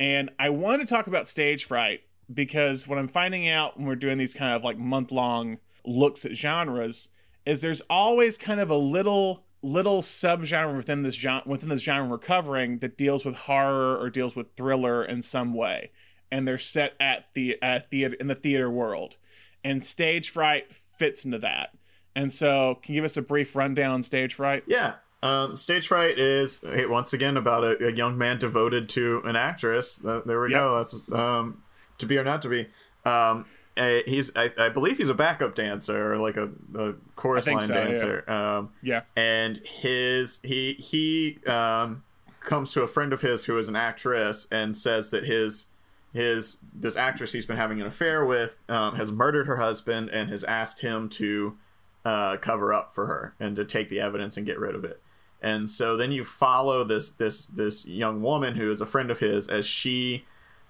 And 0.00 0.30
I 0.38 0.48
want 0.50 0.80
to 0.80 0.86
talk 0.86 1.08
about 1.08 1.28
Stage 1.28 1.64
Fright 1.64 2.00
because 2.32 2.86
what 2.86 2.98
I'm 2.98 3.08
finding 3.08 3.48
out 3.48 3.76
when 3.76 3.86
we're 3.86 3.96
doing 3.96 4.16
these 4.16 4.32
kind 4.32 4.54
of 4.54 4.62
like 4.62 4.78
month 4.78 5.10
long 5.10 5.58
looks 5.84 6.24
at 6.24 6.36
genres 6.36 7.10
is 7.44 7.60
there's 7.60 7.80
always 7.90 8.38
kind 8.38 8.60
of 8.60 8.70
a 8.70 8.76
little 8.76 9.44
little 9.60 10.02
subgenre 10.02 10.76
within 10.76 11.02
this 11.02 11.16
genre 11.16 11.42
within 11.50 11.68
this 11.68 11.82
genre 11.82 12.08
we're 12.08 12.18
covering 12.18 12.78
that 12.78 12.96
deals 12.96 13.24
with 13.24 13.34
horror 13.34 13.96
or 13.98 14.08
deals 14.08 14.36
with 14.36 14.46
thriller 14.56 15.04
in 15.04 15.20
some 15.20 15.52
way 15.52 15.90
and 16.30 16.46
they're 16.46 16.58
set 16.58 16.92
at 17.00 17.24
the 17.34 17.60
at 17.60 17.90
theater 17.90 18.14
in 18.20 18.28
the 18.28 18.36
theater 18.36 18.70
world 18.70 19.16
and 19.64 19.82
stage 19.82 20.30
fright 20.30 20.72
fits 20.96 21.24
into 21.24 21.38
that 21.38 21.70
and 22.14 22.32
so 22.32 22.78
can 22.82 22.94
you 22.94 23.00
give 23.00 23.04
us 23.04 23.16
a 23.16 23.22
brief 23.22 23.56
rundown 23.56 23.90
on 23.90 24.02
stage 24.04 24.34
fright 24.34 24.62
Yeah. 24.68 24.94
Um, 25.22 25.56
Stage 25.56 25.88
Fright 25.88 26.18
is 26.18 26.60
hey, 26.60 26.86
once 26.86 27.12
again 27.12 27.36
about 27.36 27.64
a, 27.64 27.88
a 27.88 27.92
young 27.92 28.16
man 28.16 28.38
devoted 28.38 28.88
to 28.90 29.20
an 29.24 29.36
actress. 29.36 30.04
Uh, 30.04 30.20
there 30.24 30.40
we 30.40 30.50
Yep. 30.52 30.58
go. 30.60 30.78
That's 30.78 31.12
um, 31.12 31.62
to 31.98 32.06
be 32.06 32.18
or 32.18 32.24
not 32.24 32.42
to 32.42 32.48
be. 32.48 32.66
Um, 33.04 33.46
uh, 33.76 34.00
he's 34.06 34.36
I, 34.36 34.52
I 34.58 34.68
believe 34.68 34.98
he's 34.98 35.08
a 35.08 35.14
backup 35.14 35.54
dancer 35.54 36.12
or 36.12 36.18
like 36.18 36.36
a, 36.36 36.50
a 36.76 36.94
chorus 37.16 37.48
line 37.48 37.62
so, 37.66 37.74
yeah. 37.74 37.84
dancer. 37.84 38.24
Um, 38.30 38.72
yeah 38.82 39.02
and 39.16 39.58
his 39.58 40.40
he 40.42 40.72
he 40.74 41.38
um, 41.46 42.02
comes 42.40 42.72
to 42.72 42.82
a 42.82 42.86
friend 42.88 43.12
of 43.12 43.20
his 43.20 43.44
who 43.44 43.56
is 43.56 43.68
an 43.68 43.76
actress 43.76 44.48
and 44.50 44.76
says 44.76 45.10
that 45.12 45.24
his 45.24 45.66
his 46.12 46.58
this 46.74 46.96
actress 46.96 47.32
he's 47.32 47.46
been 47.46 47.56
having 47.56 47.80
an 47.80 47.86
affair 47.86 48.24
with 48.24 48.58
um, 48.68 48.96
has 48.96 49.12
murdered 49.12 49.46
her 49.46 49.56
husband 49.58 50.08
and 50.10 50.28
has 50.30 50.42
asked 50.44 50.80
him 50.80 51.08
to 51.10 51.56
uh, 52.04 52.36
cover 52.38 52.72
up 52.72 52.92
for 52.92 53.06
her 53.06 53.34
and 53.38 53.54
to 53.56 53.64
take 53.64 53.88
the 53.90 54.00
evidence 54.00 54.36
and 54.36 54.44
get 54.46 54.58
rid 54.58 54.74
of 54.74 54.84
it. 54.84 55.00
And 55.40 55.70
so 55.70 55.96
then 55.96 56.12
you 56.12 56.24
follow 56.24 56.84
this 56.84 57.12
this 57.12 57.46
this 57.46 57.86
young 57.88 58.22
woman 58.22 58.56
who 58.56 58.70
is 58.70 58.80
a 58.80 58.86
friend 58.86 59.10
of 59.10 59.20
his 59.20 59.48
as 59.48 59.66
she 59.66 60.24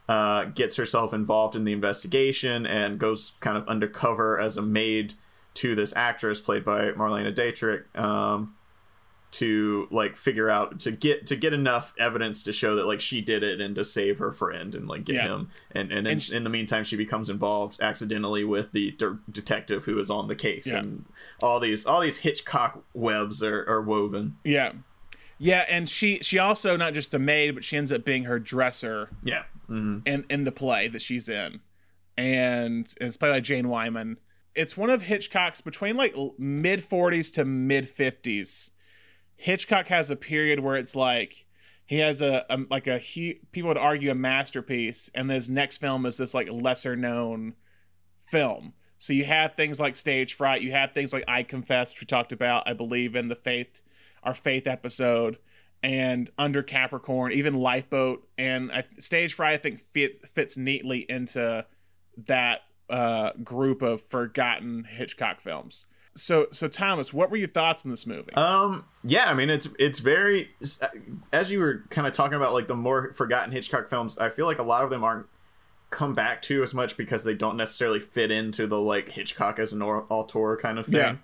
uh, 0.08 0.44
gets 0.44 0.76
herself 0.76 1.12
involved 1.12 1.56
in 1.56 1.64
the 1.64 1.72
investigation 1.72 2.66
and 2.66 2.98
goes 2.98 3.32
kind 3.40 3.56
of 3.56 3.66
undercover 3.68 4.38
as 4.38 4.56
a 4.56 4.62
maid 4.62 5.14
to 5.54 5.74
this 5.74 5.94
actress 5.96 6.40
played 6.40 6.64
by 6.64 6.92
Marlene 6.92 7.34
Dietrich. 7.34 7.84
Um, 7.96 8.54
to 9.30 9.86
like 9.90 10.16
figure 10.16 10.48
out 10.48 10.80
to 10.80 10.90
get 10.90 11.26
to 11.26 11.36
get 11.36 11.52
enough 11.52 11.92
evidence 11.98 12.42
to 12.44 12.52
show 12.52 12.74
that 12.76 12.86
like 12.86 13.00
she 13.00 13.20
did 13.20 13.42
it 13.42 13.60
and 13.60 13.74
to 13.74 13.84
save 13.84 14.18
her 14.18 14.32
friend 14.32 14.74
and 14.74 14.88
like 14.88 15.04
get 15.04 15.16
Yeah. 15.16 15.26
him 15.28 15.50
and 15.72 15.92
and, 15.92 16.06
in, 16.06 16.12
And 16.14 16.22
sh- 16.22 16.30
in 16.32 16.44
the 16.44 16.50
meantime 16.50 16.82
she 16.84 16.96
becomes 16.96 17.28
involved 17.28 17.78
accidentally 17.80 18.42
with 18.44 18.72
the 18.72 18.92
de- 18.92 19.18
detective 19.30 19.84
who 19.84 19.98
is 19.98 20.10
on 20.10 20.28
the 20.28 20.34
case 20.34 20.66
Yeah. 20.68 20.78
and 20.78 21.04
all 21.42 21.60
these 21.60 21.84
all 21.84 22.00
these 22.00 22.16
Hitchcock 22.18 22.82
webs 22.94 23.42
are, 23.42 23.68
are 23.68 23.82
woven 23.82 24.36
yeah 24.44 24.72
yeah 25.36 25.66
and 25.68 25.88
she 25.90 26.20
she 26.20 26.38
also 26.38 26.76
not 26.76 26.94
just 26.94 27.12
a 27.12 27.18
maid 27.18 27.54
but 27.54 27.64
she 27.64 27.76
ends 27.76 27.92
up 27.92 28.04
being 28.06 28.24
her 28.24 28.38
dresser 28.38 29.10
yeah 29.22 29.42
hmm 29.66 29.98
in 30.06 30.24
in 30.30 30.44
the 30.44 30.52
play 30.52 30.88
that 30.88 31.02
she's 31.02 31.28
in, 31.28 31.60
and 32.16 32.92
it's 33.00 33.16
played 33.18 33.30
by 33.32 33.40
Jane 33.40 33.68
Wyman. 33.68 34.18
It's 34.54 34.76
one 34.76 34.90
of 34.90 35.02
Hitchcock's 35.02 35.60
between 35.60 35.96
like 35.96 36.14
mid 36.38 36.82
forties 36.82 37.30
to 37.32 37.44
mid 37.44 37.88
fifties. 37.88 38.70
Hitchcock 39.38 39.86
has 39.86 40.10
a 40.10 40.16
period 40.16 40.58
where 40.58 40.74
it's 40.74 40.96
like 40.96 41.46
he 41.86 41.98
has 41.98 42.20
a, 42.20 42.44
a 42.50 42.58
like 42.68 42.88
a 42.88 42.98
he 42.98 43.40
people 43.52 43.68
would 43.68 43.78
argue 43.78 44.10
a 44.10 44.14
masterpiece, 44.14 45.08
and 45.14 45.30
his 45.30 45.48
next 45.48 45.78
film 45.78 46.04
is 46.06 46.16
this 46.16 46.34
like 46.34 46.48
lesser 46.50 46.96
known 46.96 47.54
film. 48.26 48.74
So 48.98 49.12
you 49.12 49.24
have 49.24 49.54
things 49.54 49.78
like 49.78 49.94
Stage 49.94 50.34
Fright, 50.34 50.60
you 50.60 50.72
have 50.72 50.92
things 50.92 51.12
like 51.12 51.22
I 51.28 51.44
Confess, 51.44 51.92
which 51.92 52.00
we 52.00 52.06
talked 52.06 52.32
about, 52.32 52.64
I 52.66 52.72
believe, 52.72 53.14
in 53.14 53.28
the 53.28 53.36
Faith, 53.36 53.80
our 54.24 54.34
Faith 54.34 54.66
episode, 54.66 55.38
and 55.84 56.28
Under 56.36 56.64
Capricorn, 56.64 57.30
even 57.30 57.54
Lifeboat, 57.54 58.28
and 58.36 58.72
I, 58.72 58.84
Stage 58.98 59.34
Fright, 59.34 59.54
I 59.54 59.58
think 59.58 59.84
fits 59.92 60.18
fits 60.34 60.56
neatly 60.56 61.06
into 61.08 61.64
that 62.26 62.62
uh, 62.90 63.34
group 63.44 63.82
of 63.82 64.02
forgotten 64.02 64.82
Hitchcock 64.82 65.40
films. 65.40 65.86
So, 66.18 66.48
so 66.50 66.68
Thomas, 66.68 67.12
what 67.12 67.30
were 67.30 67.36
your 67.36 67.48
thoughts 67.48 67.84
on 67.84 67.90
this 67.90 68.06
movie? 68.06 68.32
Um. 68.34 68.84
Yeah. 69.04 69.30
I 69.30 69.34
mean, 69.34 69.50
it's 69.50 69.68
it's 69.78 69.98
very 70.00 70.50
as 71.32 71.50
you 71.52 71.60
were 71.60 71.84
kind 71.90 72.06
of 72.06 72.12
talking 72.12 72.34
about 72.34 72.52
like 72.52 72.68
the 72.68 72.76
more 72.76 73.12
forgotten 73.12 73.52
Hitchcock 73.52 73.88
films. 73.88 74.18
I 74.18 74.28
feel 74.28 74.46
like 74.46 74.58
a 74.58 74.62
lot 74.64 74.84
of 74.84 74.90
them 74.90 75.04
aren't 75.04 75.26
come 75.90 76.14
back 76.14 76.42
to 76.42 76.62
as 76.62 76.74
much 76.74 76.96
because 76.98 77.24
they 77.24 77.32
don't 77.34 77.56
necessarily 77.56 78.00
fit 78.00 78.30
into 78.30 78.66
the 78.66 78.78
like 78.80 79.08
Hitchcock 79.08 79.58
as 79.58 79.72
an 79.72 79.82
au- 79.82 80.04
auteur 80.10 80.56
kind 80.56 80.78
of 80.78 80.86
thing. 80.86 80.96
Yeah. 80.96 81.16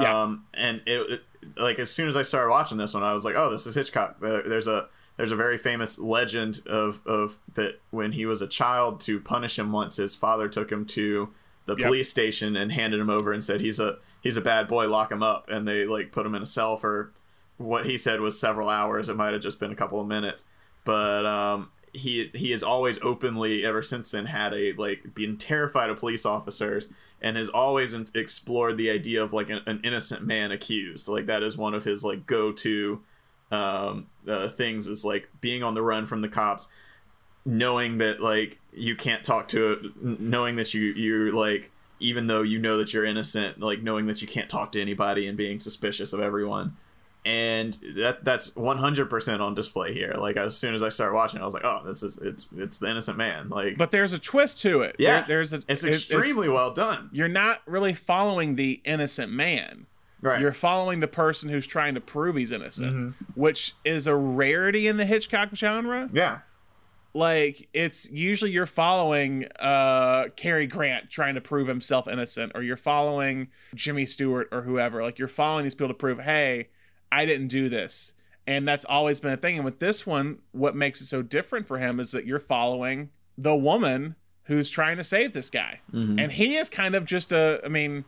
Yeah. 0.00 0.22
Um. 0.22 0.44
And 0.54 0.82
it, 0.86 1.10
it 1.10 1.22
like 1.56 1.78
as 1.78 1.90
soon 1.90 2.08
as 2.08 2.16
I 2.16 2.22
started 2.22 2.50
watching 2.50 2.78
this 2.78 2.94
one, 2.94 3.02
I 3.02 3.12
was 3.14 3.24
like, 3.24 3.36
oh, 3.36 3.50
this 3.50 3.66
is 3.66 3.74
Hitchcock. 3.74 4.16
Uh, 4.22 4.42
There's 4.46 4.66
a 4.66 4.88
there's 5.16 5.30
a 5.30 5.36
very 5.36 5.58
famous 5.58 5.98
legend 6.00 6.60
of 6.66 7.00
of 7.06 7.38
that 7.54 7.80
when 7.90 8.10
he 8.10 8.26
was 8.26 8.42
a 8.42 8.48
child 8.48 9.00
to 9.02 9.20
punish 9.20 9.56
him 9.58 9.70
once 9.70 9.94
his 9.96 10.16
father 10.16 10.48
took 10.48 10.72
him 10.72 10.84
to 10.86 11.28
the 11.66 11.76
Yep. 11.76 11.86
police 11.86 12.10
station 12.10 12.56
and 12.56 12.72
handed 12.72 12.98
him 13.00 13.08
over 13.08 13.32
and 13.32 13.42
said 13.42 13.60
he's 13.60 13.78
a 13.78 13.96
he's 14.24 14.36
a 14.36 14.40
bad 14.40 14.66
boy 14.66 14.88
lock 14.88 15.12
him 15.12 15.22
up. 15.22 15.48
And 15.48 15.68
they 15.68 15.84
like 15.84 16.10
put 16.10 16.26
him 16.26 16.34
in 16.34 16.42
a 16.42 16.46
cell 16.46 16.76
for 16.76 17.12
what 17.58 17.86
he 17.86 17.96
said 17.96 18.18
was 18.18 18.40
several 18.40 18.68
hours. 18.68 19.08
It 19.08 19.16
might 19.16 19.34
have 19.34 19.42
just 19.42 19.60
been 19.60 19.70
a 19.70 19.76
couple 19.76 20.00
of 20.00 20.08
minutes. 20.08 20.46
But 20.84 21.24
um 21.24 21.70
he 21.92 22.30
he 22.34 22.50
has 22.50 22.64
always 22.64 23.00
openly 23.02 23.64
ever 23.64 23.80
since 23.82 24.10
then 24.10 24.26
had 24.26 24.52
a 24.52 24.72
like 24.72 25.14
been 25.14 25.36
terrified 25.36 25.90
of 25.90 26.00
police 26.00 26.26
officers 26.26 26.92
and 27.22 27.36
has 27.36 27.48
always 27.48 27.94
in- 27.94 28.06
explored 28.16 28.76
the 28.76 28.90
idea 28.90 29.22
of 29.22 29.32
like 29.32 29.48
an, 29.50 29.60
an 29.66 29.80
innocent 29.84 30.26
man 30.26 30.50
accused. 30.50 31.06
Like 31.06 31.26
that 31.26 31.44
is 31.44 31.56
one 31.56 31.74
of 31.74 31.84
his 31.84 32.02
like 32.02 32.26
go-to 32.26 33.00
um 33.52 34.06
uh, 34.26 34.48
things 34.48 34.88
is 34.88 35.04
like 35.04 35.28
being 35.40 35.62
on 35.62 35.74
the 35.74 35.82
run 35.82 36.06
from 36.06 36.22
the 36.22 36.28
cops 36.28 36.68
knowing 37.44 37.98
that 37.98 38.20
like 38.20 38.58
you 38.72 38.96
can't 38.96 39.22
talk 39.22 39.48
to 39.48 39.92
knowing 40.00 40.56
that 40.56 40.72
you 40.72 40.92
you 40.92 41.30
like 41.32 41.70
even 42.04 42.26
though 42.26 42.42
you 42.42 42.58
know 42.58 42.76
that 42.78 42.92
you're 42.92 43.04
innocent 43.04 43.58
like 43.60 43.82
knowing 43.82 44.06
that 44.06 44.20
you 44.22 44.28
can't 44.28 44.48
talk 44.48 44.70
to 44.72 44.80
anybody 44.80 45.26
and 45.26 45.36
being 45.36 45.58
suspicious 45.58 46.12
of 46.12 46.20
everyone 46.20 46.76
and 47.26 47.78
that 47.96 48.22
that's 48.24 48.50
100% 48.50 49.40
on 49.40 49.54
display 49.54 49.94
here 49.94 50.14
like 50.18 50.36
as 50.36 50.56
soon 50.56 50.74
as 50.74 50.82
i 50.82 50.88
started 50.90 51.14
watching 51.14 51.40
i 51.40 51.44
was 51.44 51.54
like 51.54 51.64
oh 51.64 51.80
this 51.86 52.02
is 52.02 52.18
it's 52.18 52.52
it's 52.52 52.78
the 52.78 52.86
innocent 52.88 53.16
man 53.16 53.48
like 53.48 53.78
but 53.78 53.90
there's 53.90 54.12
a 54.12 54.18
twist 54.18 54.60
to 54.60 54.82
it. 54.82 54.94
yeah 54.98 55.20
There- 55.20 55.24
there's 55.28 55.52
a. 55.54 55.62
it's 55.66 55.84
it- 55.84 55.88
extremely 55.94 56.48
well 56.48 56.72
done 56.74 57.08
you're 57.12 57.28
not 57.28 57.62
really 57.66 57.94
following 57.94 58.56
the 58.56 58.80
innocent 58.84 59.32
man. 59.32 59.86
right 60.20 60.38
You're 60.40 60.52
following 60.52 61.00
the 61.00 61.08
person 61.08 61.48
who's 61.48 61.66
trying 61.66 61.94
to 61.94 62.00
prove 62.00 62.36
he's 62.36 62.52
innocent, 62.52 62.94
Mm-hmm. 62.94 63.40
which 63.40 63.72
is 63.84 64.06
a 64.06 64.14
rarity 64.14 64.86
in 64.86 64.98
the 64.98 65.06
Hitchcock 65.06 65.50
genre. 65.54 66.10
yeah 66.12 66.40
Like 67.16 67.68
it's 67.72 68.10
usually 68.10 68.50
you're 68.50 68.66
following 68.66 69.46
uh 69.60 70.28
Cary 70.36 70.66
Grant 70.66 71.10
trying 71.10 71.36
to 71.36 71.40
prove 71.40 71.68
himself 71.68 72.08
innocent, 72.08 72.52
or 72.54 72.62
you're 72.62 72.76
following 72.76 73.48
Jimmy 73.74 74.04
Stewart 74.04 74.48
or 74.50 74.62
whoever. 74.62 75.02
Like 75.02 75.18
you're 75.18 75.28
following 75.28 75.62
these 75.64 75.74
people 75.74 75.88
to 75.88 75.94
prove, 75.94 76.18
hey, 76.20 76.68
I 77.12 77.24
didn't 77.24 77.48
do 77.48 77.68
this. 77.68 78.12
And 78.46 78.66
that's 78.68 78.84
always 78.84 79.20
been 79.20 79.32
a 79.32 79.36
thing. 79.38 79.56
And 79.56 79.64
with 79.64 79.78
this 79.78 80.04
one, 80.06 80.38
what 80.52 80.74
makes 80.76 81.00
it 81.00 81.06
so 81.06 81.22
different 81.22 81.66
for 81.66 81.78
him 81.78 81.98
is 82.00 82.10
that 82.10 82.26
you're 82.26 82.38
following 82.40 83.08
the 83.38 83.54
woman 83.54 84.16
who's 84.44 84.68
trying 84.68 84.96
to 84.98 85.04
save 85.04 85.32
this 85.32 85.48
guy, 85.48 85.80
Mm-hmm. 85.92 86.18
and 86.18 86.32
he 86.32 86.56
is 86.56 86.68
kind 86.68 86.94
of 86.94 87.04
just 87.06 87.32
a. 87.32 87.60
I 87.64 87.68
mean, 87.68 88.04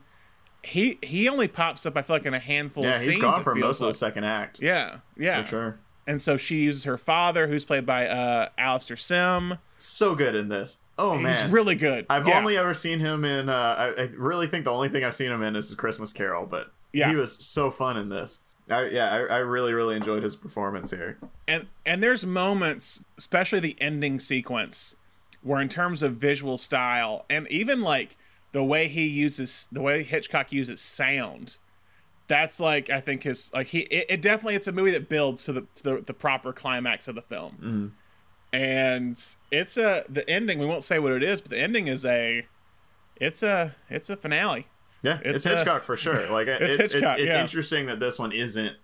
he 0.63 0.99
he 1.01 1.27
only 1.29 1.47
pops 1.47 1.85
up. 1.85 1.95
I 1.97 2.01
feel 2.03 2.17
like 2.17 2.25
in 2.27 2.33
a 2.35 2.39
handful. 2.39 2.85
Of 2.85 2.93
scenes. 2.93 2.95
Yeah, 2.95 2.99
of 2.99 3.05
he's 3.05 3.13
scenes, 3.15 3.21
gone 3.35 3.43
for 3.43 3.55
most 3.55 3.81
of 3.81 3.87
the 3.87 3.93
second 3.93 4.25
act. 4.25 4.61
Yeah, 4.61 4.97
yeah. 5.17 5.41
For 5.43 5.47
sure. 5.49 5.79
And 6.07 6.21
so 6.21 6.37
she 6.37 6.55
uses 6.61 6.85
her 6.85 6.97
father, 6.97 7.47
who's 7.47 7.65
played 7.65 7.85
by 7.85 8.07
uh, 8.07 8.47
Alastair 8.57 8.95
Sim. 8.97 9.57
So 9.77 10.15
good 10.15 10.33
in 10.35 10.47
this. 10.49 10.77
Oh 10.97 11.15
man. 11.17 11.35
He's 11.35 11.51
really 11.51 11.75
good. 11.75 12.05
I've 12.09 12.27
Yeah. 12.27 12.39
only 12.39 12.57
ever 12.57 12.73
seen 12.73 12.99
him 12.99 13.25
in. 13.25 13.49
Uh, 13.49 13.93
I, 13.97 14.03
I 14.03 14.09
really 14.15 14.47
think 14.47 14.63
the 14.65 14.71
only 14.71 14.89
thing 14.89 15.03
I've 15.03 15.13
seen 15.13 15.31
him 15.31 15.43
in 15.43 15.55
is 15.55 15.73
Christmas 15.75 16.11
Carol, 16.13 16.45
but 16.47 16.71
Yeah. 16.93 17.09
he 17.09 17.15
was 17.15 17.33
so 17.45 17.69
fun 17.69 17.97
in 17.97 18.09
this. 18.09 18.43
I, 18.69 18.87
yeah, 18.87 19.09
I, 19.11 19.19
I 19.19 19.37
really, 19.39 19.73
really 19.73 19.95
enjoyed 19.95 20.23
his 20.23 20.35
performance 20.35 20.91
here. 20.91 21.17
and 21.47 21.67
and 21.85 22.01
there's 22.01 22.25
moments 22.25 23.03
especially 23.17 23.59
the 23.59 23.77
ending 23.79 24.19
sequence 24.19 24.95
where 25.41 25.61
in 25.61 25.69
terms 25.69 26.01
of 26.03 26.13
visual 26.15 26.57
style 26.57 27.25
and 27.29 27.47
even 27.49 27.81
like 27.81 28.17
the 28.53 28.63
way 28.63 28.87
he 28.87 29.05
uses 29.05 29.67
the 29.71 29.81
way 29.81 30.03
hitchcock 30.03 30.51
uses 30.51 30.81
sound 30.81 31.57
that's 32.27 32.59
like 32.59 32.89
i 32.89 32.99
think 32.99 33.23
his 33.23 33.51
like 33.53 33.67
he 33.67 33.79
it, 33.79 34.05
it 34.09 34.21
definitely 34.21 34.55
it's 34.55 34.67
a 34.67 34.71
movie 34.71 34.91
that 34.91 35.07
builds 35.09 35.45
to 35.45 35.53
the 35.53 35.61
to 35.75 35.83
the, 35.83 36.03
the 36.05 36.13
proper 36.13 36.51
climax 36.51 37.07
of 37.07 37.15
the 37.15 37.21
film 37.21 37.51
mm-hmm. 37.53 37.87
and 38.55 39.35
it's 39.51 39.77
a 39.77 40.03
the 40.09 40.27
ending 40.29 40.59
we 40.59 40.65
won't 40.65 40.83
say 40.83 40.99
what 40.99 41.11
it 41.11 41.23
is 41.23 41.41
but 41.41 41.51
the 41.51 41.57
ending 41.59 41.87
is 41.87 42.05
a 42.05 42.45
it's 43.19 43.43
a 43.43 43.75
it's 43.89 44.09
a 44.09 44.15
finale 44.15 44.67
Yeah, 45.03 45.19
It's, 45.23 45.45
it's, 45.45 45.45
Hitchcock 45.45 45.83
for 45.83 45.97
sure. 45.97 46.27
Like 46.31 46.47
it's 46.47 46.61
it's, 46.61 46.93
Hitchcock, 46.93 47.19
it's, 47.19 47.33
yeah. 47.33 47.41
interesting 47.41 47.85
that 47.87 47.99
this 47.99 48.19
one 48.19 48.31
isn't 48.31 48.75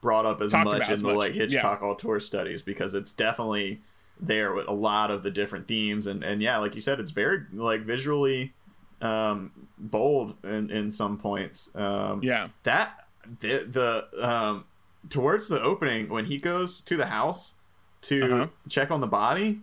brought 0.00 0.26
up 0.26 0.40
as 0.40 0.52
Talked 0.52 0.66
much 0.66 0.88
in 0.88 0.94
as 0.94 1.02
the 1.02 1.08
much. 1.08 1.16
like 1.16 1.34
Yeah. 1.34 1.42
Hitchcock 1.42 1.82
auteur 1.82 2.20
studies 2.20 2.62
because 2.62 2.94
it's 2.94 3.12
definitely 3.12 3.80
there 4.20 4.52
with 4.52 4.68
a 4.68 4.72
lot 4.72 5.10
of 5.10 5.22
the 5.22 5.30
different 5.30 5.66
themes 5.66 6.06
and 6.06 6.22
and 6.22 6.42
yeah, 6.42 6.58
like 6.58 6.74
you 6.74 6.80
said, 6.80 7.00
it's 7.00 7.10
very 7.10 7.40
like 7.52 7.82
visually 7.82 8.52
um 9.02 9.50
bold 9.78 10.34
in 10.44 10.70
in 10.70 10.90
some 10.90 11.16
points. 11.18 11.74
Um 11.76 12.22
yeah 12.22 12.48
that 12.64 13.06
the 13.40 13.66
the 14.10 14.28
um 14.28 14.64
towards 15.08 15.48
the 15.48 15.60
opening 15.62 16.08
when 16.08 16.24
he 16.26 16.36
goes 16.38 16.80
to 16.82 16.96
the 16.96 17.06
house 17.06 17.58
to 18.02 18.22
Uh-huh. 18.24 18.46
check 18.68 18.90
on 18.90 19.00
the 19.00 19.06
body 19.06 19.60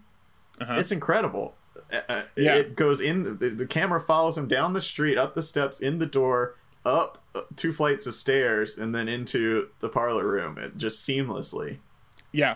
uh-huh. 0.62 0.76
it's 0.78 0.92
incredible 0.92 1.54
Uh, 1.94 2.00
uh, 2.10 2.22
Yeah. 2.36 2.56
it 2.56 2.76
goes 2.76 3.02
in 3.02 3.38
the, 3.38 3.50
the 3.50 3.66
camera 3.68 4.00
follows 4.00 4.38
him 4.38 4.48
down 4.48 4.74
the 4.74 4.82
street 4.82 5.18
up 5.18 5.36
the 5.36 5.42
steps 5.42 5.80
in 5.80 6.00
the 6.00 6.06
door 6.06 6.56
up 6.86 7.24
uh, 7.36 7.42
two 7.56 7.72
flights 7.72 8.08
of 8.08 8.14
stairs 8.14 8.78
and 8.78 8.96
then 8.96 9.08
into 9.08 9.68
the 9.80 9.90
parlor 9.90 10.26
room 10.28 10.58
it 10.58 10.78
just 10.78 11.08
seamlessly 11.08 11.78
Yeah, 12.32 12.56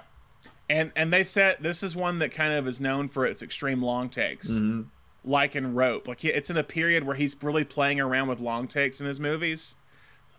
and 0.70 0.92
and 0.96 1.12
they 1.14 1.24
said 1.24 1.58
this 1.62 1.84
is 1.84 1.96
one 1.96 2.20
that 2.20 2.32
kind 2.32 2.54
of 2.54 2.68
is 2.68 2.80
known 2.80 3.10
for 3.10 3.26
its 3.26 3.42
extreme 3.44 3.82
long 3.82 4.10
takes, 4.10 4.50
Mm-hmm. 4.50 4.82
Like 5.24 5.56
in 5.56 5.74
Rope. 5.74 6.08
Like 6.08 6.24
it's 6.26 6.50
in 6.50 6.58
a 6.58 6.64
period 6.64 7.06
where 7.06 7.16
he's 7.16 7.36
really 7.42 7.64
playing 7.64 8.00
around 8.00 8.28
with 8.28 8.40
long 8.40 8.68
takes 8.68 9.00
in 9.00 9.08
his 9.08 9.20
movies, 9.20 9.76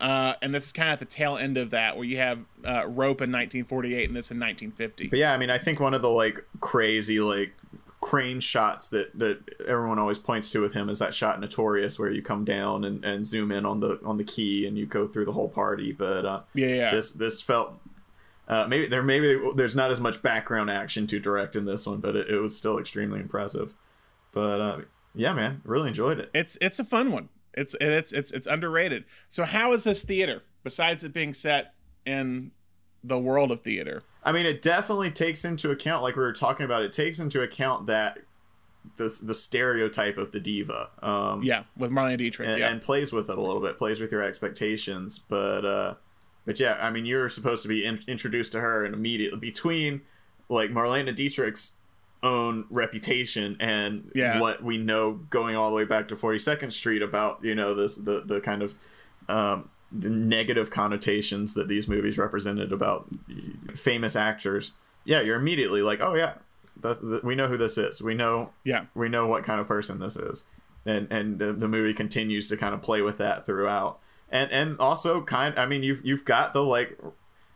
uh, 0.01 0.33
and 0.41 0.53
this 0.53 0.65
is 0.65 0.71
kind 0.71 0.89
of 0.89 0.93
at 0.93 0.99
the 0.99 1.05
tail 1.05 1.37
end 1.37 1.57
of 1.57 1.69
that, 1.71 1.95
where 1.95 2.05
you 2.05 2.17
have 2.17 2.39
uh, 2.65 2.85
Rope 2.87 3.21
in 3.21 3.31
1948 3.31 4.09
and 4.09 4.15
this 4.15 4.31
in 4.31 4.39
1950. 4.39 5.07
but 5.07 5.19
yeah 5.19 5.33
i 5.33 5.37
mean 5.37 5.49
i 5.49 5.57
think 5.57 5.79
one 5.79 5.93
of 5.93 6.01
the 6.01 6.09
like 6.09 6.45
crazy 6.59 7.19
like 7.19 7.53
crane 8.01 8.41
shots 8.41 8.89
that 8.89 9.17
that 9.17 9.39
everyone 9.65 9.97
always 9.97 10.19
points 10.19 10.51
to 10.51 10.59
with 10.59 10.73
him 10.73 10.89
is 10.89 10.99
that 10.99 11.13
shot 11.13 11.39
notorious 11.39 11.97
where 11.97 12.11
you 12.11 12.21
come 12.21 12.43
down 12.43 12.83
and, 12.83 13.05
and 13.05 13.25
zoom 13.25 13.49
in 13.49 13.65
on 13.65 13.79
the 13.79 13.97
on 14.03 14.17
the 14.17 14.25
key 14.25 14.67
and 14.67 14.77
you 14.77 14.85
go 14.85 15.07
through 15.07 15.23
the 15.23 15.31
whole 15.31 15.47
party 15.47 15.93
but 15.93 16.25
uh 16.25 16.41
Yeah, 16.53 16.67
yeah. 16.67 16.91
this 16.91 17.13
this 17.13 17.41
felt 17.41 17.79
uh, 18.47 18.65
maybe 18.67 18.87
there 18.87 19.01
maybe 19.03 19.39
there's 19.55 19.75
not 19.75 19.89
as 19.89 20.01
much 20.01 20.21
background 20.21 20.69
action 20.69 21.07
to 21.07 21.19
direct 21.19 21.55
in 21.55 21.63
this 21.63 21.87
one, 21.87 21.99
but 21.99 22.15
it, 22.15 22.29
it 22.29 22.39
was 22.39 22.55
still 22.57 22.77
extremely 22.77 23.21
impressive. 23.21 23.73
But 24.33 24.59
uh, 24.61 24.77
yeah, 25.15 25.33
man, 25.33 25.61
really 25.63 25.87
enjoyed 25.87 26.19
it. 26.19 26.29
It's 26.33 26.57
it's 26.59 26.79
a 26.79 26.83
fun 26.83 27.11
one. 27.11 27.29
It's 27.53 27.73
and 27.75 27.91
it's 27.91 28.11
it's 28.11 28.31
it's 28.31 28.47
underrated. 28.47 29.05
So 29.29 29.45
how 29.45 29.71
is 29.73 29.83
this 29.85 30.03
theater 30.03 30.41
besides 30.63 31.03
it 31.03 31.13
being 31.13 31.33
set 31.33 31.73
in 32.05 32.51
the 33.03 33.17
world 33.19 33.51
of 33.51 33.61
theater? 33.61 34.03
I 34.23 34.31
mean, 34.31 34.45
it 34.45 34.61
definitely 34.61 35.11
takes 35.11 35.43
into 35.45 35.71
account, 35.71 36.01
like 36.01 36.15
we 36.15 36.23
were 36.23 36.31
talking 36.33 36.65
about, 36.65 36.81
it 36.83 36.93
takes 36.93 37.19
into 37.19 37.41
account 37.41 37.87
that 37.87 38.19
the 38.95 39.17
the 39.23 39.33
stereotype 39.33 40.17
of 40.17 40.31
the 40.31 40.39
diva. 40.39 40.89
Um, 41.01 41.43
Yeah, 41.43 41.63
with 41.77 41.91
Marlene 41.91 42.17
Dietrich. 42.17 42.47
and, 42.47 42.59
yeah, 42.59 42.69
and 42.69 42.81
plays 42.81 43.13
with 43.13 43.29
it 43.29 43.37
a 43.37 43.41
little 43.41 43.61
bit, 43.61 43.77
plays 43.77 44.01
with 44.01 44.11
your 44.11 44.23
expectations. 44.23 45.19
But 45.19 45.65
uh, 45.65 45.93
but 46.45 46.59
yeah, 46.59 46.77
I 46.81 46.89
mean, 46.89 47.05
you're 47.05 47.29
supposed 47.29 47.61
to 47.63 47.69
be 47.69 47.85
in- 47.85 47.99
introduced 48.07 48.51
to 48.53 48.59
her 48.61 48.83
and 48.85 48.93
immediately 48.95 49.39
between 49.39 50.01
like 50.49 50.71
Marlene 50.71 51.13
Dietrich's 51.13 51.77
own 52.23 52.65
reputation 52.69 53.57
and 53.59 54.09
Yeah. 54.15 54.39
what 54.39 54.63
we 54.63 54.77
know 54.77 55.13
going 55.29 55.55
all 55.55 55.69
the 55.69 55.75
way 55.75 55.83
back 55.85 56.07
to 56.07 56.15
42nd 56.15 56.71
Street 56.71 57.01
about 57.01 57.43
you 57.43 57.53
know 57.53 57.73
this 57.73 57.95
the 57.97 58.21
the 58.25 58.39
kind 58.41 58.63
of 58.63 58.73
um, 59.29 59.69
the 59.91 60.09
negative 60.09 60.71
connotations 60.71 61.53
that 61.53 61.67
these 61.67 61.87
movies 61.87 62.17
represented 62.17 62.71
about 62.71 63.07
famous 63.75 64.15
actors. 64.15 64.73
Yeah, 65.05 65.21
you're 65.21 65.35
immediately 65.37 65.81
like, 65.81 65.99
oh 66.01 66.15
yeah, 66.15 66.33
the, 66.79 66.95
the, 66.95 67.21
we 67.23 67.35
know 67.35 67.47
who 67.47 67.57
this 67.57 67.77
is. 67.77 68.01
We 68.01 68.13
know 68.15 68.49
yeah, 68.63 68.85
we 68.95 69.09
know 69.09 69.27
what 69.27 69.43
kind 69.43 69.59
of 69.61 69.67
person 69.67 69.99
this 69.99 70.15
is 70.17 70.45
and 70.85 71.07
and 71.11 71.39
the, 71.39 71.53
the 71.53 71.67
movie 71.67 71.93
continues 71.93 72.47
to 72.49 72.57
kind 72.57 72.73
of 72.73 72.81
play 72.81 73.01
with 73.01 73.17
that 73.19 73.45
throughout 73.45 73.99
and 74.29 74.51
and 74.51 74.77
also 74.81 75.21
kind 75.21 75.57
i 75.57 75.65
mean 75.65 75.81
you've 75.81 76.01
you've 76.05 76.25
got 76.25 76.51
the 76.51 76.61
like 76.61 76.99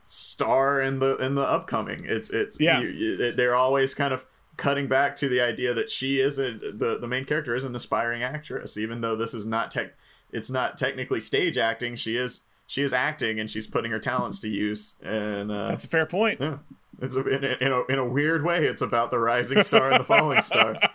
star 0.05 0.81
in 0.81 0.99
the 0.99 1.17
in 1.17 1.35
the 1.35 1.41
upcoming 1.41 2.05
it's 2.07 2.29
it's 2.29 2.57
Yeah. 2.59 2.79
you, 2.79 2.87
you- 2.87 3.31
they're 3.33 3.55
always 3.55 3.93
kind 3.93 4.13
of 4.13 4.25
cutting 4.57 4.87
back 4.87 5.15
to 5.15 5.29
the 5.29 5.39
idea 5.39 5.73
that 5.73 5.89
she 5.89 6.19
is 6.19 6.39
a 6.39 6.51
the 6.51 6.97
the 6.99 7.07
main 7.07 7.25
character 7.25 7.55
is 7.55 7.63
an 7.63 7.75
aspiring 7.75 8.23
actress 8.23 8.77
even 8.77 9.01
though 9.01 9.15
this 9.15 9.33
is 9.33 9.45
not 9.45 9.71
tech 9.71 9.93
it's 10.33 10.51
not 10.51 10.77
technically 10.77 11.21
stage 11.21 11.57
acting. 11.57 11.95
She 11.95 12.17
is 12.17 12.43
she 12.65 12.81
is 12.81 12.91
acting 12.91 13.39
and 13.39 13.49
she's 13.49 13.65
putting 13.67 13.91
her 13.91 13.99
talents 13.99 14.39
to 14.39 14.49
use. 14.49 14.95
And 15.03 15.51
uh 15.51 15.69
that's 15.69 15.85
a 15.85 15.89
fair 15.89 16.05
point. 16.05 16.41
yeah. 16.41 16.57
It's 16.99 17.15
a, 17.15 17.23
in, 17.27 17.43
a, 17.43 17.57
in, 17.61 17.71
a, 17.71 17.85
in 17.93 17.99
a 17.99 18.05
weird 18.05 18.43
way 18.43 18.65
it's 18.65 18.81
about 18.81 19.11
the 19.11 19.19
rising 19.19 19.61
star 19.61 19.91
and 19.91 19.99
the 19.99 20.05
falling 20.05 20.41
star. 20.41 20.75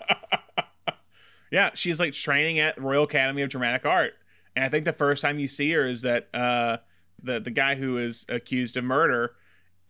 Yeah, 1.53 1.71
she's 1.75 2.01
like 2.01 2.15
training 2.15 2.61
at 2.61 2.81
Royal 2.81 3.05
Academy 3.05 3.43
of 3.43 3.51
Dramatic 3.51 3.85
Art, 3.85 4.15
and 4.57 4.65
I 4.65 4.71
think 4.71 4.87
the 4.87 4.93
first 4.95 5.21
time 5.21 5.39
you 5.39 5.47
see 5.47 5.71
her 5.73 5.87
is 5.87 6.01
that 6.01 6.29
uh, 6.33 6.79
the 7.23 7.41
the 7.41 7.51
guy 7.51 7.75
who 7.75 7.99
is 7.99 8.25
accused 8.31 8.79
of 8.79 8.85
murder 8.85 9.35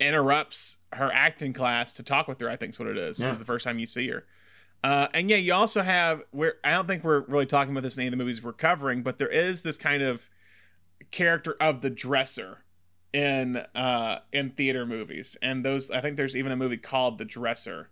interrupts 0.02 0.78
her 0.92 1.10
acting 1.12 1.52
class 1.52 1.92
to 1.94 2.02
talk 2.02 2.28
with 2.28 2.40
her. 2.40 2.48
I 2.48 2.56
think's 2.56 2.78
what 2.78 2.88
it 2.88 2.98
is. 2.98 3.18
Yeah. 3.18 3.32
Is 3.32 3.38
the 3.38 3.44
first 3.44 3.64
time 3.64 3.78
you 3.78 3.86
see 3.86 4.08
her. 4.08 4.24
Uh, 4.84 5.06
and 5.14 5.30
yeah, 5.30 5.36
you 5.36 5.54
also 5.54 5.82
have 5.82 6.22
where 6.32 6.54
I 6.64 6.72
don't 6.72 6.86
think 6.86 7.04
we're 7.04 7.20
really 7.20 7.46
talking 7.46 7.72
about 7.72 7.84
this 7.84 7.96
in 7.96 8.02
any 8.02 8.08
of 8.08 8.12
the 8.12 8.16
movies 8.16 8.42
we're 8.42 8.52
covering, 8.52 9.02
but 9.02 9.18
there 9.18 9.28
is 9.28 9.62
this 9.62 9.76
kind 9.76 10.02
of 10.02 10.28
character 11.10 11.56
of 11.60 11.80
the 11.82 11.90
dresser 11.90 12.64
in 13.12 13.56
uh 13.74 14.20
in 14.32 14.50
theater 14.50 14.86
movies 14.86 15.36
and 15.42 15.64
those 15.64 15.90
i 15.90 16.00
think 16.00 16.16
there's 16.16 16.34
even 16.34 16.50
a 16.50 16.56
movie 16.56 16.78
called 16.78 17.18
the 17.18 17.24
dresser 17.26 17.90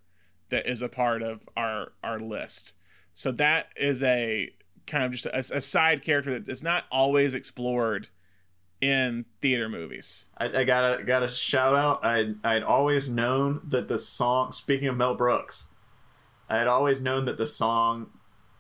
that 0.49 0.67
is 0.67 0.81
a 0.81 0.89
part 0.89 1.21
of 1.23 1.47
our 1.57 1.93
our 2.03 2.19
list 2.19 2.75
so 3.13 3.31
that 3.31 3.67
is 3.77 4.03
a 4.03 4.51
kind 4.87 5.05
of 5.05 5.13
just 5.13 5.27
a, 5.27 5.57
a 5.57 5.61
side 5.61 6.03
character 6.03 6.39
that 6.39 6.51
is 6.51 6.63
not 6.63 6.85
always 6.91 7.35
explored 7.35 8.09
in 8.81 9.26
theater 9.43 9.68
movies 9.68 10.26
I, 10.39 10.61
I 10.61 10.64
gotta 10.64 11.05
gotta 11.05 11.28
shout 11.28 11.74
out. 11.74 12.05
I 12.05 12.35
I'd 12.43 12.62
always 12.62 13.09
known 13.09 13.61
that 13.68 13.89
the 13.89 13.99
song. 13.99 14.53
Speaking 14.53 14.89
of 14.89 14.97
Mel 14.97 15.14
Brooks, 15.14 15.74
I 16.49 16.57
had 16.57 16.66
always 16.66 17.01
known 17.01 17.26
that 17.26 17.37
the 17.37 17.47
song 17.47 18.11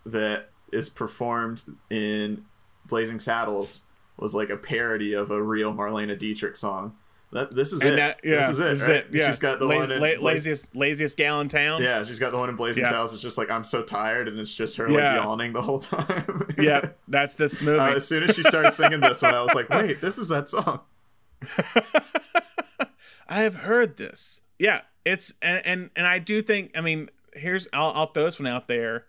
that 0.04 0.50
is 0.72 0.88
performed 0.88 1.64
in 1.88 2.44
Blazing 2.86 3.18
Saddles 3.18 3.86
was 4.16 4.34
like 4.34 4.50
a 4.50 4.56
parody 4.56 5.14
of 5.14 5.30
a 5.30 5.42
real 5.42 5.72
Marlene 5.72 6.16
Dietrich 6.18 6.56
song. 6.56 6.94
That 7.32 7.54
this 7.54 7.72
is 7.72 7.80
and 7.82 7.92
it. 7.92 7.96
that 7.96 8.20
yeah 8.24 8.38
this 8.38 8.48
is 8.48 8.60
it. 8.60 8.88
right? 8.88 9.06
yeah. 9.12 9.26
She's 9.26 9.38
got 9.38 9.60
the 9.60 9.66
Laz- 9.66 9.88
one 9.88 9.92
in 9.92 10.00
la- 10.00 10.30
laziest 10.30 10.74
laziest 10.74 11.16
gal 11.16 11.40
in 11.40 11.48
town 11.48 11.80
Yeah, 11.80 12.02
she's 12.02 12.18
got 12.18 12.32
the 12.32 12.38
one 12.38 12.48
in 12.48 12.56
Blazing 12.56 12.82
Yeah. 12.84 12.90
Saddles. 12.90 13.14
It's 13.14 13.22
just 13.22 13.38
like 13.38 13.50
I'm 13.50 13.62
so 13.62 13.84
tired, 13.84 14.26
and 14.26 14.38
it's 14.40 14.52
just 14.54 14.76
her 14.78 14.88
Yeah. 14.90 15.14
like 15.14 15.22
yawning 15.24 15.52
the 15.52 15.62
whole 15.62 15.78
time. 15.78 16.48
yeah 16.58 16.88
that's 17.06 17.36
this 17.36 17.62
movie 17.62 17.78
Uh, 17.78 17.94
as 17.94 18.06
soon 18.08 18.24
as 18.24 18.34
she 18.34 18.42
started 18.42 18.72
singing 18.72 18.98
this 19.00 19.22
one, 19.22 19.32
I 19.34 19.42
was 19.42 19.54
like, 19.54 19.68
"Wait, 19.70 20.00
this 20.00 20.18
is 20.18 20.28
that 20.30 20.48
song." 20.48 20.80
I 23.28 23.40
have 23.40 23.56
heard 23.56 23.96
this. 23.96 24.40
Yeah, 24.58 24.82
it's 25.04 25.32
and 25.40 25.64
and, 25.64 25.90
and 25.96 26.06
I 26.06 26.18
do 26.18 26.42
think. 26.42 26.72
I 26.76 26.80
mean, 26.80 27.10
here's 27.34 27.68
I'll, 27.72 27.92
I'll 27.94 28.06
throw 28.12 28.24
this 28.24 28.38
one 28.38 28.48
out 28.48 28.66
there 28.66 29.04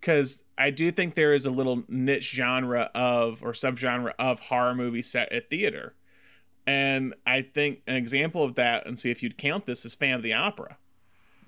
because 0.00 0.44
I 0.56 0.70
do 0.70 0.90
think 0.90 1.14
there 1.14 1.34
is 1.34 1.44
a 1.44 1.50
little 1.50 1.84
niche 1.88 2.30
genre 2.32 2.90
of 2.94 3.42
or 3.42 3.52
subgenre 3.52 4.12
of 4.18 4.40
horror 4.40 4.74
movie 4.74 5.02
set 5.02 5.30
at 5.32 5.50
theater, 5.50 5.94
and 6.66 7.14
I 7.26 7.42
think 7.42 7.82
an 7.86 7.96
example 7.96 8.42
of 8.42 8.54
that, 8.56 8.86
and 8.86 8.98
see 8.98 9.10
if 9.10 9.22
you'd 9.22 9.38
count 9.38 9.66
this, 9.66 9.84
is 9.84 9.94
Phantom 9.94 10.18
of 10.18 10.22
the 10.22 10.32
Opera. 10.32 10.76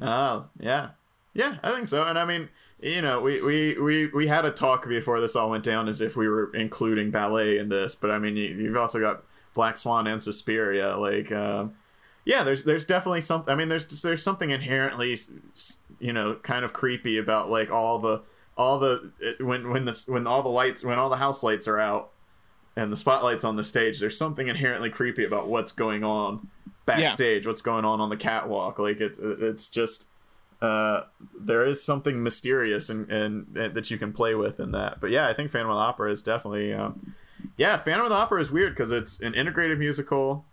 Oh, 0.01 0.47
yeah. 0.59 0.91
Yeah, 1.35 1.57
I 1.63 1.73
think 1.73 1.89
so. 1.89 2.05
And 2.05 2.19
I 2.19 2.25
mean, 2.25 2.49
you 2.81 3.03
know, 3.03 3.21
we, 3.21 3.43
we, 3.43 3.79
we, 3.79 4.07
we 4.07 4.27
had 4.27 4.45
a 4.45 4.51
talk 4.51 4.89
before 4.89 5.21
this 5.21 5.37
all 5.37 5.51
went 5.51 5.65
down 5.65 5.89
as 5.89 6.01
if 6.01 6.17
we 6.17 6.29
were 6.29 6.55
including 6.55 7.11
ballet 7.11 7.59
in 7.59 7.69
this, 7.69 7.95
but 7.95 8.11
I 8.11 8.19
mean, 8.19 8.37
you, 8.37 8.49
you've 8.49 8.77
also 8.77 9.01
got 9.01 9.25
Black 9.55 9.77
Swan 9.77 10.07
and 10.07 10.23
Suspiria. 10.23 10.97
Like, 10.97 11.33
um, 11.33 11.75
yeah, 12.25 12.45
there's 12.45 12.65
there's 12.65 12.85
definitely 12.85 13.21
something. 13.23 13.53
I 13.53 13.57
mean, 13.57 13.69
there's 13.69 14.03
there's 14.03 14.23
something 14.23 14.51
inherently, 14.51 15.17
you 15.99 16.13
know, 16.13 16.35
kind 16.37 16.65
of 16.65 16.73
creepy 16.73 17.19
about 17.19 17.51
like 17.51 17.71
all 17.71 17.99
the 17.99 18.23
all 18.57 18.79
the 18.79 19.13
when 19.41 19.71
when 19.71 19.85
this 19.85 20.09
when 20.09 20.27
all 20.27 20.43
the 20.43 20.49
lights 20.49 20.85
when 20.85 20.99
all 20.99 21.09
the 21.09 21.17
house 21.17 21.43
lights 21.43 21.67
are 21.67 21.79
out 21.79 22.11
and 22.79 22.93
the 22.93 22.97
spotlights 22.97 23.43
on 23.43 23.57
the 23.57 23.65
stage, 23.65 23.99
there's 23.99 24.17
something 24.17 24.47
inherently 24.47 24.89
creepy 24.89 25.25
about 25.25 25.49
what's 25.49 25.73
going 25.73 26.05
on 26.05 26.49
backstage, 26.87 27.45
what's 27.45 27.61
going 27.61 27.85
on 27.85 28.01
on 28.01 28.09
the 28.09 28.17
catwalk. 28.17 28.79
Like 28.79 29.01
it's 29.01 29.19
it's 29.19 29.69
just 29.69 30.07
uh, 30.63 31.03
there 31.39 31.67
is 31.67 31.83
something 31.83 32.23
mysterious 32.23 32.89
and, 32.89 33.11
and, 33.11 33.57
and 33.57 33.75
that 33.75 33.91
you 33.91 33.99
can 33.99 34.13
play 34.13 34.37
with 34.37 34.61
in 34.61 34.71
that. 34.73 35.01
But 35.01 35.11
yeah, 35.11 35.27
I 35.27 35.33
think 35.33 35.51
Phantom 35.51 35.71
of 35.71 35.75
the 35.77 35.81
Opera 35.81 36.13
is 36.13 36.23
definitely 36.23 36.73
um, 36.73 37.15
yeah. 37.57 37.77
Phantom 37.79 38.05
of 38.05 38.11
the 38.11 38.17
Opera 38.17 38.41
is 38.41 38.53
weird 38.53 38.75
because 38.75 38.93
it's 38.93 39.21
an 39.21 39.35
integrated 39.35 39.81
musical. 39.81 40.45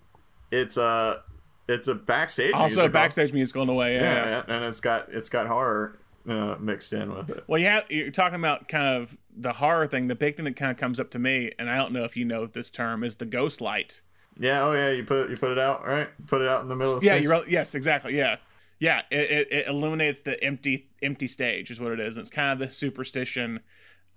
It's 0.49 0.77
a 0.77 1.21
it's 1.67 1.87
a 1.87 1.93
backstage 1.93 2.53
Also, 2.53 2.63
musical. 2.63 2.85
a 2.87 2.89
backstage 2.89 3.33
musical 3.33 3.61
in 3.61 3.69
a 3.69 3.73
way. 3.73 3.95
Yeah. 3.95 4.01
yeah, 4.01 4.43
yeah. 4.47 4.55
and 4.55 4.65
it's 4.65 4.79
got 4.79 5.09
it's 5.09 5.29
got 5.29 5.45
horror 5.45 5.99
uh, 6.27 6.55
mixed 6.59 6.93
in 6.93 7.13
with 7.13 7.29
it. 7.29 7.43
Well, 7.47 7.61
yeah, 7.61 7.81
you're 7.89 8.11
talking 8.11 8.35
about 8.35 8.67
kind 8.67 9.01
of 9.01 9.17
the 9.35 9.53
horror 9.53 9.87
thing. 9.87 10.07
The 10.07 10.15
big 10.15 10.35
thing 10.35 10.45
that 10.45 10.55
kind 10.55 10.71
of 10.71 10.77
comes 10.77 10.99
up 10.99 11.11
to 11.11 11.19
me, 11.19 11.51
and 11.59 11.69
I 11.69 11.77
don't 11.77 11.93
know 11.93 12.03
if 12.03 12.17
you 12.17 12.25
know 12.25 12.47
this 12.47 12.71
term, 12.71 13.03
is 13.03 13.17
the 13.17 13.25
ghost 13.25 13.61
light. 13.61 14.01
Yeah, 14.39 14.63
oh 14.63 14.73
yeah, 14.73 14.91
you 14.91 15.03
put 15.03 15.29
you 15.29 15.37
put 15.37 15.51
it 15.51 15.59
out 15.59 15.85
right, 15.87 16.09
put 16.27 16.41
it 16.41 16.47
out 16.47 16.61
in 16.61 16.67
the 16.67 16.75
middle 16.75 16.95
of 16.95 17.01
the 17.01 17.07
Yeah, 17.07 17.15
you 17.15 17.43
yes, 17.47 17.75
exactly. 17.75 18.17
Yeah, 18.17 18.37
yeah. 18.79 19.01
It, 19.09 19.31
it, 19.31 19.51
it 19.51 19.67
illuminates 19.67 20.21
the 20.21 20.41
empty 20.43 20.89
empty 21.01 21.27
stage 21.27 21.71
is 21.71 21.79
what 21.79 21.91
it 21.91 21.99
is. 21.99 22.17
And 22.17 22.21
it's 22.21 22.29
kind 22.29 22.51
of 22.51 22.59
the 22.67 22.73
superstition 22.73 23.61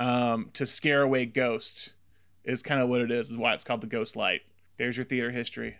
um, 0.00 0.50
to 0.54 0.66
scare 0.66 1.02
away 1.02 1.26
ghosts 1.26 1.94
is 2.44 2.62
kind 2.62 2.80
of 2.80 2.88
what 2.88 3.00
it 3.00 3.10
is. 3.10 3.30
Is 3.30 3.36
why 3.36 3.54
it's 3.54 3.64
called 3.64 3.80
the 3.80 3.86
ghost 3.86 4.16
light. 4.16 4.42
There's 4.76 4.96
your 4.96 5.04
theater 5.04 5.30
history 5.30 5.76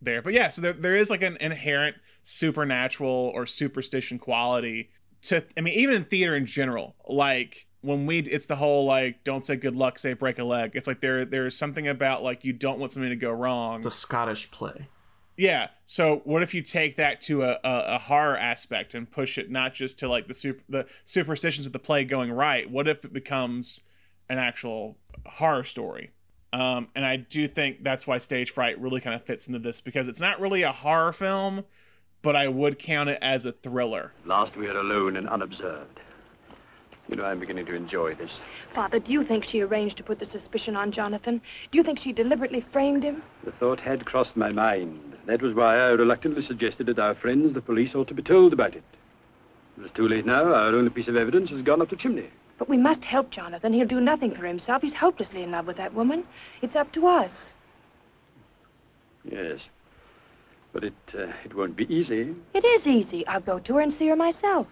there. 0.00 0.22
But 0.22 0.32
yeah, 0.32 0.48
so 0.48 0.62
there 0.62 0.72
there 0.72 0.96
is 0.96 1.10
like 1.10 1.22
an 1.22 1.36
inherent 1.40 1.96
supernatural 2.22 3.32
or 3.34 3.46
superstition 3.46 4.18
quality 4.18 4.90
to. 5.22 5.44
I 5.56 5.60
mean, 5.60 5.74
even 5.74 5.94
in 5.94 6.04
theater 6.04 6.36
in 6.36 6.46
general, 6.46 6.94
like 7.08 7.66
when 7.82 8.06
we 8.06 8.20
it's 8.20 8.46
the 8.46 8.56
whole 8.56 8.86
like 8.86 9.24
don't 9.24 9.44
say 9.44 9.56
good 9.56 9.74
luck 9.74 9.98
say 9.98 10.12
break 10.12 10.38
a 10.38 10.44
leg 10.44 10.70
it's 10.74 10.86
like 10.86 11.00
there 11.00 11.24
there's 11.24 11.56
something 11.56 11.88
about 11.88 12.22
like 12.22 12.44
you 12.44 12.52
don't 12.52 12.78
want 12.78 12.92
something 12.92 13.10
to 13.10 13.16
go 13.16 13.30
wrong 13.32 13.80
the 13.80 13.90
Scottish 13.90 14.50
play. 14.52 14.86
yeah. 15.36 15.68
So 15.84 16.20
what 16.24 16.42
if 16.42 16.54
you 16.54 16.62
take 16.62 16.96
that 16.96 17.20
to 17.22 17.42
a, 17.42 17.58
a, 17.64 17.94
a 17.94 17.98
horror 17.98 18.36
aspect 18.36 18.94
and 18.94 19.10
push 19.10 19.36
it 19.36 19.50
not 19.50 19.74
just 19.74 19.98
to 19.98 20.08
like 20.08 20.28
the 20.28 20.34
super 20.34 20.62
the 20.68 20.86
superstitions 21.04 21.66
of 21.66 21.72
the 21.72 21.78
play 21.78 22.04
going 22.04 22.30
right? 22.30 22.70
What 22.70 22.86
if 22.86 23.04
it 23.04 23.12
becomes 23.12 23.80
an 24.28 24.38
actual 24.38 24.96
horror 25.26 25.64
story? 25.64 26.10
Um, 26.52 26.88
and 26.94 27.04
I 27.04 27.16
do 27.16 27.48
think 27.48 27.82
that's 27.82 28.06
why 28.06 28.18
Stage 28.18 28.52
Fright 28.52 28.78
really 28.80 29.00
kind 29.00 29.16
of 29.16 29.24
fits 29.24 29.48
into 29.48 29.58
this 29.58 29.80
because 29.80 30.06
it's 30.06 30.20
not 30.20 30.38
really 30.38 30.62
a 30.62 30.72
horror 30.72 31.12
film, 31.12 31.64
but 32.22 32.36
I 32.36 32.48
would 32.48 32.78
count 32.78 33.10
it 33.10 33.18
as 33.20 33.44
a 33.44 33.52
thriller. 33.52 34.12
Last 34.24 34.56
we 34.56 34.68
are 34.68 34.76
alone 34.76 35.16
and 35.16 35.28
unobserved. 35.28 36.00
You 37.08 37.16
know, 37.16 37.24
I'm 37.24 37.40
beginning 37.40 37.66
to 37.66 37.74
enjoy 37.74 38.14
this. 38.14 38.40
Father, 38.72 39.00
do 39.00 39.12
you 39.12 39.22
think 39.24 39.44
she 39.44 39.60
arranged 39.60 39.96
to 39.98 40.04
put 40.04 40.18
the 40.20 40.24
suspicion 40.24 40.76
on 40.76 40.92
Jonathan? 40.92 41.42
Do 41.70 41.76
you 41.76 41.82
think 41.82 41.98
she 41.98 42.12
deliberately 42.12 42.60
framed 42.60 43.02
him? 43.02 43.22
The 43.44 43.52
thought 43.52 43.80
had 43.80 44.06
crossed 44.06 44.36
my 44.36 44.50
mind. 44.50 45.16
That 45.26 45.42
was 45.42 45.52
why 45.52 45.76
I 45.76 45.90
reluctantly 45.90 46.42
suggested 46.42 46.86
that 46.86 46.98
our 46.98 47.14
friends, 47.14 47.52
the 47.52 47.60
police, 47.60 47.94
ought 47.94 48.08
to 48.08 48.14
be 48.14 48.22
told 48.22 48.52
about 48.52 48.74
it. 48.76 48.84
It 49.76 49.82
was 49.82 49.90
too 49.90 50.08
late 50.08 50.24
now. 50.24 50.54
Our 50.54 50.74
only 50.74 50.90
piece 50.90 51.08
of 51.08 51.16
evidence 51.16 51.50
has 51.50 51.62
gone 51.62 51.82
up 51.82 51.90
the 51.90 51.96
chimney. 51.96 52.28
But 52.56 52.68
we 52.68 52.76
must 52.76 53.04
help 53.04 53.30
Jonathan. 53.30 53.72
He'll 53.72 53.86
do 53.86 54.00
nothing 54.00 54.32
for 54.32 54.46
himself. 54.46 54.82
He's 54.82 54.94
hopelessly 54.94 55.42
in 55.42 55.50
love 55.50 55.66
with 55.66 55.76
that 55.78 55.94
woman. 55.94 56.24
It's 56.60 56.76
up 56.76 56.92
to 56.92 57.06
us. 57.06 57.52
Yes. 59.24 59.68
But 60.72 60.84
it, 60.84 60.94
uh, 61.16 61.32
it 61.44 61.54
won't 61.54 61.76
be 61.76 61.92
easy. 61.94 62.34
It 62.54 62.64
is 62.64 62.86
easy. 62.86 63.26
I'll 63.26 63.40
go 63.40 63.58
to 63.58 63.74
her 63.74 63.80
and 63.80 63.92
see 63.92 64.08
her 64.08 64.16
myself. 64.16 64.66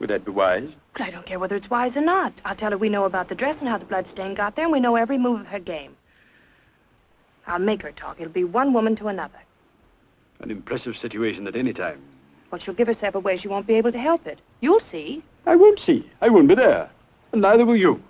Would 0.00 0.10
that 0.10 0.24
be 0.24 0.30
wise? 0.30 0.70
But 0.94 1.02
I 1.02 1.10
don't 1.10 1.26
care 1.26 1.38
whether 1.38 1.56
it's 1.56 1.70
wise 1.70 1.96
or 1.96 2.00
not. 2.00 2.32
I'll 2.44 2.56
tell 2.56 2.70
her 2.70 2.78
we 2.78 2.88
know 2.88 3.04
about 3.04 3.28
the 3.28 3.34
dress 3.34 3.60
and 3.60 3.68
how 3.68 3.78
the 3.78 3.84
bloodstain 3.84 4.34
got 4.34 4.56
there, 4.56 4.64
and 4.64 4.72
we 4.72 4.80
know 4.80 4.96
every 4.96 5.18
move 5.18 5.40
of 5.40 5.46
her 5.46 5.58
game. 5.60 5.96
I'll 7.46 7.58
make 7.58 7.82
her 7.82 7.92
talk. 7.92 8.20
It'll 8.20 8.32
be 8.32 8.44
one 8.44 8.72
woman 8.72 8.96
to 8.96 9.08
another. 9.08 9.38
An 10.40 10.50
impressive 10.50 10.96
situation 10.96 11.46
at 11.46 11.54
any 11.54 11.72
time. 11.72 12.00
Well, 12.50 12.58
she'll 12.58 12.74
give 12.74 12.88
herself 12.88 13.14
away. 13.14 13.36
She 13.36 13.48
won't 13.48 13.66
be 13.66 13.74
able 13.74 13.92
to 13.92 13.98
help 13.98 14.26
it. 14.26 14.40
You'll 14.60 14.80
see. 14.80 15.22
I 15.46 15.54
won't 15.54 15.78
see. 15.78 16.08
I 16.20 16.28
won't 16.28 16.48
be 16.48 16.54
there. 16.54 16.90
And 17.32 17.42
neither 17.42 17.66
will 17.66 17.76
you. 17.76 18.02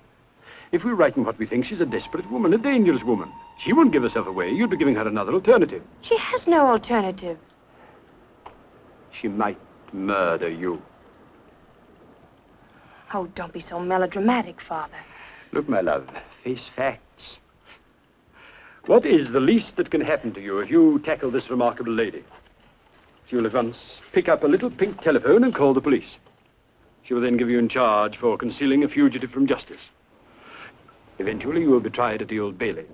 If 0.72 0.84
we're 0.84 0.95
right 0.95 1.16
in 1.16 1.24
what 1.24 1.38
we 1.38 1.47
think, 1.47 1.64
she's 1.64 1.80
a 1.80 1.86
desperate 1.86 2.30
woman, 2.30 2.55
a 2.55 2.59
dangerous 2.59 3.03
woman. 3.03 3.32
She 3.61 3.74
won't 3.74 3.92
give 3.92 4.02
herself 4.02 4.26
away. 4.26 4.50
You'd 4.50 4.70
be 4.70 4.78
giving 4.78 4.94
her 4.94 5.06
another 5.06 5.34
alternative. 5.34 5.82
She 6.00 6.16
has 6.16 6.46
no 6.46 6.66
alternative. 6.66 7.36
She 9.11 9.28
might 9.28 9.58
murder 9.92 10.48
you. 10.48 10.80
Oh, 13.12 13.26
don't 13.34 13.52
be 13.52 13.61
so 13.61 13.78
melodramatic, 13.78 14.62
Father. 14.62 14.96
Look, 15.52 15.68
my 15.68 15.82
love, 15.82 16.08
face 16.42 16.68
facts. 16.68 17.40
What 18.86 19.04
is 19.04 19.30
the 19.30 19.40
least 19.40 19.76
that 19.76 19.90
can 19.90 20.00
happen 20.00 20.32
to 20.32 20.40
you 20.40 20.61
if 20.61 20.70
you 20.70 20.98
tackle 21.00 21.30
this 21.30 21.50
remarkable 21.50 21.92
lady? 21.92 22.24
She'll 23.26 23.46
at 23.46 23.52
once 23.52 24.00
pick 24.12 24.30
up 24.30 24.42
a 24.42 24.48
little 24.48 24.70
pink 24.70 25.02
telephone 25.02 25.44
and 25.44 25.54
call 25.54 25.74
the 25.74 25.82
police. 25.82 26.18
She 27.02 27.12
will 27.12 27.20
then 27.20 27.36
give 27.36 27.50
you 27.50 27.58
in 27.58 27.68
charge 27.68 28.16
for 28.16 28.38
concealing 28.38 28.84
a 28.84 28.88
fugitive 28.88 29.30
from 29.30 29.46
justice. 29.46 29.90
Eventually, 31.18 31.61
you 31.61 31.70
will 31.70 31.80
be 31.80 31.90
tried 31.90 32.22
at 32.22 32.28
the 32.28 32.40
Old 32.40 32.58
Bailey, 32.58 32.86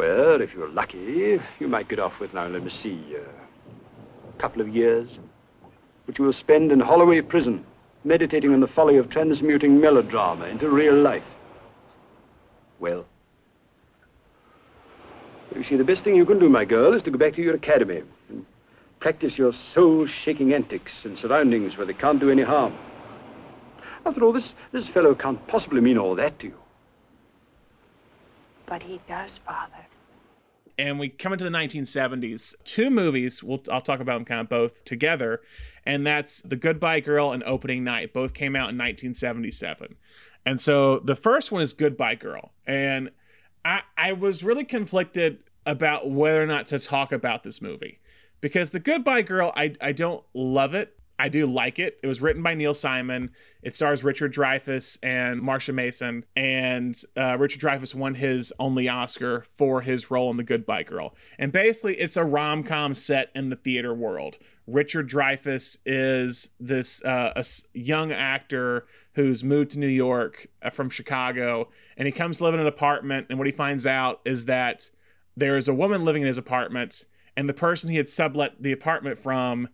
where, 0.00 0.40
if 0.40 0.54
you're 0.54 0.70
lucky, 0.70 1.38
you 1.58 1.68
might 1.68 1.86
get 1.86 1.98
off 1.98 2.20
with, 2.20 2.32
now 2.32 2.46
let 2.46 2.62
me 2.62 2.70
see, 2.70 2.98
uh, 3.14 3.18
a 3.20 4.40
couple 4.40 4.62
of 4.62 4.68
years, 4.70 5.18
which 6.06 6.18
you 6.18 6.24
will 6.24 6.32
spend 6.32 6.72
in 6.72 6.80
Holloway 6.80 7.20
Prison, 7.20 7.62
meditating 8.02 8.54
on 8.54 8.60
the 8.60 8.66
folly 8.66 8.96
of 8.96 9.10
transmuting 9.10 9.78
melodrama 9.78 10.46
into 10.46 10.70
real 10.70 10.94
life. 10.94 11.30
Well, 12.78 13.04
so 15.50 15.56
you 15.56 15.62
see, 15.62 15.76
the 15.76 15.84
best 15.84 16.02
thing 16.02 16.16
you 16.16 16.24
can 16.24 16.38
do, 16.38 16.48
my 16.48 16.64
girl, 16.64 16.94
is 16.94 17.02
to 17.02 17.10
go 17.10 17.18
back 17.18 17.34
to 17.34 17.42
your 17.42 17.54
academy 17.54 18.02
and 18.30 18.46
practice 19.00 19.36
your 19.36 19.52
soul-shaking 19.52 20.54
antics 20.54 21.04
in 21.04 21.14
surroundings 21.14 21.76
where 21.76 21.86
they 21.86 21.92
can't 21.92 22.20
do 22.20 22.30
any 22.30 22.42
harm. 22.42 22.72
After 24.06 24.24
all, 24.24 24.32
this, 24.32 24.54
this 24.72 24.88
fellow 24.88 25.14
can't 25.14 25.46
possibly 25.46 25.82
mean 25.82 25.98
all 25.98 26.14
that 26.14 26.38
to 26.38 26.46
you. 26.46 26.58
But 28.64 28.82
he 28.82 28.98
does, 29.06 29.36
Father. 29.36 29.89
And 30.80 30.98
we 30.98 31.10
come 31.10 31.32
into 31.32 31.44
the 31.44 31.50
1970s. 31.50 32.54
Two 32.64 32.88
movies, 32.88 33.42
we'll, 33.42 33.62
I'll 33.70 33.82
talk 33.82 34.00
about 34.00 34.14
them 34.14 34.24
kind 34.24 34.40
of 34.40 34.48
both 34.48 34.82
together, 34.84 35.42
and 35.84 36.06
that's 36.06 36.40
The 36.40 36.56
Goodbye 36.56 37.00
Girl 37.00 37.32
and 37.32 37.42
Opening 37.44 37.84
Night. 37.84 38.14
Both 38.14 38.32
came 38.32 38.56
out 38.56 38.70
in 38.70 38.78
1977. 38.78 39.96
And 40.46 40.58
so 40.58 40.98
the 41.00 41.14
first 41.14 41.52
one 41.52 41.60
is 41.60 41.74
Goodbye 41.74 42.14
Girl. 42.14 42.52
And 42.66 43.10
I, 43.62 43.82
I 43.96 44.12
was 44.12 44.42
really 44.42 44.64
conflicted 44.64 45.40
about 45.66 46.10
whether 46.10 46.42
or 46.42 46.46
not 46.46 46.66
to 46.66 46.78
talk 46.78 47.12
about 47.12 47.42
this 47.42 47.60
movie 47.60 48.00
because 48.40 48.70
The 48.70 48.80
Goodbye 48.80 49.22
Girl, 49.22 49.52
I, 49.54 49.74
I 49.82 49.92
don't 49.92 50.24
love 50.32 50.74
it. 50.74 50.98
I 51.20 51.28
do 51.28 51.46
like 51.46 51.78
it. 51.78 51.98
It 52.02 52.06
was 52.06 52.22
written 52.22 52.42
by 52.42 52.54
Neil 52.54 52.72
Simon. 52.72 53.30
It 53.62 53.76
stars 53.76 54.02
Richard 54.02 54.32
Dreyfuss 54.32 54.96
and 55.02 55.42
Marsha 55.42 55.74
Mason. 55.74 56.24
And 56.34 56.98
uh, 57.14 57.36
Richard 57.38 57.60
Dreyfuss 57.60 57.94
won 57.94 58.14
his 58.14 58.52
only 58.58 58.88
Oscar 58.88 59.44
for 59.58 59.82
his 59.82 60.10
role 60.10 60.30
in 60.30 60.38
The 60.38 60.42
Goodbye 60.42 60.84
Girl. 60.84 61.14
And 61.38 61.52
basically, 61.52 62.00
it's 62.00 62.16
a 62.16 62.24
rom 62.24 62.62
com 62.62 62.94
set 62.94 63.30
in 63.34 63.50
the 63.50 63.56
theater 63.56 63.92
world. 63.92 64.38
Richard 64.66 65.10
Dreyfuss 65.10 65.76
is 65.84 66.50
this 66.58 67.04
uh, 67.04 67.32
a 67.36 67.44
young 67.74 68.12
actor 68.12 68.86
who's 69.14 69.44
moved 69.44 69.72
to 69.72 69.78
New 69.78 69.88
York 69.88 70.46
uh, 70.62 70.70
from 70.70 70.88
Chicago, 70.88 71.68
and 71.98 72.06
he 72.06 72.12
comes 72.12 72.38
to 72.38 72.44
live 72.44 72.54
in 72.54 72.60
an 72.60 72.66
apartment. 72.66 73.26
And 73.28 73.38
what 73.38 73.46
he 73.46 73.52
finds 73.52 73.86
out 73.86 74.20
is 74.24 74.46
that 74.46 74.90
there 75.36 75.58
is 75.58 75.68
a 75.68 75.74
woman 75.74 76.04
living 76.04 76.22
in 76.22 76.28
his 76.28 76.38
apartment, 76.38 77.04
and 77.36 77.46
the 77.46 77.54
person 77.54 77.90
he 77.90 77.96
had 77.96 78.08
sublet 78.08 78.62
the 78.62 78.72
apartment 78.72 79.18
from 79.18 79.68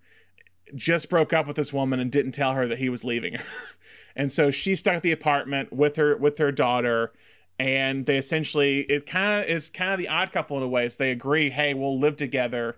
just 0.74 1.08
broke 1.08 1.32
up 1.32 1.46
with 1.46 1.56
this 1.56 1.72
woman 1.72 2.00
and 2.00 2.10
didn't 2.10 2.32
tell 2.32 2.54
her 2.54 2.66
that 2.68 2.78
he 2.78 2.88
was 2.88 3.04
leaving 3.04 3.34
her. 3.34 3.44
and 4.16 4.32
so 4.32 4.50
she 4.50 4.74
stuck 4.74 4.94
at 4.94 5.02
the 5.02 5.12
apartment 5.12 5.72
with 5.72 5.96
her 5.96 6.16
with 6.16 6.38
her 6.38 6.52
daughter. 6.52 7.12
And 7.58 8.04
they 8.04 8.18
essentially 8.18 8.80
it 8.80 9.06
kind 9.06 9.42
of 9.42 9.50
it's 9.50 9.70
kind 9.70 9.92
of 9.92 9.98
the 9.98 10.08
odd 10.08 10.30
couple 10.32 10.56
in 10.58 10.62
a 10.62 10.68
way 10.68 10.88
so 10.90 11.02
they 11.02 11.10
agree 11.10 11.48
hey 11.48 11.72
we'll 11.72 11.98
live 11.98 12.16
together 12.16 12.76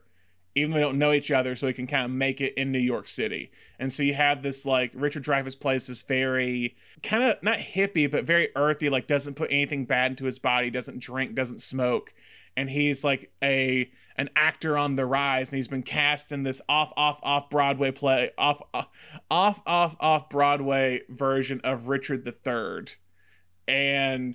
even 0.55 0.71
though 0.71 0.77
we 0.77 0.83
don't 0.83 0.99
know 0.99 1.13
each 1.13 1.33
other 1.33 1.57
so 1.57 1.67
we 1.67 1.73
can 1.73 1.89
kind 1.89 2.05
of 2.05 2.13
make 2.13 2.41
it 2.41 2.55
in 2.55 2.71
new 2.71 2.79
york 2.79 3.09
city. 3.09 3.51
And 3.81 3.93
so 3.93 4.05
you 4.05 4.15
have 4.15 4.41
this 4.41 4.65
like 4.65 4.93
richard 4.95 5.25
dreyfuss 5.25 5.59
plays 5.59 5.89
this 5.89 6.03
very 6.03 6.77
kind 7.03 7.25
of 7.25 7.43
not 7.43 7.59
hippie 7.59 8.09
but 8.09 8.25
very 8.25 8.51
earthy 8.55 8.89
like 8.89 9.09
doesn't 9.09 9.35
put 9.35 9.51
anything 9.51 9.85
bad 9.85 10.13
into 10.13 10.27
his 10.27 10.39
body 10.39 10.71
doesn't 10.71 11.01
drink 11.01 11.35
doesn't 11.35 11.61
smoke. 11.61 12.15
And 12.57 12.71
he's 12.71 13.03
like 13.03 13.33
a 13.43 13.91
an 14.19 14.29
actor 14.37 14.77
on 14.77 14.97
the 14.97 15.07
rise 15.07 15.51
and 15.51 15.57
he's 15.57 15.69
been 15.69 15.83
cast 15.83 16.33
in 16.33 16.43
this 16.43 16.61
off 16.69 16.93
off 16.97 17.19
off 17.23 17.49
broadway 17.49 17.91
play 17.91 18.31
off 18.37 18.61
off 18.75 18.89
off 19.31 19.61
off, 19.67 19.97
off 20.01 20.29
broadway 20.29 21.01
version 21.09 21.61
of 21.65 21.89
richard 21.89 22.27
III 22.27 22.87
and 23.67 24.35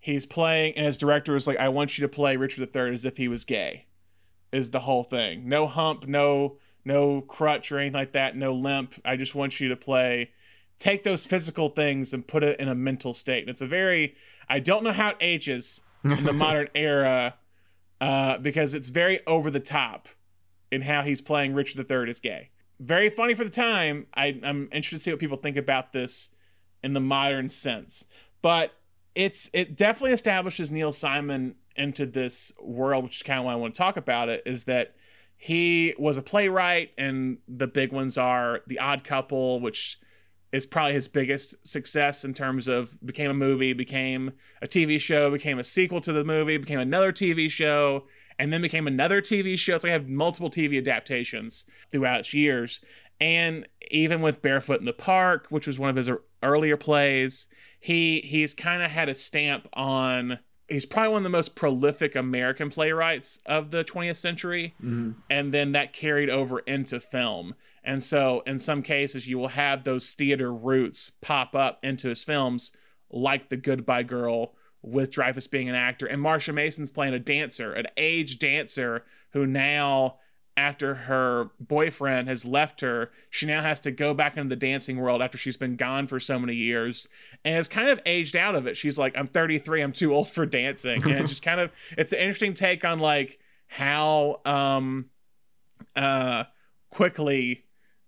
he's 0.00 0.26
playing 0.26 0.76
and 0.76 0.84
his 0.84 0.98
director 0.98 1.32
was 1.32 1.46
like 1.46 1.58
i 1.58 1.68
want 1.68 1.96
you 1.96 2.02
to 2.02 2.12
play 2.12 2.36
richard 2.36 2.68
III 2.76 2.92
as 2.92 3.04
if 3.04 3.16
he 3.16 3.28
was 3.28 3.44
gay 3.44 3.86
is 4.52 4.70
the 4.70 4.80
whole 4.80 5.04
thing. 5.04 5.48
No 5.48 5.66
hump 5.66 6.06
no 6.06 6.56
no 6.84 7.20
crutch 7.22 7.70
or 7.70 7.78
anything 7.78 7.94
like 7.94 8.12
that 8.12 8.36
no 8.36 8.54
limp. 8.54 8.94
I 9.04 9.16
just 9.16 9.34
want 9.34 9.60
you 9.60 9.68
to 9.68 9.76
play 9.76 10.30
take 10.78 11.04
those 11.04 11.26
physical 11.26 11.68
things 11.68 12.12
and 12.12 12.26
put 12.26 12.42
it 12.42 12.58
in 12.58 12.68
a 12.68 12.74
mental 12.74 13.12
state. 13.12 13.40
And 13.40 13.50
it's 13.50 13.60
a 13.60 13.66
very 13.66 14.14
I 14.48 14.60
don't 14.60 14.84
know 14.84 14.92
how 14.92 15.10
it 15.10 15.16
ages 15.20 15.82
in 16.04 16.24
the 16.24 16.32
modern 16.32 16.68
era 16.74 17.34
uh, 18.00 18.38
because 18.38 18.74
it's 18.74 18.88
very 18.88 19.24
over 19.26 19.50
the 19.50 19.60
top 19.60 20.08
in 20.70 20.82
how 20.82 21.02
he's 21.02 21.20
playing 21.20 21.54
Richard 21.54 21.90
III 21.90 22.08
as 22.08 22.20
gay. 22.20 22.50
Very 22.78 23.10
funny 23.10 23.34
for 23.34 23.44
the 23.44 23.50
time. 23.50 24.06
I, 24.14 24.40
I'm 24.42 24.68
interested 24.72 24.96
to 24.96 25.00
see 25.00 25.10
what 25.10 25.20
people 25.20 25.36
think 25.36 25.56
about 25.56 25.92
this 25.92 26.30
in 26.82 26.94
the 26.94 27.00
modern 27.00 27.48
sense, 27.48 28.04
but 28.40 28.72
it's 29.14 29.50
it 29.52 29.76
definitely 29.76 30.12
establishes 30.12 30.70
Neil 30.70 30.92
Simon 30.92 31.56
into 31.76 32.06
this 32.06 32.52
world, 32.62 33.04
which 33.04 33.16
is 33.16 33.22
kind 33.22 33.38
of 33.38 33.44
why 33.44 33.52
I 33.52 33.56
want 33.56 33.74
to 33.74 33.78
talk 33.78 33.96
about 33.98 34.28
it. 34.30 34.42
Is 34.46 34.64
that 34.64 34.94
he 35.36 35.94
was 35.98 36.16
a 36.16 36.22
playwright, 36.22 36.92
and 36.96 37.38
the 37.46 37.66
big 37.66 37.92
ones 37.92 38.16
are 38.16 38.60
The 38.66 38.78
Odd 38.78 39.04
Couple, 39.04 39.60
which 39.60 39.98
is 40.52 40.66
probably 40.66 40.94
his 40.94 41.08
biggest 41.08 41.54
success 41.66 42.24
in 42.24 42.34
terms 42.34 42.66
of 42.66 42.96
became 43.04 43.30
a 43.30 43.34
movie, 43.34 43.72
became 43.72 44.32
a 44.62 44.66
TV 44.66 45.00
show, 45.00 45.30
became 45.30 45.58
a 45.58 45.64
sequel 45.64 46.00
to 46.00 46.12
the 46.12 46.24
movie, 46.24 46.56
became 46.56 46.80
another 46.80 47.12
TV 47.12 47.50
show, 47.50 48.04
and 48.38 48.52
then 48.52 48.62
became 48.62 48.86
another 48.86 49.20
TV 49.20 49.58
show. 49.58 49.78
So 49.78 49.88
I 49.88 49.92
have 49.92 50.08
multiple 50.08 50.50
TV 50.50 50.78
adaptations 50.78 51.66
throughout 51.92 52.20
its 52.20 52.34
years. 52.34 52.80
And 53.20 53.68
even 53.90 54.22
with 54.22 54.42
Barefoot 54.42 54.80
in 54.80 54.86
the 54.86 54.92
Park, 54.92 55.46
which 55.50 55.66
was 55.66 55.78
one 55.78 55.90
of 55.90 55.96
his 55.96 56.10
earlier 56.42 56.76
plays, 56.76 57.46
he 57.78 58.22
he's 58.24 58.54
kind 58.54 58.82
of 58.82 58.90
had 58.90 59.08
a 59.08 59.14
stamp 59.14 59.68
on 59.74 60.38
he's 60.70 60.86
probably 60.86 61.10
one 61.10 61.18
of 61.18 61.24
the 61.24 61.30
most 61.30 61.54
prolific 61.54 62.14
American 62.14 62.70
playwrights 62.70 63.40
of 63.44 63.70
the 63.70 63.84
20th 63.84 64.16
century. 64.16 64.74
Mm-hmm. 64.82 65.12
And 65.28 65.52
then 65.52 65.72
that 65.72 65.92
carried 65.92 66.30
over 66.30 66.60
into 66.60 67.00
film. 67.00 67.54
And 67.82 68.02
so 68.02 68.42
in 68.46 68.58
some 68.58 68.82
cases, 68.82 69.28
you 69.28 69.38
will 69.38 69.48
have 69.48 69.84
those 69.84 70.14
theater 70.14 70.52
roots 70.52 71.12
pop 71.20 71.54
up 71.54 71.80
into 71.82 72.08
his 72.08 72.24
films, 72.24 72.72
like 73.10 73.48
The 73.48 73.56
Goodbye 73.56 74.04
Girl, 74.04 74.54
with 74.82 75.10
Dreyfuss 75.10 75.50
being 75.50 75.68
an 75.68 75.74
actor. 75.74 76.06
And 76.06 76.22
Marsha 76.22 76.54
Mason's 76.54 76.92
playing 76.92 77.14
a 77.14 77.18
dancer, 77.18 77.72
an 77.72 77.86
aged 77.96 78.40
dancer 78.40 79.04
who 79.32 79.46
now. 79.46 80.16
After 80.56 80.94
her 80.94 81.50
boyfriend 81.58 82.28
has 82.28 82.44
left 82.44 82.80
her, 82.80 83.10
she 83.30 83.46
now 83.46 83.62
has 83.62 83.80
to 83.80 83.90
go 83.90 84.12
back 84.12 84.36
into 84.36 84.48
the 84.48 84.56
dancing 84.56 84.98
world 84.98 85.22
after 85.22 85.38
she's 85.38 85.56
been 85.56 85.76
gone 85.76 86.06
for 86.06 86.20
so 86.20 86.38
many 86.38 86.54
years 86.54 87.08
and 87.44 87.54
has 87.54 87.68
kind 87.68 87.88
of 87.88 88.00
aged 88.04 88.36
out 88.36 88.54
of 88.54 88.66
it. 88.66 88.76
She's 88.76 88.98
like, 88.98 89.16
I'm 89.16 89.26
33, 89.26 89.80
I'm 89.80 89.92
too 89.92 90.14
old 90.14 90.30
for 90.30 90.44
dancing. 90.44 91.02
And 91.02 91.12
it's 91.12 91.28
just 91.28 91.42
kind 91.44 91.60
of, 91.60 91.70
it's 91.96 92.12
an 92.12 92.18
interesting 92.18 92.52
take 92.52 92.84
on 92.84 92.98
like 92.98 93.38
how 93.68 94.40
um, 94.44 95.06
uh, 95.96 96.44
quickly 96.90 97.64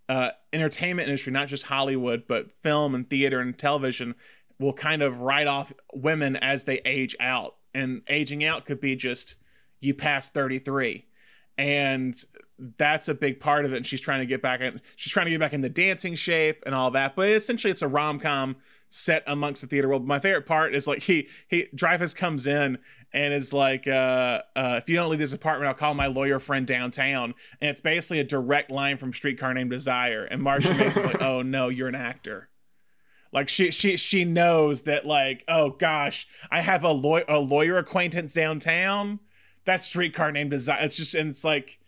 uh, 0.08 0.32
entertainment 0.52 1.08
industry, 1.08 1.32
not 1.32 1.48
just 1.48 1.64
Hollywood, 1.64 2.24
but 2.28 2.50
film 2.50 2.94
and 2.94 3.08
theater 3.08 3.40
and 3.40 3.56
television, 3.56 4.14
will 4.58 4.72
kind 4.72 5.00
of 5.00 5.20
write 5.20 5.46
off 5.46 5.72
women 5.94 6.36
as 6.36 6.64
they 6.64 6.80
age 6.84 7.16
out. 7.20 7.56
And 7.74 8.02
aging 8.08 8.44
out 8.44 8.66
could 8.66 8.80
be 8.80 8.96
just 8.96 9.36
you 9.80 9.94
pass 9.94 10.30
33. 10.30 11.06
And 11.58 12.14
that's 12.78 13.08
a 13.08 13.14
big 13.14 13.40
part 13.40 13.64
of 13.64 13.72
it. 13.72 13.76
And 13.76 13.86
she's 13.86 14.00
trying 14.00 14.20
to 14.20 14.26
get 14.26 14.42
back 14.42 14.60
in, 14.60 14.80
she's 14.96 15.12
trying 15.12 15.26
to 15.26 15.30
get 15.30 15.40
back 15.40 15.52
in 15.52 15.60
the 15.60 15.68
dancing 15.68 16.14
shape 16.14 16.62
and 16.66 16.74
all 16.74 16.90
that. 16.92 17.16
But 17.16 17.30
essentially, 17.30 17.70
it's 17.70 17.82
a 17.82 17.88
rom 17.88 18.20
com 18.20 18.56
set 18.88 19.22
amongst 19.26 19.62
the 19.62 19.68
theater 19.68 19.88
world. 19.88 20.06
My 20.06 20.20
favorite 20.20 20.46
part 20.46 20.74
is 20.74 20.86
like 20.86 21.02
he 21.02 21.28
he 21.48 21.66
dreyfuss 21.74 22.14
comes 22.14 22.46
in 22.46 22.78
and 23.14 23.34
is 23.34 23.52
like, 23.52 23.86
uh, 23.86 24.42
uh, 24.56 24.76
if 24.78 24.88
you 24.88 24.96
don't 24.96 25.10
leave 25.10 25.18
this 25.18 25.32
apartment, 25.32 25.68
I'll 25.68 25.74
call 25.74 25.94
my 25.94 26.06
lawyer 26.06 26.38
friend 26.38 26.66
downtown. 26.66 27.34
And 27.60 27.70
it's 27.70 27.80
basically 27.80 28.20
a 28.20 28.24
direct 28.24 28.70
line 28.70 28.96
from 28.96 29.12
Streetcar 29.12 29.52
Named 29.52 29.70
Desire. 29.70 30.24
And 30.24 30.40
Marsha 30.40 30.76
Mason's 30.78 31.06
like, 31.06 31.22
oh 31.22 31.42
no, 31.42 31.68
you're 31.68 31.88
an 31.88 31.94
actor. 31.94 32.48
Like 33.32 33.48
she 33.48 33.70
she 33.70 33.96
she 33.96 34.24
knows 34.24 34.82
that 34.82 35.06
like, 35.06 35.44
oh 35.48 35.70
gosh, 35.70 36.26
I 36.50 36.60
have 36.60 36.84
a 36.84 36.92
lawyer 36.92 37.24
a 37.28 37.38
lawyer 37.38 37.78
acquaintance 37.78 38.34
downtown. 38.34 39.20
That's 39.64 39.86
Streetcar 39.86 40.32
Named 40.32 40.50
Desire. 40.50 40.82
It's 40.82 40.96
just 40.96 41.14
and 41.14 41.30
it's 41.30 41.44
like 41.44 41.78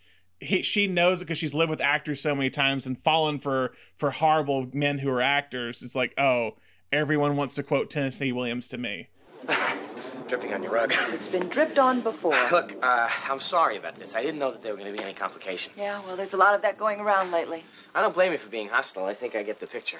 he, 0.41 0.62
she 0.62 0.87
knows 0.87 1.20
it 1.20 1.25
because 1.25 1.39
she's 1.39 1.55
lived 1.55 1.70
with 1.70 1.81
actors 1.81 2.20
so 2.20 2.35
many 2.35 2.51
times 2.51 2.87
and 2.87 2.99
fallen 2.99 3.39
for 3.39 3.72
for 3.97 4.11
horrible 4.11 4.68
men 4.72 4.99
who 4.99 5.11
are 5.11 5.20
actors. 5.20 5.83
It's 5.83 5.95
like, 5.95 6.14
oh, 6.18 6.57
everyone 6.93 7.37
wants 7.37 7.55
to 7.57 7.62
quote 7.62 7.91
Tennessee 7.91 8.33
Williams 8.33 8.68
to 8.68 8.79
me. 8.79 9.09
Dripping 10.29 10.55
on 10.55 10.62
your 10.62 10.72
rug. 10.72 10.93
It's 11.09 11.29
been 11.29 11.49
dripped 11.49 11.79
on 11.79 12.01
before. 12.01 12.37
Look, 12.51 12.75
uh, 12.83 13.11
I'm 13.29 13.41
sorry 13.41 13.77
about 13.77 13.97
this. 13.97 14.14
I 14.14 14.22
didn't 14.22 14.39
know 14.39 14.51
that 14.51 14.62
there 14.62 14.72
were 14.72 14.79
going 14.79 14.91
to 14.91 14.97
be 14.97 15.05
any 15.05 15.12
complications. 15.12 15.77
Yeah, 15.77 16.01
well, 16.07 16.16
there's 16.16 16.33
a 16.33 16.39
lot 16.39 16.55
of 16.55 16.62
that 16.62 16.79
going 16.79 16.99
around 16.99 17.31
lately. 17.31 17.62
I 17.95 18.01
don't 18.01 18.14
blame 18.14 18.33
you 18.33 18.39
for 18.39 18.49
being 18.49 18.68
hostile. 18.68 19.05
I 19.05 19.12
think 19.12 19.37
I 19.37 19.43
get 19.43 19.61
the 19.61 19.66
picture. 19.66 19.99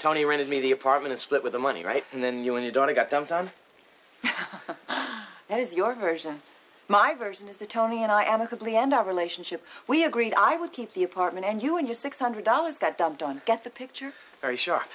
Tony 0.00 0.24
rented 0.24 0.48
me 0.48 0.60
the 0.60 0.72
apartment 0.72 1.12
and 1.12 1.20
split 1.20 1.44
with 1.44 1.52
the 1.52 1.60
money, 1.60 1.84
right? 1.84 2.04
And 2.12 2.24
then 2.24 2.42
you 2.42 2.56
and 2.56 2.64
your 2.64 2.72
daughter 2.72 2.92
got 2.92 3.08
dumped 3.08 3.30
on? 3.30 3.50
that 4.88 5.60
is 5.60 5.76
your 5.76 5.94
version. 5.94 6.42
My 6.92 7.14
version 7.14 7.48
is 7.48 7.56
that 7.56 7.70
Tony 7.70 8.02
and 8.02 8.12
I 8.12 8.24
amicably 8.24 8.76
end 8.76 8.92
our 8.92 9.02
relationship. 9.02 9.64
We 9.86 10.04
agreed 10.04 10.34
I 10.34 10.58
would 10.58 10.72
keep 10.72 10.92
the 10.92 11.04
apartment, 11.04 11.46
and 11.46 11.62
you 11.62 11.78
and 11.78 11.88
your 11.88 11.94
$600 11.94 12.78
got 12.78 12.98
dumped 12.98 13.22
on. 13.22 13.40
Get 13.46 13.64
the 13.64 13.70
picture? 13.70 14.12
Very 14.42 14.58
sharp. 14.58 14.90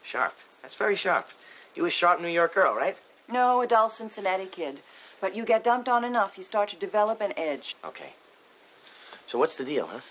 Sharp. 0.00 0.36
That's 0.62 0.76
very 0.76 0.94
sharp. 0.94 1.28
You 1.74 1.86
a 1.86 1.90
sharp 1.90 2.20
New 2.20 2.28
York 2.28 2.54
girl, 2.54 2.76
right? 2.76 2.96
No, 3.28 3.62
a 3.62 3.66
dull 3.66 3.88
Cincinnati 3.88 4.46
kid. 4.46 4.78
But 5.20 5.34
you 5.34 5.44
get 5.44 5.64
dumped 5.64 5.88
on 5.88 6.04
enough, 6.04 6.38
you 6.38 6.44
start 6.44 6.68
to 6.68 6.76
develop 6.76 7.20
an 7.20 7.32
edge. 7.36 7.74
Okay. 7.84 8.12
So 9.26 9.36
what's 9.36 9.56
the 9.56 9.64
deal, 9.64 9.88
huh? 9.88 10.02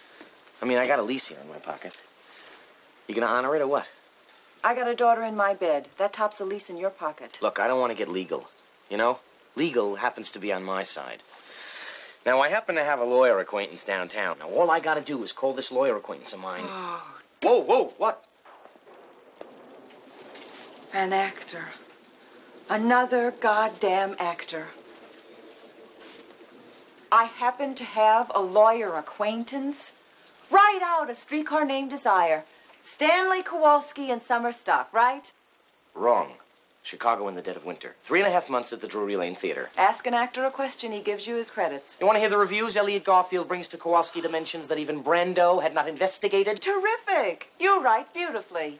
I 0.62 0.66
mean, 0.66 0.78
I 0.78 0.86
got 0.86 1.00
a 1.00 1.04
lease 1.04 1.28
here 1.28 1.38
in 1.42 1.48
my 1.48 1.60
pocket. 1.60 2.02
You 3.08 3.16
gonna 3.16 3.28
honor 3.28 3.56
it 3.56 3.62
or 3.62 3.68
what? 3.68 3.88
I 4.62 4.76
got 4.76 4.90
a 4.90 4.96
daughter 4.96 5.24
in 5.24 5.38
my 5.38 5.54
bed. 5.54 5.88
That 5.96 6.12
tops 6.12 6.42
a 6.42 6.46
lease 6.46 6.70
in 6.70 6.76
your 6.76 6.90
pocket. 6.90 7.40
Look, 7.42 7.60
I 7.60 7.68
don't 7.68 7.80
want 7.80 7.94
to 7.94 7.98
get 7.98 8.10
legal. 8.10 8.50
You 8.90 8.98
know? 8.98 9.20
Legal 9.56 9.96
happens 9.96 10.32
to 10.32 10.40
be 10.40 10.52
on 10.52 10.64
my 10.64 10.84
side. 10.84 11.24
Now, 12.26 12.40
I 12.40 12.50
happen 12.50 12.76
to 12.76 12.84
have 12.84 13.00
a 13.00 13.06
lawyer 13.06 13.40
acquaintance 13.40 13.84
downtown. 13.84 14.38
Now, 14.40 14.50
all 14.50 14.72
I 14.72 14.80
gotta 14.80 15.02
do 15.02 15.22
is 15.24 15.34
call 15.34 15.54
this 15.54 15.72
lawyer 15.72 15.98
acquaintance 15.98 16.34
of 16.34 16.40
mine. 16.40 16.64
Oh. 16.66 17.16
Whoa, 17.42 17.60
whoa, 17.60 17.94
what? 17.98 18.24
An 20.94 21.12
actor. 21.12 21.66
Another 22.70 23.32
goddamn 23.32 24.16
actor. 24.18 24.68
I 27.12 27.26
happen 27.26 27.76
to 27.76 27.84
have 27.84 28.32
a 28.34 28.42
lawyer 28.42 28.96
acquaintance. 28.96 29.94
Right 30.50 30.80
out 30.82 31.10
a 31.10 31.16
streetcar 31.16 31.66
named 31.66 31.90
Desire. 31.90 32.46
Stanley 32.82 33.44
Kowalski 33.44 34.10
and 34.10 34.22
Summer 34.22 34.52
Stock, 34.52 34.90
right? 34.94 35.32
Wrong. 35.94 36.34
Chicago 36.84 37.28
in 37.28 37.36
the 37.36 37.42
dead 37.42 37.56
of 37.56 37.66
winter. 37.66 37.96
Three 38.02 38.20
and 38.20 38.28
a 38.28 38.32
half 38.32 38.50
months 38.50 38.74
at 38.74 38.82
the 38.82 38.88
Drury 38.88 39.16
Lane 39.16 39.36
Theater. 39.36 39.70
Ask 39.78 40.06
an 40.06 40.14
actor 40.14 40.46
a 40.46 40.52
question, 40.52 40.92
he 40.92 41.02
gives 41.02 41.26
you 41.26 41.36
his 41.36 41.50
credits. 41.50 41.98
You 42.00 42.06
want 42.06 42.18
to 42.18 42.20
hear 42.20 42.30
the 42.30 42.38
reviews 42.38 42.76
Elliot 42.76 43.06
Garfield 43.06 43.48
brings 43.48 43.68
to 43.70 43.78
Kowalski 43.78 44.22
dimensions 44.22 44.68
that 44.68 44.80
even 44.80 45.04
Brando 45.04 45.62
had 45.62 45.74
not 45.74 45.88
investigated? 45.88 46.62
Terrific! 46.62 47.50
You 47.60 47.82
write 47.82 48.14
beautifully. 48.14 48.80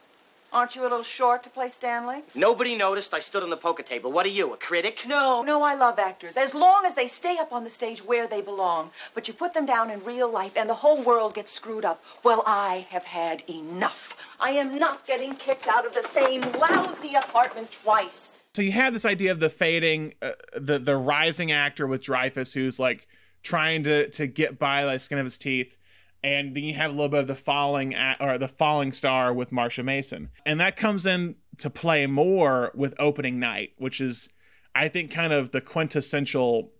Aren't 0.54 0.76
you 0.76 0.82
a 0.82 0.84
little 0.84 1.02
short 1.02 1.42
to 1.42 1.50
play 1.50 1.68
Stanley? 1.68 2.22
Nobody 2.36 2.76
noticed 2.76 3.12
I 3.12 3.18
stood 3.18 3.42
on 3.42 3.50
the 3.50 3.56
poker 3.56 3.82
table. 3.82 4.12
What 4.12 4.24
are 4.24 4.28
you, 4.28 4.52
a 4.52 4.56
critic? 4.56 5.04
No, 5.04 5.42
no, 5.42 5.62
I 5.62 5.74
love 5.74 5.98
actors. 5.98 6.36
As 6.36 6.54
long 6.54 6.86
as 6.86 6.94
they 6.94 7.08
stay 7.08 7.38
up 7.38 7.52
on 7.52 7.64
the 7.64 7.70
stage 7.70 8.04
where 8.04 8.28
they 8.28 8.40
belong. 8.40 8.90
But 9.14 9.26
you 9.26 9.34
put 9.34 9.52
them 9.52 9.66
down 9.66 9.90
in 9.90 10.04
real 10.04 10.30
life 10.32 10.56
and 10.56 10.70
the 10.70 10.74
whole 10.74 11.02
world 11.02 11.34
gets 11.34 11.50
screwed 11.50 11.84
up. 11.84 12.04
Well, 12.22 12.44
I 12.46 12.86
have 12.90 13.02
had 13.02 13.42
enough. 13.50 14.16
I 14.38 14.50
am 14.50 14.78
not 14.78 15.04
getting 15.04 15.34
kicked 15.34 15.66
out 15.66 15.86
of 15.86 15.92
the 15.92 16.04
same 16.04 16.42
lousy 16.52 17.16
apartment 17.16 17.76
twice. 17.82 18.30
So 18.54 18.62
you 18.62 18.70
have 18.70 18.92
this 18.92 19.04
idea 19.04 19.32
of 19.32 19.40
the 19.40 19.50
fading, 19.50 20.14
uh, 20.22 20.30
the 20.56 20.78
the 20.78 20.96
rising 20.96 21.50
actor 21.50 21.88
with 21.88 22.02
Dreyfuss, 22.02 22.54
who's 22.54 22.78
like 22.78 23.08
trying 23.42 23.82
to 23.82 24.08
to 24.10 24.28
get 24.28 24.56
by 24.60 24.84
by 24.84 24.92
the 24.92 25.00
skin 25.00 25.18
of 25.18 25.26
his 25.26 25.36
teeth, 25.36 25.76
and 26.24 26.56
then 26.56 26.64
you 26.64 26.72
have 26.72 26.90
a 26.90 26.94
little 26.94 27.10
bit 27.10 27.20
of 27.20 27.26
the 27.26 27.34
falling 27.34 27.94
at, 27.94 28.16
or 28.18 28.38
the 28.38 28.48
falling 28.48 28.92
star 28.92 29.32
with 29.32 29.50
Marsha 29.50 29.84
Mason, 29.84 30.30
and 30.46 30.58
that 30.58 30.76
comes 30.76 31.04
in 31.04 31.36
to 31.58 31.70
play 31.70 32.06
more 32.06 32.72
with 32.74 32.94
opening 32.98 33.38
night, 33.38 33.72
which 33.76 34.00
is 34.00 34.30
I 34.74 34.88
think 34.88 35.10
kind 35.10 35.32
of 35.32 35.52
the 35.52 35.60
quintessential 35.60 36.72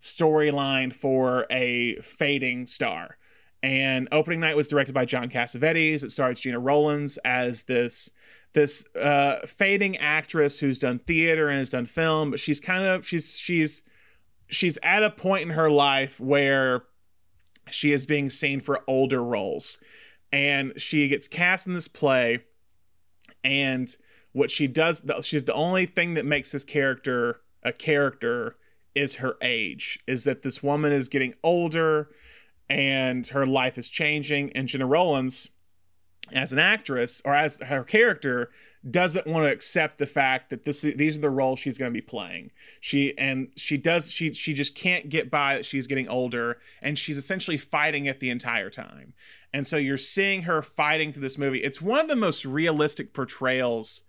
storyline 0.00 0.94
for 0.94 1.46
a 1.50 1.96
fading 1.96 2.66
star. 2.66 3.18
And 3.62 4.08
opening 4.12 4.40
night 4.40 4.56
was 4.56 4.68
directed 4.68 4.92
by 4.92 5.06
John 5.06 5.30
Cassavetes. 5.30 6.04
It 6.04 6.12
stars 6.12 6.40
Gena 6.40 6.58
Rowlands 6.58 7.18
as 7.24 7.64
this 7.64 8.10
this 8.52 8.86
uh, 8.94 9.44
fading 9.46 9.96
actress 9.96 10.60
who's 10.60 10.78
done 10.78 11.00
theater 11.00 11.48
and 11.48 11.58
has 11.58 11.70
done 11.70 11.86
film, 11.86 12.30
but 12.30 12.38
she's 12.38 12.60
kind 12.60 12.86
of 12.86 13.06
she's 13.06 13.36
she's 13.36 13.82
she's 14.48 14.78
at 14.82 15.02
a 15.02 15.10
point 15.10 15.42
in 15.42 15.50
her 15.50 15.70
life 15.70 16.20
where 16.20 16.82
she 17.70 17.92
is 17.92 18.06
being 18.06 18.30
seen 18.30 18.60
for 18.60 18.82
older 18.86 19.22
roles, 19.22 19.78
and 20.32 20.72
she 20.76 21.08
gets 21.08 21.28
cast 21.28 21.66
in 21.66 21.74
this 21.74 21.88
play, 21.88 22.40
and 23.42 23.96
what 24.32 24.50
she 24.50 24.66
does, 24.66 25.02
she's 25.22 25.44
the 25.44 25.54
only 25.54 25.86
thing 25.86 26.14
that 26.14 26.26
makes 26.26 26.50
this 26.50 26.64
character 26.64 27.40
a 27.62 27.72
character 27.72 28.56
is 28.94 29.16
her 29.16 29.36
age. 29.40 29.98
Is 30.06 30.24
that 30.24 30.42
this 30.42 30.62
woman 30.62 30.92
is 30.92 31.08
getting 31.08 31.34
older, 31.42 32.10
and 32.68 33.26
her 33.28 33.46
life 33.46 33.78
is 33.78 33.88
changing, 33.88 34.52
and 34.54 34.68
Gena 34.68 34.86
Rowlands 34.86 35.50
as 36.32 36.52
an 36.52 36.58
actress 36.58 37.20
or 37.24 37.34
as 37.34 37.58
her 37.58 37.84
character 37.84 38.50
doesn't 38.90 39.26
want 39.26 39.44
to 39.44 39.50
accept 39.52 39.98
the 39.98 40.06
fact 40.06 40.50
that 40.50 40.64
this 40.64 40.82
these 40.82 41.16
are 41.16 41.20
the 41.20 41.30
roles 41.30 41.58
she's 41.58 41.78
going 41.78 41.90
to 41.90 41.96
be 41.96 42.02
playing. 42.02 42.50
She 42.80 43.16
and 43.16 43.48
she 43.56 43.76
does 43.76 44.10
she 44.10 44.32
she 44.34 44.52
just 44.52 44.74
can't 44.74 45.08
get 45.08 45.30
by 45.30 45.56
that 45.56 45.66
she's 45.66 45.86
getting 45.86 46.08
older 46.08 46.58
and 46.82 46.98
she's 46.98 47.16
essentially 47.16 47.56
fighting 47.56 48.06
it 48.06 48.20
the 48.20 48.30
entire 48.30 48.70
time. 48.70 49.14
And 49.52 49.66
so 49.66 49.76
you're 49.76 49.96
seeing 49.96 50.42
her 50.42 50.60
fighting 50.62 51.12
through 51.12 51.22
this 51.22 51.38
movie. 51.38 51.62
It's 51.62 51.80
one 51.80 52.00
of 52.00 52.08
the 52.08 52.16
most 52.16 52.44
realistic 52.44 53.14
portrayals 53.14 54.02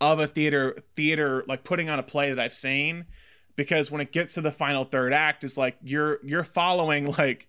of 0.00 0.18
a 0.18 0.26
theater 0.26 0.76
theater 0.96 1.44
like 1.46 1.64
putting 1.64 1.88
on 1.88 1.98
a 1.98 2.02
play 2.02 2.30
that 2.30 2.38
I've 2.38 2.54
seen 2.54 3.06
because 3.56 3.90
when 3.90 4.00
it 4.00 4.12
gets 4.12 4.34
to 4.34 4.40
the 4.40 4.50
final 4.50 4.84
third 4.84 5.12
act 5.12 5.44
it's 5.44 5.58
like 5.58 5.76
you're 5.82 6.18
you're 6.24 6.44
following 6.44 7.06
like 7.18 7.48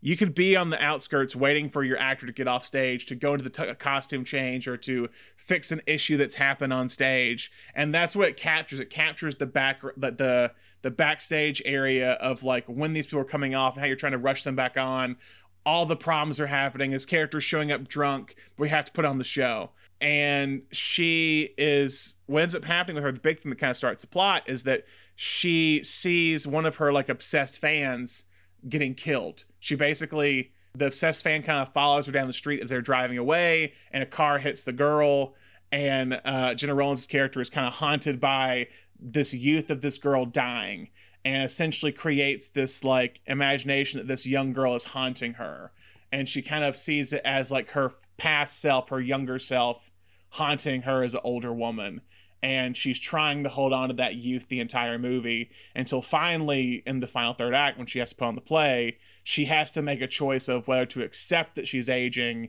you 0.00 0.16
could 0.16 0.34
be 0.34 0.54
on 0.54 0.70
the 0.70 0.82
outskirts 0.82 1.34
waiting 1.34 1.70
for 1.70 1.82
your 1.82 1.98
actor 1.98 2.26
to 2.26 2.32
get 2.32 2.46
off 2.46 2.66
stage 2.66 3.06
to 3.06 3.14
go 3.14 3.32
into 3.32 3.44
the 3.44 3.50
t- 3.50 3.74
costume 3.74 4.24
change 4.24 4.68
or 4.68 4.76
to 4.76 5.08
fix 5.36 5.72
an 5.72 5.80
issue 5.86 6.16
that's 6.16 6.34
happened 6.34 6.72
on 6.72 6.88
stage. 6.88 7.50
And 7.74 7.94
that's 7.94 8.14
what 8.14 8.28
it 8.28 8.36
captures 8.36 8.78
it 8.78 8.90
captures 8.90 9.36
the 9.36 9.46
back 9.46 9.80
the 9.96 10.10
the, 10.10 10.52
the 10.82 10.90
backstage 10.90 11.62
area 11.64 12.12
of 12.12 12.42
like 12.42 12.66
when 12.66 12.92
these 12.92 13.06
people 13.06 13.20
are 13.20 13.24
coming 13.24 13.54
off 13.54 13.74
and 13.74 13.80
how 13.80 13.86
you're 13.86 13.96
trying 13.96 14.12
to 14.12 14.18
rush 14.18 14.44
them 14.44 14.56
back 14.56 14.76
on. 14.76 15.16
All 15.64 15.84
the 15.84 15.96
problems 15.96 16.38
are 16.38 16.46
happening. 16.46 16.92
His 16.92 17.04
character's 17.04 17.42
showing 17.42 17.72
up 17.72 17.88
drunk. 17.88 18.36
We 18.56 18.68
have 18.68 18.84
to 18.84 18.92
put 18.92 19.04
on 19.04 19.18
the 19.18 19.24
show. 19.24 19.70
And 20.00 20.62
she 20.70 21.54
is 21.58 22.14
what 22.26 22.42
ends 22.42 22.54
up 22.54 22.64
happening 22.64 22.96
with 22.96 23.04
her 23.04 23.10
the 23.10 23.18
big 23.18 23.40
thing 23.40 23.50
that 23.50 23.58
kind 23.58 23.70
of 23.70 23.76
starts 23.76 24.02
the 24.02 24.08
plot 24.08 24.42
is 24.46 24.62
that 24.64 24.84
she 25.16 25.82
sees 25.82 26.46
one 26.46 26.66
of 26.66 26.76
her 26.76 26.92
like 26.92 27.08
obsessed 27.08 27.58
fans 27.58 28.26
getting 28.68 28.94
killed. 28.94 29.44
She 29.60 29.74
basically 29.74 30.52
the 30.76 30.86
obsessed 30.86 31.24
fan 31.24 31.42
kind 31.42 31.66
of 31.66 31.72
follows 31.72 32.06
her 32.06 32.12
down 32.12 32.26
the 32.26 32.32
street 32.32 32.62
as 32.62 32.68
they're 32.68 32.82
driving 32.82 33.18
away, 33.18 33.72
and 33.90 34.02
a 34.02 34.06
car 34.06 34.38
hits 34.38 34.64
the 34.64 34.72
girl. 34.72 35.34
And 35.72 36.20
uh, 36.24 36.54
Gena 36.54 36.74
Rowlands' 36.74 37.06
character 37.06 37.40
is 37.40 37.50
kind 37.50 37.66
of 37.66 37.72
haunted 37.72 38.20
by 38.20 38.68
this 39.00 39.34
youth 39.34 39.70
of 39.70 39.80
this 39.80 39.98
girl 39.98 40.24
dying, 40.24 40.90
and 41.24 41.42
essentially 41.44 41.92
creates 41.92 42.48
this 42.48 42.84
like 42.84 43.20
imagination 43.26 43.98
that 43.98 44.06
this 44.06 44.26
young 44.26 44.52
girl 44.52 44.74
is 44.74 44.84
haunting 44.84 45.34
her, 45.34 45.72
and 46.12 46.28
she 46.28 46.42
kind 46.42 46.64
of 46.64 46.76
sees 46.76 47.12
it 47.12 47.22
as 47.24 47.50
like 47.50 47.70
her 47.70 47.92
past 48.16 48.60
self, 48.60 48.90
her 48.90 49.00
younger 49.00 49.38
self, 49.38 49.90
haunting 50.30 50.82
her 50.82 51.02
as 51.02 51.14
an 51.14 51.20
older 51.24 51.52
woman 51.52 52.00
and 52.42 52.76
she's 52.76 52.98
trying 52.98 53.42
to 53.42 53.48
hold 53.48 53.72
on 53.72 53.88
to 53.88 53.94
that 53.94 54.14
youth 54.14 54.48
the 54.48 54.60
entire 54.60 54.98
movie 54.98 55.50
until 55.74 56.02
finally 56.02 56.82
in 56.86 57.00
the 57.00 57.06
final 57.06 57.34
third 57.34 57.54
act 57.54 57.78
when 57.78 57.86
she 57.86 57.98
has 57.98 58.10
to 58.10 58.16
put 58.16 58.26
on 58.26 58.34
the 58.34 58.40
play 58.40 58.98
she 59.24 59.46
has 59.46 59.70
to 59.70 59.82
make 59.82 60.00
a 60.00 60.06
choice 60.06 60.48
of 60.48 60.68
whether 60.68 60.86
to 60.86 61.02
accept 61.02 61.54
that 61.56 61.66
she's 61.66 61.88
aging 61.88 62.48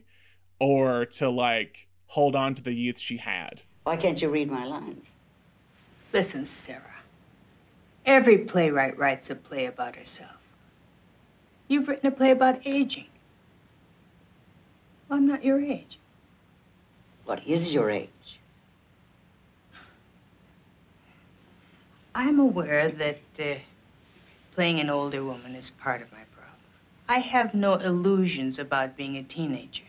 or 0.60 1.04
to 1.04 1.28
like 1.28 1.88
hold 2.06 2.36
on 2.36 2.54
to 2.54 2.62
the 2.62 2.72
youth 2.72 2.98
she 2.98 3.16
had 3.16 3.62
Why 3.84 3.96
can't 3.96 4.20
you 4.20 4.28
read 4.28 4.50
my 4.50 4.64
lines? 4.64 5.10
Listen, 6.12 6.44
Sarah. 6.44 6.82
Every 8.06 8.38
playwright 8.38 8.98
writes 8.98 9.28
a 9.28 9.34
play 9.34 9.66
about 9.66 9.96
herself. 9.96 10.36
You've 11.68 11.86
written 11.88 12.06
a 12.06 12.10
play 12.10 12.30
about 12.30 12.66
aging. 12.66 13.06
Well, 15.08 15.18
I'm 15.18 15.26
not 15.26 15.44
your 15.44 15.60
age. 15.60 15.98
What 17.26 17.46
is 17.46 17.74
your 17.74 17.90
age? 17.90 18.08
I'm 22.18 22.40
aware 22.40 22.88
that 22.88 23.20
uh, 23.38 23.54
playing 24.52 24.80
an 24.80 24.90
older 24.90 25.22
woman 25.22 25.54
is 25.54 25.70
part 25.70 26.02
of 26.02 26.10
my 26.10 26.24
problem. 26.34 26.58
I 27.08 27.20
have 27.20 27.54
no 27.54 27.74
illusions 27.74 28.58
about 28.58 28.96
being 28.96 29.16
a 29.16 29.22
teenager. 29.22 29.84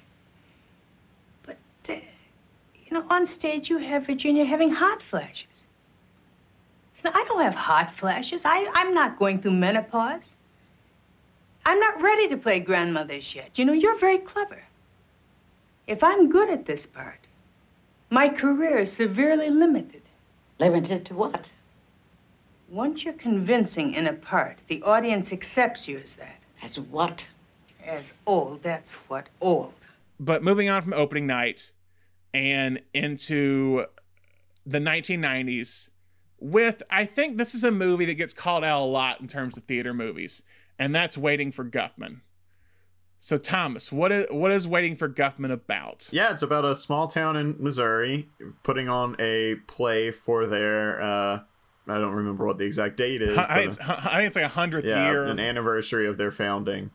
But, 1.42 1.58
uh, 1.90 1.94
you 2.86 2.92
know, 2.92 3.04
on 3.10 3.26
stage 3.26 3.68
you 3.68 3.80
have 3.80 4.06
Virginia 4.06 4.46
having 4.46 4.70
hot 4.74 5.02
flashes. 5.02 5.66
So 6.94 7.10
I 7.12 7.26
don't 7.28 7.42
have 7.42 7.56
hot 7.56 7.96
flashes. 7.96 8.44
I, 8.46 8.70
I'm 8.76 8.94
not 8.94 9.18
going 9.18 9.42
through 9.42 9.54
menopause. 9.54 10.36
I'm 11.66 11.80
not 11.80 12.00
ready 12.00 12.28
to 12.28 12.38
play 12.38 12.60
grandmothers 12.60 13.34
yet. 13.34 13.58
You 13.58 13.66
know, 13.66 13.74
you're 13.74 13.98
very 13.98 14.20
clever. 14.20 14.66
If 15.88 16.04
I'm 16.04 16.30
good 16.30 16.52
at 16.52 16.68
this 16.68 16.86
part, 16.86 17.22
my 18.12 18.30
career 18.30 18.78
is 18.78 18.94
severely 18.94 19.50
limited. 19.50 20.04
Limited 20.60 21.06
to 21.06 21.16
what? 21.16 21.50
Once 22.70 23.04
you're 23.04 23.14
convincing 23.14 23.94
in 23.94 24.06
a 24.08 24.14
part, 24.14 24.58
the 24.68 24.82
audience 24.84 25.34
accepts 25.34 25.88
you 25.88 25.98
as 25.98 26.16
that. 26.16 26.42
As 26.62 26.80
what? 26.80 27.28
As 27.86 28.14
old. 28.28 28.62
That's 28.64 28.96
what 29.08 29.30
old. 29.42 29.74
but 30.20 30.44
moving 30.44 30.70
on 30.70 30.82
from 30.82 30.94
opening 30.94 31.26
night 31.26 31.72
and 32.34 32.82
into 32.94 33.86
the 34.66 34.78
1990s 34.80 35.90
with 36.40 36.84
i 36.92 37.04
think 37.06 37.38
this 37.38 37.56
is 37.56 37.64
a 37.64 37.72
movie 37.72 38.06
that 38.06 38.14
gets 38.16 38.34
called 38.34 38.64
out 38.64 38.84
a 38.84 38.86
lot 38.86 39.20
in 39.20 39.28
terms 39.28 39.58
of 39.58 39.64
theater 39.64 39.94
movies 39.94 40.44
and 40.78 40.94
that's 40.94 41.18
waiting 41.18 41.52
for 41.52 41.66
guffman 41.66 42.20
so 43.18 43.38
thomas 43.38 43.92
what 43.92 44.12
is 44.12 44.28
what 44.30 44.52
is 44.52 44.68
waiting 44.68 44.96
for 44.96 45.10
guffman 45.10 45.52
about 45.52 46.08
Yeah, 46.12 46.30
it's 46.32 46.44
about 46.44 46.66
a 46.66 46.76
small 46.76 47.08
town 47.08 47.36
in 47.36 47.56
Missouri 47.60 48.30
putting 48.64 48.88
on 48.90 49.16
a 49.20 49.56
play 49.68 50.12
for 50.12 50.46
their. 50.46 51.02
Uh, 51.02 51.40
I 51.92 52.00
don't 52.00 52.14
remember 52.14 52.46
what 52.46 52.58
the 52.58 52.66
exact 52.66 52.98
date 52.98 53.22
is. 53.22 53.38
I 53.38 53.56
think 53.56 53.68
it's, 53.68 53.80
I 53.80 54.18
think 54.18 54.28
it's 54.28 54.36
like 54.36 54.46
a 54.46 54.50
hundredth 54.50 54.86
yeah, 54.86 55.10
year 55.10 55.26
an 55.26 55.40
anniversary 55.40 56.08
of 56.08 56.18
their 56.18 56.32
founding, 56.32 56.92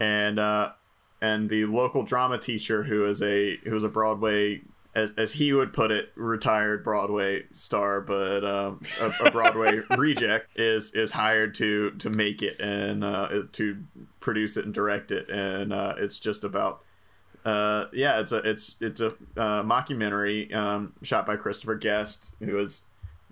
and 0.00 0.38
uh, 0.38 0.72
and 1.20 1.48
the 1.48 1.64
local 1.66 2.02
drama 2.02 2.38
teacher 2.38 2.82
who 2.82 3.04
is 3.04 3.22
a 3.22 3.56
who 3.58 3.74
is 3.74 3.84
a 3.84 3.88
Broadway. 3.88 4.62
As, 4.94 5.12
as 5.12 5.34
he 5.34 5.52
would 5.52 5.72
put 5.72 5.92
it, 5.92 6.10
retired 6.16 6.82
Broadway 6.82 7.44
star, 7.52 8.00
but 8.00 8.44
um, 8.44 8.82
a, 9.00 9.26
a 9.26 9.30
Broadway 9.30 9.80
reject 9.96 10.58
is 10.58 10.92
is 10.92 11.12
hired 11.12 11.54
to 11.56 11.92
to 11.92 12.10
make 12.10 12.42
it 12.42 12.58
and 12.58 13.04
uh, 13.04 13.42
to 13.52 13.76
produce 14.18 14.56
it 14.56 14.64
and 14.64 14.74
direct 14.74 15.12
it, 15.12 15.28
and 15.28 15.72
uh, 15.72 15.94
it's 15.98 16.18
just 16.18 16.42
about 16.42 16.82
uh, 17.44 17.86
yeah, 17.92 18.20
it's 18.20 18.32
a 18.32 18.38
it's 18.38 18.76
it's 18.80 19.00
a 19.00 19.08
uh, 19.36 19.62
mockumentary 19.62 20.54
um, 20.54 20.92
shot 21.02 21.26
by 21.26 21.36
Christopher 21.36 21.76
Guest, 21.76 22.34
who 22.40 22.58
is 22.58 22.87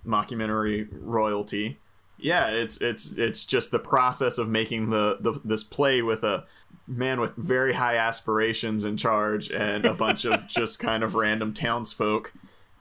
mockumentary 0.06 0.88
royalty. 0.92 1.78
Yeah, 2.18 2.48
it's 2.48 2.80
it's 2.80 3.12
it's 3.12 3.44
just 3.44 3.70
the 3.70 3.78
process 3.78 4.38
of 4.38 4.48
making 4.48 4.90
the, 4.90 5.18
the 5.20 5.40
this 5.44 5.62
play 5.62 6.00
with 6.02 6.24
a 6.24 6.44
man 6.86 7.20
with 7.20 7.34
very 7.36 7.72
high 7.74 7.96
aspirations 7.96 8.84
in 8.84 8.96
charge 8.96 9.50
and 9.50 9.84
a 9.84 9.92
bunch 9.94 10.24
of 10.24 10.46
just 10.48 10.78
kind 10.78 11.02
of 11.02 11.14
random 11.14 11.52
townsfolk 11.52 12.32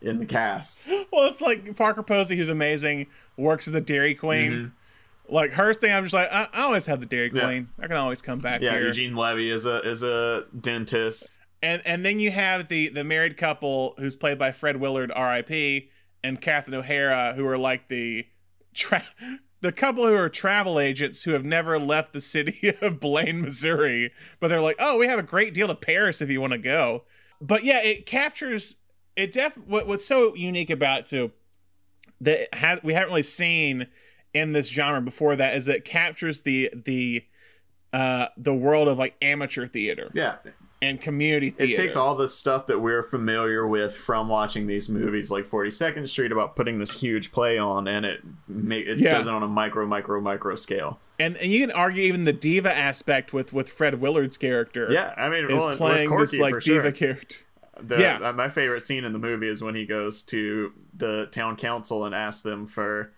in 0.02 0.20
the 0.20 0.26
cast. 0.26 0.86
well 1.12 1.26
it's 1.26 1.42
like 1.42 1.76
parker 1.76 2.04
posey 2.04 2.38
who's 2.38 2.50
amazing 2.50 3.08
works 3.38 3.66
as 3.68 3.74
the 3.74 3.82
dairy 3.82 4.14
queen 4.14 4.72
like 5.28 5.52
her 5.54 5.74
thing 5.74 5.92
i'm 5.92 6.04
just 6.04 6.14
like 6.14 6.30
i, 6.32 6.48
I 6.54 6.62
always 6.64 6.86
have 6.86 7.00
the 7.00 7.08
dairy 7.08 7.30
Mm-hmm. 7.30 7.38
Yeah. 7.38 7.46
queen 7.46 7.70
i 7.80 7.88
can 7.88 7.96
always 7.98 8.22
come 8.22 8.38
back 8.40 8.62
Yeah, 8.62 8.72
here 8.74 8.82
Eugene 8.86 9.16
Levy 9.16 9.50
is 9.50 9.66
a 9.66 9.80
is 9.80 10.04
a 10.04 10.46
dentist. 10.62 11.40
and 11.64 11.82
and 11.86 12.06
then 12.06 12.20
you 12.20 12.30
have 12.30 12.68
the 12.68 12.90
the 12.90 13.04
married 13.04 13.36
couple 13.38 13.96
who's 13.98 14.16
played 14.16 14.38
by 14.38 14.52
Fred 14.52 14.78
Willard, 14.78 15.12
R.I.P., 15.16 15.90
and 16.26 16.42
Catherine 16.42 16.76
O'Hara, 16.76 17.34
who 17.36 17.46
are 17.46 17.58
like 17.58 17.88
the 17.88 18.26
tra- 18.74 19.04
the 19.62 19.72
couple 19.72 20.06
who 20.08 20.16
are 20.16 20.30
travel 20.30 20.80
agents 20.80 21.24
who 21.24 21.32
have 21.32 21.46
never 21.46 21.80
left 21.80 22.14
the 22.14 22.22
city 22.22 22.76
of 22.82 23.00
Blaine, 23.00 23.42
Missouri, 23.42 24.12
but 24.40 24.48
they're 24.48 24.62
like, 24.62 24.78
oh, 24.80 24.98
we 24.98 25.08
have 25.08 25.20
a 25.20 25.24
great 25.24 25.54
deal 25.54 25.68
to 25.68 25.76
Paris 25.76 26.22
if 26.22 26.30
you 26.30 26.42
want 26.42 26.54
to 26.54 26.60
go. 26.60 27.04
But 27.42 27.64
yeah, 27.64 27.82
it 27.82 28.06
captures 28.06 28.78
it. 29.16 29.32
Def 29.32 29.58
what, 29.58 29.88
what's 29.88 30.06
so 30.06 30.36
unique 30.36 30.70
about 30.70 31.06
too 31.06 31.32
that 32.22 32.54
has 32.54 32.80
we 32.84 32.94
haven't 32.94 33.10
really 33.10 33.22
seen 33.22 33.88
in 34.34 34.52
this 34.52 34.70
genre 34.70 35.02
before 35.02 35.36
that 35.36 35.56
is 35.56 35.66
that 35.66 35.78
it 35.78 35.86
captures 35.86 36.42
the 36.44 36.72
the 36.86 37.24
uh 37.94 38.28
the 38.38 38.54
world 38.54 38.88
of 38.88 38.98
like 38.98 39.16
amateur 39.22 39.68
theater 39.68 40.10
Yeah, 40.14 40.38
and 40.86 41.02
community 41.02 41.50
theater. 41.50 41.72
it 41.72 41.76
takes 41.76 41.96
all 41.96 42.16
the 42.16 42.30
stuff 42.30 42.68
that 42.68 42.80
we're 42.80 43.04
familiar 43.04 43.68
with 43.68 43.96
from 43.96 44.28
watching 44.30 44.68
these 44.68 44.88
movies 44.90 45.30
like 45.32 45.46
42nd 45.46 46.08
street 46.08 46.32
about 46.32 46.56
putting 46.56 46.80
this 46.80 47.00
huge 47.00 47.32
play 47.32 47.58
on 47.58 47.88
and 47.88 48.06
it 48.06 48.22
ma- 48.48 48.76
it 48.76 49.00
Yeah. 49.00 49.12
does 49.12 49.28
it 49.28 49.34
on 49.34 49.44
a 49.44 49.48
micro 49.48 49.86
micro 49.86 50.22
micro 50.22 50.56
scale 50.56 51.00
and 51.20 51.36
and 51.38 51.52
you 51.52 51.60
can 51.62 51.72
argue 51.72 52.04
even 52.04 52.24
the 52.26 52.34
diva 52.34 52.72
aspect 52.76 53.34
with 53.34 53.52
with 53.54 53.70
Fred 53.70 54.00
Willard's 54.02 54.38
character. 54.38 54.88
Yeah, 54.92 55.14
I 55.18 55.30
mean, 55.30 55.50
is 55.50 55.64
well, 55.64 55.76
playing 55.78 56.10
this 56.18 56.38
like 56.38 56.60
diva 56.60 56.84
sure. 56.84 56.92
character. 56.92 57.38
the, 57.82 58.00
Yeah. 58.00 58.20
uh, 58.22 58.32
my 58.34 58.50
favorite 58.50 58.86
scene 58.86 59.04
in 59.06 59.14
the 59.14 59.20
movie 59.20 59.48
is 59.48 59.62
when 59.64 59.76
he 59.76 59.86
goes 59.86 60.22
to 60.24 60.72
the 60.96 61.28
town 61.28 61.56
council 61.58 62.06
and 62.06 62.14
asks 62.16 62.42
them 62.42 62.66
for 62.66 63.12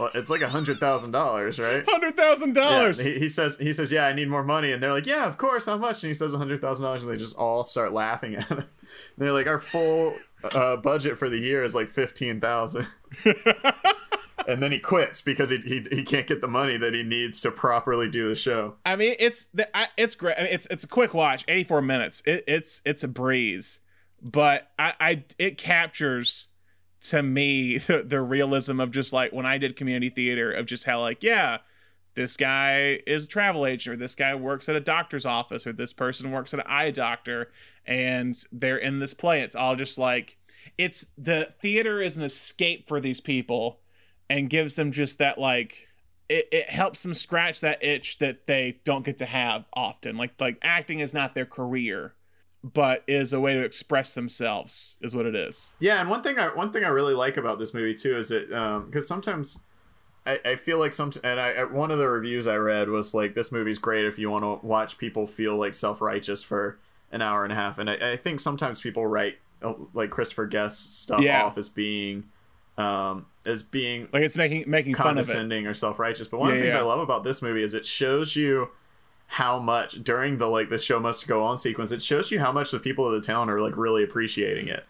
well, 0.00 0.10
it's 0.14 0.30
like 0.30 0.40
a 0.40 0.48
hundred 0.48 0.80
thousand 0.80 1.10
dollars 1.12 1.58
right 1.60 1.84
Hundred 1.88 2.16
thousand 2.16 2.56
Yeah, 2.56 2.68
dollars. 2.70 2.98
he, 2.98 3.18
he 3.18 3.28
says 3.28 3.56
he 3.58 3.72
says 3.72 3.92
yeah 3.92 4.06
i 4.06 4.12
need 4.12 4.28
more 4.28 4.42
money 4.44 4.72
and 4.72 4.82
they're 4.82 4.92
like 4.92 5.06
yeah 5.06 5.26
of 5.26 5.36
course 5.38 5.66
how 5.66 5.76
much 5.76 6.02
and 6.02 6.08
he 6.08 6.14
says 6.14 6.34
a 6.34 6.38
hundred 6.38 6.60
thousand 6.60 6.84
dollars 6.84 7.02
and 7.04 7.12
they 7.12 7.16
just 7.16 7.36
all 7.36 7.62
start 7.64 7.92
laughing 7.92 8.34
at 8.34 8.44
him 8.48 8.58
and 8.58 8.66
they're 9.18 9.32
like 9.32 9.46
our 9.46 9.60
full 9.60 10.16
uh, 10.54 10.76
budget 10.76 11.18
for 11.18 11.28
the 11.28 11.38
year 11.38 11.62
is 11.62 11.74
like 11.74 11.88
fifteen 11.90 12.40
thousand 12.40 12.86
and 14.48 14.62
then 14.62 14.72
he 14.72 14.78
quits 14.78 15.20
because 15.20 15.50
he, 15.50 15.58
he 15.58 15.84
he 15.92 16.02
can't 16.02 16.26
get 16.26 16.40
the 16.40 16.48
money 16.48 16.76
that 16.76 16.94
he 16.94 17.02
needs 17.02 17.40
to 17.42 17.50
properly 17.50 18.08
do 18.08 18.28
the 18.28 18.34
show. 18.34 18.74
I 18.86 18.96
mean, 18.96 19.14
it's 19.18 19.46
the, 19.52 19.68
I, 19.76 19.88
it's 19.98 20.14
great. 20.14 20.36
I 20.38 20.44
mean, 20.44 20.52
it's 20.54 20.66
it's 20.70 20.84
a 20.84 20.88
quick 20.88 21.12
watch, 21.12 21.44
eighty 21.48 21.64
four 21.64 21.82
minutes. 21.82 22.22
It, 22.24 22.44
it's 22.48 22.80
it's 22.86 23.02
a 23.04 23.08
breeze, 23.08 23.80
but 24.22 24.70
I, 24.78 24.94
I 24.98 25.24
it 25.38 25.58
captures 25.58 26.48
to 27.00 27.22
me 27.22 27.78
the, 27.86 28.02
the 28.02 28.20
realism 28.20 28.80
of 28.80 28.90
just 28.90 29.12
like 29.12 29.32
when 29.32 29.46
I 29.46 29.58
did 29.58 29.76
community 29.76 30.10
theater 30.10 30.52
of 30.52 30.66
just 30.66 30.84
how 30.84 31.00
like 31.00 31.22
yeah, 31.22 31.58
this 32.14 32.36
guy 32.36 33.00
is 33.06 33.24
a 33.24 33.28
travel 33.28 33.66
agent 33.66 33.94
or 33.94 33.96
this 33.96 34.14
guy 34.14 34.34
works 34.34 34.68
at 34.68 34.76
a 34.76 34.80
doctor's 34.80 35.26
office 35.26 35.66
or 35.66 35.72
this 35.72 35.92
person 35.92 36.30
works 36.30 36.52
at 36.52 36.60
an 36.60 36.66
eye 36.68 36.90
doctor 36.90 37.50
and 37.86 38.36
they're 38.52 38.78
in 38.78 38.98
this 38.98 39.14
play. 39.14 39.42
It's 39.42 39.56
all 39.56 39.76
just 39.76 39.98
like 39.98 40.38
it's 40.76 41.06
the 41.16 41.52
theater 41.62 42.00
is 42.00 42.16
an 42.16 42.22
escape 42.22 42.88
for 42.88 43.00
these 43.00 43.20
people 43.20 43.80
and 44.28 44.50
gives 44.50 44.76
them 44.76 44.92
just 44.92 45.18
that 45.18 45.38
like 45.38 45.88
it, 46.28 46.48
it 46.52 46.70
helps 46.70 47.02
them 47.02 47.14
scratch 47.14 47.60
that 47.60 47.82
itch 47.82 48.18
that 48.18 48.46
they 48.46 48.80
don't 48.84 49.04
get 49.04 49.18
to 49.18 49.26
have 49.26 49.64
often 49.72 50.16
like 50.16 50.32
like 50.40 50.58
acting 50.62 51.00
is 51.00 51.12
not 51.12 51.34
their 51.34 51.46
career 51.46 52.14
but 52.62 53.02
is 53.06 53.32
a 53.32 53.40
way 53.40 53.54
to 53.54 53.62
express 53.62 54.14
themselves 54.14 54.98
is 55.00 55.14
what 55.14 55.26
it 55.26 55.34
is 55.34 55.74
Yeah, 55.80 56.00
and 56.00 56.10
one 56.10 56.22
thing 56.22 56.38
I 56.38 56.48
one 56.48 56.72
thing 56.72 56.84
I 56.84 56.88
really 56.88 57.14
like 57.14 57.36
about 57.36 57.58
this 57.58 57.72
movie 57.72 57.94
too 57.94 58.16
is 58.16 58.30
it 58.30 58.48
because 58.48 59.08
sometimes 59.08 59.64
I, 60.26 60.38
I 60.44 60.56
feel 60.56 60.78
like 60.78 60.92
some 60.92 61.10
and 61.24 61.40
I 61.40 61.64
one 61.64 61.90
of 61.90 61.98
the 61.98 62.08
reviews 62.08 62.46
I 62.46 62.56
read 62.56 62.88
was 62.90 63.14
like 63.14 63.34
this 63.34 63.50
movie's 63.50 63.78
great 63.78 64.04
if 64.04 64.18
you 64.18 64.30
want 64.30 64.44
to 64.44 64.66
watch 64.66 64.98
people 64.98 65.26
feel 65.26 65.56
like 65.56 65.72
self 65.74 66.00
righteous 66.02 66.42
for 66.42 66.78
an 67.12 67.22
hour 67.22 67.42
and 67.42 67.52
a 67.52 67.56
half, 67.56 67.78
and 67.78 67.90
I, 67.90 68.12
I 68.12 68.16
think 68.16 68.38
sometimes 68.38 68.80
people 68.80 69.04
write 69.06 69.38
uh, 69.62 69.72
like 69.94 70.10
Christopher 70.10 70.46
Guest 70.46 71.00
stuff 71.00 71.22
Yeah. 71.22 71.42
off 71.44 71.58
as 71.58 71.68
being 71.68 72.24
um 72.78 73.26
as 73.44 73.62
being 73.62 74.08
like 74.12 74.22
it's 74.22 74.36
making 74.36 74.64
making 74.66 74.94
fun 74.94 75.06
of 75.06 75.12
it 75.12 75.26
condescending 75.26 75.66
or 75.66 75.74
self 75.74 75.98
righteous. 75.98 76.28
But 76.28 76.40
one 76.40 76.50
of 76.50 76.56
the 76.56 76.62
things 76.62 76.74
yeah. 76.74 76.80
I 76.80 76.84
love 76.84 77.00
about 77.00 77.24
this 77.24 77.40
movie 77.42 77.62
is 77.62 77.74
it 77.74 77.86
shows 77.86 78.36
you 78.36 78.68
how 79.32 79.60
much 79.60 79.92
during 80.02 80.38
the 80.38 80.46
like 80.48 80.68
the 80.70 80.76
show 80.76 80.98
must 80.98 81.28
go 81.28 81.44
on 81.44 81.56
sequence. 81.56 81.92
It 81.92 82.02
shows 82.02 82.32
you 82.32 82.40
how 82.40 82.50
much 82.50 82.72
the 82.72 82.80
people 82.80 83.06
of 83.06 83.12
the 83.12 83.24
town 83.24 83.48
are 83.48 83.60
like 83.60 83.76
really 83.76 84.02
appreciating 84.02 84.66
it. 84.66 84.84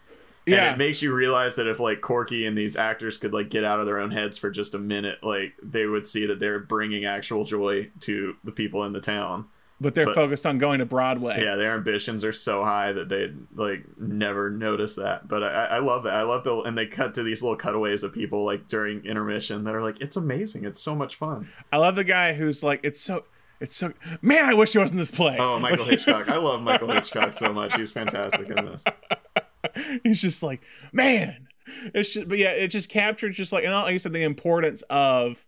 Yeah. 0.47 0.65
And 0.65 0.73
it 0.73 0.77
makes 0.83 0.99
you 1.03 1.13
realize 1.13 1.55
that 1.57 1.67
if 1.67 1.79
like 1.79 2.01
Corky 2.01 2.47
and 2.47 2.57
these 2.57 2.75
actors 2.75 3.17
could 3.17 3.33
like 3.33 3.49
get 3.49 3.63
out 3.63 3.79
of 3.79 3.85
their 3.85 3.99
own 3.99 4.09
heads 4.09 4.39
for 4.39 4.49
just 4.49 4.73
a 4.73 4.79
minute, 4.79 5.19
like 5.23 5.53
they 5.61 5.85
would 5.85 6.07
see 6.07 6.25
that 6.25 6.39
they're 6.39 6.59
bringing 6.59 7.05
actual 7.05 7.43
joy 7.45 7.91
to 7.99 8.35
the 8.43 8.51
people 8.51 8.83
in 8.83 8.93
the 8.93 8.99
town. 8.99 9.45
but 9.79 9.93
they're 9.93 10.11
focused 10.15 10.47
on 10.47 10.57
going 10.57 10.79
to 10.79 10.85
broadway 10.87 11.43
Yeah, 11.43 11.55
their 11.55 11.75
ambitions 11.75 12.23
are 12.23 12.31
so 12.31 12.63
high 12.63 12.91
that 12.93 13.09
they'd 13.09 13.37
like 13.53 13.85
never 13.99 14.49
notice 14.49 14.95
that. 14.95 15.27
But 15.27 15.43
I, 15.43 15.65
I 15.65 15.79
love 15.79 16.01
that. 16.05 16.15
I 16.15 16.23
love 16.23 16.43
the 16.43 16.61
and 16.61 16.75
they 16.75 16.87
cut 16.87 17.13
to 17.13 17.21
these 17.23 17.43
little 17.43 17.57
cutaways 17.57 18.01
of 18.01 18.11
people 18.11 18.43
like 18.43 18.67
during 18.67 19.05
intermission 19.05 19.65
that 19.65 19.75
are 19.75 19.83
like, 19.83 20.01
it's 20.01 20.17
amazing. 20.17 20.65
It's 20.65 20.81
so 20.81 20.95
much 20.95 21.13
fun. 21.15 21.47
i 21.71 21.77
love 21.77 21.93
the 21.95 22.03
guy 22.03 22.33
who's 22.33 22.63
like 22.63 22.79
it's 22.81 22.99
so 22.99 23.23
it's 23.61 23.75
so 23.75 23.93
man 24.21 24.45
i 24.45 24.53
wish 24.53 24.73
he 24.73 24.77
was 24.79 24.91
in 24.91 24.97
this 24.97 25.11
play 25.11 25.37
Oh, 25.39 25.59
Michael 25.59 25.85
Hitchcock. 25.93 26.27
I 26.29 26.37
love 26.37 26.61
Michael 26.61 26.91
Hitchcock 26.91 27.33
so 27.33 27.53
much. 27.53 27.73
He's 27.75 27.91
fantastic 27.91 28.49
in 28.49 28.65
this. 28.65 28.83
he's 30.03 30.21
just 30.21 30.43
like 30.43 30.61
man 30.91 31.47
it's 31.93 32.13
just, 32.13 32.27
but 32.27 32.37
yeah 32.37 32.49
it 32.49 32.67
just 32.67 32.89
captured 32.89 33.31
just 33.33 33.53
like 33.53 33.63
and 33.63 33.73
like 33.73 33.93
you 33.93 33.99
said 33.99 34.11
the 34.11 34.23
importance 34.23 34.81
of 34.89 35.45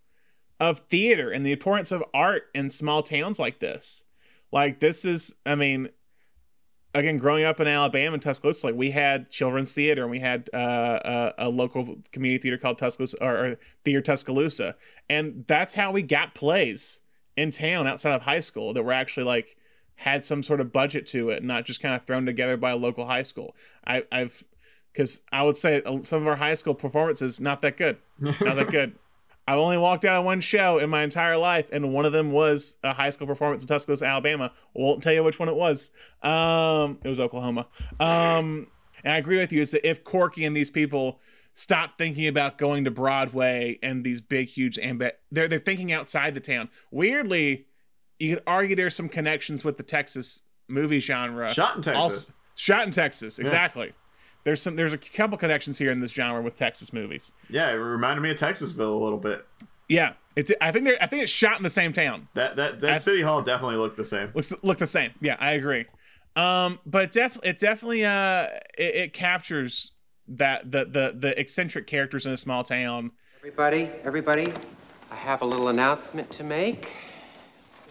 of 0.60 0.78
theater 0.88 1.30
and 1.30 1.44
the 1.44 1.52
importance 1.52 1.92
of 1.92 2.02
art 2.14 2.44
in 2.54 2.68
small 2.68 3.02
towns 3.02 3.38
like 3.38 3.58
this 3.58 4.04
like 4.52 4.78
this 4.80 5.04
is 5.04 5.34
i 5.44 5.54
mean 5.54 5.88
again 6.94 7.18
growing 7.18 7.44
up 7.44 7.58
in 7.60 7.66
alabama 7.66 8.14
and 8.14 8.22
tuscaloosa 8.22 8.68
like 8.68 8.76
we 8.76 8.90
had 8.92 9.28
children's 9.28 9.74
theater 9.74 10.02
and 10.02 10.10
we 10.12 10.20
had 10.20 10.48
uh, 10.54 11.32
a, 11.36 11.46
a 11.46 11.48
local 11.48 11.96
community 12.12 12.40
theater 12.40 12.56
called 12.56 12.78
tuscaloosa 12.78 13.16
or, 13.20 13.46
or 13.46 13.56
theater 13.84 14.00
tuscaloosa 14.00 14.76
and 15.10 15.44
that's 15.48 15.74
how 15.74 15.90
we 15.90 16.02
got 16.02 16.34
plays 16.34 17.00
in 17.36 17.50
town 17.50 17.86
outside 17.86 18.12
of 18.14 18.22
high 18.22 18.40
school 18.40 18.72
that 18.74 18.82
were 18.82 18.92
actually 18.92 19.24
like 19.24 19.56
had 19.96 20.24
some 20.24 20.42
sort 20.42 20.60
of 20.60 20.72
budget 20.72 21.06
to 21.06 21.30
it, 21.30 21.42
not 21.42 21.64
just 21.64 21.80
kind 21.80 21.94
of 21.94 22.04
thrown 22.06 22.26
together 22.26 22.56
by 22.56 22.70
a 22.70 22.76
local 22.76 23.06
high 23.06 23.22
school. 23.22 23.54
I, 23.86 24.04
I've 24.10 24.44
because 24.92 25.22
I 25.32 25.42
would 25.42 25.56
say 25.56 25.82
uh, 25.82 26.02
some 26.02 26.22
of 26.22 26.28
our 26.28 26.36
high 26.36 26.54
school 26.54 26.74
performances 26.74 27.40
not 27.40 27.62
that 27.62 27.76
good, 27.76 27.98
not 28.18 28.38
that 28.38 28.70
good. 28.70 28.94
I've 29.46 29.58
only 29.58 29.76
walked 29.76 30.06
out 30.06 30.20
of 30.20 30.24
one 30.24 30.40
show 30.40 30.78
in 30.78 30.88
my 30.88 31.02
entire 31.02 31.36
life, 31.36 31.68
and 31.70 31.92
one 31.92 32.06
of 32.06 32.12
them 32.12 32.32
was 32.32 32.76
a 32.82 32.94
high 32.94 33.10
school 33.10 33.26
performance 33.26 33.62
in 33.62 33.68
Tuscaloosa, 33.68 34.06
Alabama. 34.06 34.52
Won't 34.72 35.02
tell 35.02 35.12
you 35.12 35.22
which 35.22 35.38
one 35.38 35.50
it 35.50 35.54
was. 35.54 35.90
Um, 36.22 36.98
it 37.04 37.08
was 37.08 37.20
Oklahoma. 37.20 37.66
Um, 38.00 38.68
and 39.04 39.12
I 39.12 39.18
agree 39.18 39.36
with 39.36 39.52
you. 39.52 39.60
Is 39.60 39.72
that 39.72 39.86
if 39.86 40.02
Corky 40.02 40.46
and 40.46 40.56
these 40.56 40.70
people 40.70 41.20
stop 41.54 41.96
thinking 41.96 42.26
about 42.26 42.58
going 42.58 42.84
to 42.84 42.90
Broadway 42.90 43.78
and 43.82 44.04
these 44.04 44.20
big, 44.20 44.48
huge 44.48 44.76
amb- 44.76 45.10
they're 45.32 45.48
they're 45.48 45.58
thinking 45.58 45.92
outside 45.92 46.34
the 46.34 46.40
town. 46.40 46.68
Weirdly, 46.90 47.66
you 48.18 48.34
could 48.34 48.44
argue 48.46 48.76
there's 48.76 48.94
some 48.94 49.08
connections 49.08 49.64
with 49.64 49.76
the 49.76 49.82
Texas 49.82 50.40
movie 50.68 51.00
genre. 51.00 51.48
Shot 51.48 51.76
in 51.76 51.82
Texas. 51.82 52.32
shot 52.54 52.84
in 52.86 52.90
Texas, 52.92 53.38
Yeah. 53.38 53.44
exactly. 53.46 53.92
There's 54.44 54.60
some 54.60 54.76
there's 54.76 54.92
a 54.92 54.98
couple 54.98 55.38
connections 55.38 55.78
here 55.78 55.90
in 55.90 56.00
this 56.00 56.12
genre 56.12 56.42
with 56.42 56.54
Texas 56.54 56.92
movies. 56.92 57.32
Yeah, 57.48 57.70
it 57.70 57.76
reminded 57.76 58.20
me 58.20 58.30
of 58.30 58.36
Texasville 58.36 58.80
a 59.00 59.02
little 59.02 59.18
bit. 59.18 59.46
Yeah, 59.88 60.12
it's 60.36 60.50
I 60.60 60.70
think 60.70 60.84
they're 60.84 61.02
I 61.02 61.06
think 61.06 61.22
it's 61.22 61.32
shot 61.32 61.56
in 61.56 61.62
the 61.62 61.70
same 61.70 61.92
town. 61.94 62.28
That 62.34 62.56
that 62.56 62.80
that 62.80 62.92
I- 62.94 62.98
city 62.98 63.22
hall 63.22 63.40
definitely 63.42 63.76
looked 63.76 63.96
the 63.96 64.04
same. 64.04 64.30
looks 64.34 64.52
look 64.62 64.78
the 64.78 64.86
same. 64.86 65.12
Yeah, 65.20 65.36
I 65.40 65.52
agree. 65.52 65.86
Um, 66.36 66.78
but 66.84 67.04
it 67.04 67.12
def 67.12 67.38
it 67.42 67.58
definitely 67.58 68.04
uh 68.04 68.48
it, 68.76 68.94
it 68.96 69.12
captures 69.14 69.92
that 70.28 70.70
the 70.70 70.84
the 70.84 71.14
the 71.18 71.38
eccentric 71.38 71.86
characters 71.86 72.26
in 72.26 72.32
a 72.32 72.36
small 72.36 72.64
town. 72.64 73.12
Everybody, 73.38 73.90
everybody, 74.02 74.52
I 75.10 75.16
have 75.16 75.42
a 75.42 75.44
little 75.44 75.68
announcement 75.68 76.30
to 76.32 76.44
make. 76.44 76.92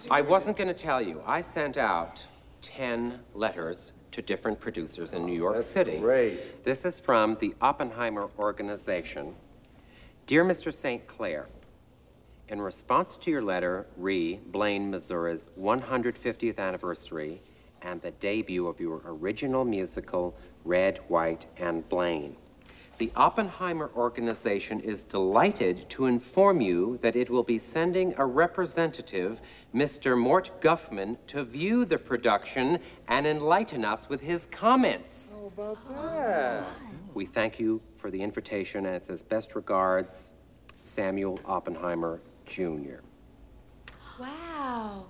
I 0.09 0.21
wasn't 0.21 0.57
going 0.57 0.67
to 0.67 0.73
tell 0.73 1.01
you. 1.01 1.21
I 1.25 1.41
sent 1.41 1.77
out 1.77 2.25
10 2.61 3.19
letters 3.34 3.93
to 4.11 4.21
different 4.21 4.59
producers 4.59 5.13
in 5.13 5.25
New 5.25 5.36
York 5.36 5.61
City. 5.61 5.99
Great. 5.99 6.63
This 6.65 6.86
is 6.86 6.99
from 6.99 7.38
the 7.39 7.53
Oppenheimer 7.61 8.29
Organization. 8.38 9.36
Dear 10.25 10.43
Mr. 10.43 10.73
St. 10.73 11.05
Clair, 11.07 11.47
in 12.49 12.61
response 12.61 13.15
to 13.17 13.31
your 13.31 13.41
letter, 13.41 13.88
re 13.97 14.39
Blaine, 14.47 14.89
Missouri's 14.89 15.49
150th 15.59 16.59
anniversary 16.59 17.41
and 17.81 18.01
the 18.01 18.11
debut 18.11 18.67
of 18.67 18.79
your 18.79 19.01
original 19.05 19.65
musical, 19.65 20.36
Red, 20.66 20.99
White, 21.07 21.45
and 21.57 21.88
Blaine. 21.89 22.36
The 22.99 23.11
Oppenheimer 23.16 23.89
Organization 23.95 24.80
is 24.80 25.01
delighted 25.01 25.89
to 25.89 26.05
inform 26.05 26.61
you 26.61 26.99
that 27.01 27.16
it 27.16 27.30
will 27.30 27.43
be 27.43 27.57
sending 27.57 28.14
a 28.18 28.26
representative, 28.26 29.41
Mr. 29.74 30.18
Mort 30.18 30.51
Guffman, 30.61 31.18
to 31.28 31.43
view 31.43 31.86
the 31.86 31.97
production 31.97 32.80
and 33.07 33.26
enlighten 33.26 33.84
us 33.84 34.07
with 34.09 34.22
his 34.22 34.47
comments. 34.51 35.38
How 35.39 35.47
about 35.47 35.89
that? 35.89 36.64
We 37.16 37.26
thank 37.26 37.59
you 37.59 37.82
for 37.97 38.11
the 38.11 38.22
invitation, 38.22 38.86
and 38.86 38.95
it 38.95 39.05
says 39.05 39.24
best 39.24 39.55
regards, 39.55 40.34
Samuel 40.82 41.39
Oppenheimer, 41.45 42.22
Jr. 42.45 43.01
Wow. 44.20 45.05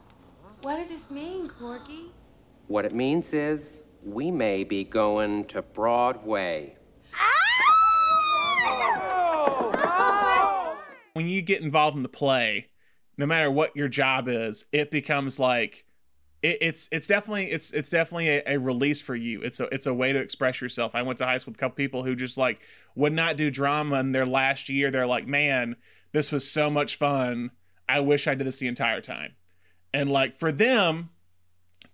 What 0.62 0.78
does 0.78 0.88
this 0.88 1.12
mean, 1.12 1.50
Corky? 1.50 2.12
What 2.68 2.86
it 2.86 2.94
means 2.94 3.34
is 3.34 3.84
we 4.06 4.32
may 4.32 4.64
be 4.64 4.84
going 4.84 5.46
to 5.46 5.62
Broadway. 5.62 6.76
When 11.14 11.28
you 11.28 11.42
get 11.42 11.62
involved 11.62 11.96
in 11.96 12.04
the 12.04 12.10
play, 12.10 12.68
no 13.18 13.26
matter 13.26 13.52
what 13.52 13.76
your 13.76 13.88
job 13.88 14.28
is, 14.28 14.66
it 14.72 14.90
becomes 14.90 15.40
like 15.40 15.86
it, 16.42 16.58
it's 16.62 16.90
it's 16.92 17.08
definitely 17.08 17.52
it's 17.52 17.72
it's 17.72 17.90
definitely 17.90 18.30
a, 18.30 18.44
a 18.48 18.58
release 18.58 19.00
for 19.00 19.16
you. 19.16 19.42
It's 19.42 19.60
a 19.60 19.66
it's 19.66 19.86
a 19.86 19.94
way 19.94 20.12
to 20.12 20.20
express 20.20 20.60
yourself. 20.60 20.96
I 20.96 21.04
went 21.04 21.20
to 21.20 21.26
high 21.26 21.38
school 21.38 21.52
with 21.52 21.60
a 21.60 21.60
couple 21.60 21.76
people 21.76 22.04
who 22.04 22.16
just 22.16 22.38
like 22.38 22.62
would 22.96 23.14
not 23.14 23.38
do 23.38 23.52
drama 23.52 24.00
in 24.00 24.12
their 24.12 24.26
last 24.26 24.70
year. 24.70 24.90
They're 24.90 25.08
like, 25.08 25.28
man, 25.28 25.76
this 26.12 26.32
was 26.32 26.50
so 26.50 26.70
much 26.70 26.98
fun. 26.98 27.52
I 27.88 28.00
wish 28.00 28.28
I 28.28 28.36
did 28.36 28.48
this 28.48 28.60
the 28.60 28.68
entire 28.68 29.02
time. 29.02 29.36
And 29.94 30.10
like 30.10 30.38
for 30.38 30.52
them, 30.52 31.10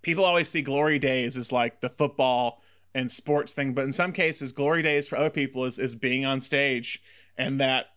people 0.01 0.25
always 0.25 0.49
see 0.49 0.61
glory 0.61 0.99
days 0.99 1.37
as 1.37 1.51
like 1.51 1.81
the 1.81 1.89
football 1.89 2.61
and 2.95 3.11
sports 3.11 3.53
thing, 3.53 3.73
but 3.73 3.83
in 3.83 3.91
some 3.91 4.11
cases, 4.11 4.51
glory 4.51 4.81
days 4.81 5.07
for 5.07 5.17
other 5.17 5.29
people 5.29 5.65
is 5.65 5.77
is 5.79 5.95
being 5.95 6.25
on 6.25 6.41
stage 6.41 7.01
and 7.37 7.59
that 7.59 7.87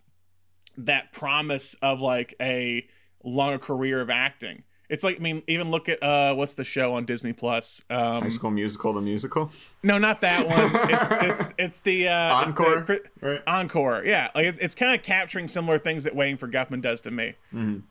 that 0.77 1.13
promise 1.13 1.75
of 1.83 2.01
like 2.01 2.35
a 2.41 2.87
longer 3.25 3.59
career 3.59 4.01
of 4.01 4.11
acting. 4.11 4.63
It's 4.89 5.03
like 5.05 5.17
I 5.17 5.21
mean, 5.21 5.43
even 5.47 5.71
look 5.71 5.89
at 5.89 6.03
uh 6.03 6.35
what's 6.35 6.55
the 6.55 6.65
show 6.65 6.95
on 6.95 7.07
Disney 7.07 7.33
Plus? 7.33 7.83
Um 7.89 8.23
High 8.23 8.29
School 8.29 8.51
Musical, 8.51 8.93
the 8.93 9.01
musical. 9.01 9.51
no, 9.83 9.97
not 9.97 10.21
that 10.21 10.47
one. 10.49 10.71
It's 10.91 11.41
it's 11.41 11.53
it's 11.59 11.81
the 11.81 12.09
uh, 12.09 12.43
it's 12.47 12.55
the 12.55 12.63
Encore? 12.67 12.99
Right. 13.23 13.41
Encore. 13.47 14.03
Yeah, 14.05 14.31
like 14.35 14.45
it's, 14.47 14.59
it's 14.59 14.75
kind 14.75 14.95
of 14.95 15.03
capturing 15.03 15.49
similar 15.49 15.79
things 15.79 16.05
that 16.05 16.15
Waiting 16.15 16.37
for 16.37 16.47
Guffman 16.49 16.83
does 16.83 17.01
to 17.03 17.11
me. 17.11 17.35
Mhm. 17.55 17.83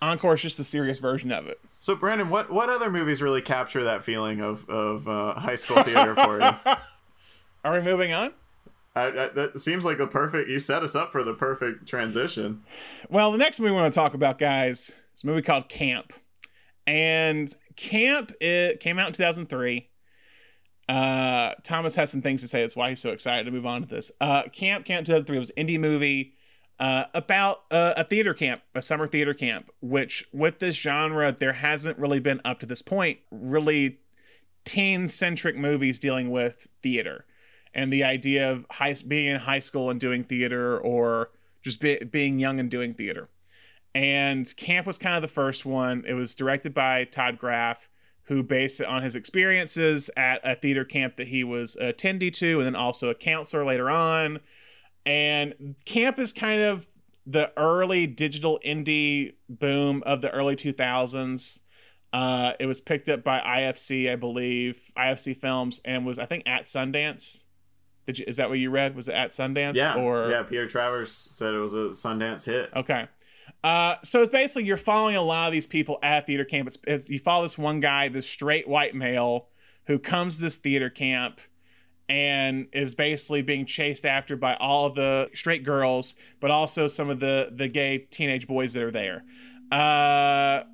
Encore 0.00 0.34
is 0.34 0.42
just 0.42 0.60
a 0.60 0.64
serious 0.64 1.00
version 1.00 1.32
of 1.32 1.48
it. 1.48 1.58
So 1.80 1.94
Brandon, 1.94 2.28
what 2.28 2.50
what 2.50 2.68
other 2.68 2.90
movies 2.90 3.22
really 3.22 3.42
capture 3.42 3.84
that 3.84 4.04
feeling 4.04 4.40
of 4.40 4.68
of 4.68 5.08
uh, 5.08 5.34
high 5.34 5.54
school 5.54 5.82
theater 5.82 6.14
for 6.14 6.40
you? 6.40 6.50
Are 7.64 7.72
we 7.72 7.80
moving 7.80 8.12
on? 8.12 8.32
I, 8.94 9.06
I, 9.06 9.28
that 9.28 9.58
seems 9.60 9.84
like 9.84 9.98
the 9.98 10.06
perfect. 10.06 10.50
You 10.50 10.58
set 10.58 10.82
us 10.82 10.96
up 10.96 11.12
for 11.12 11.22
the 11.22 11.34
perfect 11.34 11.88
transition. 11.88 12.62
Well, 13.08 13.30
the 13.30 13.38
next 13.38 13.60
movie 13.60 13.70
we 13.70 13.76
want 13.76 13.92
to 13.92 13.96
talk 13.96 14.14
about, 14.14 14.38
guys, 14.38 14.94
is 15.14 15.22
a 15.22 15.26
movie 15.26 15.42
called 15.42 15.68
Camp, 15.68 16.12
and 16.86 17.54
Camp 17.76 18.32
it 18.40 18.80
came 18.80 18.98
out 18.98 19.08
in 19.08 19.12
2003. 19.12 19.88
Uh, 20.88 21.52
Thomas 21.62 21.94
has 21.94 22.10
some 22.10 22.22
things 22.22 22.40
to 22.40 22.48
say. 22.48 22.62
That's 22.62 22.74
why 22.74 22.88
he's 22.88 23.00
so 23.00 23.10
excited 23.10 23.44
to 23.44 23.50
move 23.52 23.66
on 23.66 23.82
to 23.82 23.88
this. 23.88 24.10
Uh, 24.20 24.44
Camp 24.44 24.84
Camp 24.84 25.06
2003 25.06 25.38
was 25.38 25.50
an 25.50 25.66
indie 25.66 25.78
movie 25.78 26.34
uh, 26.78 27.04
about 27.14 27.62
uh, 27.70 27.94
a 27.96 28.04
theater 28.04 28.34
camp, 28.34 28.62
a 28.74 28.82
summer 28.82 29.06
theater 29.06 29.34
camp. 29.34 29.70
Which 29.80 30.26
with 30.32 30.58
this 30.58 30.76
genre, 30.76 31.32
there 31.32 31.54
hasn't 31.54 31.98
really 31.98 32.20
been 32.20 32.40
up 32.44 32.60
to 32.60 32.66
this 32.66 32.82
point 32.82 33.18
really 33.30 33.98
teen 34.64 35.08
centric 35.08 35.56
movies 35.56 35.98
dealing 35.98 36.30
with 36.30 36.68
theater 36.82 37.24
and 37.74 37.92
the 37.92 38.04
idea 38.04 38.50
of 38.50 38.66
high 38.70 38.94
being 39.06 39.26
in 39.26 39.40
high 39.40 39.58
school 39.60 39.90
and 39.90 40.00
doing 40.00 40.24
theater 40.24 40.78
or 40.78 41.30
just 41.62 41.80
be, 41.80 41.96
being 41.98 42.38
young 42.38 42.60
and 42.60 42.70
doing 42.70 42.94
theater. 42.94 43.28
And 43.94 44.54
Camp 44.56 44.86
was 44.86 44.98
kind 44.98 45.16
of 45.16 45.22
the 45.22 45.28
first 45.28 45.64
one. 45.64 46.04
It 46.06 46.14
was 46.14 46.34
directed 46.34 46.74
by 46.74 47.04
Todd 47.04 47.38
Graff, 47.38 47.88
who 48.24 48.42
based 48.42 48.80
it 48.80 48.86
on 48.86 49.02
his 49.02 49.16
experiences 49.16 50.10
at 50.16 50.40
a 50.44 50.54
theater 50.54 50.84
camp 50.84 51.16
that 51.16 51.28
he 51.28 51.44
was 51.44 51.76
attendee 51.80 52.32
to, 52.34 52.58
and 52.58 52.66
then 52.66 52.76
also 52.76 53.08
a 53.08 53.14
counselor 53.14 53.64
later 53.64 53.90
on. 53.90 54.40
And 55.08 55.74
Camp 55.86 56.18
is 56.18 56.34
kind 56.34 56.60
of 56.60 56.86
the 57.24 57.50
early 57.58 58.06
digital 58.06 58.60
indie 58.64 59.36
boom 59.48 60.02
of 60.04 60.20
the 60.20 60.30
early 60.30 60.54
2000s. 60.54 61.60
Uh, 62.12 62.52
it 62.60 62.66
was 62.66 62.82
picked 62.82 63.08
up 63.08 63.24
by 63.24 63.40
IFC, 63.40 64.12
I 64.12 64.16
believe, 64.16 64.78
IFC 64.98 65.34
Films, 65.40 65.80
and 65.82 66.04
was 66.04 66.18
I 66.18 66.26
think 66.26 66.42
at 66.46 66.64
Sundance. 66.64 67.44
Did 68.06 68.18
you, 68.18 68.26
is 68.28 68.36
that 68.36 68.50
what 68.50 68.58
you 68.58 68.70
read? 68.70 68.94
Was 68.94 69.08
it 69.08 69.14
at 69.14 69.30
Sundance? 69.30 69.76
Yeah, 69.76 69.94
Or 69.94 70.28
yeah. 70.30 70.42
Peter 70.42 70.66
Travers 70.66 71.26
said 71.30 71.54
it 71.54 71.58
was 71.58 71.72
a 71.72 71.90
Sundance 71.90 72.44
hit. 72.44 72.70
Okay. 72.76 73.08
Uh, 73.64 73.96
so 74.02 74.20
it's 74.22 74.32
basically 74.32 74.64
you're 74.64 74.76
following 74.76 75.16
a 75.16 75.22
lot 75.22 75.46
of 75.46 75.52
these 75.54 75.66
people 75.66 75.98
at 76.02 76.26
theater 76.26 76.44
camp. 76.44 76.68
It's, 76.68 76.78
it's, 76.86 77.08
you 77.08 77.18
follow 77.18 77.44
this 77.44 77.56
one 77.56 77.80
guy, 77.80 78.08
this 78.08 78.28
straight 78.28 78.68
white 78.68 78.94
male, 78.94 79.48
who 79.86 79.98
comes 79.98 80.36
to 80.36 80.42
this 80.42 80.56
theater 80.56 80.90
camp 80.90 81.40
and 82.08 82.66
is 82.72 82.94
basically 82.94 83.42
being 83.42 83.66
chased 83.66 84.06
after 84.06 84.36
by 84.36 84.54
all 84.56 84.90
the 84.90 85.28
straight 85.34 85.64
girls, 85.64 86.14
but 86.40 86.50
also 86.50 86.88
some 86.88 87.10
of 87.10 87.20
the 87.20 87.50
the 87.54 87.68
gay 87.68 87.98
teenage 87.98 88.46
boys 88.46 88.72
that 88.72 88.82
are 88.82 88.90
there. 88.90 89.24
Uh, 89.70 90.64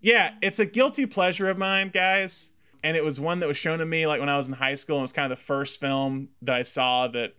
yeah, 0.00 0.32
it's 0.40 0.58
a 0.58 0.64
guilty 0.64 1.06
pleasure 1.06 1.50
of 1.50 1.58
mine, 1.58 1.90
guys. 1.92 2.50
And 2.82 2.96
it 2.96 3.04
was 3.04 3.20
one 3.20 3.40
that 3.40 3.46
was 3.46 3.58
shown 3.58 3.80
to 3.80 3.86
me 3.86 4.06
like 4.06 4.20
when 4.20 4.30
I 4.30 4.38
was 4.38 4.48
in 4.48 4.54
high 4.54 4.74
school. 4.74 4.96
And 4.96 5.02
it 5.02 5.04
was 5.04 5.12
kind 5.12 5.30
of 5.30 5.38
the 5.38 5.44
first 5.44 5.80
film 5.80 6.28
that 6.42 6.54
I 6.54 6.62
saw 6.62 7.08
that 7.08 7.34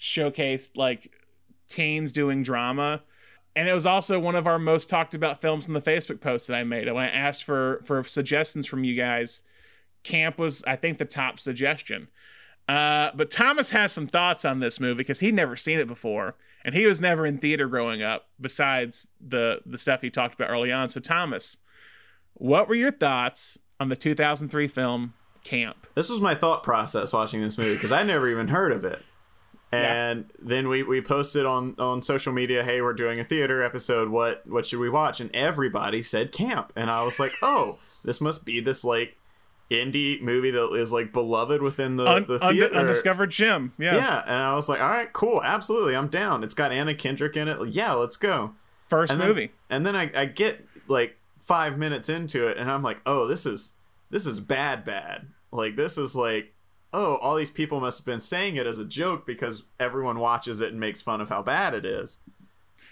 showcased 0.00 0.76
like 0.76 1.12
teens 1.68 2.12
doing 2.12 2.42
drama. 2.44 3.02
And 3.56 3.68
it 3.68 3.72
was 3.72 3.86
also 3.86 4.20
one 4.20 4.36
of 4.36 4.46
our 4.46 4.58
most 4.58 4.88
talked 4.88 5.14
about 5.14 5.40
films 5.40 5.66
in 5.66 5.74
the 5.74 5.80
Facebook 5.80 6.20
post 6.20 6.46
that 6.46 6.54
I 6.54 6.62
made. 6.62 6.86
When 6.86 7.02
I 7.02 7.08
asked 7.08 7.42
for 7.42 7.82
for 7.84 8.04
suggestions 8.04 8.66
from 8.66 8.84
you 8.84 8.94
guys, 8.94 9.42
Camp 10.04 10.38
was 10.38 10.62
I 10.64 10.76
think 10.76 10.98
the 10.98 11.04
top 11.04 11.40
suggestion. 11.40 12.08
Uh, 12.68 13.10
but 13.14 13.30
Thomas 13.30 13.70
has 13.70 13.92
some 13.92 14.08
thoughts 14.08 14.44
on 14.44 14.60
this 14.60 14.80
movie 14.80 14.98
because 14.98 15.20
he'd 15.20 15.34
never 15.34 15.56
seen 15.56 15.78
it 15.78 15.86
before, 15.86 16.34
and 16.64 16.74
he 16.74 16.86
was 16.86 17.00
never 17.00 17.24
in 17.24 17.38
theater 17.38 17.68
growing 17.68 18.02
up. 18.02 18.28
Besides 18.40 19.08
the 19.20 19.60
the 19.64 19.78
stuff 19.78 20.02
he 20.02 20.10
talked 20.10 20.34
about 20.34 20.50
early 20.50 20.72
on. 20.72 20.88
So 20.88 21.00
Thomas, 21.00 21.58
what 22.34 22.68
were 22.68 22.74
your 22.74 22.90
thoughts 22.90 23.58
on 23.78 23.88
the 23.88 23.96
2003 23.96 24.66
film 24.66 25.14
Camp? 25.44 25.86
This 25.94 26.10
was 26.10 26.20
my 26.20 26.34
thought 26.34 26.62
process 26.62 27.12
watching 27.12 27.40
this 27.40 27.56
movie 27.56 27.74
because 27.74 27.92
I 27.92 28.02
never 28.02 28.28
even 28.28 28.48
heard 28.48 28.72
of 28.72 28.84
it. 28.84 29.02
And 29.72 30.30
then 30.38 30.68
we, 30.68 30.82
we 30.84 31.02
posted 31.02 31.44
on, 31.44 31.74
on 31.78 32.00
social 32.00 32.32
media, 32.32 32.62
hey, 32.62 32.80
we're 32.80 32.94
doing 32.94 33.18
a 33.18 33.24
theater 33.24 33.62
episode. 33.62 34.08
What 34.08 34.46
what 34.46 34.64
should 34.64 34.78
we 34.78 34.88
watch? 34.88 35.20
And 35.20 35.34
everybody 35.34 36.02
said 36.02 36.32
Camp, 36.32 36.72
and 36.76 36.90
I 36.90 37.02
was 37.04 37.20
like, 37.20 37.34
oh, 37.42 37.78
this 38.04 38.20
must 38.20 38.46
be 38.46 38.60
this 38.60 38.84
like 38.84 39.16
indie 39.70 40.20
movie 40.20 40.50
that 40.52 40.72
is 40.74 40.92
like 40.92 41.12
beloved 41.12 41.60
within 41.62 41.96
the, 41.96 42.06
Un- 42.08 42.24
the 42.28 42.38
theater. 42.38 42.74
undiscovered 42.74 43.30
gem. 43.30 43.72
Yeah. 43.78 43.96
yeah, 43.96 44.22
and 44.26 44.36
I 44.42 44.54
was 44.54 44.68
like, 44.68 44.80
all 44.80 44.88
right, 44.90 45.12
cool, 45.12 45.42
absolutely, 45.42 45.96
I'm 45.96 46.08
down. 46.08 46.44
It's 46.44 46.54
got 46.54 46.72
Anna 46.72 46.94
Kendrick 46.94 47.36
in 47.36 47.48
it. 47.48 47.58
Yeah, 47.68 47.92
let's 47.94 48.16
go. 48.16 48.52
First 48.88 49.12
And 49.12 49.20
then- 49.20 49.28
movie. 49.28 49.50
and 49.70 49.84
then 49.84 49.96
I, 49.96 50.10
I 50.14 50.24
get 50.26 50.64
like 50.88 51.16
five 51.42 51.78
minutes 51.78 52.08
into 52.08 52.46
it, 52.46 52.56
and 52.58 52.70
I'm 52.70 52.82
like, 52.82 53.00
oh, 53.06 53.26
this 53.26 53.46
is 53.46 53.72
this 54.10 54.26
is 54.26 54.38
bad, 54.38 54.84
bad. 54.84 55.26
Like 55.52 55.74
this 55.76 55.98
is 55.98 56.14
like, 56.14 56.52
oh, 56.92 57.16
all 57.16 57.34
these 57.34 57.50
people 57.50 57.80
must 57.80 57.98
have 57.98 58.06
been 58.06 58.20
saying 58.20 58.56
it 58.56 58.66
as 58.66 58.78
a 58.78 58.84
joke 58.84 59.26
because 59.26 59.64
everyone 59.80 60.18
watches 60.20 60.60
it 60.60 60.70
and 60.70 60.78
makes 60.80 61.02
fun 61.02 61.20
of 61.20 61.28
how 61.28 61.42
bad 61.42 61.74
it 61.74 61.84
is. 61.84 62.18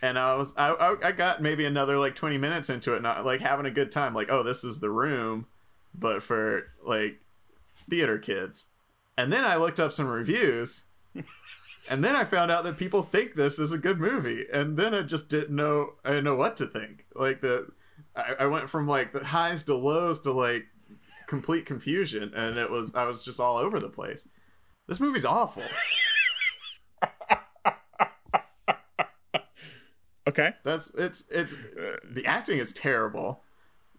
And 0.03 0.19
I 0.19 0.35
was, 0.35 0.53
I, 0.59 0.71
I, 0.73 1.09
I 1.09 1.13
got 1.13 1.41
maybe 1.41 1.65
another 1.65 1.97
like 1.99 2.15
20 2.15 2.37
minutes 2.37 2.69
into 2.69 2.95
it, 2.95 3.01
not 3.03 3.25
like 3.25 3.41
having 3.41 3.65
a 3.65 3.71
good 3.71 3.91
time. 3.93 4.13
Like, 4.15 4.29
oh, 4.31 4.43
this 4.43 4.63
is 4.65 4.81
the 4.81 4.91
room, 4.91 5.47
but 5.95 6.23
for 6.23 6.73
like 6.85 7.21
theater 7.89 8.19
kids. 8.19 8.67
And 9.17 9.33
then 9.33 9.45
I 9.45 9.57
looked 9.57 9.81
up 9.81 9.93
some 9.93 10.07
reviews. 10.07 10.85
And 11.91 12.03
then 12.03 12.17
I 12.17 12.25
found 12.25 12.51
out 12.51 12.65
that 12.65 12.79
people 12.79 13.03
think 13.03 13.35
this 13.35 13.59
is 13.59 13.73
a 13.73 13.77
good 13.77 14.01
movie, 14.01 14.47
and 14.51 14.75
then 14.75 14.95
I 14.95 15.03
just 15.03 15.29
didn't 15.29 15.55
know 15.55 15.93
I 16.03 16.09
didn't 16.09 16.25
know 16.25 16.35
what 16.35 16.57
to 16.57 16.67
think. 16.67 17.05
Like 17.15 17.43
the, 17.43 17.69
I, 18.17 18.37
I 18.41 18.47
went 18.47 18.71
from 18.71 18.89
like 18.89 19.13
the 19.13 19.23
highs 19.23 19.65
to 19.65 19.75
lows 19.75 20.21
to 20.21 20.33
like 20.33 20.67
complete 21.27 21.67
confusion, 21.67 22.33
and 22.35 22.57
it 22.57 22.71
was 22.71 22.95
I 22.95 23.05
was 23.05 23.23
just 23.23 23.39
all 23.39 23.59
over 23.59 23.79
the 23.81 23.91
place. 23.91 24.27
This 24.87 24.99
movie's 24.99 25.27
awful. 25.27 25.63
Okay. 30.27 30.55
That's 30.63 30.95
it's 30.95 31.29
it's 31.29 31.59
uh, 31.59 31.99
the 32.11 32.25
acting 32.27 32.59
is 32.59 32.73
terrible. 32.73 33.43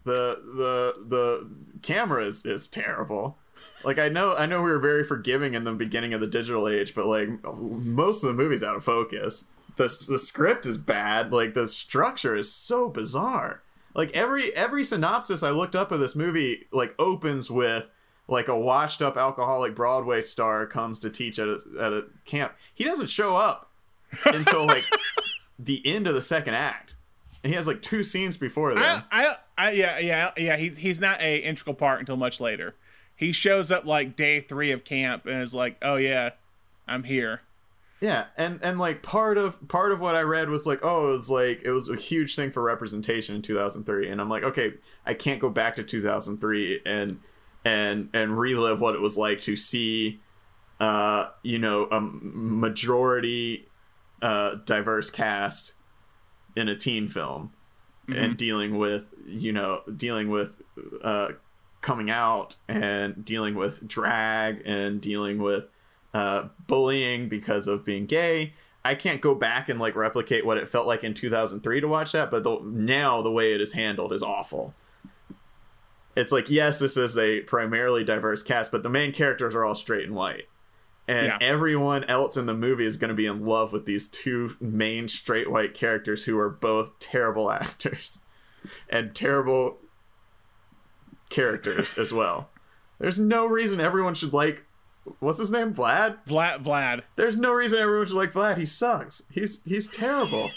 The 0.06 0.40
the 0.56 1.04
the 1.06 1.50
camera 1.82 2.24
is 2.24 2.46
is 2.46 2.68
terrible. 2.68 3.36
Like 3.84 3.98
I 3.98 4.08
know 4.08 4.34
I 4.36 4.46
know 4.46 4.62
we 4.62 4.70
were 4.70 4.78
very 4.78 5.04
forgiving 5.04 5.54
in 5.54 5.64
the 5.64 5.72
beginning 5.72 6.14
of 6.14 6.20
the 6.20 6.26
digital 6.26 6.68
age, 6.68 6.94
but 6.94 7.06
like 7.06 7.28
most 7.44 8.24
of 8.24 8.28
the 8.28 8.42
movie's 8.42 8.62
out 8.62 8.76
of 8.76 8.84
focus. 8.84 9.48
The 9.76 9.84
the 10.08 10.18
script 10.18 10.64
is 10.64 10.78
bad. 10.78 11.32
Like 11.32 11.54
the 11.54 11.68
structure 11.68 12.36
is 12.36 12.50
so 12.50 12.88
bizarre. 12.88 13.62
Like 13.94 14.12
every 14.12 14.54
every 14.54 14.84
synopsis 14.84 15.42
I 15.42 15.50
looked 15.50 15.76
up 15.76 15.90
of 15.90 16.00
this 16.00 16.16
movie 16.16 16.66
like 16.72 16.94
opens 16.98 17.50
with 17.50 17.88
like 18.28 18.48
a 18.48 18.58
washed 18.58 19.02
up 19.02 19.16
alcoholic 19.16 19.74
Broadway 19.74 20.20
star 20.20 20.66
comes 20.66 20.98
to 21.00 21.10
teach 21.10 21.38
at 21.38 21.48
a, 21.48 21.58
at 21.80 21.92
a 21.92 22.04
camp. 22.24 22.54
He 22.74 22.84
doesn't 22.84 23.08
show 23.08 23.36
up 23.36 23.70
until 24.24 24.66
like 24.66 24.84
the 25.58 25.80
end 25.86 26.06
of 26.06 26.14
the 26.14 26.22
second 26.22 26.54
act, 26.54 26.95
and 27.42 27.52
he 27.52 27.56
has 27.56 27.66
like 27.66 27.82
two 27.82 28.02
scenes 28.02 28.36
before 28.36 28.74
that. 28.74 29.04
I, 29.10 29.24
I, 29.24 29.36
I, 29.58 29.70
yeah, 29.72 29.98
yeah, 29.98 30.30
yeah. 30.36 30.56
He's 30.56 30.76
he's 30.76 31.00
not 31.00 31.20
a 31.20 31.38
integral 31.38 31.74
part 31.74 32.00
until 32.00 32.16
much 32.16 32.40
later. 32.40 32.74
He 33.14 33.32
shows 33.32 33.70
up 33.70 33.84
like 33.84 34.16
day 34.16 34.40
three 34.40 34.72
of 34.72 34.84
camp 34.84 35.26
and 35.26 35.42
is 35.42 35.54
like, 35.54 35.76
"Oh 35.82 35.96
yeah, 35.96 36.30
I'm 36.86 37.04
here." 37.04 37.40
Yeah, 38.00 38.26
and 38.36 38.60
and 38.62 38.78
like 38.78 39.02
part 39.02 39.38
of 39.38 39.68
part 39.68 39.90
of 39.90 40.00
what 40.00 40.14
I 40.14 40.20
read 40.20 40.50
was 40.50 40.66
like, 40.66 40.80
oh, 40.82 41.08
it 41.08 41.12
was 41.12 41.30
like 41.30 41.62
it 41.64 41.70
was 41.70 41.88
a 41.88 41.96
huge 41.96 42.36
thing 42.36 42.50
for 42.50 42.62
representation 42.62 43.34
in 43.34 43.42
2003, 43.42 44.10
and 44.10 44.20
I'm 44.20 44.28
like, 44.28 44.42
okay, 44.42 44.74
I 45.06 45.14
can't 45.14 45.40
go 45.40 45.48
back 45.48 45.76
to 45.76 45.82
2003 45.82 46.80
and 46.84 47.20
and 47.64 48.10
and 48.12 48.38
relive 48.38 48.80
what 48.80 48.94
it 48.94 49.00
was 49.00 49.16
like 49.16 49.40
to 49.42 49.56
see, 49.56 50.20
uh, 50.78 51.28
you 51.42 51.58
know, 51.58 51.84
a 51.84 52.00
majority 52.00 53.66
uh, 54.20 54.56
diverse 54.66 55.08
cast 55.08 55.74
in 56.56 56.68
a 56.68 56.74
teen 56.74 57.06
film, 57.08 57.52
and 58.08 58.34
Mhm. 58.34 58.36
dealing 58.36 58.78
with 58.78 59.12
you 59.26 59.52
know 59.52 59.82
dealing 59.96 60.28
with 60.30 60.62
uh, 61.02 61.28
coming 61.82 62.10
out 62.10 62.56
and 62.68 63.24
dealing 63.24 63.54
with 63.54 63.86
drag 63.86 64.62
and 64.64 65.00
dealing 65.00 65.38
with 65.38 65.66
uh, 66.14 66.48
bullying 66.66 67.28
because 67.28 67.68
of 67.68 67.84
being 67.84 68.06
gay. 68.06 68.54
I 68.84 68.94
can't 68.94 69.20
go 69.20 69.34
back 69.34 69.68
and 69.68 69.78
like 69.80 69.96
replicate 69.96 70.46
what 70.46 70.58
it 70.58 70.68
felt 70.68 70.86
like 70.86 71.02
in 71.04 71.12
2003 71.12 71.80
to 71.80 71.88
watch 71.88 72.12
that, 72.12 72.30
but 72.30 72.42
the, 72.44 72.60
now 72.62 73.20
the 73.20 73.30
way 73.32 73.52
it 73.52 73.60
is 73.60 73.72
handled 73.72 74.12
is 74.12 74.22
awful. 74.22 74.74
It's 76.16 76.32
like 76.32 76.48
yes, 76.48 76.78
this 76.78 76.96
is 76.96 77.18
a 77.18 77.40
primarily 77.42 78.02
diverse 78.04 78.42
cast, 78.42 78.72
but 78.72 78.82
the 78.82 78.88
main 78.88 79.12
characters 79.12 79.54
are 79.54 79.64
all 79.64 79.74
straight 79.74 80.06
and 80.06 80.14
white. 80.14 80.48
And 81.08 81.26
Yeah. 81.26 81.38
everyone 81.40 82.02
else 82.04 82.36
in 82.36 82.46
the 82.46 82.54
movie 82.54 82.84
is 82.84 82.96
going 82.96 83.10
to 83.10 83.14
be 83.14 83.26
in 83.26 83.44
love 83.46 83.72
with 83.72 83.84
these 83.84 84.08
two 84.08 84.56
main 84.60 85.06
straight 85.08 85.50
white 85.50 85.72
characters 85.74 86.24
who 86.24 86.36
are 86.38 86.48
both 86.50 86.98
terrible 86.98 87.50
actors 87.52 88.20
and 88.88 89.14
terrible 89.14 89.78
characters 91.28 91.96
as 91.98 92.12
well. 92.12 92.50
There's 92.98 93.18
no 93.18 93.46
reason 93.46 93.80
everyone 93.80 94.14
should 94.14 94.32
like 94.32 94.64
what's 95.20 95.38
his 95.38 95.52
name? 95.52 95.72
Vlad? 95.72 96.18
Vlad 96.26 96.64
Vlad. 96.64 97.02
There's 97.14 97.36
no 97.38 97.52
reason 97.52 97.78
everyone 97.78 98.06
should 98.06 98.16
like 98.16 98.32
Vlad. 98.32 98.56
He 98.56 98.66
sucks. 98.66 99.22
He's 99.30 99.62
he's 99.64 99.88
terrible. 99.88 100.50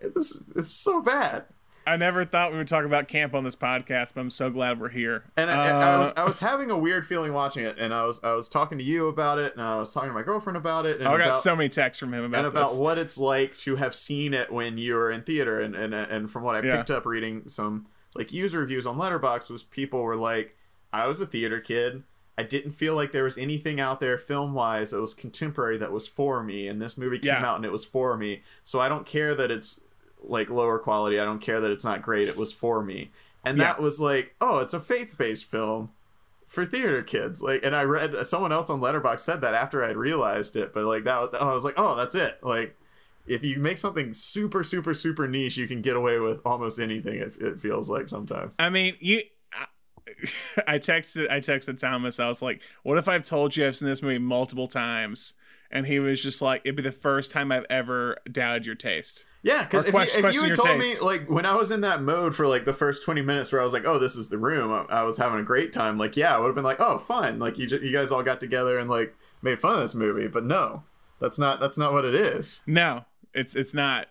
This 0.00 0.52
it's 0.56 0.68
so 0.70 1.02
bad. 1.02 1.44
I 1.86 1.96
never 1.96 2.24
thought 2.24 2.52
we 2.52 2.58
would 2.58 2.68
talk 2.68 2.84
about 2.84 3.08
camp 3.08 3.34
on 3.34 3.42
this 3.44 3.56
podcast, 3.56 4.12
but 4.14 4.20
I'm 4.20 4.30
so 4.30 4.50
glad 4.50 4.78
we're 4.80 4.90
here. 4.90 5.24
And 5.36 5.50
I, 5.50 5.68
I 5.68 5.94
Uh, 5.94 5.98
was 6.00 6.12
I 6.16 6.24
was 6.24 6.38
having 6.40 6.70
a 6.70 6.78
weird 6.78 7.06
feeling 7.06 7.32
watching 7.32 7.64
it, 7.64 7.78
and 7.78 7.92
I 7.94 8.04
was 8.04 8.22
I 8.22 8.34
was 8.34 8.48
talking 8.48 8.78
to 8.78 8.84
you 8.84 9.08
about 9.08 9.38
it, 9.38 9.54
and 9.54 9.62
I 9.62 9.76
was 9.78 9.92
talking 9.92 10.10
to 10.10 10.14
my 10.14 10.22
girlfriend 10.22 10.56
about 10.56 10.86
it, 10.86 10.98
and 11.00 11.08
I 11.08 11.12
got 11.18 11.26
about, 11.28 11.40
so 11.42 11.56
many 11.56 11.68
texts 11.68 11.98
from 12.00 12.12
him 12.14 12.24
about 12.24 12.38
and 12.38 12.46
about 12.46 12.70
this. 12.70 12.78
what 12.78 12.98
it's 12.98 13.18
like 13.18 13.56
to 13.58 13.76
have 13.76 13.94
seen 13.94 14.34
it 14.34 14.52
when 14.52 14.78
you 14.78 14.94
were 14.94 15.10
in 15.10 15.22
theater, 15.22 15.60
and 15.60 15.74
and 15.74 15.94
and 15.94 16.30
from 16.30 16.42
what 16.42 16.54
I 16.56 16.62
Yeah. 16.62 16.76
picked 16.76 16.90
up 16.90 17.06
reading 17.06 17.48
some 17.48 17.86
like 18.14 18.32
user 18.32 18.58
reviews 18.60 18.86
on 18.86 18.96
Letterboxd 18.96 19.50
was 19.50 19.62
people 19.62 20.02
were 20.02 20.16
like, 20.16 20.56
I 20.92 21.06
was 21.06 21.20
a 21.20 21.26
theater 21.26 21.60
kid. 21.60 22.02
I 22.38 22.42
didn't 22.42 22.70
feel 22.72 22.94
like 22.94 23.12
there 23.12 23.24
was 23.24 23.36
anything 23.36 23.80
out 23.80 24.00
there 24.00 24.16
film 24.16 24.54
wise 24.54 24.92
that 24.92 25.00
was 25.00 25.12
contemporary 25.12 25.76
that 25.78 25.92
was 25.92 26.08
for 26.08 26.42
me, 26.42 26.68
and 26.68 26.80
this 26.80 26.96
movie 26.98 27.18
came 27.18 27.28
Yeah. 27.28 27.46
out 27.46 27.56
and 27.56 27.64
it 27.64 27.72
was 27.72 27.84
for 27.84 28.16
me. 28.16 28.42
So 28.64 28.80
I 28.80 28.88
don't 28.88 29.04
care 29.06 29.34
that 29.34 29.50
it's 29.50 29.80
like 30.22 30.50
lower 30.50 30.78
quality. 30.78 31.18
I 31.20 31.24
don't 31.24 31.40
care 31.40 31.60
that 31.60 31.70
it's 31.70 31.84
not 31.84 32.02
great. 32.02 32.28
It 32.28 32.36
was 32.36 32.52
for 32.52 32.82
me, 32.82 33.10
and 33.44 33.58
Yeah. 33.58 33.64
that 33.64 33.80
was 33.80 34.00
like, 34.00 34.34
oh, 34.40 34.58
it's 34.60 34.74
a 34.74 34.80
faith 34.80 35.16
based 35.18 35.44
film 35.44 35.90
for 36.46 36.66
theater 36.66 37.02
kids. 37.02 37.42
Like, 37.42 37.64
and 37.64 37.74
I 37.76 37.84
read 37.84 38.14
someone 38.26 38.52
else 38.52 38.70
on 38.70 38.80
Letterboxd 38.80 39.20
said 39.20 39.40
that 39.42 39.54
after 39.54 39.84
I'd 39.84 39.96
realized 39.96 40.56
it, 40.56 40.72
but 40.72 40.84
like 40.84 41.04
that, 41.04 41.30
I 41.40 41.52
was 41.52 41.64
like, 41.64 41.74
oh, 41.76 41.94
that's 41.96 42.14
it. 42.14 42.38
Like, 42.42 42.76
if 43.26 43.44
you 43.44 43.58
make 43.60 43.78
something 43.78 44.12
super, 44.12 44.64
super, 44.64 44.92
super 44.94 45.28
niche, 45.28 45.56
you 45.56 45.68
can 45.68 45.80
get 45.82 45.94
away 45.94 46.18
with 46.18 46.40
almost 46.44 46.80
anything. 46.80 47.20
It, 47.20 47.36
it 47.40 47.60
feels 47.60 47.88
like 47.88 48.08
sometimes. 48.08 48.56
I 48.58 48.68
mean, 48.70 48.96
you. 49.00 49.22
I- 49.52 49.66
I 50.66 50.78
texted. 50.80 51.30
I 51.30 51.38
texted 51.38 51.78
Thomas. 51.78 52.18
I 52.18 52.26
was 52.26 52.42
like, 52.42 52.62
"What 52.82 52.98
if 52.98 53.06
I've 53.06 53.24
told 53.24 53.54
you 53.56 53.64
I've 53.66 53.76
seen 53.76 53.88
this 53.88 54.02
movie 54.02 54.18
multiple 54.18 54.66
times?" 54.66 55.34
And 55.70 55.86
he 55.86 56.00
was 56.00 56.22
just 56.22 56.42
like, 56.42 56.62
"It'd 56.64 56.76
be 56.76 56.82
the 56.82 56.90
first 56.90 57.30
time 57.30 57.52
I've 57.52 57.66
ever 57.70 58.16
doubted 58.30 58.66
your 58.66 58.74
taste." 58.74 59.24
Yeah, 59.42 59.62
because 59.62 59.84
if, 59.84 59.90
question- 59.90 60.22
you, 60.22 60.28
if 60.28 60.34
you 60.34 60.42
had 60.42 60.54
told 60.54 60.80
taste. 60.80 61.00
me, 61.00 61.06
like, 61.06 61.30
when 61.30 61.46
I 61.46 61.54
was 61.54 61.70
in 61.70 61.80
that 61.80 62.02
mode 62.02 62.34
for 62.34 62.46
like 62.46 62.64
the 62.64 62.72
first 62.72 63.04
20 63.04 63.22
minutes 63.22 63.52
where 63.52 63.60
I 63.60 63.64
was 63.64 63.72
like, 63.72 63.86
oh, 63.86 63.98
this 63.98 64.16
is 64.16 64.28
the 64.28 64.36
room, 64.36 64.70
I, 64.70 64.96
I 64.96 65.02
was 65.04 65.16
having 65.16 65.40
a 65.40 65.44
great 65.44 65.72
time. 65.72 65.96
Like, 65.96 66.16
yeah, 66.16 66.36
I 66.36 66.38
would 66.38 66.46
have 66.46 66.54
been 66.54 66.64
like, 66.64 66.80
oh, 66.80 66.98
fun. 66.98 67.38
Like, 67.38 67.56
you, 67.56 67.66
you 67.66 67.92
guys 67.92 68.12
all 68.12 68.22
got 68.22 68.40
together 68.40 68.78
and 68.78 68.90
like 68.90 69.14
made 69.42 69.58
fun 69.58 69.74
of 69.74 69.80
this 69.80 69.94
movie. 69.94 70.28
But 70.28 70.44
no, 70.44 70.82
that's 71.20 71.38
not, 71.38 71.58
that's 71.58 71.78
not 71.78 71.92
what 71.92 72.04
it 72.04 72.14
is. 72.14 72.60
No, 72.66 73.04
it's 73.32 73.54
it's 73.54 73.74
not. 73.74 74.08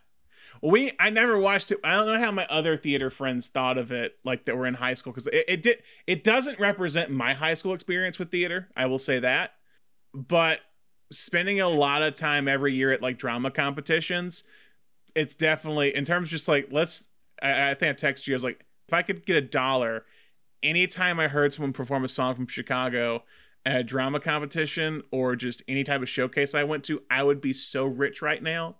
We 0.61 0.91
I 0.99 1.09
never 1.09 1.37
watched 1.39 1.71
it. 1.71 1.79
I 1.83 1.93
don't 1.93 2.07
know 2.07 2.19
how 2.19 2.31
my 2.31 2.45
other 2.49 2.75
theater 2.75 3.09
friends 3.09 3.47
thought 3.47 3.77
of 3.77 3.91
it, 3.91 4.17
like 4.23 4.45
that 4.45 4.57
were 4.57 4.67
in 4.67 4.73
high 4.73 4.93
school, 4.93 5.13
because 5.13 5.27
it, 5.27 5.45
it 5.47 5.61
did 5.61 5.83
it 6.05 6.23
doesn't 6.23 6.59
represent 6.59 7.11
my 7.11 7.33
high 7.33 7.53
school 7.53 7.73
experience 7.73 8.19
with 8.19 8.31
theater. 8.31 8.67
I 8.75 8.87
will 8.87 8.97
say 8.97 9.19
that, 9.19 9.51
but 10.13 10.59
spending 11.11 11.59
a 11.59 11.69
lot 11.69 12.01
of 12.01 12.13
time 12.13 12.47
every 12.47 12.73
year 12.73 12.91
at 12.91 13.01
like 13.01 13.17
drama 13.17 13.51
competitions, 13.51 14.43
it's 15.15 15.35
definitely 15.35 15.95
in 15.95 16.05
terms 16.05 16.29
just 16.29 16.47
like 16.47 16.67
let's. 16.71 17.07
I, 17.41 17.71
I 17.71 17.73
think 17.73 18.03
I 18.03 18.07
texted 18.07 18.27
you. 18.27 18.33
I 18.33 18.37
was 18.37 18.43
like, 18.43 18.65
if 18.87 18.93
I 18.93 19.01
could 19.01 19.25
get 19.25 19.37
a 19.37 19.41
dollar, 19.41 20.05
anytime 20.61 21.19
I 21.19 21.27
heard 21.27 21.53
someone 21.53 21.73
perform 21.73 22.03
a 22.03 22.09
song 22.09 22.35
from 22.35 22.47
Chicago 22.47 23.23
at 23.65 23.75
a 23.77 23.83
drama 23.83 24.19
competition 24.19 25.03
or 25.11 25.35
just 25.35 25.63
any 25.67 25.83
type 25.83 26.01
of 26.01 26.09
showcase 26.09 26.55
I 26.55 26.63
went 26.63 26.83
to, 26.85 27.01
I 27.09 27.23
would 27.23 27.41
be 27.41 27.53
so 27.53 27.85
rich 27.85 28.21
right 28.21 28.41
now. 28.41 28.75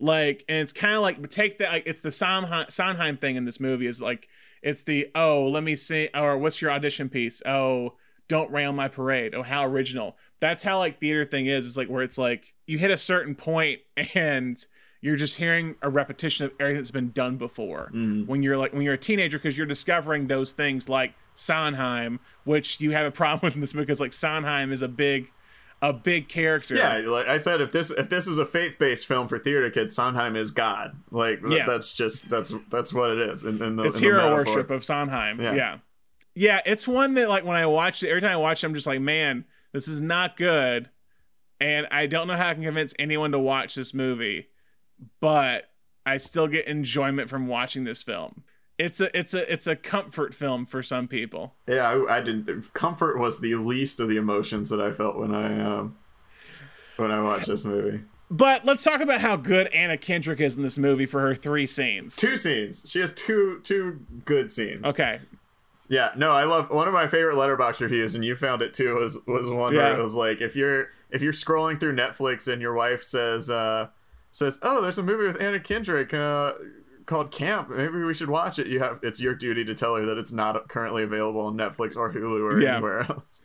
Like, 0.00 0.44
and 0.48 0.58
it's 0.58 0.72
kind 0.72 0.94
of 0.94 1.02
like, 1.02 1.30
take 1.30 1.58
that, 1.58 1.70
like, 1.70 1.84
it's 1.86 2.00
the 2.00 2.10
Sondheim, 2.10 2.66
Sondheim 2.70 3.16
thing 3.16 3.36
in 3.36 3.44
this 3.44 3.60
movie 3.60 3.86
is 3.86 4.00
like, 4.00 4.28
it's 4.62 4.82
the, 4.82 5.08
oh, 5.14 5.48
let 5.48 5.62
me 5.62 5.76
see, 5.76 6.08
or 6.14 6.38
what's 6.38 6.60
your 6.60 6.70
audition 6.70 7.08
piece? 7.08 7.42
Oh, 7.46 7.94
don't 8.32 8.50
rain 8.50 8.66
on 8.66 8.74
my 8.74 8.88
parade. 8.88 9.34
Oh, 9.34 9.42
how 9.42 9.66
original. 9.66 10.16
That's 10.40 10.62
how, 10.62 10.78
like, 10.78 11.00
theater 11.00 11.26
thing 11.26 11.46
is. 11.46 11.66
It's 11.66 11.76
like, 11.76 11.88
where 11.88 12.02
it's 12.02 12.16
like, 12.16 12.54
you 12.66 12.78
hit 12.78 12.90
a 12.90 12.96
certain 12.96 13.34
point 13.34 13.80
and 14.14 14.56
you're 15.02 15.16
just 15.16 15.36
hearing 15.36 15.74
a 15.82 15.90
repetition 15.90 16.46
of 16.46 16.52
everything 16.58 16.78
that's 16.78 16.90
been 16.90 17.10
done 17.10 17.36
before 17.36 17.90
mm-hmm. 17.92 18.24
when 18.24 18.42
you're 18.42 18.56
like 18.56 18.72
when 18.72 18.82
you're 18.82 18.94
a 18.94 18.98
teenager 18.98 19.36
because 19.36 19.58
you're 19.58 19.66
discovering 19.66 20.28
those 20.28 20.52
things 20.52 20.88
like 20.88 21.12
Sondheim, 21.34 22.20
which 22.44 22.80
you 22.80 22.92
have 22.92 23.04
a 23.04 23.10
problem 23.22 23.40
with 23.42 23.54
in 23.56 23.60
this 23.60 23.74
movie 23.74 23.84
because 23.84 24.00
like 24.00 24.12
Sondheim 24.12 24.72
is 24.72 24.80
a 24.80 24.88
big 24.88 25.26
a 25.82 25.92
big 25.92 26.28
character. 26.28 26.76
Yeah, 26.76 26.98
like 26.98 27.26
I 27.26 27.38
said, 27.38 27.60
if 27.60 27.72
this 27.72 27.90
if 27.90 28.08
this 28.08 28.28
is 28.28 28.38
a 28.38 28.46
faith 28.46 28.78
based 28.78 29.06
film 29.06 29.26
for 29.26 29.40
theater 29.40 29.68
kids, 29.70 29.96
Sondheim 29.96 30.36
is 30.36 30.52
God. 30.52 30.96
Like 31.10 31.40
Yeah. 31.46 31.66
that's 31.66 31.92
just 31.92 32.30
that's 32.30 32.54
that's 32.70 32.94
what 32.94 33.10
it 33.10 33.18
is. 33.18 33.42
The, 33.42 33.50
it's 33.50 33.60
in 33.60 33.76
the 33.76 33.90
hero 33.98 34.30
metaphor. 34.30 34.54
worship 34.54 34.70
of 34.70 34.84
Sondheim. 34.84 35.40
Yeah. 35.40 35.54
Yeah. 35.54 35.78
Yeah. 36.34 36.60
it's 36.66 36.86
one 36.86 37.14
that 37.14 37.28
like 37.28 37.44
when 37.44 37.56
I 37.56 37.66
watch 37.66 38.02
it, 38.02 38.08
every 38.08 38.20
time 38.20 38.32
I 38.32 38.36
watch 38.36 38.62
it, 38.62 38.66
I'm 38.66 38.74
just 38.74 38.86
like, 38.86 39.00
man, 39.00 39.44
this 39.72 39.88
is 39.88 40.00
not 40.00 40.36
good. 40.36 40.90
And 41.60 41.86
I 41.90 42.06
don't 42.06 42.26
know 42.26 42.34
how 42.34 42.48
I 42.48 42.54
can 42.54 42.64
convince 42.64 42.92
anyone 42.98 43.32
to 43.32 43.38
watch 43.38 43.74
this 43.74 43.94
movie, 43.94 44.48
but 45.20 45.70
I 46.04 46.18
still 46.18 46.48
get 46.48 46.66
enjoyment 46.66 47.30
from 47.30 47.46
watching 47.46 47.84
this 47.84 48.02
film. 48.02 48.42
It's 48.78 49.00
a 49.00 49.16
it's 49.16 49.32
a 49.32 49.52
it's 49.52 49.66
a 49.66 49.76
comfort 49.76 50.34
film 50.34 50.66
for 50.66 50.82
some 50.82 51.06
people. 51.06 51.54
Yeah, 51.68 51.88
I, 51.88 52.18
I 52.18 52.20
didn't. 52.20 52.72
Comfort 52.74 53.18
was 53.18 53.40
the 53.40 53.54
least 53.54 54.00
of 54.00 54.08
the 54.08 54.16
emotions 54.16 54.70
that 54.70 54.80
I 54.80 54.92
felt 54.92 55.16
when 55.16 55.34
I 55.34 55.60
um 55.60 55.96
when 56.96 57.10
I 57.12 57.22
watched 57.22 57.46
this 57.46 57.64
movie. 57.64 58.02
But 58.30 58.64
let's 58.64 58.82
talk 58.82 59.00
about 59.02 59.20
how 59.20 59.36
good 59.36 59.66
Anna 59.68 59.98
Kendrick 59.98 60.40
is 60.40 60.56
in 60.56 60.62
this 60.62 60.78
movie 60.78 61.04
for 61.04 61.20
her 61.20 61.34
three 61.34 61.66
scenes. 61.66 62.16
Two 62.16 62.36
scenes. 62.36 62.90
She 62.90 62.98
has 62.98 63.12
two 63.12 63.60
two 63.62 64.04
good 64.24 64.50
scenes. 64.50 64.84
Okay. 64.86 65.20
Yeah, 65.92 66.12
no, 66.16 66.30
I 66.30 66.44
love 66.44 66.70
one 66.70 66.88
of 66.88 66.94
my 66.94 67.06
favorite 67.06 67.34
Letterboxd 67.36 67.80
reviews, 67.82 68.14
and 68.14 68.24
you 68.24 68.34
found 68.34 68.62
it 68.62 68.72
too. 68.72 68.94
Was 68.94 69.18
was 69.26 69.46
one 69.46 69.74
where 69.74 69.92
it 69.98 70.02
was 70.02 70.14
like 70.14 70.40
if 70.40 70.56
you're 70.56 70.88
if 71.10 71.20
you're 71.20 71.34
scrolling 71.34 71.78
through 71.78 71.94
Netflix 71.94 72.50
and 72.50 72.62
your 72.62 72.72
wife 72.72 73.02
says 73.02 73.50
uh 73.50 73.88
says 74.30 74.58
oh 74.62 74.80
there's 74.80 74.96
a 74.96 75.02
movie 75.02 75.24
with 75.24 75.38
Anna 75.42 75.60
Kendrick 75.60 76.14
uh 76.14 76.52
called 77.04 77.30
Camp 77.30 77.68
maybe 77.68 77.98
we 78.02 78.14
should 78.14 78.30
watch 78.30 78.58
it. 78.58 78.68
You 78.68 78.78
have 78.80 79.00
it's 79.02 79.20
your 79.20 79.34
duty 79.34 79.66
to 79.66 79.74
tell 79.74 79.94
her 79.96 80.06
that 80.06 80.16
it's 80.16 80.32
not 80.32 80.66
currently 80.68 81.02
available 81.02 81.42
on 81.42 81.56
Netflix 81.58 81.94
or 81.94 82.10
Hulu 82.10 82.40
or 82.40 82.62
Yeah. 82.62 82.76
anywhere 82.76 83.00
else. 83.10 83.42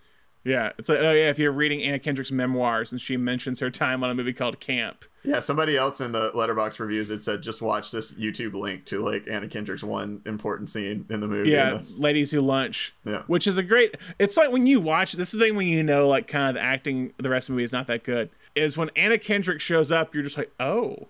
Yeah, 0.47 0.71
it's 0.77 0.87
like 0.87 0.99
oh 0.99 1.11
yeah, 1.11 1.29
if 1.29 1.37
you're 1.37 1.51
reading 1.51 1.83
Anna 1.83 1.99
Kendrick's 1.99 2.31
memoirs 2.31 2.93
and 2.93 3.01
she 3.01 3.17
mentions 3.17 3.59
her 3.59 3.69
time 3.69 4.01
on 4.01 4.09
a 4.09 4.15
movie 4.15 4.31
called 4.31 4.61
Camp. 4.61 5.03
Yeah, 5.25 5.41
somebody 5.41 5.75
else 5.75 5.99
in 5.99 6.13
the 6.13 6.31
Letterboxd 6.31 6.79
reviews 6.79 7.11
it 7.11 7.21
said 7.21 7.43
just 7.43 7.61
watch 7.61 7.91
this 7.91 8.13
YouTube 8.13 8.53
link 8.53 8.85
to 8.85 9.03
like 9.03 9.27
Anna 9.29 9.49
Kendrick's 9.49 9.83
one 9.83 10.21
important 10.25 10.69
scene 10.69 11.05
in 11.09 11.19
the 11.19 11.27
movie. 11.27 11.49
Yeah, 11.49 11.81
Ladies 11.97 12.31
Who 12.31 12.39
Lunch. 12.39 12.93
Yeah. 13.03 13.23
Which 13.27 13.45
is 13.45 13.57
a 13.57 13.63
great. 13.63 13.95
It's 14.19 14.37
like 14.37 14.51
when 14.51 14.65
you 14.65 14.79
watch. 14.79 15.11
This 15.11 15.33
is 15.33 15.33
the 15.33 15.45
thing 15.45 15.57
when 15.57 15.67
you 15.67 15.83
know 15.83 16.07
like 16.07 16.27
kind 16.27 16.47
of 16.47 16.55
the 16.55 16.65
acting. 16.65 17.13
The 17.17 17.29
rest 17.29 17.49
of 17.49 17.53
the 17.53 17.55
movie 17.55 17.65
is 17.65 17.73
not 17.73 17.87
that 17.87 18.05
good. 18.05 18.29
Is 18.55 18.77
when 18.77 18.89
Anna 18.95 19.17
Kendrick 19.17 19.59
shows 19.59 19.91
up, 19.91 20.13
you're 20.13 20.23
just 20.23 20.37
like, 20.37 20.51
oh, 20.61 21.09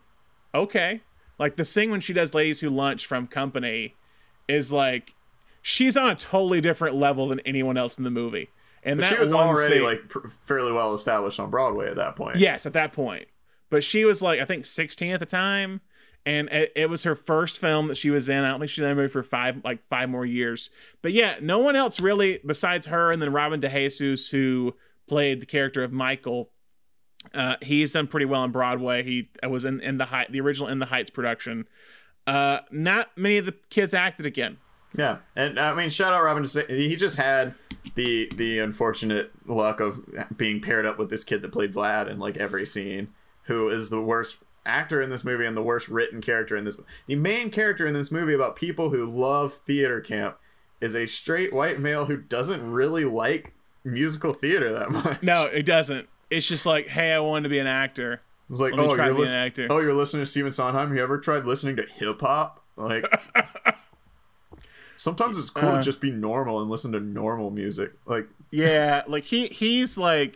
okay. 0.55 1.01
Like 1.38 1.57
the 1.57 1.64
scene 1.64 1.91
when 1.91 2.01
she 2.01 2.11
does 2.11 2.34
Ladies 2.34 2.61
Who 2.61 2.72
Lunch 2.72 3.05
from 3.05 3.27
Company, 3.27 3.93
is 4.47 4.72
like, 4.72 5.14
she's 5.61 5.95
on 5.95 6.09
a 6.09 6.15
totally 6.15 6.59
different 6.59 6.95
level 6.95 7.27
than 7.27 7.39
anyone 7.41 7.77
else 7.77 7.99
in 7.99 8.03
the 8.03 8.09
movie. 8.09 8.49
And 8.88 9.03
she 9.03 9.18
was 9.18 9.34
already 9.34 9.76
scene- 9.76 9.84
like 9.84 10.07
pr- 10.09 10.27
fairly 10.27 10.72
well 10.72 10.93
established 10.93 11.39
on 11.39 11.49
Broadway 11.49 11.89
at 11.89 11.97
that 11.97 12.15
point. 12.15 12.38
Yes, 12.38 12.65
at 12.65 12.73
that 12.73 12.93
point. 12.93 13.27
But 13.69 13.84
she 13.84 14.05
was 14.05 14.22
like, 14.22 14.39
I 14.39 14.45
think 14.45 14.65
16 14.65 15.11
at 15.14 15.19
the 15.19 15.26
time. 15.26 15.81
And 16.26 16.49
it, 16.49 16.72
it 16.76 16.89
was 16.89 17.03
her 17.03 17.15
first 17.15 17.59
film 17.59 17.88
that 17.88 17.95
she 17.95 18.09
was 18.09 18.27
in. 18.27 18.43
I 18.43 18.49
don't 18.49 18.59
think 18.59 18.69
she's 18.69 18.84
in 18.84 18.89
that 18.89 18.95
movie 18.95 19.11
for 19.11 19.23
five, 19.23 19.61
like 19.64 19.85
five 19.89 20.09
more 20.09 20.26
years. 20.26 20.69
But 21.01 21.11
yeah, 21.14 21.35
no 21.41 21.59
one 21.59 21.76
else 21.76 21.99
really, 22.01 22.39
besides 22.45 22.88
her 22.88 23.11
and 23.11 23.22
then 23.22 23.31
Robin 23.31 23.59
DeJesus, 23.61 24.30
who 24.31 24.73
played 25.07 25.41
the 25.41 25.45
character 25.45 25.84
of 25.84 25.91
Michael. 25.91 26.49
Uh, 27.34 27.55
he's 27.61 27.91
done 27.91 28.07
pretty 28.07 28.26
well 28.26 28.41
on 28.41 28.51
Broadway. 28.51 29.03
He 29.03 29.30
was 29.47 29.65
in, 29.65 29.80
in 29.81 29.97
the 29.97 30.05
height, 30.05 30.31
the 30.31 30.39
original 30.41 30.69
In 30.69 30.80
the 30.80 30.85
Heights 30.85 31.09
production. 31.09 31.68
Uh, 32.26 32.59
not 32.72 33.18
many 33.18 33.38
of 33.38 33.45
the 33.45 33.53
kids 33.69 33.93
acted 33.93 34.26
again. 34.26 34.57
Yeah, 34.97 35.18
and 35.35 35.59
I 35.59 35.73
mean, 35.73 35.89
shout 35.89 36.14
out 36.14 36.23
Robin. 36.23 36.45
He 36.69 36.95
just 36.95 37.18
had 37.18 37.53
the 37.95 38.30
the 38.35 38.59
unfortunate 38.59 39.31
luck 39.45 39.80
of 39.80 40.01
being 40.35 40.61
paired 40.61 40.85
up 40.85 40.97
with 40.97 41.09
this 41.09 41.23
kid 41.23 41.41
that 41.41 41.51
played 41.51 41.73
Vlad 41.73 42.09
in 42.09 42.19
like 42.19 42.38
every 42.38 42.65
scene, 42.65 43.09
who 43.43 43.69
is 43.69 43.89
the 43.89 44.01
worst 44.01 44.38
actor 44.65 45.01
in 45.01 45.09
this 45.09 45.23
movie 45.23 45.45
and 45.45 45.55
the 45.55 45.64
worst 45.64 45.88
written 45.88 46.22
character 46.22 46.57
in 46.57 46.65
this. 46.65 46.77
Movie. 46.77 46.89
The 47.07 47.15
main 47.15 47.49
character 47.51 47.88
in 47.88 47.93
this 47.93 48.11
movie 48.11 48.34
about 48.34 48.55
people 48.55 48.89
who 48.89 49.05
love 49.05 49.53
theater 49.53 50.01
camp 50.01 50.38
is 50.81 50.95
a 50.95 51.05
straight 51.07 51.53
white 51.53 51.80
male 51.80 52.05
who 52.05 52.18
doesn't 52.18 52.69
really 52.69 53.05
like 53.05 53.53
musical 53.84 54.34
theater 54.34 54.72
that 54.73 54.91
much. 54.91 55.23
No, 55.23 55.45
it 55.45 55.65
doesn't. 55.65 56.07
It's 56.30 56.45
just 56.45 56.65
like, 56.65 56.88
hey, 56.88 57.14
I 57.14 57.19
wanted 57.19 57.43
to 57.43 57.49
be 57.49 57.59
an 57.59 57.68
actor. 57.68 58.22
It's 58.49 58.59
like, 58.59 58.73
Let 58.73 58.80
oh, 58.80 58.95
you're 58.95 59.14
lis- 59.14 59.34
an 59.34 59.39
actor. 59.39 59.68
oh, 59.69 59.80
you're 59.80 59.93
listening 59.93 60.22
to 60.22 60.26
Stephen 60.26 60.51
Sondheim. 60.51 60.88
Have 60.88 60.95
you 60.95 61.03
ever 61.03 61.18
tried 61.18 61.45
listening 61.45 61.76
to 61.77 61.84
hip 61.84 62.22
hop? 62.22 62.64
Like, 62.76 63.05
sometimes 64.98 65.38
it's 65.38 65.49
cool 65.49 65.69
Uh. 65.69 65.76
to 65.78 65.82
just 65.82 66.02
be 66.02 66.11
normal 66.11 66.60
and 66.61 66.69
listen 66.69 66.91
to 66.91 66.99
normal 66.99 67.49
music. 67.52 67.94
Like, 68.06 68.28
Yeah, 68.52 69.03
like 69.07 69.24
he 69.24 69.48
he's 69.48 69.98
like 69.98 70.36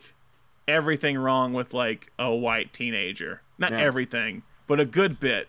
everything 0.68 1.18
wrong 1.18 1.52
with 1.52 1.74
like 1.74 2.10
a 2.18 2.34
white 2.34 2.72
teenager. 2.72 3.42
Not 3.58 3.72
Yeah. 3.72 3.80
everything, 3.80 4.42
but 4.66 4.80
a 4.80 4.84
good 4.84 5.20
bit. 5.20 5.48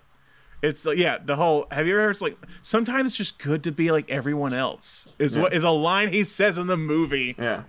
It's 0.62 0.86
like 0.86 0.98
yeah, 0.98 1.18
the 1.24 1.36
whole. 1.36 1.68
Have 1.72 1.88
you 1.88 1.94
ever 1.94 2.04
heard? 2.04 2.10
It's 2.12 2.22
like 2.22 2.38
sometimes 2.62 3.12
it's 3.12 3.18
just 3.18 3.38
good 3.38 3.64
to 3.64 3.72
be 3.72 3.92
like 3.92 4.10
everyone 4.10 4.54
else. 4.54 5.08
Is 5.20 5.36
Yeah. 5.36 5.42
what 5.44 5.54
is 5.54 5.64
a 5.64 5.70
line 5.70 6.12
he 6.14 6.24
says 6.24 6.58
in 6.58 6.68
the 6.68 6.78
movie. 6.78 7.36
Yeah. 7.38 7.64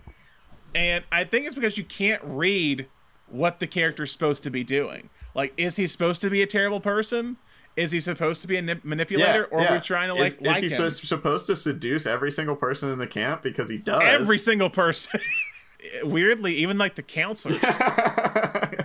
And 0.75 1.05
I 1.13 1.25
think 1.25 1.47
it's 1.47 1.55
because 1.55 1.77
you 1.79 1.85
can't 1.85 2.23
read 2.25 2.87
what 3.29 3.59
the 3.61 3.67
character's 3.67 4.13
supposed 4.13 4.43
to 4.45 4.51
be 4.51 4.63
doing. 4.65 5.09
Like, 5.35 5.53
is 5.57 5.77
he 5.77 5.87
supposed 5.89 6.21
to 6.21 6.31
be 6.31 6.43
a 6.43 6.47
terrible 6.47 6.81
person? 6.81 7.37
Is 7.77 7.91
he 7.91 8.01
supposed 8.01 8.43
to 8.43 8.49
be 8.49 8.57
a 8.57 8.63
nip- 8.63 8.85
manipulator, 8.85 9.47
or 9.47 9.61
are 9.61 9.75
we 9.75 9.81
trying 9.81 10.09
to 10.09 10.15
like 10.15 10.33
is, 10.33 10.41
like 10.41 10.57
is 10.57 10.63
he 10.63 10.69
so, 10.69 10.89
supposed 10.89 11.47
to 11.47 11.57
seduce 11.57 12.07
every 12.07 12.31
single 12.31 12.57
person 12.57 12.91
in 12.91 12.99
the 12.99 13.07
camp 13.07 13.43
because 13.43 13.69
he 13.69 13.79
does? 13.79 14.03
Every 14.03 14.39
single 14.39 14.71
person. 14.71 15.21
Weirdly, 16.03 16.55
even 16.55 16.79
like 16.79 16.95
the 16.95 17.03
counselors. 17.03 17.63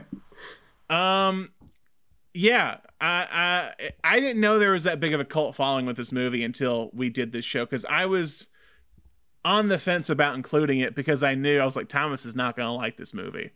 um, 0.90 1.50
yeah, 2.34 2.78
I, 3.00 3.74
I 3.82 3.92
I 4.04 4.20
didn't 4.20 4.42
know 4.42 4.60
there 4.60 4.72
was 4.72 4.84
that 4.84 5.00
big 5.00 5.14
of 5.14 5.20
a 5.20 5.26
cult 5.26 5.56
following 5.56 5.86
with 5.86 5.98
this 5.98 6.12
movie 6.12 6.44
until 6.44 6.90
we 6.94 7.10
did 7.10 7.32
this 7.32 7.46
show 7.46 7.66
because 7.66 7.86
I 7.86 8.06
was 8.06 8.50
on 9.46 9.70
the 9.70 9.80
fence 9.80 10.10
about 10.10 10.36
including 10.36 10.80
it 10.80 10.96
because 10.96 11.24
I 11.24 11.36
knew 11.36 11.60
I 11.60 11.66
was 11.66 11.76
like 11.76 11.88
Thomas 11.88 12.26
is 12.26 12.36
not 12.36 12.58
gonna 12.58 12.76
like 12.76 12.98
this 12.98 13.14
movie. 13.14 13.52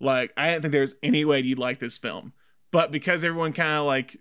Like 0.00 0.32
I 0.36 0.50
didn't 0.50 0.62
think 0.62 0.72
there's 0.72 0.94
any 1.02 1.24
way 1.24 1.40
you'd 1.40 1.58
like 1.58 1.78
this 1.78 1.98
film, 1.98 2.32
but 2.70 2.90
because 2.90 3.24
everyone 3.24 3.52
kind 3.52 3.78
of 3.78 3.86
like 3.86 4.18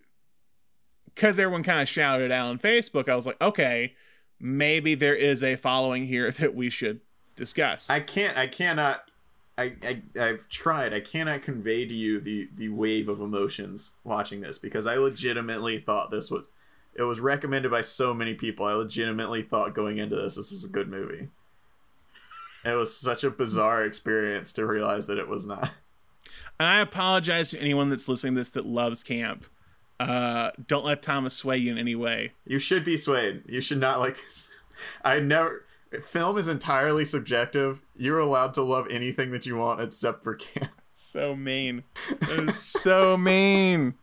because 1.16 1.40
everyone 1.40 1.64
kind 1.64 1.82
of 1.82 1.88
shouted 1.88 2.32
out 2.32 2.50
on 2.50 2.60
Facebook, 2.60 3.10
I 3.10 3.16
was 3.16 3.26
like, 3.26 3.42
okay, 3.42 3.96
maybe 4.40 4.96
there 4.96 5.16
is 5.16 5.42
a 5.42 5.56
following 5.56 6.06
here 6.06 6.30
that 6.40 6.54
we 6.54 6.70
should 6.70 7.02
discuss. 7.36 7.90
I 7.90 8.02
can't. 8.02 8.38
I 8.38 8.48
cannot. 8.48 9.10
I, 9.58 9.74
I 9.84 10.02
I've 10.20 10.50
tried. 10.50 10.94
I 10.94 11.00
cannot 11.00 11.42
convey 11.42 11.86
to 11.86 11.94
you 11.94 12.20
the 12.20 12.50
the 12.54 12.70
wave 12.70 13.08
of 13.08 13.22
emotions 13.22 13.98
watching 14.04 14.42
this 14.42 14.58
because 14.58 14.86
I 14.86 14.96
legitimately 14.96 15.80
thought 15.80 16.12
this 16.12 16.30
was. 16.30 16.48
It 16.98 17.04
was 17.04 17.20
recommended 17.20 17.72
by 17.72 17.82
so 17.82 18.14
many 18.14 18.36
people. 18.36 18.66
I 18.66 18.72
legitimately 18.74 19.42
thought 19.42 19.74
going 19.74 19.98
into 19.98 20.16
this 20.16 20.36
this 20.36 20.52
was 20.52 20.66
a 20.66 20.70
good 20.70 20.90
movie. 20.90 21.30
It 22.64 22.76
was 22.76 22.98
such 22.98 23.24
a 23.24 23.30
bizarre 23.30 23.84
experience 23.84 24.52
to 24.54 24.66
realize 24.66 25.06
that 25.08 25.20
it 25.20 25.28
was 25.28 25.46
not. 25.46 25.72
And 26.58 26.68
I 26.68 26.80
apologize 26.80 27.52
to 27.52 27.60
anyone 27.60 27.90
that's 27.90 28.08
listening 28.08 28.36
to 28.36 28.40
this 28.40 28.50
that 28.52 28.66
loves 28.66 29.04
camp. 29.04 29.46
Uh, 30.00 30.52
don't 30.68 30.86
let 30.86 31.02
Thomas 31.02 31.34
sway 31.34 31.58
you 31.58 31.72
in 31.72 31.78
any 31.78 31.96
way. 31.96 32.34
You 32.46 32.60
should 32.60 32.84
be 32.84 32.98
swayed. 32.98 33.44
You 33.48 33.62
should 33.62 33.80
not 33.80 34.00
like 34.00 34.16
this. 34.16 34.50
I 35.04 35.20
never. 35.20 35.66
Film 36.04 36.38
is 36.38 36.48
entirely 36.50 37.06
subjective. 37.06 37.82
You're 37.96 38.20
allowed 38.20 38.54
to 38.56 38.62
love 38.62 38.88
anything 38.90 39.32
that 39.32 39.46
you 39.46 39.56
want 39.56 39.82
except 39.82 40.24
for 40.24 40.36
camp. 40.36 40.72
So 40.92 41.36
mean. 41.36 41.84
It 42.22 42.46
was 42.46 42.58
so 42.58 43.16
mean. 43.16 43.94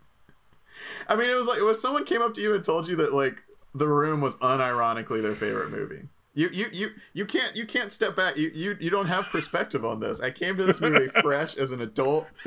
I 1.09 1.17
mean, 1.17 1.29
it 1.29 1.35
was 1.35 1.47
like 1.47 1.59
if 1.61 1.77
someone 1.77 2.05
came 2.05 2.23
up 2.23 2.33
to 2.35 2.41
you 2.41 2.55
and 2.55 2.65
told 2.65 2.89
you 2.89 2.97
that 2.97 3.13
like 3.13 3.43
The 3.75 3.87
Room 3.87 4.21
was 4.21 4.37
unironically 4.37 5.21
their 5.21 5.35
favorite 5.35 5.71
movie. 5.71 6.09
You 6.35 6.49
you 6.51 6.69
you 6.73 6.91
you 7.13 7.27
can't 7.27 7.55
you 7.55 7.67
can't 7.67 7.93
step 7.93 8.17
back. 8.17 8.39
You 8.39 8.51
you 8.55 8.77
you 8.81 8.89
don't 8.89 9.07
have 9.07 9.27
perspective 9.27 9.85
on 9.85 10.01
this. 10.01 10.21
I 10.21 10.31
came 10.31 10.57
to 10.57 10.65
this 10.65 10.81
movie 10.81 11.09
fresh 11.23 11.57
as 11.59 11.73
an 11.73 11.83
adult. 11.83 12.27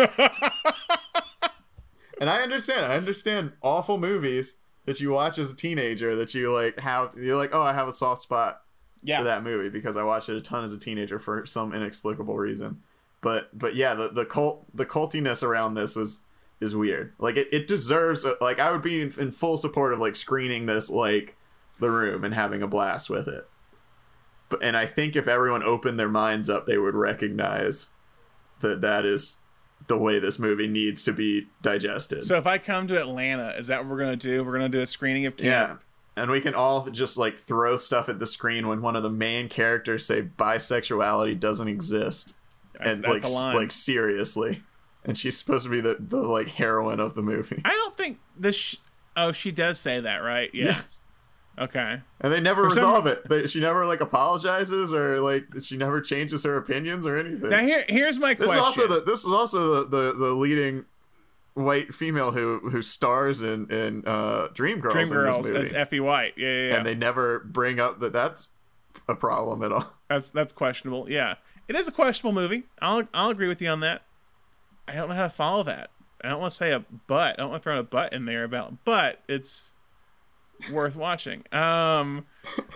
and 2.19 2.29
I 2.29 2.41
understand. 2.41 2.85
I 2.85 2.95
understand 2.95 3.53
awful 3.61 3.97
movies 3.97 4.61
that 4.85 5.01
you 5.01 5.11
watch 5.11 5.37
as 5.37 5.51
a 5.51 5.55
teenager 5.55 6.15
that 6.15 6.33
you 6.33 6.51
like 6.51 6.79
have 6.79 7.11
you're 7.17 7.37
like, 7.37 7.53
"Oh, 7.53 7.61
I 7.61 7.73
have 7.73 7.87
a 7.87 7.93
soft 7.93 8.21
spot 8.21 8.61
yeah. 9.03 9.17
for 9.17 9.23
that 9.25 9.43
movie 9.43 9.69
because 9.69 9.97
I 9.97 10.03
watched 10.03 10.29
it 10.29 10.37
a 10.37 10.41
ton 10.41 10.63
as 10.63 10.73
a 10.73 10.79
teenager 10.79 11.19
for 11.19 11.45
some 11.45 11.73
inexplicable 11.73 12.37
reason." 12.37 12.81
But 13.21 13.57
but 13.57 13.75
yeah, 13.75 13.95
the 13.95 14.09
the 14.09 14.25
cult 14.25 14.65
the 14.75 14.85
cultiness 14.85 15.43
around 15.43 15.73
this 15.73 15.95
was 15.95 16.25
is 16.61 16.75
weird. 16.75 17.13
Like 17.19 17.37
it, 17.37 17.47
it 17.51 17.67
deserves 17.67 18.23
a, 18.23 18.35
like 18.39 18.59
I 18.59 18.71
would 18.71 18.81
be 18.81 19.01
in, 19.01 19.11
in 19.19 19.31
full 19.31 19.57
support 19.57 19.93
of 19.93 19.99
like 19.99 20.15
screening 20.15 20.65
this 20.65 20.89
like 20.89 21.35
the 21.79 21.91
room 21.91 22.23
and 22.23 22.33
having 22.33 22.61
a 22.61 22.67
blast 22.67 23.09
with 23.09 23.27
it. 23.27 23.47
But 24.49 24.63
and 24.63 24.77
I 24.77 24.85
think 24.85 25.15
if 25.15 25.27
everyone 25.27 25.63
opened 25.63 25.99
their 25.99 26.09
minds 26.09 26.49
up, 26.49 26.65
they 26.65 26.77
would 26.77 26.95
recognize 26.95 27.89
that 28.59 28.81
that 28.81 29.05
is 29.05 29.39
the 29.87 29.97
way 29.97 30.19
this 30.19 30.39
movie 30.39 30.67
needs 30.67 31.03
to 31.03 31.11
be 31.13 31.47
digested. 31.61 32.23
So 32.23 32.37
if 32.37 32.47
I 32.47 32.57
come 32.57 32.87
to 32.87 32.99
Atlanta, 32.99 33.49
is 33.57 33.67
that 33.67 33.81
what 33.81 33.91
we're 33.91 33.99
gonna 33.99 34.15
do? 34.15 34.43
We're 34.43 34.53
gonna 34.53 34.69
do 34.69 34.79
a 34.81 34.85
screening 34.87 35.25
of 35.25 35.37
Camp. 35.37 35.45
yeah. 35.45 35.75
And 36.21 36.31
we 36.31 36.39
can 36.39 36.55
all 36.55 36.87
just 36.89 37.17
like 37.17 37.37
throw 37.37 37.75
stuff 37.75 38.07
at 38.07 38.19
the 38.19 38.25
screen 38.25 38.67
when 38.69 38.81
one 38.81 38.95
of 38.95 39.03
the 39.03 39.09
main 39.09 39.49
characters 39.49 40.05
say 40.05 40.21
bisexuality 40.21 41.39
doesn't 41.39 41.67
exist. 41.67 42.35
That's- 42.73 42.95
and 42.95 43.03
that's 43.03 43.33
like 43.33 43.53
like 43.55 43.71
seriously. 43.71 44.63
And 45.03 45.17
she's 45.17 45.37
supposed 45.37 45.65
to 45.65 45.69
be 45.69 45.81
the, 45.81 45.97
the 45.99 46.17
like 46.17 46.47
heroine 46.47 46.99
of 46.99 47.13
the 47.15 47.21
movie. 47.21 47.61
I 47.63 47.69
don't 47.71 47.95
think 47.95 48.17
this. 48.37 48.55
Sh- 48.55 48.75
oh, 49.15 49.31
she 49.33 49.51
does 49.51 49.79
say 49.79 49.99
that, 49.99 50.17
right? 50.17 50.49
Yeah. 50.53 50.65
Yes. 50.65 50.99
Okay. 51.57 52.01
And 52.21 52.33
they 52.33 52.41
never 52.41 52.65
For 52.65 52.71
some- 52.71 52.77
resolve 52.89 53.07
it. 53.07 53.29
They, 53.29 53.47
she 53.47 53.61
never 53.61 53.85
like 53.85 54.01
apologizes 54.01 54.93
or 54.93 55.21
like 55.21 55.45
she 55.61 55.77
never 55.77 56.01
changes 56.01 56.43
her 56.43 56.57
opinions 56.57 57.05
or 57.05 57.17
anything. 57.17 57.49
Now 57.49 57.59
here, 57.59 57.85
here's 57.87 58.19
my 58.19 58.33
this 58.33 58.47
question. 58.47 58.59
is 58.59 58.65
also 58.65 58.87
the 58.87 58.99
this 59.05 59.25
is 59.25 59.31
also 59.31 59.83
the, 59.85 59.97
the, 59.97 60.13
the 60.13 60.33
leading 60.33 60.85
white 61.53 61.93
female 61.93 62.31
who 62.31 62.59
who 62.69 62.81
stars 62.81 63.41
in 63.41 63.69
in 63.71 64.03
uh, 64.05 64.49
Dreamgirls 64.53 64.91
Dreamgirls 64.91 65.55
as 65.55 65.71
Effie 65.71 66.01
White. 66.01 66.33
Yeah, 66.37 66.47
yeah, 66.49 66.67
yeah. 66.67 66.75
and 66.77 66.85
they 66.85 66.95
never 66.95 67.39
bring 67.39 67.79
up 67.79 67.99
that 67.99 68.11
that's 68.11 68.49
a 69.07 69.15
problem 69.15 69.63
at 69.63 69.71
all. 69.71 69.93
That's 70.09 70.29
that's 70.29 70.53
questionable. 70.53 71.09
Yeah, 71.09 71.33
it 71.67 71.75
is 71.75 71.87
a 71.87 71.91
questionable 71.91 72.39
movie. 72.39 72.63
I'll 72.79 73.07
I'll 73.13 73.31
agree 73.31 73.47
with 73.47 73.59
you 73.59 73.69
on 73.69 73.79
that. 73.79 74.03
I 74.87 74.93
don't 74.93 75.09
know 75.09 75.15
how 75.15 75.23
to 75.23 75.29
follow 75.31 75.63
that. 75.63 75.89
I 76.21 76.29
don't 76.29 76.39
want 76.39 76.51
to 76.51 76.57
say 76.57 76.71
a 76.71 76.85
but. 77.07 77.39
I 77.39 77.41
don't 77.41 77.49
want 77.49 77.63
to 77.63 77.69
throw 77.69 77.79
a 77.79 77.83
but 77.83 78.13
in 78.13 78.25
there 78.25 78.43
about, 78.43 78.85
but 78.85 79.21
it's 79.27 79.71
worth 80.71 80.95
watching. 80.95 81.43
Um, 81.51 82.25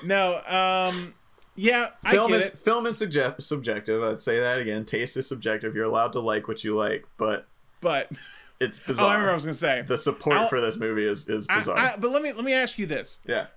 no, 0.05 0.41
um, 0.47 1.13
yeah, 1.55 1.89
I 2.03 2.11
film 2.11 2.31
get 2.31 2.41
is 2.41 2.47
it. 2.53 2.57
film 2.59 2.85
is 2.85 2.97
subject, 2.97 3.41
subjective. 3.41 4.03
I'd 4.03 4.19
say 4.19 4.39
that 4.39 4.59
again. 4.59 4.85
Taste 4.85 5.17
is 5.17 5.27
subjective. 5.27 5.75
You're 5.75 5.85
allowed 5.85 6.13
to 6.13 6.19
like 6.19 6.47
what 6.47 6.63
you 6.63 6.75
like, 6.75 7.05
but 7.17 7.47
but 7.81 8.09
it's 8.59 8.79
Oh, 8.79 8.83
bizarre. 8.87 9.09
I 9.09 9.13
remember 9.13 9.27
what 9.27 9.31
I 9.31 9.35
was 9.35 9.45
gonna 9.45 9.53
say. 9.55 9.81
the 9.87 9.97
support 9.97 10.37
I'll- 10.37 10.47
for 10.49 10.61
this 10.61 10.77
movie 10.77 11.03
is 11.03 11.27
is 11.29 11.47
bizarre. 11.47 11.77
I- 11.77 11.95
but 11.97 12.11
let 12.11 12.21
me 12.21 12.31
let 12.33 12.45
me 12.45 12.53
ask 12.53 12.77
you 12.77 12.85
this: 12.85 13.19
yeah. 13.27 13.47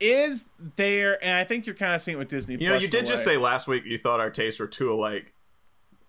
Is 0.00 0.46
there? 0.76 1.22
And 1.22 1.34
I 1.36 1.44
think 1.44 1.66
you're 1.66 1.74
kind 1.74 1.94
of 1.94 2.00
seeing 2.00 2.16
it 2.16 2.18
with 2.18 2.28
Disney. 2.28 2.56
You 2.56 2.70
know, 2.70 2.76
you 2.76 2.88
did 2.88 3.04
just 3.04 3.22
say 3.22 3.36
last 3.36 3.68
week 3.68 3.84
you 3.84 3.98
thought 3.98 4.18
our 4.18 4.30
tastes 4.30 4.58
were 4.58 4.66
too 4.66 4.90
alike. 4.90 5.32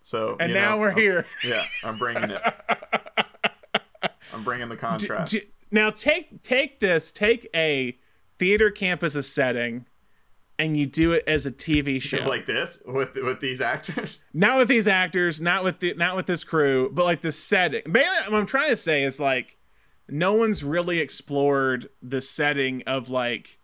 So 0.00 0.36
And 0.40 0.52
now 0.54 0.70
know, 0.70 0.76
we're 0.78 0.88
I'm- 0.88 0.96
here. 0.98 1.26
Yeah, 1.44 1.64
I'm 1.84 1.98
bringing 1.98 2.30
it. 2.30 2.40
I'm 4.32 4.44
bringing 4.44 4.68
the 4.68 4.76
contrast. 4.76 5.32
D- 5.32 5.42
now 5.72 5.90
take 5.90 6.42
take 6.42 6.80
this, 6.80 7.10
take 7.10 7.48
a 7.54 7.98
theater 8.38 8.70
campus 8.70 9.16
as 9.16 9.26
a 9.26 9.28
setting, 9.28 9.86
and 10.58 10.76
you 10.76 10.86
do 10.86 11.12
it 11.12 11.24
as 11.26 11.46
a 11.46 11.50
TV 11.50 12.00
show. 12.00 12.18
like 12.28 12.46
this 12.46 12.82
with 12.86 13.14
with 13.22 13.40
these 13.40 13.60
actors. 13.60 14.22
not 14.34 14.58
with 14.58 14.68
these 14.68 14.86
actors, 14.86 15.40
not 15.40 15.64
with 15.64 15.80
the, 15.80 15.94
not 15.94 16.14
with 16.14 16.26
this 16.26 16.44
crew, 16.44 16.90
but 16.92 17.04
like 17.04 17.22
the 17.22 17.32
setting. 17.32 17.82
Mainly, 17.86 18.08
what 18.28 18.38
I'm 18.38 18.46
trying 18.46 18.70
to 18.70 18.76
say 18.76 19.02
is 19.02 19.18
like 19.18 19.56
no 20.08 20.34
one's 20.34 20.62
really 20.62 20.98
explored 20.98 21.88
the 22.02 22.20
setting 22.20 22.82
of 22.86 23.08
like 23.08 23.58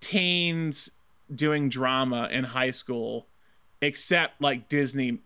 teens 0.00 0.90
doing 1.34 1.68
drama 1.68 2.28
in 2.30 2.44
high 2.44 2.70
school, 2.70 3.26
except 3.80 4.40
like 4.40 4.68
Disney 4.68 5.18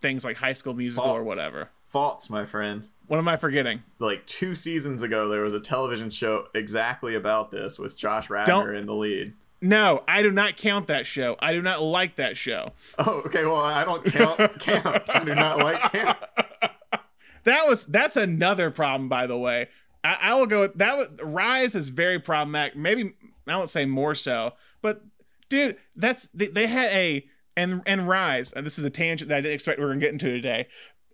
things 0.00 0.24
like 0.24 0.36
High 0.36 0.54
School 0.54 0.74
Musical 0.74 1.10
or 1.10 1.22
whatever. 1.22 1.70
False, 1.90 2.30
my 2.30 2.46
friend. 2.46 2.88
What 3.08 3.18
am 3.18 3.26
I 3.26 3.36
forgetting? 3.36 3.82
Like 3.98 4.24
two 4.26 4.54
seasons 4.54 5.02
ago, 5.02 5.28
there 5.28 5.42
was 5.42 5.54
a 5.54 5.58
television 5.60 6.08
show 6.08 6.46
exactly 6.54 7.16
about 7.16 7.50
this 7.50 7.80
with 7.80 7.96
Josh 7.96 8.30
Radnor 8.30 8.66
Don't- 8.66 8.76
in 8.76 8.86
the 8.86 8.94
lead. 8.94 9.32
No, 9.60 10.04
I 10.08 10.22
do 10.22 10.30
not 10.30 10.56
count 10.56 10.86
that 10.86 11.04
show. 11.06 11.36
I 11.40 11.52
do 11.52 11.60
not 11.60 11.82
like 11.82 12.14
that 12.16 12.36
show. 12.36 12.70
Oh, 12.98 13.22
okay. 13.26 13.44
Well, 13.44 13.56
I 13.56 13.84
don't 13.84 14.04
count 14.06 14.38
camp. 14.60 15.04
I 15.10 15.24
do 15.24 15.34
not 15.34 15.58
like 15.58 15.92
camp. 15.92 16.18
That 17.44 17.66
was 17.66 17.86
that's 17.86 18.16
another 18.16 18.70
problem, 18.70 19.08
by 19.08 19.26
the 19.26 19.36
way. 19.36 19.68
I, 20.04 20.18
I 20.20 20.34
will 20.34 20.46
go 20.46 20.66
that. 20.68 20.96
Was, 20.98 21.08
Rise 21.22 21.74
is 21.74 21.88
very 21.88 22.20
problematic. 22.20 22.76
Maybe 22.76 23.14
I 23.48 23.56
won't 23.56 23.70
say 23.70 23.86
more 23.86 24.14
so, 24.14 24.52
but 24.82 25.02
dude, 25.48 25.76
that's 25.96 26.26
they, 26.34 26.48
they 26.48 26.66
had 26.66 26.90
a 26.90 27.26
and 27.56 27.80
and 27.86 28.06
Rise. 28.06 28.52
And 28.52 28.66
this 28.66 28.78
is 28.78 28.84
a 28.84 28.90
tangent 28.90 29.30
that 29.30 29.38
I 29.38 29.40
didn't 29.40 29.54
expect 29.54 29.78
we 29.78 29.86
are 29.86 29.88
gonna 29.88 30.00
get 30.00 30.12
into 30.12 30.28
today. 30.30 30.68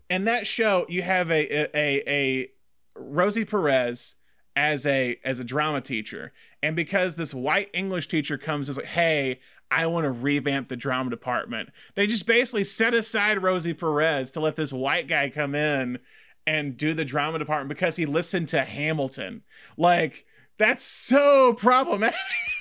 In 0.08 0.24
that 0.24 0.46
show, 0.46 0.86
you 0.88 1.02
have 1.02 1.30
a 1.30 1.76
a 1.76 2.02
a, 2.08 2.48
Rosie 2.96 3.44
Perez 3.44 4.16
as 4.54 4.86
a 4.86 5.18
as 5.24 5.40
a 5.40 5.44
drama 5.44 5.80
teacher, 5.80 6.32
and 6.62 6.76
because 6.76 7.16
this 7.16 7.34
white 7.34 7.70
English 7.72 8.08
teacher 8.08 8.38
comes 8.38 8.68
is 8.68 8.76
like, 8.76 8.86
hey. 8.86 9.40
I 9.68 9.86
want 9.86 10.04
to 10.04 10.12
revamp 10.12 10.68
the 10.68 10.76
drama 10.76 11.10
department. 11.10 11.70
They 11.96 12.06
just 12.06 12.24
basically 12.24 12.62
set 12.62 12.94
aside 12.94 13.42
Rosie 13.42 13.74
Perez 13.74 14.30
to 14.30 14.40
let 14.40 14.54
this 14.54 14.72
white 14.72 15.08
guy 15.08 15.28
come 15.28 15.56
in 15.56 15.98
and 16.46 16.76
do 16.76 16.94
the 16.94 17.04
drama 17.04 17.40
department 17.40 17.70
because 17.70 17.96
he 17.96 18.06
listened 18.06 18.48
to 18.50 18.62
Hamilton. 18.62 19.42
Like 19.76 20.24
that's 20.56 20.84
so 20.84 21.52
problematic. 21.54 22.16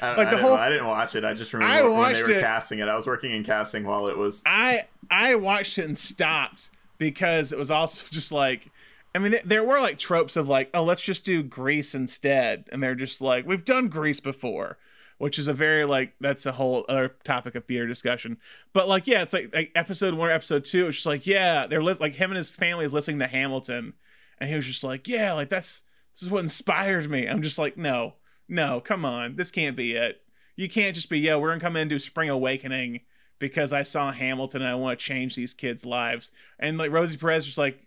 I, 0.00 0.08
Like 0.10 0.18
I 0.18 0.24
the 0.24 0.30
didn't, 0.30 0.40
whole- 0.42 0.54
I 0.54 0.68
didn't 0.68 0.86
watch 0.86 1.14
it. 1.14 1.24
I 1.24 1.34
just 1.34 1.54
I 1.54 1.58
remember 1.58 1.90
when 1.92 2.12
they 2.12 2.22
were 2.22 2.30
it. 2.32 2.40
casting 2.40 2.78
it. 2.80 2.88
I 2.88 2.96
was 2.96 3.06
working 3.06 3.32
in 3.32 3.44
casting 3.44 3.84
while 3.84 4.08
it 4.08 4.16
was. 4.16 4.42
I 4.46 4.86
I 5.10 5.34
watched 5.34 5.78
it 5.78 5.84
and 5.84 5.96
stopped 5.98 6.70
because 6.98 7.52
it 7.52 7.58
was 7.58 7.70
also 7.70 8.04
just 8.10 8.32
like 8.32 8.70
I 9.14 9.18
mean 9.18 9.32
th- 9.32 9.44
there 9.44 9.64
were 9.64 9.80
like 9.80 9.98
tropes 9.98 10.36
of 10.36 10.48
like 10.48 10.70
oh 10.74 10.84
let's 10.84 11.02
just 11.02 11.24
do 11.24 11.42
Grease 11.42 11.94
instead 11.94 12.64
and 12.72 12.82
they're 12.82 12.94
just 12.94 13.20
like 13.20 13.46
we've 13.46 13.64
done 13.64 13.88
Grease 13.88 14.20
before 14.20 14.78
which 15.18 15.38
is 15.38 15.46
a 15.46 15.52
very 15.52 15.84
like 15.84 16.14
that's 16.20 16.46
a 16.46 16.52
whole 16.52 16.84
other 16.88 17.14
topic 17.22 17.54
of 17.54 17.64
theater 17.66 17.86
discussion 17.86 18.38
but 18.72 18.88
like 18.88 19.06
yeah 19.06 19.22
it's 19.22 19.32
like, 19.32 19.54
like 19.54 19.70
episode 19.74 20.14
1 20.14 20.28
or 20.28 20.32
episode 20.32 20.64
2 20.64 20.86
it's 20.88 20.96
just 20.96 21.06
like 21.06 21.26
yeah 21.26 21.66
they're 21.66 21.82
li- 21.82 21.94
like 22.00 22.14
him 22.14 22.30
and 22.30 22.38
his 22.38 22.56
family 22.56 22.84
is 22.84 22.92
listening 22.94 23.18
to 23.18 23.26
Hamilton 23.26 23.92
and 24.38 24.48
he 24.50 24.56
was 24.56 24.66
just 24.66 24.82
like 24.82 25.06
yeah 25.06 25.32
like 25.34 25.48
that's 25.50 25.82
This 26.14 26.22
is 26.22 26.30
what 26.30 26.40
inspires 26.42 27.08
me. 27.08 27.26
I'm 27.28 27.42
just 27.42 27.58
like, 27.58 27.76
no, 27.76 28.14
no, 28.52 28.80
come 28.80 29.04
on, 29.04 29.36
this 29.36 29.50
can't 29.50 29.74
be 29.76 29.94
it. 29.94 30.20
You 30.56 30.68
can't 30.68 30.94
just 30.94 31.08
be, 31.08 31.18
yo, 31.18 31.40
we're 31.40 31.48
gonna 31.48 31.60
come 31.60 31.76
in 31.76 31.82
and 31.82 31.90
do 31.90 31.98
Spring 31.98 32.28
Awakening 32.28 33.00
because 33.38 33.72
I 33.72 33.82
saw 33.82 34.12
Hamilton 34.12 34.60
and 34.60 34.70
I 34.70 34.74
want 34.74 34.98
to 34.98 35.04
change 35.04 35.34
these 35.34 35.54
kids' 35.54 35.86
lives. 35.86 36.30
And 36.58 36.76
like 36.76 36.92
Rosie 36.92 37.16
Perez 37.16 37.46
just 37.46 37.58
like, 37.58 37.80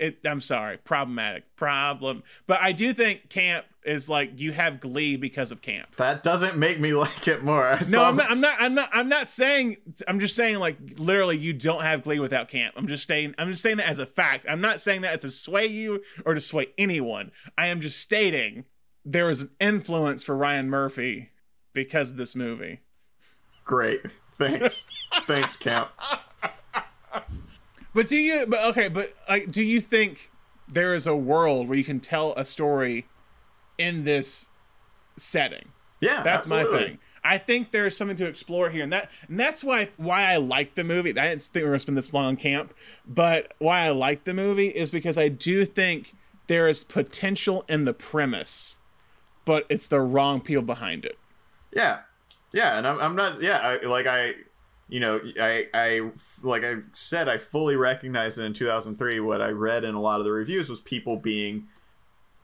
it. 0.00 0.18
I'm 0.26 0.40
sorry, 0.40 0.78
problematic 0.78 1.56
problem. 1.56 2.22
But 2.46 2.60
I 2.60 2.72
do 2.72 2.92
think 2.92 3.28
Camp 3.28 3.66
is 3.84 4.08
like 4.08 4.40
you 4.40 4.52
have 4.52 4.80
Glee 4.80 5.16
because 5.16 5.52
of 5.52 5.62
Camp. 5.62 5.94
That 5.96 6.22
doesn't 6.22 6.56
make 6.56 6.80
me 6.80 6.92
like 6.94 7.28
it 7.28 7.42
more. 7.42 7.66
I 7.66 7.82
No, 7.90 8.04
I'm 8.04 8.16
not, 8.16 8.30
I'm 8.30 8.40
not. 8.40 8.56
I'm 8.58 8.74
not. 8.74 8.90
I'm 8.92 9.08
not 9.08 9.30
saying. 9.30 9.76
I'm 10.08 10.18
just 10.18 10.36
saying, 10.36 10.56
like, 10.56 10.76
literally, 10.98 11.36
you 11.36 11.52
don't 11.52 11.82
have 11.82 12.02
Glee 12.02 12.18
without 12.18 12.48
Camp. 12.48 12.74
I'm 12.76 12.86
just 12.86 13.06
saying. 13.06 13.34
I'm 13.38 13.50
just 13.50 13.62
saying 13.62 13.78
that 13.78 13.88
as 13.88 13.98
a 13.98 14.06
fact. 14.06 14.46
I'm 14.48 14.60
not 14.60 14.80
saying 14.80 15.02
that 15.02 15.20
to 15.22 15.30
sway 15.30 15.66
you 15.66 16.02
or 16.24 16.34
to 16.34 16.40
sway 16.40 16.68
anyone. 16.78 17.32
I 17.56 17.68
am 17.68 17.80
just 17.80 18.00
stating 18.00 18.64
there 19.06 19.26
was 19.26 19.42
an 19.42 19.50
influence 19.60 20.24
for 20.24 20.36
Ryan 20.36 20.68
Murphy 20.68 21.30
because 21.72 22.10
of 22.10 22.16
this 22.16 22.34
movie. 22.34 22.80
Great. 23.64 24.02
Thanks. 24.38 24.86
Thanks, 25.26 25.56
Camp. 25.56 25.88
But 27.94 28.08
do 28.08 28.16
you? 28.16 28.44
But 28.46 28.64
okay. 28.66 28.88
But 28.88 29.14
like, 29.28 29.50
do 29.50 29.62
you 29.62 29.80
think 29.80 30.30
there 30.68 30.92
is 30.92 31.06
a 31.06 31.16
world 31.16 31.68
where 31.68 31.78
you 31.78 31.84
can 31.84 32.00
tell 32.00 32.34
a 32.34 32.44
story 32.44 33.06
in 33.78 34.04
this 34.04 34.50
setting? 35.16 35.68
Yeah, 36.00 36.22
that's 36.22 36.50
my 36.50 36.64
thing. 36.64 36.98
I 37.24 37.38
think 37.38 37.72
there's 37.72 37.96
something 37.96 38.16
to 38.18 38.26
explore 38.26 38.68
here, 38.68 38.82
and 38.82 38.92
that 38.92 39.10
and 39.28 39.40
that's 39.40 39.64
why 39.64 39.88
why 39.96 40.24
I 40.24 40.36
like 40.36 40.74
the 40.74 40.84
movie. 40.84 41.10
I 41.10 41.28
didn't 41.28 41.42
think 41.42 41.54
we 41.54 41.62
were 41.62 41.70
gonna 41.70 41.78
spend 41.78 41.96
this 41.96 42.12
long 42.12 42.26
on 42.26 42.36
camp, 42.36 42.74
but 43.06 43.54
why 43.58 43.80
I 43.80 43.90
like 43.90 44.24
the 44.24 44.34
movie 44.34 44.68
is 44.68 44.90
because 44.90 45.16
I 45.16 45.28
do 45.28 45.64
think 45.64 46.14
there 46.48 46.68
is 46.68 46.84
potential 46.84 47.64
in 47.68 47.84
the 47.84 47.94
premise, 47.94 48.75
but 49.46 49.64
it's 49.70 49.86
the 49.88 50.00
wrong 50.00 50.42
people 50.42 50.62
behind 50.62 51.06
it. 51.06 51.16
Yeah, 51.74 52.00
yeah, 52.52 52.76
and 52.76 52.86
I'm, 52.86 53.00
I'm 53.00 53.16
not. 53.16 53.40
Yeah, 53.40 53.58
I, 53.58 53.86
like 53.86 54.06
I, 54.06 54.34
you 54.88 55.00
know, 55.00 55.20
I, 55.40 55.66
I, 55.72 56.10
like 56.42 56.64
I 56.64 56.74
said, 56.92 57.28
I 57.28 57.38
fully 57.38 57.76
recognized 57.76 58.36
that 58.36 58.44
in 58.44 58.52
2003, 58.52 59.20
what 59.20 59.40
I 59.40 59.48
read 59.50 59.84
in 59.84 59.94
a 59.94 60.00
lot 60.00 60.18
of 60.20 60.24
the 60.24 60.32
reviews 60.32 60.68
was 60.68 60.80
people 60.80 61.16
being 61.16 61.66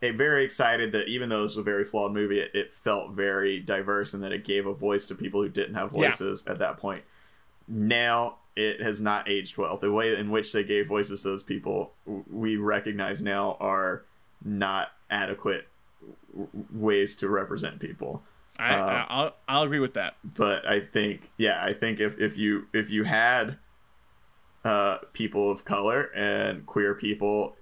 a, 0.02 0.10
very 0.10 0.44
excited 0.44 0.92
that 0.92 1.08
even 1.08 1.28
though 1.28 1.40
it 1.40 1.42
was 1.42 1.56
a 1.56 1.62
very 1.62 1.84
flawed 1.84 2.12
movie, 2.12 2.40
it, 2.40 2.50
it 2.54 2.72
felt 2.72 3.12
very 3.12 3.60
diverse 3.60 4.14
and 4.14 4.22
that 4.24 4.32
it 4.32 4.44
gave 4.44 4.66
a 4.66 4.74
voice 4.74 5.06
to 5.06 5.14
people 5.14 5.42
who 5.42 5.48
didn't 5.48 5.74
have 5.74 5.92
Yeah. 5.92 6.08
voices 6.08 6.44
at 6.46 6.58
that 6.58 6.78
point. 6.78 7.02
Now 7.68 8.36
it 8.56 8.80
has 8.82 9.00
not 9.00 9.30
aged 9.30 9.56
well. 9.56 9.76
The 9.78 9.92
way 9.92 10.14
in 10.16 10.30
which 10.30 10.52
they 10.52 10.64
gave 10.64 10.88
voices 10.88 11.22
to 11.22 11.28
those 11.28 11.42
people, 11.42 11.92
we 12.04 12.56
recognize 12.56 13.22
now, 13.22 13.56
are 13.60 14.02
not 14.44 14.90
adequate 15.08 15.68
ways 16.72 17.14
to 17.16 17.28
represent 17.28 17.80
people. 17.80 18.22
I, 18.58 18.74
Uh, 18.74 19.06
I'll 19.08 19.36
I'll 19.48 19.62
agree 19.62 19.80
with 19.80 19.94
that. 19.94 20.16
but 20.24 20.66
I 20.66 20.80
think 20.80 21.30
yeah, 21.38 21.62
I 21.64 21.72
think 21.72 22.00
if 22.00 22.18
if 22.20 22.36
you 22.38 22.66
if 22.72 22.90
you 22.90 23.04
had 23.04 23.58
uh 24.64 24.98
people 25.12 25.50
of 25.50 25.64
color 25.64 26.10
and 26.14 26.64
queer 26.66 26.94
people 26.94 27.56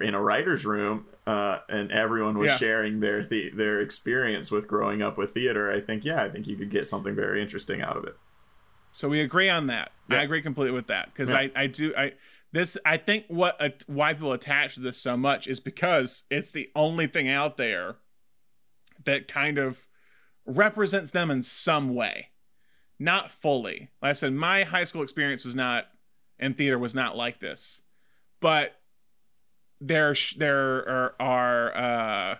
in 0.00 0.14
a 0.14 0.20
writer's 0.22 0.64
room 0.64 1.06
uh 1.26 1.58
and 1.68 1.92
everyone 1.92 2.38
was 2.38 2.50
Yeah. 2.52 2.56
sharing 2.56 3.00
their 3.00 3.24
the- 3.26 3.50
their 3.50 3.80
experience 3.80 4.50
with 4.50 4.66
growing 4.66 5.02
up 5.02 5.18
with 5.18 5.34
theater, 5.34 5.70
I 5.70 5.80
think 5.80 6.04
yeah, 6.04 6.22
I 6.22 6.28
think 6.30 6.46
you 6.46 6.56
could 6.56 6.70
get 6.70 6.88
something 6.88 7.14
very 7.14 7.42
interesting 7.42 7.82
out 7.82 7.96
of 7.96 8.04
it. 8.04 8.16
So 8.92 9.08
we 9.08 9.20
agree 9.20 9.48
on 9.48 9.66
that. 9.68 9.92
I 10.10 10.22
agree 10.22 10.42
completely 10.42 10.74
with 10.74 10.88
that 10.88 11.06
because 11.12 11.30
Yeah. 11.30 11.36
I, 11.38 11.50
I 11.54 11.66
do 11.66 11.94
I 11.96 12.12
this 12.52 12.76
I 12.84 12.96
think 12.96 13.26
what 13.28 13.56
uh, 13.60 13.70
why 13.86 14.12
people 14.14 14.32
attach 14.32 14.74
to 14.74 14.80
this 14.80 14.98
so 14.98 15.16
much 15.16 15.46
is 15.46 15.60
because 15.60 16.24
it's 16.30 16.50
the 16.50 16.70
only 16.74 17.06
thing 17.06 17.28
out 17.28 17.56
there 17.56 17.96
that 19.04 19.28
kind 19.28 19.58
of 19.58 19.86
represents 20.44 21.10
them 21.12 21.30
in 21.30 21.42
some 21.42 21.94
way, 21.94 22.28
not 22.98 23.30
fully. 23.30 23.90
Like 24.02 24.10
I 24.10 24.12
said, 24.14 24.32
my 24.32 24.64
high 24.64 24.84
school 24.84 25.02
experience 25.02 25.44
was 25.44 25.54
not 25.54 25.86
in 26.38 26.54
theater 26.54 26.78
was 26.78 26.94
not 26.94 27.16
like 27.16 27.40
this, 27.40 27.82
but 28.40 28.80
there 29.80 30.14
there 30.36 30.88
are, 30.88 31.14
are 31.20 31.76
uh, 31.76 32.36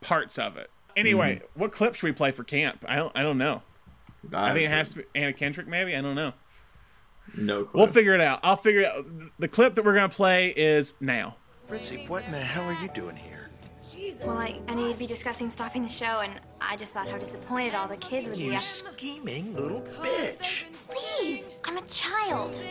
parts 0.00 0.38
of 0.38 0.56
it. 0.56 0.70
Anyway, 0.94 1.40
what 1.54 1.72
clip 1.72 1.94
should 1.94 2.06
we 2.06 2.12
play 2.12 2.32
for 2.32 2.44
camp? 2.44 2.84
I 2.86 2.96
don't 2.96 3.12
I 3.16 3.22
don't 3.22 3.38
know. 3.38 3.62
I, 4.32 4.52
think 4.52 4.66
it 4.66 4.70
has 4.70 4.90
to 4.90 4.98
be 4.98 5.04
Anna 5.14 5.32
Kendrick, 5.32 5.66
maybe. 5.66 5.96
I 5.96 6.00
don't 6.00 6.14
know. 6.14 6.32
No 7.36 7.64
clue. 7.64 7.82
We'll 7.82 7.92
figure 7.92 8.14
it 8.14 8.20
out. 8.20 8.40
I'll 8.42 8.56
figure 8.56 8.80
it 8.80 8.86
out. 8.86 9.06
The 9.38 9.48
clip 9.48 9.74
that 9.74 9.84
we're 9.84 9.94
gonna 9.94 10.08
play 10.08 10.48
is 10.50 10.94
now. 11.00 11.36
Fritzy, 11.66 12.06
what 12.06 12.24
in 12.24 12.32
the 12.32 12.38
hell 12.38 12.64
are 12.64 12.82
you 12.82 12.88
doing 12.88 13.16
here? 13.16 13.50
Jesus. 13.90 14.22
Well, 14.24 14.38
I, 14.38 14.58
I 14.68 14.74
knew 14.74 14.88
you'd 14.88 14.98
be 14.98 15.06
discussing 15.06 15.50
stopping 15.50 15.82
the 15.82 15.88
show, 15.88 16.20
and 16.20 16.40
I 16.60 16.76
just 16.76 16.92
thought 16.92 17.08
how 17.08 17.18
disappointed 17.18 17.74
all 17.74 17.88
the 17.88 17.96
kids 17.96 18.28
would 18.28 18.38
be. 18.38 18.44
You 18.44 18.52
be. 18.52 18.58
scheming 18.58 19.56
little 19.56 19.82
bitch. 20.00 20.64
Please, 20.72 21.50
I'm 21.64 21.76
a 21.76 21.82
child. 21.82 22.62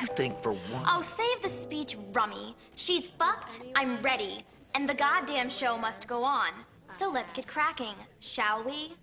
You 0.00 0.06
think 0.08 0.42
for 0.42 0.52
one. 0.52 0.84
Oh, 0.86 1.02
save 1.02 1.42
the 1.42 1.48
speech, 1.48 1.96
Rummy. 2.12 2.56
She's 2.74 3.08
fucked, 3.08 3.60
I'm 3.74 4.00
ready. 4.00 4.44
And 4.74 4.88
the 4.88 4.94
goddamn 4.94 5.50
show 5.50 5.76
must 5.76 6.06
go 6.06 6.24
on. 6.24 6.50
So 6.92 7.08
let's 7.08 7.32
get 7.32 7.46
cracking, 7.46 7.94
shall 8.18 8.64
we? 8.64 8.94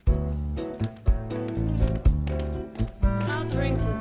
I'll 3.03 3.47
drink 3.47 3.77
to 3.79 3.96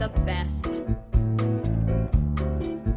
the 0.00 0.08
best? 0.20 0.80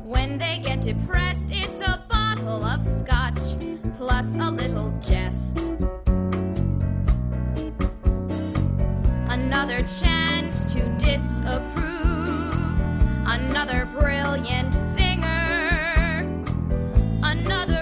When 0.05 0.37
they 0.37 0.59
get 0.63 0.79
depressed, 0.79 1.49
it's 1.51 1.81
a 1.81 2.01
bottle 2.09 2.63
of 2.63 2.81
scotch 2.81 3.57
plus 3.97 4.35
a 4.35 4.49
little 4.49 4.89
jest. 5.01 5.59
Another 9.27 9.83
chance 9.99 10.63
to 10.73 10.87
disapprove. 10.97 12.79
Another 13.27 13.85
brilliant 13.99 14.73
singer. 14.73 16.25
Another 17.21 17.72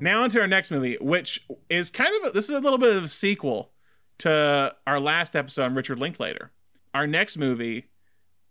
Now 0.00 0.24
into 0.24 0.40
our 0.40 0.46
next 0.46 0.70
movie, 0.70 0.96
which 1.00 1.46
is 1.68 1.90
kind 1.90 2.10
of 2.16 2.30
a, 2.30 2.32
this 2.32 2.44
is 2.44 2.50
a 2.50 2.60
little 2.60 2.78
bit 2.78 2.96
of 2.96 3.04
a 3.04 3.08
sequel 3.08 3.70
to 4.18 4.74
our 4.86 5.00
last 5.00 5.36
episode 5.36 5.64
on 5.64 5.74
Richard 5.74 5.98
Linklater. 5.98 6.50
Our 6.94 7.06
next 7.06 7.36
movie 7.36 7.86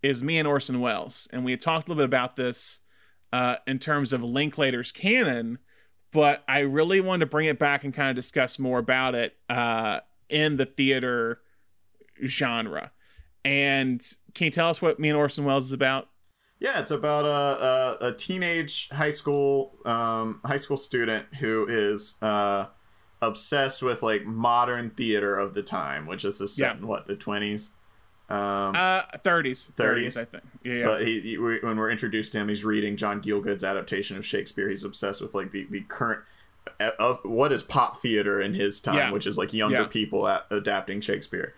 is 0.02 0.22
me 0.22 0.38
and 0.38 0.48
Orson 0.48 0.80
Welles, 0.80 1.28
and 1.32 1.44
we 1.44 1.50
had 1.50 1.60
talked 1.60 1.88
a 1.88 1.90
little 1.90 2.02
bit 2.02 2.08
about 2.08 2.36
this 2.36 2.80
uh, 3.32 3.56
in 3.66 3.78
terms 3.78 4.12
of 4.12 4.22
Linklater's 4.22 4.92
canon, 4.92 5.58
but 6.12 6.42
I 6.48 6.60
really 6.60 7.00
wanted 7.00 7.20
to 7.20 7.30
bring 7.30 7.46
it 7.46 7.58
back 7.58 7.84
and 7.84 7.94
kind 7.94 8.10
of 8.10 8.16
discuss 8.16 8.58
more 8.58 8.78
about 8.78 9.14
it 9.14 9.36
uh, 9.48 10.00
in 10.28 10.56
the 10.56 10.66
theater 10.66 11.40
genre. 12.24 12.92
And 13.44 14.00
can 14.34 14.46
you 14.46 14.50
tell 14.50 14.68
us 14.68 14.82
what 14.82 14.98
me 14.98 15.08
and 15.08 15.18
Orson 15.18 15.44
Welles 15.44 15.66
is 15.66 15.72
about? 15.72 16.08
Yeah, 16.60 16.78
it's 16.80 16.90
about 16.90 17.24
a, 17.24 18.04
a, 18.04 18.08
a 18.08 18.12
teenage 18.12 18.90
high 18.90 19.10
school 19.10 19.72
um, 19.86 20.40
high 20.44 20.58
school 20.58 20.76
student 20.76 21.26
who 21.40 21.66
is 21.68 22.16
uh, 22.22 22.66
obsessed 23.22 23.82
with 23.82 24.02
like 24.02 24.26
modern 24.26 24.90
theater 24.90 25.36
of 25.38 25.54
the 25.54 25.62
time, 25.62 26.06
which 26.06 26.24
is 26.24 26.40
a 26.40 26.46
set 26.48 26.74
Yeah. 26.74 26.78
in 26.78 26.86
what 26.86 27.06
the 27.06 27.16
twenties, 27.16 27.70
um, 28.28 28.74
Uh, 28.76 29.02
30s, 29.24 29.72
30s, 29.72 29.72
30s, 29.72 30.20
I 30.20 30.24
think. 30.26 30.44
Yeah, 30.62 30.72
yeah. 30.74 30.84
But 30.84 31.06
he, 31.06 31.20
he- 31.20 31.38
we- 31.38 31.60
when 31.60 31.76
we're 31.78 31.90
introduced 31.90 32.32
to 32.32 32.38
him, 32.38 32.48
he's 32.48 32.64
reading 32.64 32.94
John 32.96 33.22
Gielgud's 33.22 33.64
adaptation 33.64 34.16
of 34.18 34.26
Shakespeare. 34.26 34.68
He's 34.68 34.84
obsessed 34.84 35.22
with 35.22 35.34
like 35.34 35.50
the 35.52 35.66
the 35.70 35.80
current 35.80 36.20
of 36.98 37.20
what 37.24 37.52
is 37.52 37.62
pop 37.62 38.00
theater 38.02 38.40
in 38.40 38.52
his 38.52 38.82
time, 38.82 38.96
Yeah. 38.96 39.10
which 39.12 39.26
is 39.26 39.38
like 39.38 39.54
younger 39.54 39.86
people 39.86 40.26
adapting 40.50 41.00
Shakespeare. 41.00 41.54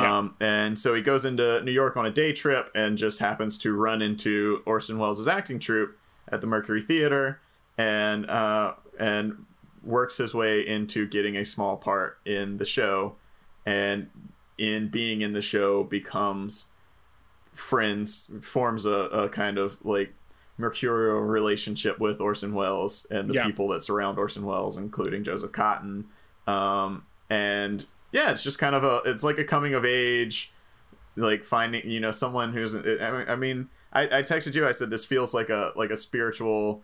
Yeah. 0.00 0.18
Um, 0.18 0.36
and 0.40 0.78
so 0.78 0.94
he 0.94 1.02
goes 1.02 1.24
into 1.24 1.62
New 1.62 1.72
York 1.72 1.96
on 1.96 2.06
a 2.06 2.10
day 2.10 2.32
trip 2.32 2.70
and 2.74 2.96
just 2.96 3.18
happens 3.18 3.58
to 3.58 3.74
run 3.74 4.00
into 4.02 4.62
Orson 4.64 4.98
Welles' 4.98 5.26
acting 5.28 5.58
troupe 5.58 5.96
at 6.28 6.40
the 6.40 6.46
Mercury 6.46 6.80
Theater, 6.82 7.40
and 7.76 8.28
uh, 8.30 8.74
and 8.98 9.44
works 9.82 10.18
his 10.18 10.34
way 10.34 10.66
into 10.66 11.06
getting 11.08 11.36
a 11.36 11.44
small 11.44 11.76
part 11.76 12.18
in 12.24 12.58
the 12.58 12.64
show, 12.64 13.16
and 13.66 14.08
in 14.58 14.88
being 14.88 15.22
in 15.22 15.32
the 15.32 15.42
show 15.42 15.82
becomes 15.84 16.66
friends, 17.52 18.32
forms 18.42 18.86
a, 18.86 18.90
a 18.90 19.28
kind 19.28 19.58
of 19.58 19.84
like 19.84 20.14
mercurial 20.58 21.20
relationship 21.20 21.98
with 21.98 22.20
Orson 22.20 22.54
Welles 22.54 23.06
and 23.10 23.28
the 23.28 23.34
Yeah. 23.34 23.46
people 23.46 23.68
that 23.68 23.82
surround 23.82 24.18
Orson 24.18 24.44
Welles, 24.44 24.76
including 24.76 25.24
Joseph 25.24 25.52
Cotten. 25.52 26.04
Um, 26.46 27.04
and 27.28 27.84
yeah, 28.12 28.30
it's 28.30 28.42
just 28.44 28.58
kind 28.58 28.74
of 28.74 28.84
a, 28.84 29.00
it's 29.06 29.24
like 29.24 29.38
a 29.38 29.44
coming 29.44 29.74
of 29.74 29.84
age, 29.84 30.52
like 31.16 31.44
finding, 31.44 31.88
you 31.90 31.98
know, 32.00 32.12
someone 32.12 32.52
who's, 32.52 32.74
I 32.76 32.80
mean, 33.10 33.24
I 33.28 33.36
mean, 33.36 33.68
I, 33.92 34.04
texted 34.22 34.54
you. 34.54 34.66
I 34.66 34.72
said 34.72 34.90
this 34.90 35.04
feels 35.04 35.34
like 35.34 35.50
a 35.50 35.72
like 35.76 35.90
a 35.90 35.96
spiritual 35.96 36.82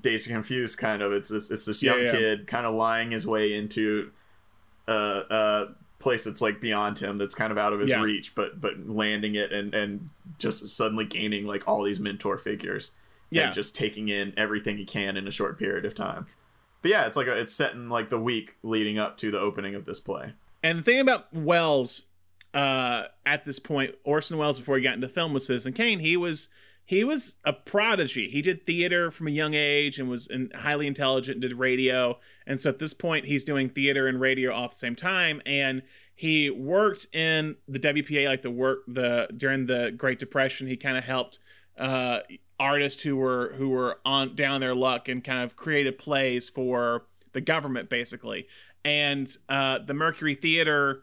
Dazed 0.00 0.28
Confused 0.28 0.78
kind 0.78 1.02
of. 1.02 1.12
It's 1.12 1.28
this 1.28 1.50
it's 1.50 1.64
this 1.66 1.82
Yeah, 1.82 1.96
young 1.96 2.06
yeah. 2.06 2.12
kid 2.12 2.46
kind 2.46 2.66
of 2.66 2.74
lying 2.74 3.10
his 3.10 3.26
way 3.26 3.52
into 3.54 4.10
a, 4.86 4.92
a 5.30 5.66
place 5.98 6.24
that's 6.24 6.40
like 6.40 6.60
beyond 6.60 6.98
him, 6.98 7.16
that's 7.18 7.34
kind 7.34 7.50
of 7.52 7.58
out 7.58 7.72
of 7.72 7.80
his 7.80 7.90
Yeah. 7.90 8.02
reach, 8.02 8.34
but 8.34 8.60
but 8.60 8.88
landing 8.88 9.34
it 9.34 9.52
and 9.52 9.74
and 9.74 10.08
just 10.38 10.68
suddenly 10.68 11.04
gaining 11.04 11.46
like 11.46 11.66
all 11.68 11.82
these 11.82 12.00
mentor 12.00 12.38
figures. 12.38 12.92
Yeah. 13.30 13.44
and 13.46 13.54
just 13.54 13.74
taking 13.74 14.10
in 14.10 14.34
everything 14.36 14.76
he 14.76 14.84
can 14.84 15.16
in 15.16 15.26
a 15.26 15.30
short 15.30 15.58
period 15.58 15.86
of 15.86 15.94
time. 15.94 16.26
But 16.82 16.90
yeah, 16.90 17.06
it's 17.06 17.16
like 17.16 17.28
a, 17.28 17.38
it's 17.38 17.54
set 17.54 17.72
in 17.72 17.88
like 17.88 18.10
the 18.10 18.20
week 18.20 18.56
leading 18.62 18.98
up 18.98 19.16
to 19.18 19.30
the 19.30 19.40
opening 19.40 19.74
of 19.74 19.84
this 19.84 20.00
play. 20.00 20.34
And 20.62 20.80
the 20.80 20.82
thing 20.82 21.00
about 21.00 21.32
Welles, 21.32 22.02
uh, 22.52 23.04
at 23.24 23.44
this 23.44 23.58
point, 23.58 23.94
Orson 24.04 24.38
Welles, 24.38 24.58
before 24.58 24.76
he 24.76 24.82
got 24.82 24.94
into 24.94 25.08
film 25.08 25.32
with 25.32 25.44
Citizen 25.44 25.72
Kane, 25.72 26.00
he 26.00 26.16
was 26.16 26.48
he 26.84 27.04
was 27.04 27.36
a 27.44 27.52
prodigy. 27.52 28.28
He 28.28 28.42
did 28.42 28.66
theater 28.66 29.10
from 29.10 29.28
a 29.28 29.30
young 29.30 29.54
age 29.54 29.98
and 29.98 30.08
was 30.08 30.26
in, 30.26 30.50
highly 30.54 30.86
intelligent. 30.86 31.40
Did 31.40 31.54
radio, 31.54 32.18
and 32.46 32.60
so 32.60 32.70
at 32.70 32.78
this 32.78 32.92
point, 32.92 33.26
he's 33.26 33.44
doing 33.44 33.68
theater 33.68 34.08
and 34.08 34.20
radio 34.20 34.52
all 34.52 34.64
at 34.64 34.72
the 34.72 34.76
same 34.76 34.96
time. 34.96 35.40
And 35.46 35.82
he 36.14 36.50
worked 36.50 37.06
in 37.14 37.56
the 37.68 37.78
WPA, 37.78 38.26
like 38.26 38.42
the 38.42 38.50
work 38.50 38.80
the 38.86 39.28
during 39.36 39.66
the 39.66 39.92
Great 39.96 40.18
Depression. 40.18 40.66
He 40.66 40.76
kind 40.76 40.98
of 40.98 41.04
helped 41.04 41.38
uh, 41.78 42.20
artists 42.62 43.02
who 43.02 43.16
were 43.16 43.54
who 43.58 43.68
were 43.70 43.98
on 44.04 44.36
down 44.36 44.60
their 44.60 44.74
luck 44.74 45.08
and 45.08 45.24
kind 45.24 45.42
of 45.42 45.56
created 45.56 45.98
plays 45.98 46.48
for 46.48 47.06
the 47.32 47.40
government, 47.40 47.90
basically. 47.90 48.46
And 48.84 49.28
uh, 49.48 49.80
the 49.84 49.94
Mercury 49.94 50.36
Theater 50.36 51.02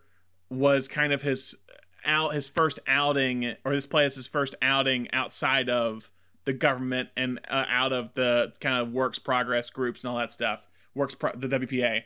was 0.50 0.88
kind 0.88 1.12
of 1.12 1.22
his 1.22 1.56
out 2.06 2.34
his 2.34 2.48
first 2.48 2.80
outing, 2.88 3.56
or 3.66 3.74
this 3.74 3.86
play 3.86 4.06
is 4.06 4.16
his 4.16 4.26
first 4.26 4.56
outing 4.62 5.10
outside 5.12 5.70
of 5.70 6.10
the 6.46 6.54
government 6.54 7.10
and 7.18 7.40
uh, 7.50 7.66
out 7.68 7.92
of 7.92 8.14
the 8.14 8.54
kind 8.62 8.82
of 8.82 8.94
works 8.94 9.20
progress 9.20 9.70
groups 9.70 10.04
and 10.04 10.12
all 10.12 10.18
that 10.18 10.32
stuff. 10.32 10.66
Works 10.96 11.14
pro- 11.14 11.36
the 11.36 11.48
WPA, 11.48 12.04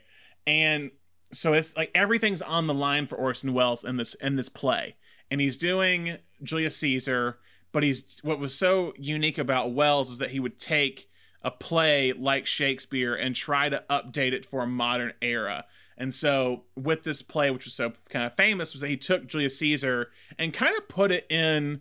and 0.48 0.90
so 1.32 1.52
it's 1.52 1.76
like 1.76 1.92
everything's 1.94 2.42
on 2.42 2.66
the 2.66 2.74
line 2.74 3.06
for 3.06 3.14
Orson 3.14 3.54
Welles 3.54 3.84
in 3.84 3.98
this 3.98 4.14
in 4.14 4.34
this 4.34 4.48
play, 4.48 4.96
and 5.30 5.40
he's 5.40 5.56
doing 5.56 6.18
Julius 6.42 6.76
Caesar. 6.78 7.38
But 7.74 7.82
he's 7.82 8.18
what 8.22 8.38
was 8.38 8.54
so 8.56 8.94
unique 8.96 9.36
about 9.36 9.72
Welles 9.74 10.10
is 10.12 10.18
that 10.18 10.30
he 10.30 10.38
would 10.40 10.58
take 10.58 11.10
a 11.42 11.50
play 11.50 12.12
like 12.12 12.46
Shakespeare 12.46 13.14
and 13.14 13.34
try 13.36 13.68
to 13.68 13.82
update 13.90 14.32
it 14.32 14.46
for 14.46 14.62
a 14.62 14.66
modern 14.66 15.12
era. 15.20 15.66
And 15.98 16.14
so 16.14 16.62
with 16.76 17.02
this 17.02 17.20
play, 17.20 17.50
which 17.50 17.64
was 17.66 17.74
so 17.74 17.92
kind 18.08 18.24
of 18.24 18.34
famous, 18.36 18.72
was 18.72 18.80
that 18.80 18.88
he 18.88 18.96
took 18.96 19.26
Julius 19.26 19.58
Caesar 19.58 20.10
and 20.38 20.52
kind 20.54 20.76
of 20.78 20.88
put 20.88 21.10
it 21.10 21.26
in, 21.30 21.80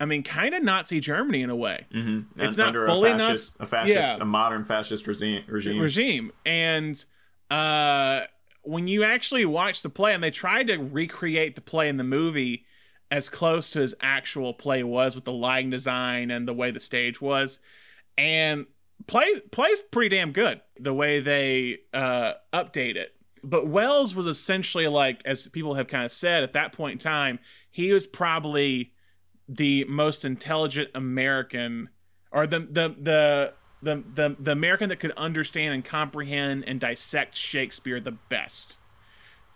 I 0.00 0.04
mean, 0.06 0.22
kind 0.22 0.54
of 0.54 0.62
Nazi 0.62 1.00
Germany 1.00 1.42
in 1.42 1.50
a 1.50 1.56
way. 1.56 1.84
Mm-hmm. 1.92 2.40
It's 2.40 2.56
not 2.56 2.68
under 2.68 2.86
fully 2.86 3.10
a 3.10 3.18
fascist, 3.18 3.60
Nazi- 3.60 3.64
a 3.64 3.66
fascist, 3.66 4.08
Yeah. 4.16 4.22
a 4.22 4.24
modern 4.24 4.62
fascist 4.64 5.06
regime. 5.08 5.42
regime. 5.48 5.80
regime. 5.80 6.32
And 6.46 7.04
uh, 7.50 8.22
when 8.62 8.86
you 8.86 9.02
actually 9.02 9.44
watch 9.46 9.82
the 9.82 9.90
play, 9.90 10.14
and 10.14 10.22
they 10.22 10.30
tried 10.30 10.68
to 10.68 10.76
recreate 10.78 11.56
the 11.56 11.60
play 11.60 11.88
in 11.88 11.96
the 11.96 12.04
movie 12.04 12.64
as 13.12 13.28
close 13.28 13.68
to 13.68 13.78
his 13.78 13.94
actual 14.00 14.54
play 14.54 14.82
was 14.82 15.14
with 15.14 15.24
the 15.24 15.32
lighting 15.32 15.68
design 15.68 16.30
and 16.30 16.48
the 16.48 16.54
way 16.54 16.70
the 16.70 16.80
stage 16.80 17.20
was, 17.20 17.60
and 18.16 18.64
play 19.06 19.38
plays 19.50 19.82
pretty 19.82 20.16
damn 20.16 20.32
good 20.32 20.62
the 20.80 20.94
way 20.94 21.20
they 21.20 21.80
uh, 21.92 22.32
update 22.54 22.96
it. 22.96 23.14
But 23.44 23.66
Welles 23.66 24.14
was 24.14 24.26
essentially 24.26 24.88
like, 24.88 25.20
as 25.26 25.46
people 25.48 25.74
have 25.74 25.88
kind 25.88 26.06
of 26.06 26.12
said 26.12 26.42
at 26.42 26.54
that 26.54 26.72
point 26.72 26.92
in 26.92 26.98
time, 26.98 27.38
he 27.70 27.92
was 27.92 28.06
probably 28.06 28.92
the 29.46 29.84
most 29.84 30.24
intelligent 30.24 30.88
American, 30.94 31.90
or 32.30 32.46
the 32.46 32.60
the 32.60 32.96
the 32.98 33.52
the 33.82 34.02
the, 34.14 34.36
the 34.40 34.52
American 34.52 34.88
that 34.88 35.00
could 35.00 35.12
understand 35.18 35.74
and 35.74 35.84
comprehend 35.84 36.64
and 36.66 36.80
dissect 36.80 37.36
Shakespeare 37.36 38.00
the 38.00 38.12
best. 38.12 38.78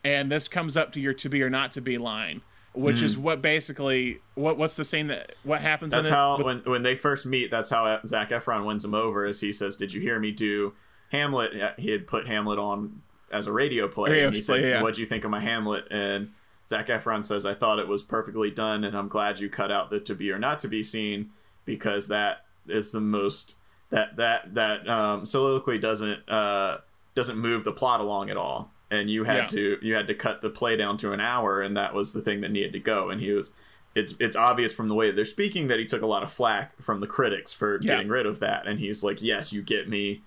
And 0.05 0.31
this 0.31 0.47
comes 0.47 0.77
up 0.77 0.93
to 0.93 1.01
your 1.01 1.15
to 1.15 1.31
be 1.31 1.43
or 1.43 1.49
not 1.49 1.73
to 1.73 1.81
be 1.81 1.97
line, 1.97 2.43
which 2.77 2.99
Mhm. 2.99 3.03
is 3.05 3.19
what 3.19 3.43
basically 3.43 4.21
what 4.35 4.57
what's 4.59 4.77
the 4.77 4.85
scene 4.85 5.07
that 5.09 5.33
what 5.43 5.61
happens. 5.61 5.93
That's 5.93 6.09
in 6.09 6.15
it 6.15 6.17
how 6.17 6.37
with- 6.37 6.47
when 6.47 6.59
when 6.65 6.83
they 6.83 6.95
first 6.95 7.27
meet, 7.27 7.51
that's 7.51 7.71
how 7.71 8.01
Zac 8.07 8.31
Efron 8.31 8.65
wins 8.65 8.85
him 8.85 8.95
over. 8.95 9.25
Is 9.27 9.41
he 9.41 9.53
says, 9.53 9.77
"Did 9.77 9.93
you 9.93 10.01
hear 10.01 10.19
me 10.21 10.31
do 10.31 10.75
Hamlet?" 11.11 11.75
He 11.79 11.91
had 11.91 12.07
put 12.07 12.27
Hamlet 12.27 12.59
on 12.59 13.03
as 13.31 13.47
a 13.47 13.53
radio 13.53 13.89
play, 13.89 14.11
Radio 14.13 14.27
and 14.29 14.37
he 14.37 14.43
play, 14.43 14.63
said, 14.63 14.69
yeah. 14.69 14.83
"What'd 14.83 14.99
you 14.99 15.07
think 15.07 15.25
of 15.25 15.31
my 15.31 15.41
Hamlet?" 15.41 15.87
And 15.91 16.31
Zac 16.69 16.89
Efron 16.89 17.25
says, 17.25 17.47
"I 17.47 17.55
thought 17.55 17.79
it 17.79 17.89
was 17.89 18.03
perfectly 18.03 18.51
done, 18.51 18.85
and 18.85 18.97
I'm 18.97 19.09
glad 19.09 19.41
you 19.41 19.49
cut 19.49 19.71
out 19.73 19.91
the 19.91 20.01
to 20.01 20.15
be 20.15 20.31
or 20.31 20.39
not 20.39 20.59
to 20.61 20.69
be 20.69 20.83
scene 20.83 21.31
because 21.65 22.09
that 22.09 22.45
is 22.69 22.93
the 22.93 23.01
most 23.01 23.57
that 23.91 24.17
that 24.17 24.55
that 24.55 24.89
um, 24.89 25.25
soliloquy 25.25 25.79
doesn't 25.79 26.29
uh, 26.29 26.79
doesn't 27.15 27.39
move 27.39 27.65
the 27.65 27.73
plot 27.73 28.01
along 28.01 28.31
at 28.31 28.37
all." 28.37 28.73
And 28.91 29.11
you 29.11 29.25
had 29.25 29.37
Yeah. 29.37 29.47
to 29.49 29.79
you 29.83 29.95
had 29.95 30.07
to 30.07 30.15
cut 30.15 30.43
the 30.43 30.51
play 30.51 30.77
down 30.77 30.97
to 30.99 31.13
an 31.13 31.21
hour, 31.21 31.61
and 31.61 31.77
that 31.77 31.93
was 31.95 32.13
the 32.13 32.21
thing 32.21 32.41
that 32.43 32.51
needed 32.53 32.73
to 32.75 32.79
go. 32.81 33.11
And 33.11 33.21
he 33.21 33.33
was 33.33 33.53
it's 33.97 34.15
it's 34.21 34.37
obvious 34.37 34.73
from 34.75 34.89
the 34.89 34.95
way 34.95 35.11
they're 35.11 35.25
speaking 35.25 35.67
that 35.69 35.79
he 35.79 35.85
took 35.87 36.03
a 36.03 36.07
lot 36.07 36.23
of 36.23 36.31
flack 36.31 36.81
from 36.83 37.01
the 37.01 37.07
critics 37.07 37.53
for 37.53 37.79
Yeah. 37.83 37.95
getting 37.95 38.09
rid 38.09 38.27
of 38.27 38.39
that 38.41 38.67
and 38.67 38.79
he's 38.79 39.03
like 39.03 39.23
yes 39.23 39.55
you 39.55 39.63
get 39.63 39.89
me 39.89 40.21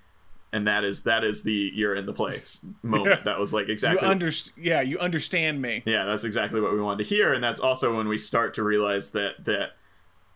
and 0.52 0.68
that 0.68 0.84
is 0.84 1.04
that 1.04 1.24
is 1.24 1.44
the 1.44 1.72
you're 1.76 1.94
in 1.94 2.08
the 2.08 2.14
place 2.14 2.66
moment 2.82 3.24
that 3.26 3.38
was 3.38 3.54
like 3.54 3.70
exactly 3.70 4.08
you 4.08 4.12
under, 4.12 4.32
yeah 4.58 4.82
you 4.82 4.98
understand 4.98 5.62
me. 5.62 5.84
yeah 5.86 6.04
that's 6.04 6.24
exactly 6.24 6.60
what 6.60 6.74
we 6.74 6.82
wanted 6.82 7.04
to 7.04 7.16
hear 7.16 7.32
and 7.34 7.44
that's 7.44 7.60
also 7.60 7.96
when 7.96 8.08
we 8.08 8.18
start 8.18 8.56
to 8.56 8.64
realize 8.64 9.12
that 9.12 9.36
that 9.46 9.74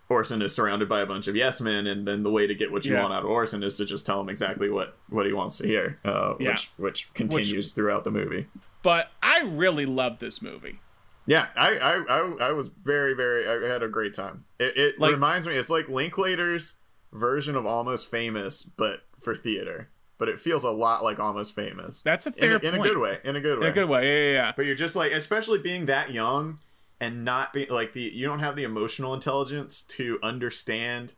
Orson 0.09 0.41
is 0.41 0.53
surrounded 0.53 0.87
by 0.89 1.01
a 1.01 1.05
bunch 1.05 1.27
of 1.27 1.35
yes 1.35 1.59
men 1.61 1.87
and 1.87 2.07
then 2.07 2.23
the 2.23 2.29
way 2.31 2.45
to 2.45 2.53
get 2.53 2.71
what 2.71 2.85
you 2.85 2.93
Yeah. 2.93 3.01
want 3.01 3.13
out 3.13 3.23
of 3.23 3.29
Orson 3.29 3.63
is 3.63 3.77
to 3.77 3.85
just 3.85 4.05
tell 4.05 4.19
him 4.21 4.29
exactly 4.29 4.69
what 4.69 4.97
what 5.09 5.25
he 5.25 5.33
wants 5.33 5.57
to 5.57 5.67
hear 5.67 5.99
uh, 6.05 6.35
Yeah. 6.39 6.51
which 6.51 6.71
which 6.77 7.13
continues 7.13 7.71
throughout 7.73 8.03
the 8.03 8.11
movie 8.11 8.47
But 8.83 9.09
I 9.23 9.41
really 9.43 9.85
love 9.85 10.19
this 10.19 10.41
movie. 10.41 10.79
Yeah, 11.25 11.47
I 11.55 11.77
I, 11.77 11.93
I, 12.03 12.35
I 12.49 12.51
was 12.51 12.67
very 12.69 13.13
very 13.15 13.47
I 13.47 13.67
had 13.71 13.81
a 13.81 13.87
great 13.87 14.13
time. 14.13 14.43
It, 14.59 14.77
it 14.77 14.99
Like- 14.99 15.13
reminds 15.13 15.47
me 15.47 15.55
it's 15.55 15.69
like 15.69 15.87
Linklater's 15.89 16.75
version 17.13 17.55
of 17.55 17.65
Almost 17.65 18.11
Famous, 18.11 18.63
but 18.63 19.01
for 19.19 19.35
theater. 19.35 19.89
But 20.19 20.29
it 20.29 20.39
feels 20.39 20.63
a 20.63 20.71
lot 20.71 21.03
like 21.03 21.19
Almost 21.19 21.55
Famous. 21.55 22.01
That's 22.01 22.27
a 22.27 22.29
in 22.29 22.35
fair 22.35 22.55
a, 22.57 22.59
in 22.59 22.75
a 22.75 22.79
good 22.79 22.97
way. 22.97 23.19
In 23.23 23.35
a 23.35 23.41
good 23.41 23.57
way. 23.59 23.65
In 23.67 23.71
a 23.71 23.75
good 23.75 23.89
way, 23.89 24.03
yeah, 24.05 24.25
yeah, 24.27 24.33
yeah. 24.47 24.51
But 24.55 24.65
you're 24.65 24.75
just 24.75 24.95
like, 24.95 25.11
especially 25.11 25.59
being 25.59 25.85
that 25.87 26.11
young 26.11 26.59
and 27.03 27.23
not 27.25 27.53
be 27.53 27.65
like 27.67 27.93
the 27.93 28.01
you 28.01 28.25
don't 28.25 28.39
have 28.39 28.55
the 28.55 28.63
emotional 28.63 29.13
intelligence 29.13 29.81
to 29.97 30.19
understand 30.23 31.13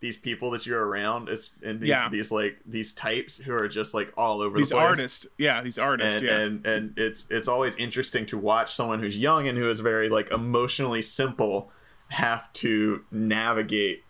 these 0.00 0.16
people 0.16 0.50
that 0.50 0.66
you're 0.66 0.86
around. 0.86 1.28
It's 1.28 1.54
and 1.64 1.80
these 1.80 1.88
Yeah. 1.88 2.08
these 2.10 2.30
like 2.30 2.58
these 2.66 2.92
types 2.92 3.38
who 3.38 3.54
are 3.54 3.66
just 3.66 3.94
like 3.94 4.12
all 4.16 4.40
over 4.42 4.58
These 4.58 4.68
the 4.68 4.74
place 4.74 4.86
artists, 4.86 5.26
yeah, 5.38 5.62
these 5.62 5.78
artists, 5.78 6.16
and, 6.16 6.24
yeah. 6.26 6.38
and 6.40 6.66
and 6.66 6.98
it's 6.98 7.24
it's 7.30 7.48
always 7.48 7.76
interesting 7.76 8.26
to 8.26 8.36
watch 8.38 8.72
someone 8.74 9.00
who's 9.00 9.16
young 9.16 9.48
and 9.48 9.56
who 9.56 9.68
is 9.70 9.80
very 9.80 10.08
like 10.08 10.30
emotionally 10.30 11.02
simple 11.02 11.70
have 12.08 12.52
to 12.52 13.04
navigate 13.10 14.02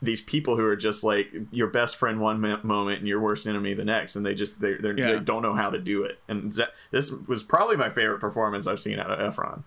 these 0.00 0.20
people 0.20 0.56
who 0.56 0.64
are 0.64 0.74
just 0.76 1.04
like 1.04 1.28
your 1.52 1.68
best 1.68 1.94
friend 1.96 2.18
one 2.20 2.40
moment 2.40 2.98
and 2.98 3.06
your 3.06 3.20
worst 3.20 3.46
enemy 3.46 3.72
the 3.74 3.84
next 3.84 4.16
and 4.16 4.26
they 4.26 4.34
just 4.34 4.60
they 4.60 4.74
they're, 4.74 4.98
Yeah. 4.98 5.12
they 5.12 5.18
don't 5.20 5.42
know 5.42 5.52
how 5.54 5.70
to 5.70 5.78
do 5.78 6.02
it 6.04 6.18
and 6.28 6.52
this 6.90 7.12
was 7.28 7.42
probably 7.44 7.76
my 7.76 7.88
favorite 7.88 8.18
performance 8.18 8.66
I've 8.66 8.80
seen 8.80 8.98
out 8.98 9.10
of 9.12 9.18
Efron 9.34 9.62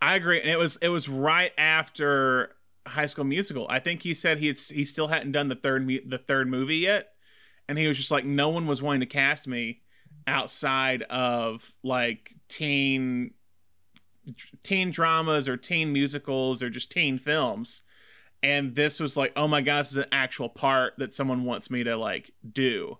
I 0.00 0.16
agree, 0.16 0.40
and 0.40 0.50
it 0.50 0.58
was 0.58 0.76
it 0.80 0.88
was 0.88 1.08
right 1.08 1.52
after 1.58 2.54
High 2.86 3.06
School 3.06 3.24
Musical. 3.24 3.66
I 3.68 3.80
think 3.80 4.02
he 4.02 4.14
said 4.14 4.38
he 4.38 4.46
had, 4.46 4.58
he 4.58 4.84
still 4.84 5.08
hadn't 5.08 5.32
done 5.32 5.48
the 5.48 5.56
third 5.56 5.86
the 6.06 6.18
third 6.18 6.48
movie 6.48 6.78
yet, 6.78 7.08
and 7.68 7.78
he 7.78 7.86
was 7.86 7.96
just 7.96 8.10
like, 8.10 8.24
no 8.24 8.48
one 8.48 8.66
was 8.66 8.82
wanting 8.82 9.00
to 9.00 9.06
cast 9.06 9.48
me 9.48 9.80
outside 10.26 11.02
of 11.04 11.72
like 11.82 12.34
teen 12.48 13.32
teen 14.62 14.90
dramas 14.90 15.48
or 15.48 15.56
teen 15.56 15.92
musicals 15.92 16.62
or 16.62 16.70
just 16.70 16.90
teen 16.90 17.18
films. 17.18 17.82
And 18.42 18.74
this 18.74 19.00
was 19.00 19.16
like, 19.16 19.32
oh 19.36 19.48
my 19.48 19.62
god, 19.62 19.80
this 19.80 19.92
is 19.92 19.96
an 19.96 20.06
actual 20.12 20.48
part 20.48 20.94
that 20.98 21.14
someone 21.14 21.44
wants 21.44 21.70
me 21.70 21.82
to 21.84 21.96
like 21.96 22.30
do. 22.50 22.98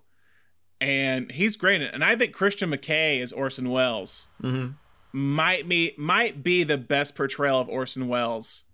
And 0.81 1.31
he's 1.31 1.55
great. 1.57 1.81
And 1.81 2.03
I 2.03 2.15
think 2.15 2.33
Christian 2.33 2.71
McKay 2.71 3.19
is 3.19 3.33
Orson 3.33 3.69
Welles 3.69 4.27
mm-hmm. 4.41 4.71
Might 5.11 5.67
be 5.67 5.93
might 5.97 6.43
be 6.43 6.63
the 6.63 6.77
best 6.77 7.15
portrayal 7.15 7.59
of 7.59 7.69
Orson 7.69 8.07
Welles 8.07 8.65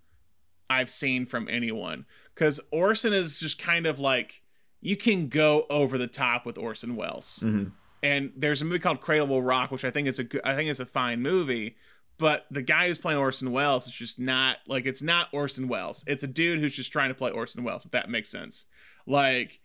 I've 0.68 0.90
seen 0.90 1.26
from 1.26 1.48
anyone 1.48 2.04
because 2.34 2.60
Orson 2.70 3.12
is 3.12 3.40
just 3.40 3.58
kind 3.58 3.86
of 3.86 3.98
like 3.98 4.42
you 4.80 4.96
can 4.96 5.28
go 5.28 5.64
over 5.70 5.96
the 5.96 6.06
top 6.06 6.44
with 6.44 6.58
Orson 6.58 6.96
Welles. 6.96 7.40
Mhm. 7.44 7.72
And 8.02 8.32
there's 8.36 8.60
a 8.62 8.64
movie 8.64 8.78
called 8.78 9.00
Cradle 9.00 9.26
Will 9.26 9.42
Rock, 9.42 9.70
which 9.70 9.84
I 9.84 9.90
think 9.90 10.06
is 10.06 10.18
a 10.18 10.24
good, 10.24 10.42
I 10.44 10.54
think 10.54 10.70
is 10.70 10.80
a 10.80 10.86
fine 10.86 11.22
movie. 11.22 11.76
But 12.18 12.46
the 12.50 12.62
guy 12.62 12.86
who's 12.88 12.98
playing 12.98 13.18
Orson 13.18 13.52
Welles 13.52 13.86
is 13.86 13.92
just 13.92 14.18
not 14.18 14.58
like 14.66 14.86
it's 14.86 15.02
not 15.02 15.28
Orson 15.32 15.68
Welles. 15.68 16.04
It's 16.06 16.22
a 16.22 16.26
dude 16.28 16.60
who's 16.60 16.74
just 16.76 16.92
trying 16.92 17.08
to 17.08 17.14
play 17.14 17.30
Orson 17.30 17.64
Welles, 17.64 17.84
if 17.84 17.90
that 17.92 18.10
makes 18.10 18.30
sense. 18.30 18.66
Like 19.06 19.60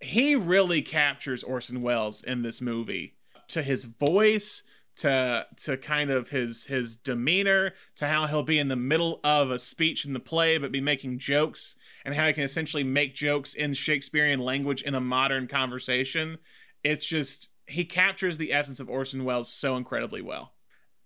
he 0.00 0.36
really 0.36 0.82
captures 0.82 1.42
Orson 1.42 1.80
Welles 1.82 2.22
in 2.22 2.42
this 2.42 2.60
movie 2.60 3.14
to 3.48 3.62
his 3.62 3.84
voice, 3.86 4.62
to 4.96 5.46
to 5.56 5.76
kind 5.76 6.10
of 6.10 6.30
his 6.30 6.66
his 6.66 6.96
demeanor 6.96 7.72
to 7.96 8.06
how 8.06 8.26
he'll 8.26 8.42
be 8.42 8.58
in 8.58 8.68
the 8.68 8.76
middle 8.76 9.20
of 9.22 9.50
a 9.50 9.58
speech 9.58 10.04
in 10.04 10.12
the 10.12 10.20
play 10.20 10.56
but 10.58 10.72
be 10.72 10.80
making 10.80 11.18
jokes 11.18 11.76
and 12.04 12.14
how 12.14 12.26
he 12.26 12.32
can 12.32 12.44
essentially 12.44 12.84
make 12.84 13.14
jokes 13.14 13.54
in 13.54 13.74
Shakespearean 13.74 14.40
language 14.40 14.82
in 14.82 14.94
a 14.94 15.00
modern 15.00 15.48
conversation. 15.48 16.38
It's 16.82 17.04
just 17.04 17.50
he 17.66 17.84
captures 17.84 18.38
the 18.38 18.52
essence 18.52 18.80
of 18.80 18.88
Orson 18.88 19.24
Welles 19.24 19.52
so 19.52 19.76
incredibly 19.76 20.22
well. 20.22 20.52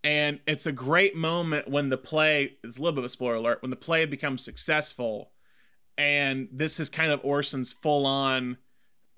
And 0.02 0.40
it's 0.46 0.66
a 0.66 0.72
great 0.72 1.16
moment 1.16 1.68
when 1.68 1.90
the 1.90 1.98
play 1.98 2.56
is 2.62 2.78
a 2.78 2.80
little 2.80 2.94
bit 2.94 3.00
of 3.00 3.04
a 3.06 3.10
spoiler 3.10 3.34
alert 3.34 3.62
when 3.62 3.70
the 3.70 3.76
play 3.76 4.06
becomes 4.06 4.44
successful 4.44 5.32
and 5.98 6.48
this 6.50 6.80
is 6.80 6.88
kind 6.88 7.12
of 7.12 7.22
Orson's 7.24 7.72
full 7.72 8.06
on 8.06 8.56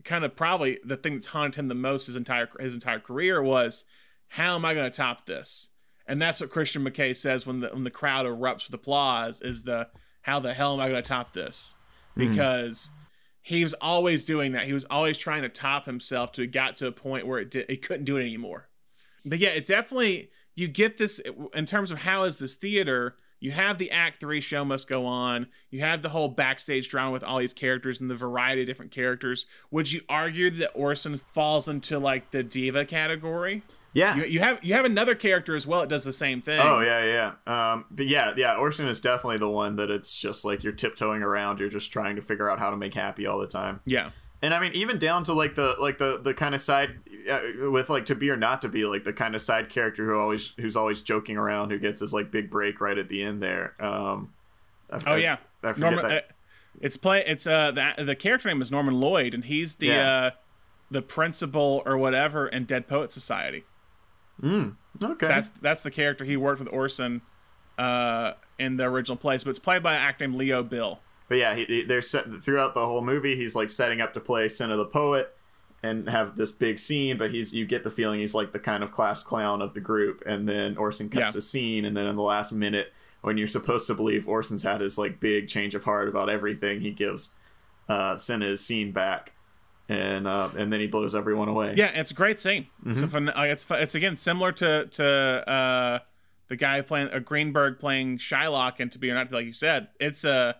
kind 0.05 0.24
of 0.24 0.35
probably 0.35 0.78
the 0.85 0.97
thing 0.97 1.15
that's 1.15 1.28
haunted 1.28 1.59
him 1.59 1.69
the 1.69 1.74
most 1.74 2.07
his 2.07 2.16
entire 2.16 2.49
his 2.59 2.74
entire 2.74 2.99
career 2.99 3.40
was 3.40 3.85
how 4.32 4.54
am 4.54 4.64
I 4.64 4.72
going 4.72 4.90
to 4.90 4.96
top 4.96 5.26
this? 5.26 5.68
And 6.06 6.20
that's 6.20 6.40
what 6.40 6.48
Christian 6.50 6.82
McKay 6.82 7.14
says 7.14 7.46
when 7.46 7.60
the 7.60 7.68
when 7.68 7.84
the 7.84 7.90
crowd 7.90 8.24
erupts 8.24 8.66
with 8.66 8.74
applause 8.74 9.42
is 9.42 9.62
the 9.64 9.88
how 10.22 10.40
the 10.40 10.54
hell 10.54 10.72
am 10.72 10.80
I 10.80 10.88
going 10.88 11.02
to 11.02 11.09
top 11.09 11.34
this? 11.34 11.74
Mhm. 12.16 12.30
Because 12.30 12.90
he 13.42 13.62
was 13.62 13.74
always 13.74 14.24
doing 14.24 14.52
that. 14.52 14.66
He 14.66 14.72
was 14.72 14.86
always 14.86 15.18
trying 15.18 15.42
to 15.42 15.48
top 15.50 15.84
himself 15.84 16.32
to 16.32 16.42
it 16.42 16.46
got 16.48 16.76
to 16.76 16.86
a 16.86 16.92
point 16.92 17.26
where 17.26 17.40
it 17.40 17.50
did, 17.50 17.66
it 17.68 17.82
couldn't 17.82 18.04
do 18.06 18.16
it 18.16 18.22
anymore. 18.22 18.68
But 19.24 19.38
yeah, 19.38 19.50
it 19.50 19.66
definitely 19.66 20.30
you 20.54 20.66
get 20.66 20.96
this 20.96 21.20
in 21.54 21.66
terms 21.66 21.90
of 21.90 21.98
how 21.98 22.24
is 22.24 22.38
this 22.38 22.54
theater. 22.56 23.16
You 23.38 23.50
have 23.50 23.76
the 23.76 23.90
Act 23.90 24.20
Three 24.20 24.40
show 24.40 24.64
must 24.64 24.88
go 24.88 25.04
on. 25.04 25.48
You 25.70 25.80
have 25.80 26.00
the 26.02 26.09
whole 26.10 26.28
backstage 26.28 26.88
drama 26.88 27.10
with 27.10 27.24
all 27.24 27.38
these 27.40 27.52
characters 27.52 28.00
and 28.00 28.09
the 28.09 28.14
variety 28.14 28.62
of 28.62 28.66
different 28.66 28.92
characters. 28.92 29.46
Would 29.72 29.90
you 29.92 30.00
argue 30.09 30.48
that 30.50 30.70
Orson 30.74 31.18
falls 31.18 31.66
into 31.68 31.98
like 31.98 32.30
the 32.30 32.42
diva 32.42 32.84
category? 32.86 33.62
Yeah. 33.94 34.16
You, 34.16 34.24
you 34.24 34.40
have 34.40 34.64
you 34.64 34.74
have 34.74 34.85
another 34.85 35.14
character 35.14 35.55
as 35.55 35.66
well. 35.66 35.81
that 35.81 35.89
does 35.89 36.05
the 36.05 36.12
same 36.12 36.40
thing. 36.43 36.59
Oh 36.60 36.81
yeah, 36.81 37.32
yeah. 37.47 37.73
Um, 37.73 37.85
but 37.90 38.06
yeah, 38.06 38.32
yeah. 38.36 38.56
Orson 38.56 38.89
is 38.89 39.01
definitely 39.01 39.39
the 39.39 39.51
one 39.51 39.77
that 39.77 39.90
it's 39.90 40.19
just 40.19 40.44
like 40.44 40.64
you're 40.64 40.73
tiptoeing 40.73 41.23
around. 41.23 41.60
You're 41.60 41.69
just 41.69 41.93
trying 41.93 42.16
to 42.16 42.23
figure 42.23 42.51
out 42.51 42.59
how 42.59 42.70
to 42.70 42.77
make 42.77 42.94
happy 42.94 43.27
all 43.27 43.39
the 43.39 43.47
time. 43.47 43.81
Yeah. 43.85 44.10
And 44.40 44.52
I 44.52 44.59
mean, 44.60 44.73
even 44.74 44.98
down 44.98 45.23
to 45.24 45.35
like 45.35 45.55
the 45.55 45.77
like 45.78 45.98
the 45.98 46.19
the 46.23 46.35
kind 46.35 46.55
of 46.55 46.60
side 46.60 46.98
uh, 47.31 47.70
with 47.70 47.90
like 47.90 48.06
to 48.06 48.14
be 48.14 48.28
or 48.31 48.36
not 48.36 48.62
to 48.62 48.69
be, 48.69 48.85
like 48.85 49.05
the 49.05 49.12
kind 49.12 49.35
of 49.35 49.43
side 49.43 49.69
character 49.69 50.05
who 50.06 50.19
always 50.19 50.55
who's 50.59 50.74
always 50.77 51.01
joking 51.01 51.36
around, 51.36 51.70
who 51.70 51.78
gets 51.78 52.01
this 52.01 52.12
like 52.12 52.31
big 52.31 52.51
break 52.51 52.81
right 52.81 52.98
at 52.98 53.09
the 53.09 53.23
end 53.23 53.43
there. 53.43 53.74
Um, 53.78 54.32
I- 54.90 55.02
Oh 55.06 55.14
yeah. 55.16 55.36
I 55.62 55.73
forget 55.74 55.93
Norman. 55.93 56.09
that. 56.10 56.24
uh, 56.24 56.32
it's 56.81 56.97
play. 56.97 57.23
It's 57.27 57.47
uh 57.47 57.70
the 57.70 58.05
the 58.05 58.16
character 58.16 58.48
name 58.48 58.62
is 58.62 58.73
Norman 58.73 58.94
Lloyd, 58.94 59.32
and 59.35 59.44
he's 59.44 59.77
the 59.77 59.86
Yeah. 59.89 60.10
uh 60.12 60.31
the 60.90 61.02
principal 61.02 61.82
or 61.86 61.97
whatever 61.97 62.48
in 62.48 62.64
Dead 62.64 62.89
Poet 62.89 63.12
Society. 63.12 63.64
Mm, 64.40 64.76
okay. 65.02 65.28
That's 65.28 65.50
that's 65.60 65.82
the 65.82 65.90
character 65.90 66.24
he 66.24 66.36
worked 66.36 66.60
with 66.60 66.72
Orson 66.72 67.20
uh 67.78 68.32
in 68.59 68.76
the 68.76 68.84
original 68.84 69.16
plays, 69.16 69.44
but 69.44 69.50
it's 69.50 69.59
played 69.59 69.82
by 69.82 69.94
an 69.94 70.00
actor 70.02 70.26
named 70.26 70.38
Leo 70.38 70.62
Bill. 70.62 71.00
But 71.28 71.38
yeah, 71.38 71.54
he, 71.54 71.64
he- 71.64 71.84
they're 71.84 72.02
set 72.02 72.26
throughout 72.42 72.74
the 72.74 72.84
whole 72.84 73.00
movie. 73.02 73.34
He's 73.36 73.56
like 73.56 73.70
setting 73.70 74.00
up 74.00 74.14
to 74.14 74.20
play 74.20 74.48
Cinna 74.48 74.76
the 74.76 74.86
Poet 74.86 75.34
and 75.82 76.09
have 76.09 76.36
this 76.36 76.52
big 76.52 76.78
scene. 76.78 77.16
But 77.16 77.30
he's 77.32 77.52
you 77.54 77.64
get 77.66 77.82
the 77.84 77.90
feeling 77.90 78.20
he's 78.20 78.34
like 78.34 78.52
the 78.52 78.59
kind 78.60 78.82
of 78.82 78.92
class 78.92 79.22
clown 79.22 79.62
of 79.62 79.74
the 79.74 79.80
group. 79.80 80.22
And 80.26 80.48
then 80.48 80.76
Orson 80.76 81.09
cuts 81.09 81.34
Yeah. 81.34 81.38
a 81.38 81.40
scene, 81.40 81.84
and 81.86 81.96
then 81.96 82.06
in 82.06 82.16
the 82.16 82.22
last 82.22 82.52
minute, 82.52 82.92
when 83.22 83.38
you're 83.38 83.46
supposed 83.46 83.86
to 83.86 83.94
believe 83.94 84.28
Orson's 84.28 84.62
had 84.62 84.80
his 84.80 84.98
like 84.98 85.18
big 85.20 85.48
change 85.48 85.74
of 85.74 85.82
heart 85.84 86.09
about 86.09 86.28
everything, 86.28 86.80
he 86.80 86.90
gives 86.90 87.34
uh, 87.88 88.16
Sin 88.16 88.40
his 88.42 88.64
scene 88.64 88.92
back, 88.92 89.32
and 89.88 90.26
uh, 90.26 90.50
and 90.56 90.72
then 90.72 90.80
he 90.80 90.86
blows 90.86 91.14
everyone 91.14 91.48
away. 91.48 91.74
Yeah, 91.76 91.88
it's 91.88 92.10
a 92.10 92.14
great 92.14 92.40
scene. 92.40 92.66
It's 92.86 93.00
a 93.02 93.06
Mhm. 93.06 93.10
fun, 93.10 93.28
uh, 93.30 93.42
it's 93.42 93.66
it's 93.70 93.94
again 93.94 94.16
similar 94.16 94.52
to 94.52 94.86
to 94.86 95.04
uh, 95.06 95.98
the 96.48 96.56
guy 96.56 96.80
playing 96.82 97.09
uh, 97.12 97.18
Greenberg 97.18 97.78
playing 97.78 98.18
Shylock 98.18 98.80
and 98.80 98.90
To 98.92 98.98
Be 98.98 99.10
or 99.10 99.14
Not 99.14 99.24
to 99.24 99.30
Be, 99.30 99.36
like 99.36 99.46
you 99.46 99.52
said. 99.52 99.88
It's 100.00 100.24
a 100.24 100.56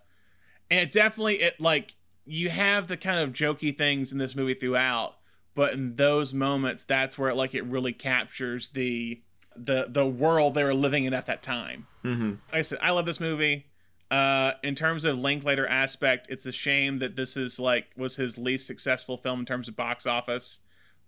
and 0.71 0.81
it 0.81 0.93
definitely 0.93 1.41
it 1.43 1.61
like 1.61 1.95
you 2.25 2.49
have 2.51 2.89
the 2.89 2.97
kind 2.97 3.21
of 3.21 3.31
jokey 3.35 3.77
things 3.77 4.13
in 4.13 4.19
this 4.19 4.35
movie 4.37 4.55
throughout, 4.55 5.15
but 5.55 5.73
in 5.73 5.97
those 5.97 6.33
moments, 6.33 6.85
that's 6.85 7.19
where 7.19 7.31
it 7.31 7.37
like 7.37 7.55
it 7.55 7.65
really 7.65 7.93
captures 7.93 8.71
the 8.71 9.21
the 9.57 9.87
the 9.89 10.07
world 10.07 10.55
they 10.55 10.65
were 10.65 10.75
living 10.75 11.05
in 11.05 11.13
at 11.15 11.27
that 11.27 11.43
time. 11.43 11.87
Mm-hmm. 12.05 12.29
Like 12.51 12.59
I 12.59 12.63
said, 12.63 12.79
I 12.81 12.91
love 12.91 13.07
this 13.07 13.21
movie. 13.21 13.67
Uh, 14.13 14.53
in 14.63 14.75
terms 14.75 15.07
of 15.07 15.19
Linklater 15.19 15.67
aspect, 15.67 16.27
it's 16.29 16.45
a 16.45 16.53
shame 16.53 16.99
that 16.99 17.17
this 17.17 17.35
is 17.35 17.59
like 17.59 17.87
was 17.97 18.17
his 18.17 18.37
least 18.37 18.67
successful 18.67 19.17
film 19.17 19.41
in 19.41 19.47
terms 19.47 19.69
of 19.69 19.75
box 19.75 20.05
office, 20.05 20.61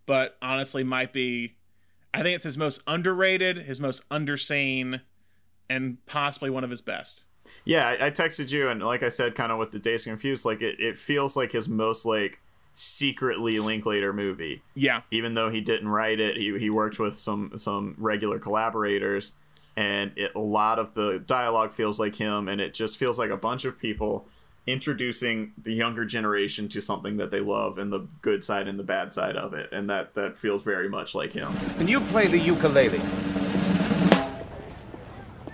but 0.07 0.39
honestly 0.41 0.83
might 0.83 1.13
be. 1.13 1.55
I 2.15 2.23
think 2.23 2.37
it's 2.37 2.45
his 2.45 2.57
most 2.57 2.81
underrated, 2.87 3.59
his 3.59 3.79
most 3.79 4.09
underseen, 4.09 5.03
and 5.69 5.99
possibly 6.07 6.49
one 6.49 6.65
of 6.65 6.71
his 6.71 6.81
best. 6.81 7.27
Yeah, 7.67 7.87
I, 7.87 8.07
I 8.07 8.11
texted 8.11 8.51
you, 8.51 8.71
and 8.71 8.83
like 8.83 9.03
I 9.03 9.11
said, 9.11 9.35
kind 9.35 9.53
of 9.53 9.59
with 9.59 9.71
the 9.71 9.79
Dazed 9.79 10.07
Confused, 10.07 10.47
like 10.47 10.63
it, 10.63 10.81
it 10.81 10.97
feels 10.97 11.37
like 11.37 11.53
his 11.53 11.69
most 11.69 12.07
like 12.07 12.41
secretly 12.73 13.59
Linklater 13.59 14.15
movie. 14.15 14.63
Yeah. 14.75 15.03
Even 15.11 15.35
though 15.35 15.51
he 15.51 15.61
didn't 15.61 15.89
write 15.89 16.21
it, 16.21 16.39
he, 16.39 16.59
he 16.59 16.71
worked 16.71 16.99
with 16.99 17.19
some 17.19 17.53
some 17.59 17.97
regular 17.99 18.39
collaborators, 18.39 19.35
and 19.77 20.13
it, 20.17 20.33
a 20.35 20.41
lot 20.41 20.79
of 20.79 20.95
the 20.95 21.19
dialogue 21.27 21.73
feels 21.73 21.99
like 21.99 22.15
him, 22.15 22.49
and 22.49 22.61
it 22.61 22.75
just 22.75 22.97
feels 22.97 23.19
like 23.19 23.31
a 23.31 23.37
bunch 23.37 23.65
of 23.65 23.79
people 23.79 24.27
introducing 24.67 25.53
the 25.63 25.73
younger 25.73 26.05
generation 26.07 26.69
to 26.69 26.81
something 26.81 27.19
that 27.19 27.31
they 27.31 27.41
love 27.41 27.77
and 27.77 27.93
the 27.93 28.07
good 28.23 28.43
side 28.43 28.67
and 28.67 28.79
the 28.79 28.85
bad 28.85 29.13
side 29.13 29.37
of 29.37 29.53
it, 29.53 29.71
and 29.73 29.91
that 29.91 30.15
that 30.15 30.39
feels 30.39 30.63
very 30.63 30.89
much 30.89 31.15
like 31.15 31.33
him. 31.33 31.53
Can 31.77 31.89
you 31.89 32.01
play 32.01 32.27
the 32.27 32.39
ukulele? 32.39 32.99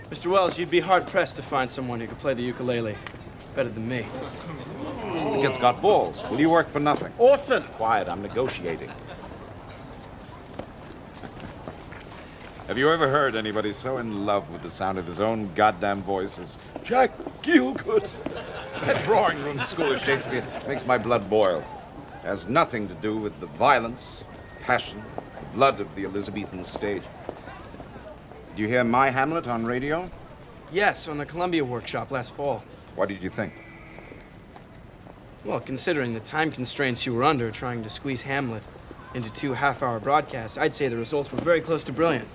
Mr. 0.09 0.29
Welles, 0.29 0.59
you'd 0.59 0.69
be 0.69 0.81
hard 0.81 1.07
pressed 1.07 1.37
to 1.37 1.41
find 1.41 1.69
someone 1.69 1.99
who 1.99 2.07
could 2.07 2.19
play 2.19 2.33
the 2.33 2.43
ukulele 2.43 2.97
better 3.55 3.69
than 3.69 3.87
me. 3.87 4.05
Kid's 5.41 5.57
got 5.57 5.81
balls. 5.81 6.23
Will 6.29 6.39
you 6.39 6.49
work 6.49 6.69
for 6.69 6.79
nothing? 6.79 7.11
Orson! 7.17 7.63
Quiet, 7.75 8.07
I'm 8.07 8.21
negotiating. 8.21 8.91
Have 12.71 12.77
you 12.77 12.89
ever 12.89 13.09
heard 13.09 13.35
anybody 13.35 13.73
so 13.73 13.97
in 13.97 14.25
love 14.25 14.49
with 14.49 14.61
the 14.61 14.69
sound 14.69 14.97
of 14.97 15.05
his 15.05 15.19
own 15.19 15.53
goddamn 15.55 16.01
voice 16.03 16.39
as 16.39 16.57
Jack 16.85 17.11
Gielgud? 17.41 18.07
That 18.85 19.03
drawing 19.03 19.43
room 19.43 19.59
school 19.59 19.91
of 19.91 19.99
Shakespeare 19.99 20.41
makes 20.65 20.85
my 20.85 20.97
blood 20.97 21.29
boil. 21.29 21.65
It 22.23 22.27
Has 22.27 22.47
nothing 22.47 22.87
to 22.87 22.93
do 22.93 23.17
with 23.17 23.37
the 23.41 23.47
violence, 23.47 24.23
passion, 24.61 25.03
blood 25.53 25.81
of 25.81 25.93
the 25.95 26.05
Elizabethan 26.05 26.63
stage. 26.63 27.03
Did 28.51 28.61
you 28.61 28.67
hear 28.69 28.85
my 28.85 29.09
Hamlet 29.09 29.47
on 29.47 29.65
radio? 29.65 30.09
Yes, 30.71 31.09
on 31.09 31.17
the 31.17 31.25
Columbia 31.25 31.65
workshop 31.65 32.09
last 32.09 32.33
fall. 32.35 32.63
What 32.95 33.09
did 33.09 33.21
you 33.21 33.29
think? 33.29 33.51
Well, 35.43 35.59
considering 35.59 36.13
the 36.13 36.21
time 36.21 36.53
constraints 36.53 37.05
you 37.05 37.13
were 37.13 37.25
under 37.25 37.51
trying 37.51 37.83
to 37.83 37.89
squeeze 37.89 38.21
Hamlet 38.21 38.63
into 39.13 39.29
two 39.33 39.51
half 39.51 39.83
hour 39.83 39.99
broadcasts, 39.99 40.57
I'd 40.57 40.73
say 40.73 40.87
the 40.87 40.95
results 40.95 41.33
were 41.33 41.41
very 41.41 41.59
close 41.59 41.83
to 41.83 41.91
brilliant. 41.91 42.29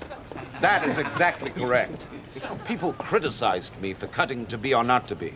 That 0.60 0.86
is 0.86 0.98
exactly 0.98 1.50
correct. 1.50 2.06
People 2.66 2.92
criticized 2.94 3.78
me 3.80 3.92
for 3.92 4.06
cutting 4.06 4.46
to 4.46 4.58
be 4.58 4.74
or 4.74 4.84
not 4.84 5.06
to 5.08 5.16
be. 5.16 5.34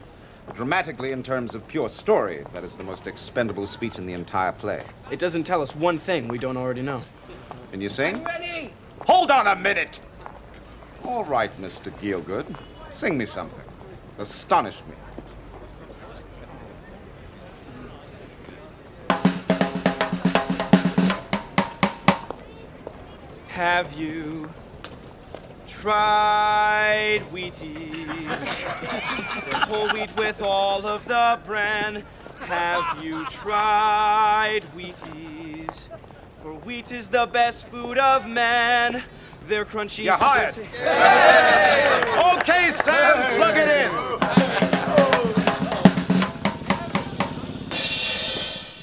Dramatically, 0.54 1.12
in 1.12 1.22
terms 1.22 1.54
of 1.54 1.66
pure 1.68 1.88
story, 1.88 2.44
that 2.52 2.64
is 2.64 2.76
the 2.76 2.82
most 2.82 3.06
expendable 3.06 3.66
speech 3.66 3.98
in 3.98 4.06
the 4.06 4.12
entire 4.12 4.52
play. 4.52 4.82
It 5.10 5.18
doesn't 5.18 5.44
tell 5.44 5.62
us 5.62 5.76
one 5.76 5.98
thing 5.98 6.28
we 6.28 6.38
don't 6.38 6.56
already 6.56 6.82
know. 6.82 7.02
Can 7.70 7.80
you 7.80 7.88
sing? 7.88 8.24
Ready? 8.24 8.72
Hold 9.06 9.30
on 9.30 9.46
a 9.46 9.56
minute! 9.56 10.00
All 11.04 11.24
right, 11.24 11.56
Mr. 11.60 11.90
Gielgud. 12.00 12.54
Sing 12.90 13.16
me 13.16 13.26
something. 13.26 13.64
Astonish 14.18 14.76
me. 14.88 14.94
Have 23.48 23.92
you 23.92 24.50
tried 25.80 27.22
Wheaties? 27.32 28.26
the 29.48 29.56
whole 29.66 29.88
wheat 29.88 30.14
with 30.18 30.42
all 30.42 30.86
of 30.86 31.06
the 31.08 31.40
bran. 31.46 32.04
Have 32.40 33.02
you 33.02 33.24
tried 33.26 34.64
Wheaties? 34.76 35.88
For 36.42 36.52
wheat 36.52 36.92
is 36.92 37.08
the 37.08 37.24
best 37.26 37.66
food 37.68 37.96
of 37.96 38.28
man. 38.28 39.02
They're 39.46 39.64
crunchy. 39.64 40.04
You're 40.04 40.16
hired. 40.18 40.54
okay, 42.38 42.70
Sam, 42.72 43.36
plug 43.36 43.56
it 43.56 43.68
in. 43.68 45.39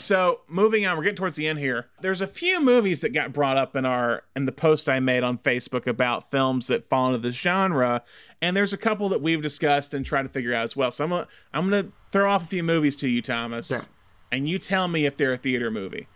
So 0.07 0.39
moving 0.47 0.85
on, 0.85 0.95
we're 0.95 1.03
getting 1.03 1.17
towards 1.17 1.35
the 1.35 1.49
end 1.49 1.59
here. 1.59 1.87
There's 1.99 2.21
a 2.21 2.27
few 2.27 2.61
movies 2.61 3.01
that 3.01 3.09
got 3.09 3.33
brought 3.33 3.57
up 3.57 3.75
in 3.75 3.85
our 3.85 4.23
in 4.37 4.45
the 4.45 4.53
post 4.53 4.87
I 4.87 5.01
made 5.01 5.21
on 5.21 5.37
Facebook 5.37 5.85
about 5.85 6.31
films 6.31 6.67
that 6.67 6.85
fall 6.85 7.07
into 7.07 7.17
this 7.17 7.35
genre, 7.35 8.03
and 8.41 8.55
there's 8.55 8.71
a 8.71 8.77
couple 8.77 9.09
that 9.09 9.21
we've 9.21 9.41
discussed 9.41 9.93
and 9.93 10.05
tried 10.05 10.23
to 10.23 10.29
figure 10.29 10.53
out 10.53 10.63
as 10.63 10.77
well. 10.77 10.91
So 10.91 11.03
I'm 11.03 11.09
gonna 11.09 11.27
I'm 11.53 11.69
gonna 11.69 11.89
throw 12.09 12.31
off 12.31 12.45
a 12.45 12.47
few 12.47 12.63
movies 12.63 12.95
to 12.97 13.09
you, 13.09 13.21
Thomas, 13.21 13.89
and 14.31 14.47
you 14.47 14.59
tell 14.59 14.87
me 14.87 15.05
if 15.05 15.17
they're 15.17 15.33
a 15.33 15.37
theater 15.37 15.69
movie, 15.69 16.07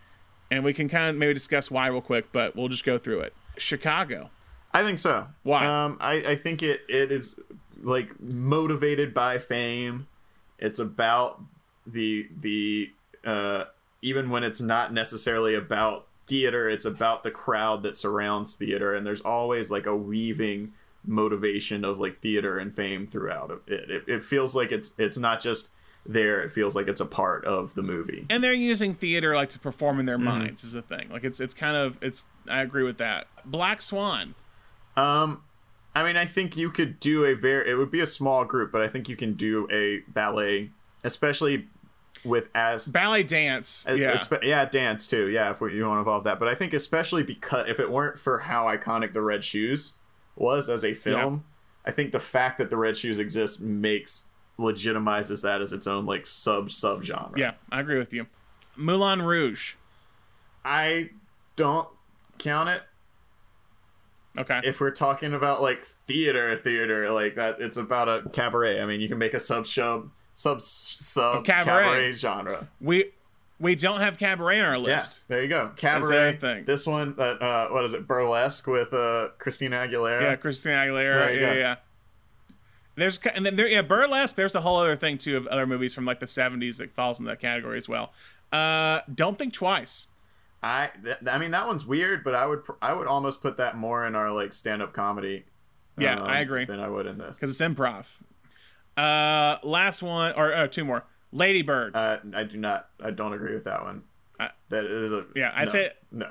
and 0.50 0.64
we 0.64 0.72
can 0.72 0.88
kind 0.88 1.10
of 1.10 1.16
maybe 1.16 1.34
discuss 1.34 1.70
why 1.70 1.86
real 1.88 2.00
quick, 2.00 2.32
but 2.32 2.56
we'll 2.56 2.68
just 2.68 2.86
go 2.86 2.96
through 2.96 3.20
it. 3.20 3.34
Chicago. 3.58 4.30
I 4.72 4.84
think 4.84 5.00
so. 5.00 5.26
Why? 5.42 5.66
Um, 5.66 5.98
I, 6.00 6.14
I 6.14 6.36
think 6.36 6.62
it, 6.62 6.80
it 6.88 7.12
is 7.12 7.38
like 7.82 8.18
motivated 8.22 9.12
by 9.12 9.38
fame. 9.38 10.06
It's 10.58 10.78
about 10.78 11.42
the 11.86 12.26
the 12.38 12.90
uh, 13.26 13.64
even 14.02 14.28
when 14.30 14.44
it's 14.44 14.60
not 14.60 14.92
necessarily 14.92 15.54
about 15.54 16.06
theater, 16.26 16.68
it's 16.68 16.84
about 16.84 17.22
the 17.22 17.30
crowd 17.30 17.82
that 17.84 17.96
surrounds 17.96 18.56
theater, 18.56 18.94
and 18.94 19.06
there's 19.06 19.20
always 19.22 19.70
like 19.70 19.86
a 19.86 19.96
weaving 19.96 20.72
motivation 21.04 21.84
of 21.84 21.98
like 21.98 22.20
theater 22.20 22.58
and 22.58 22.74
fame 22.74 23.06
throughout 23.06 23.50
it. 23.66 23.90
It, 23.90 24.04
it 24.08 24.22
feels 24.22 24.54
like 24.54 24.70
it's 24.72 24.94
it's 24.98 25.16
not 25.18 25.40
just 25.40 25.70
there. 26.06 26.40
It 26.42 26.50
feels 26.50 26.74
like 26.76 26.88
it's 26.88 27.00
a 27.00 27.06
part 27.06 27.44
of 27.44 27.74
the 27.74 27.82
movie. 27.82 28.26
and 28.30 28.42
they're 28.42 28.52
using 28.52 28.94
theater 28.94 29.34
like 29.36 29.48
to 29.50 29.58
perform 29.58 30.00
in 30.00 30.06
their 30.06 30.18
Mhm. 30.18 30.22
minds 30.24 30.64
is 30.64 30.72
the 30.72 30.82
thing 30.82 31.08
like 31.10 31.22
it's 31.24 31.38
it's 31.40 31.54
kind 31.54 31.76
of 31.76 31.96
it's 32.02 32.24
i 32.48 32.60
agree 32.60 32.82
with 32.82 32.98
that 32.98 33.26
black 33.44 33.80
swan 33.82 34.34
Um, 34.96 35.42
I 35.94 36.02
mean, 36.02 36.16
I 36.16 36.24
think 36.24 36.56
you 36.56 36.70
could 36.70 36.98
do 37.00 37.24
a 37.24 37.34
very. 37.34 37.70
It 37.70 37.74
would 37.74 37.90
be 37.90 38.00
a 38.00 38.06
small 38.06 38.44
group, 38.44 38.70
but 38.72 38.80
I 38.82 38.88
think 38.88 39.08
you 39.08 39.16
can 39.16 39.34
do 39.34 39.68
a 39.70 40.00
ballet, 40.10 40.70
especially 41.04 41.68
with 42.24 42.48
as 42.54 42.86
ballet 42.86 43.22
dance. 43.22 43.86
Uh, 43.88 43.94
yeah. 43.94 44.12
espe- 44.12 44.44
yeah, 44.44 44.64
dance 44.64 45.06
too. 45.06 45.28
Yeah, 45.28 45.50
if 45.50 45.60
we, 45.60 45.74
you 45.74 45.84
want 45.84 45.96
to 45.96 46.00
involve 46.00 46.24
that, 46.24 46.38
but 46.38 46.48
I 46.48 46.54
think 46.54 46.72
especially 46.72 47.22
because 47.22 47.68
if 47.68 47.80
it 47.80 47.90
weren't 47.90 48.18
for 48.18 48.38
how 48.38 48.66
iconic 48.66 49.12
the 49.12 49.22
Red 49.22 49.44
Shoes 49.44 49.94
was 50.36 50.68
as 50.68 50.84
a 50.84 50.94
film, 50.94 51.44
I 51.84 51.90
think 51.90 52.12
the 52.12 52.20
fact 52.20 52.58
that 52.58 52.70
the 52.70 52.76
Red 52.76 52.96
Shoes 52.96 53.18
exist 53.18 53.60
makes 53.60 54.28
legitimizes 54.58 55.42
that 55.42 55.60
as 55.60 55.72
its 55.72 55.86
own 55.86 56.06
like 56.06 56.26
sub 56.26 56.70
sub 56.70 57.02
genre. 57.02 57.32
yeah 57.36 57.52
i 57.72 57.80
agree 57.80 57.98
with 57.98 58.12
you 58.12 58.26
moulin 58.76 59.22
rouge 59.22 59.74
I 60.64 61.10
don't 61.56 61.88
count 62.38 62.68
it. 62.68 62.82
Okay. 64.38 64.60
If 64.64 64.80
we're 64.80 64.92
talking 64.92 65.34
about 65.34 65.60
like 65.60 65.80
theater, 65.80 66.56
theater 66.56 67.10
like 67.10 67.34
that, 67.34 67.56
it's 67.60 67.76
about 67.76 68.08
a 68.08 68.28
cabaret. 68.30 68.80
I 68.80 68.86
mean, 68.86 69.00
you 69.00 69.08
can 69.08 69.18
make 69.18 69.34
a 69.34 69.40
sub 69.40 69.66
sub 69.66 70.10
sub 70.34 70.60
sub 70.60 71.44
cabaret. 71.44 71.64
cabaret 71.64 72.12
genre. 72.12 72.68
we 72.80 73.12
we 73.60 73.74
don't 73.76 74.00
have 74.00 74.18
cabaret 74.18 74.58
on 74.60 74.66
our 74.66 74.78
list. 74.78 75.24
Yeah, 75.28 75.34
there 75.36 75.42
you 75.44 75.48
go. 75.48 75.70
That's 75.80 76.08
the 76.08 76.16
other 76.16 76.32
Cabaret. 76.32 76.36
thing. 76.56 76.64
This 76.64 76.84
one, 76.86 77.14
uh, 77.16 77.22
uh, 77.22 77.68
what 77.68 77.84
is 77.84 77.94
it? 77.94 78.08
Burlesque 78.08 78.66
with 78.66 78.92
uh, 78.92 79.28
Christina 79.38 79.76
Aguilera. 79.76 80.22
yeah, 80.22 80.36
christina 80.36 80.76
aguilera 80.76 81.32
yeah, 81.34 81.40
go. 81.40 81.40
yeah 81.40 81.52
yeah 81.54 81.74
there's 82.96 83.18
and 83.34 83.46
then 83.46 83.56
there 83.56 83.66
yeah 83.68 83.80
burlesque 83.82 84.36
there's 84.36 84.54
a 84.54 84.60
whole 84.60 84.76
other 84.76 84.96
thing 84.96 85.16
too 85.16 85.36
of 85.36 85.46
other 85.46 85.66
movies 85.66 85.94
from 85.94 86.04
like 86.04 86.20
the 86.20 86.26
70s 86.26 86.76
that 86.76 86.92
falls 86.92 87.18
in 87.18 87.24
that 87.26 87.40
category 87.40 87.78
as 87.78 87.88
well 87.88 88.12
uh 88.52 89.00
don't 89.14 89.38
think 89.38 89.52
twice 89.52 90.08
I, 90.64 90.90
th- 91.02 91.16
I 91.28 91.38
mean, 91.38 91.50
that 91.50 91.66
one's 91.66 91.84
weird, 91.84 92.22
but 92.22 92.36
I 92.36 92.46
would, 92.46 92.64
pr- 92.64 92.72
I 92.80 92.92
would 92.92 93.08
almost 93.08 93.40
put 93.42 93.56
that 93.56 93.76
more 93.76 94.06
in 94.06 94.14
our 94.14 94.30
like 94.30 94.52
stand 94.52 94.80
up 94.80 94.92
comedy. 94.92 95.44
Yeah, 95.98 96.20
um, 96.20 96.28
I 96.28 96.38
agree. 96.38 96.66
Than 96.66 96.78
I 96.78 96.88
would 96.88 97.06
in 97.06 97.18
this. 97.18 97.36
because 97.36 97.50
it's 97.50 97.60
improv 97.60 98.04
uh 98.96 99.58
last 99.62 100.02
one 100.02 100.32
or 100.36 100.52
uh, 100.54 100.66
two 100.68 100.84
more 100.84 101.04
Lady 101.32 101.62
Bird 101.62 101.96
Uh, 101.96 102.18
I 102.34 102.44
do 102.44 102.58
not. 102.58 102.88
I 103.02 103.10
don't 103.10 103.32
agree 103.32 103.54
with 103.54 103.64
that 103.64 103.82
one. 103.82 104.02
that 104.68 104.84
is 104.84 105.12
a. 105.12 105.24
yeah, 105.34 105.50
I'd 105.54 105.66
no, 105.66 105.70
say- 105.72 105.92
no. 106.10 106.26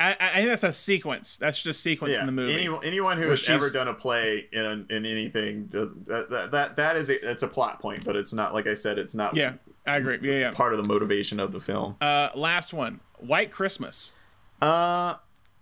I, 0.00 0.16
I 0.18 0.34
think 0.36 0.48
that's 0.48 0.64
a 0.64 0.72
sequence 0.72 1.36
that's 1.38 1.62
just 1.62 1.80
sequence 1.80 2.14
Yeah, 2.14 2.20
in 2.20 2.26
the 2.26 2.32
movie 2.32 2.52
any, 2.52 2.68
anyone 2.84 3.22
who 3.22 3.28
has 3.30 3.38
she's- 3.40 3.50
ever 3.50 3.70
done 3.70 3.86
a 3.88 3.94
play 3.94 4.48
in 4.52 4.64
a, 4.64 4.94
in 4.94 5.06
anything 5.06 5.66
does 5.66 5.94
that, 6.06 6.28
that 6.30 6.50
that 6.50 6.76
that 6.76 6.96
is 6.96 7.08
a 7.08 7.30
it's 7.30 7.42
a 7.42 7.48
plot 7.48 7.80
point, 7.80 8.04
but 8.04 8.16
it's 8.16 8.32
not 8.34 8.52
like 8.52 8.66
I 8.66 8.74
said. 8.74 8.98
It's 8.98 9.14
not. 9.14 9.34
yeah 9.36 9.52
i 9.86 9.96
agree 9.96 10.18
yeah 10.22 10.34
yeah 10.34 10.50
Part 10.52 10.72
of 10.72 10.78
the 10.82 10.86
motivation 10.88 11.38
of 11.40 11.52
the 11.52 11.60
film. 11.60 11.96
uh 12.00 12.28
last 12.34 12.72
one 12.74 13.00
white 13.18 13.50
christmas 13.52 14.12
Uh, 14.60 15.14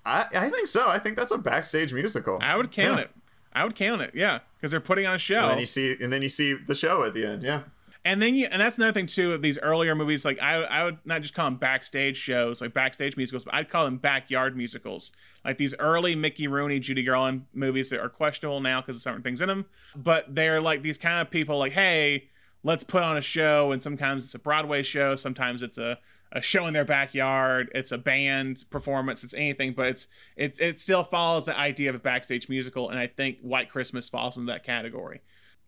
I 0.04 0.26
I 0.34 0.48
think 0.50 0.66
so. 0.66 0.88
I 0.88 0.98
think 0.98 1.16
that's 1.16 1.30
a 1.32 1.38
backstage 1.38 1.92
musical. 1.92 2.38
i 2.42 2.56
would 2.56 2.70
count 2.72 2.96
Yeah. 2.98 3.04
it 3.04 3.10
i 3.52 3.64
would 3.64 3.74
count 3.74 4.00
it 4.00 4.12
yeah 4.14 4.40
because 4.60 4.70
they're 4.70 4.80
putting 4.80 5.06
on 5.06 5.14
a 5.14 5.18
show 5.18 5.40
And 5.40 5.50
then 5.52 5.58
you 5.58 5.66
see, 5.66 5.96
and 6.00 6.12
then 6.12 6.22
you 6.22 6.28
see 6.28 6.52
the 6.54 6.74
show 6.74 7.02
at 7.04 7.14
the 7.14 7.24
end. 7.26 7.42
Yeah. 7.42 7.62
And 8.04 8.20
then 8.20 8.34
you, 8.34 8.46
and 8.50 8.60
that's 8.60 8.78
another 8.78 8.92
thing 8.92 9.06
too 9.06 9.32
of 9.34 9.42
these 9.42 9.58
earlier 9.58 9.94
movies. 9.94 10.24
Like 10.24 10.40
I, 10.40 10.56
I 10.62 10.84
would 10.84 10.98
not 11.04 11.22
just 11.22 11.34
call 11.34 11.46
them 11.46 11.56
backstage 11.56 12.16
shows, 12.16 12.60
like 12.60 12.72
backstage 12.72 13.16
musicals, 13.16 13.44
but 13.44 13.54
I'd 13.54 13.68
call 13.70 13.84
them 13.84 13.98
backyard 13.98 14.56
musicals. 14.56 15.12
Like 15.44 15.58
these 15.58 15.74
early 15.78 16.14
Mickey 16.14 16.46
Rooney, 16.46 16.78
Judy 16.78 17.02
Garland 17.02 17.46
movies 17.54 17.90
that 17.90 18.00
are 18.00 18.08
questionable 18.08 18.60
now 18.60 18.80
because 18.80 18.96
of 18.96 19.02
certain 19.02 19.22
things 19.22 19.40
in 19.40 19.48
them. 19.48 19.66
But 19.96 20.34
they're 20.34 20.60
like 20.60 20.82
these 20.82 20.98
kind 20.98 21.20
of 21.20 21.30
people, 21.30 21.58
like, 21.58 21.72
hey, 21.72 22.28
let's 22.62 22.84
put 22.84 23.02
on 23.02 23.16
a 23.16 23.22
show. 23.22 23.72
And 23.72 23.82
sometimes 23.82 24.24
it's 24.24 24.34
a 24.34 24.38
Broadway 24.38 24.82
show, 24.82 25.16
sometimes 25.16 25.62
it's 25.62 25.78
a 25.78 25.98
a 26.32 26.40
show 26.40 26.66
in 26.66 26.74
their 26.74 26.84
backyard. 26.84 27.70
It's 27.74 27.92
a 27.92 27.98
band 27.98 28.64
performance. 28.70 29.24
It's 29.24 29.34
anything, 29.34 29.72
but 29.72 29.88
it's 29.88 30.06
it 30.36 30.60
it 30.60 30.78
still 30.78 31.04
follows 31.04 31.46
the 31.46 31.58
idea 31.58 31.90
of 31.90 31.96
a 31.96 32.00
backstage 32.00 32.48
musical. 32.48 32.88
And 32.88 32.98
I 32.98 33.06
think 33.06 33.38
White 33.40 33.70
Christmas 33.70 34.08
falls 34.08 34.36
into 34.36 34.52
that 34.52 34.64
category. 34.64 35.22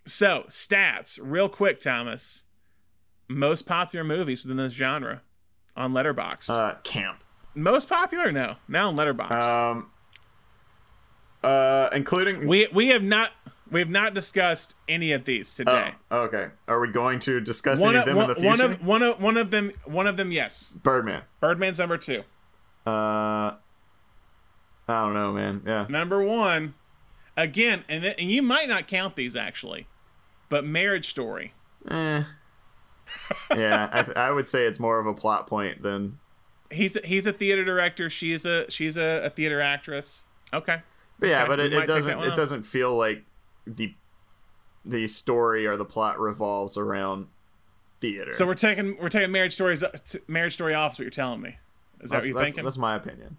So, 0.07 0.45
stats, 0.49 1.19
real 1.23 1.49
quick, 1.49 1.81
Thomas. 1.81 2.45
Most 3.29 3.67
popular 3.67 4.05
movies 4.05 4.45
within 4.45 4.59
this 4.59 4.73
genre 4.73 5.23
on 5.77 5.93
Letterboxd. 5.93 6.51
Uh, 6.51 6.75
camp. 6.83 7.25
Most 7.55 7.89
popular? 7.89 8.31
No, 8.31 8.57
now 8.69 8.89
on 8.89 8.97
Letterboxd. 8.97 9.43
Um. 9.43 9.91
Uh, 11.43 11.89
including 11.93 12.47
we 12.47 12.69
we 12.73 12.89
have 12.89 13.03
not 13.03 13.33
we 13.73 13.81
have 13.81 13.89
not 13.89 14.15
discussed 14.15 14.75
any 14.89 15.13
of 15.13 15.25
these 15.25 15.55
today. 15.55 15.93
Oh, 16.11 16.23
okay. 16.23 16.49
Are 16.69 16.79
we 16.79 16.89
going 16.89 17.19
to 17.21 17.41
discuss 17.41 17.81
one, 17.81 17.97
any 17.97 18.01
of, 18.01 18.07
them 18.07 18.17
one, 18.17 18.25
in 18.25 18.29
the 18.29 18.35
future? 18.35 18.69
one 18.69 18.73
of 18.73 18.83
one 18.83 19.03
of 19.03 19.21
one 19.21 19.37
of 19.37 19.51
them 19.51 19.73
one 19.87 20.07
of 20.07 20.17
them 20.17 20.31
yes. 20.31 20.77
Birdman. 20.83 21.23
Birdman's 21.41 21.79
number 21.79 21.97
two. 21.97 22.23
Uh, 22.87 23.53
I 23.53 23.57
don't 24.89 25.15
know, 25.15 25.33
man. 25.33 25.63
Yeah. 25.67 25.87
Number 25.89 26.23
one, 26.23 26.75
again, 27.37 27.85
and 27.89 28.03
th- 28.03 28.17
and 28.19 28.31
you 28.31 28.43
might 28.43 28.69
not 28.69 28.87
count 28.87 29.17
these 29.17 29.35
actually, 29.35 29.87
but 30.49 30.65
Marriage 30.65 31.09
Story. 31.09 31.55
Eh. 31.91 32.23
yeah, 33.57 34.07
I, 34.17 34.29
I 34.29 34.31
would 34.31 34.49
say 34.49 34.67
it's 34.67 34.81
more 34.81 34.99
of 34.99 35.07
a 35.07 35.15
plot 35.15 35.47
point 35.47 35.83
than. 35.83 36.19
He's 36.71 36.97
a, 36.97 37.01
he's 37.05 37.27
a 37.27 37.33
theater 37.33 37.65
director. 37.65 38.11
She's 38.11 38.45
a 38.45 38.71
she's 38.71 38.97
a, 38.97 39.23
a 39.25 39.31
theater 39.31 39.61
actress. 39.61 40.25
Okay. 40.53 40.81
But 41.19 41.29
yeah, 41.29 41.43
Okay, 41.43 41.49
but 41.49 41.61
it, 41.61 41.73
it 41.73 41.87
doesn't 41.87 42.21
it 42.21 42.35
doesn't 42.35 42.65
feel 42.65 42.97
like 42.97 43.25
the 43.67 43.95
the 44.85 45.07
story 45.07 45.67
or 45.67 45.77
the 45.77 45.85
plot 45.85 46.19
revolves 46.19 46.77
around 46.77 47.29
theater. 48.01 48.33
So 48.33 48.47
we're 48.47 48.55
taking 48.55 48.97
we're 49.01 49.09
taking 49.09 49.31
Marriage 49.31 49.55
Stories 49.55 49.85
Marriage 50.27 50.55
Story 50.55 50.75
off. 50.75 50.95
Is 50.95 50.99
what 50.99 51.05
you're 51.05 51.11
telling 51.11 51.41
me? 51.41 51.51
Is 51.51 51.55
that 51.57 52.01
that's, 52.01 52.13
what 52.13 52.25
you're 52.27 52.35
that's, 52.35 52.45
thinking? 52.47 52.65
That's 52.65 52.79
my 52.79 52.97
opinion. 52.97 53.37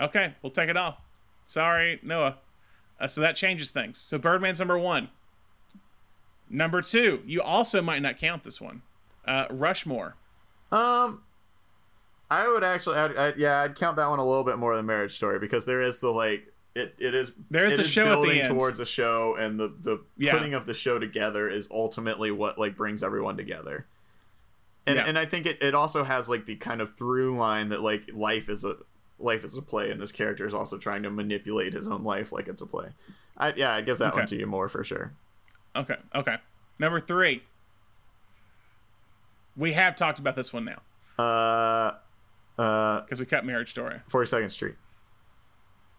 Okay, 0.00 0.34
we'll 0.42 0.50
take 0.50 0.68
it 0.68 0.76
off. 0.76 0.98
Sorry, 1.46 2.00
Noah. 2.02 2.38
Uh, 3.00 3.06
so 3.06 3.20
that 3.20 3.36
changes 3.36 3.70
things. 3.70 3.98
So 3.98 4.18
Birdman's 4.18 4.58
number 4.58 4.78
one. 4.78 5.08
Number 6.48 6.82
two, 6.82 7.22
you 7.24 7.40
also 7.40 7.80
might 7.80 8.02
not 8.02 8.18
count 8.18 8.44
this 8.44 8.60
one. 8.60 8.82
Uh, 9.26 9.46
Rushmore. 9.50 10.16
Um, 10.72 11.22
I 12.30 12.48
would 12.48 12.64
actually, 12.64 12.96
I'd, 12.96 13.16
I'd, 13.16 13.36
yeah, 13.36 13.60
I'd 13.60 13.76
count 13.76 13.96
that 13.96 14.08
one 14.08 14.18
a 14.18 14.26
little 14.26 14.44
bit 14.44 14.58
more 14.58 14.76
than 14.76 14.86
Marriage 14.86 15.12
Story 15.12 15.38
because 15.38 15.64
there 15.64 15.80
is 15.80 16.00
the 16.00 16.10
like, 16.10 16.49
it, 16.74 16.94
it 16.98 17.14
is 17.14 17.32
There's 17.50 17.72
it 17.74 17.76
the 17.78 17.82
is 17.82 17.90
show 17.90 18.02
at 18.02 18.08
the 18.10 18.14
building 18.16 18.40
end. 18.40 18.48
towards 18.48 18.78
a 18.80 18.86
show, 18.86 19.34
and 19.36 19.58
the 19.58 19.68
the 19.82 20.00
Yeah. 20.16 20.32
putting 20.32 20.54
of 20.54 20.66
the 20.66 20.74
show 20.74 20.98
together 20.98 21.48
is 21.48 21.68
ultimately 21.70 22.30
what 22.30 22.58
like 22.58 22.76
brings 22.76 23.02
everyone 23.02 23.36
together. 23.36 23.86
And 24.86 24.96
Yeah. 24.96 25.04
and 25.06 25.18
I 25.18 25.26
think 25.26 25.46
it, 25.46 25.62
it 25.62 25.74
also 25.74 26.04
has 26.04 26.28
like 26.28 26.46
the 26.46 26.56
kind 26.56 26.80
of 26.80 26.94
through 26.96 27.36
line 27.36 27.68
that 27.70 27.80
like 27.82 28.10
life 28.12 28.48
is 28.48 28.64
a 28.64 28.76
life 29.18 29.44
is 29.44 29.56
a 29.56 29.62
play, 29.62 29.90
and 29.90 30.00
this 30.00 30.12
character 30.12 30.46
is 30.46 30.54
also 30.54 30.78
trying 30.78 31.02
to 31.02 31.10
manipulate 31.10 31.72
his 31.74 31.86
own 31.88 32.04
life 32.04 32.32
like 32.32 32.48
it's 32.48 32.62
a 32.62 32.66
play. 32.66 32.88
I 33.36 33.52
yeah, 33.54 33.72
I'd 33.74 33.86
give 33.86 33.98
that 33.98 34.14
one 34.14 34.26
to 34.26 34.36
you 34.36 34.46
more 34.46 34.68
for 34.68 34.82
sure. 34.84 35.12
Okay, 35.76 35.96
okay. 36.14 36.36
Number 36.78 37.00
three. 37.00 37.42
We 39.56 39.72
have 39.72 39.96
talked 39.96 40.18
about 40.18 40.36
this 40.36 40.52
one 40.52 40.64
now 40.64 40.80
Uh, 41.18 41.92
uh, 42.58 43.00
because 43.02 43.18
we 43.20 43.26
cut 43.26 43.44
Marriage 43.44 43.70
Story. 43.70 44.00
Forty 44.08 44.26
Second 44.26 44.50
Street. 44.50 44.76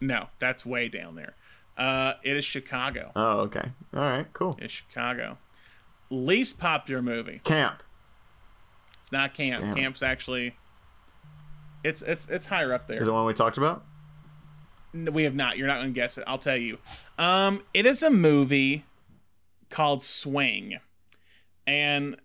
No, 0.02 0.26
that's 0.40 0.66
way 0.66 0.88
down 0.88 1.14
there. 1.14 1.36
Uh, 1.78 2.14
it 2.24 2.36
is 2.36 2.44
Chicago. 2.44 3.12
Oh, 3.14 3.40
okay. 3.42 3.70
All 3.94 4.00
right, 4.00 4.26
cool. 4.32 4.58
It's 4.60 4.74
Chicago. 4.74 5.38
Least 6.10 6.58
popular 6.58 7.00
movie. 7.00 7.40
Camp. 7.44 7.84
It's 9.00 9.12
not 9.12 9.32
Camp. 9.32 9.60
Damn. 9.60 9.76
Camp's 9.76 10.02
actually. 10.02 10.56
It's 11.84 12.02
it's 12.02 12.28
it's 12.28 12.46
higher 12.46 12.74
up 12.74 12.88
there. 12.88 13.00
Is 13.00 13.06
it 13.06 13.12
one 13.12 13.24
we 13.24 13.32
talked 13.32 13.58
about? 13.58 13.84
No, 14.92 15.12
we 15.12 15.22
have 15.22 15.36
not. 15.36 15.56
You're 15.56 15.68
not 15.68 15.78
going 15.78 15.94
to 15.94 15.98
guess 15.98 16.18
it. 16.18 16.24
I'll 16.26 16.38
tell 16.38 16.56
you. 16.56 16.78
Um, 17.16 17.62
it 17.72 17.86
is 17.86 18.02
a 18.02 18.10
movie 18.10 18.84
called 19.70 20.02
Swing, 20.02 20.78
and 21.66 22.16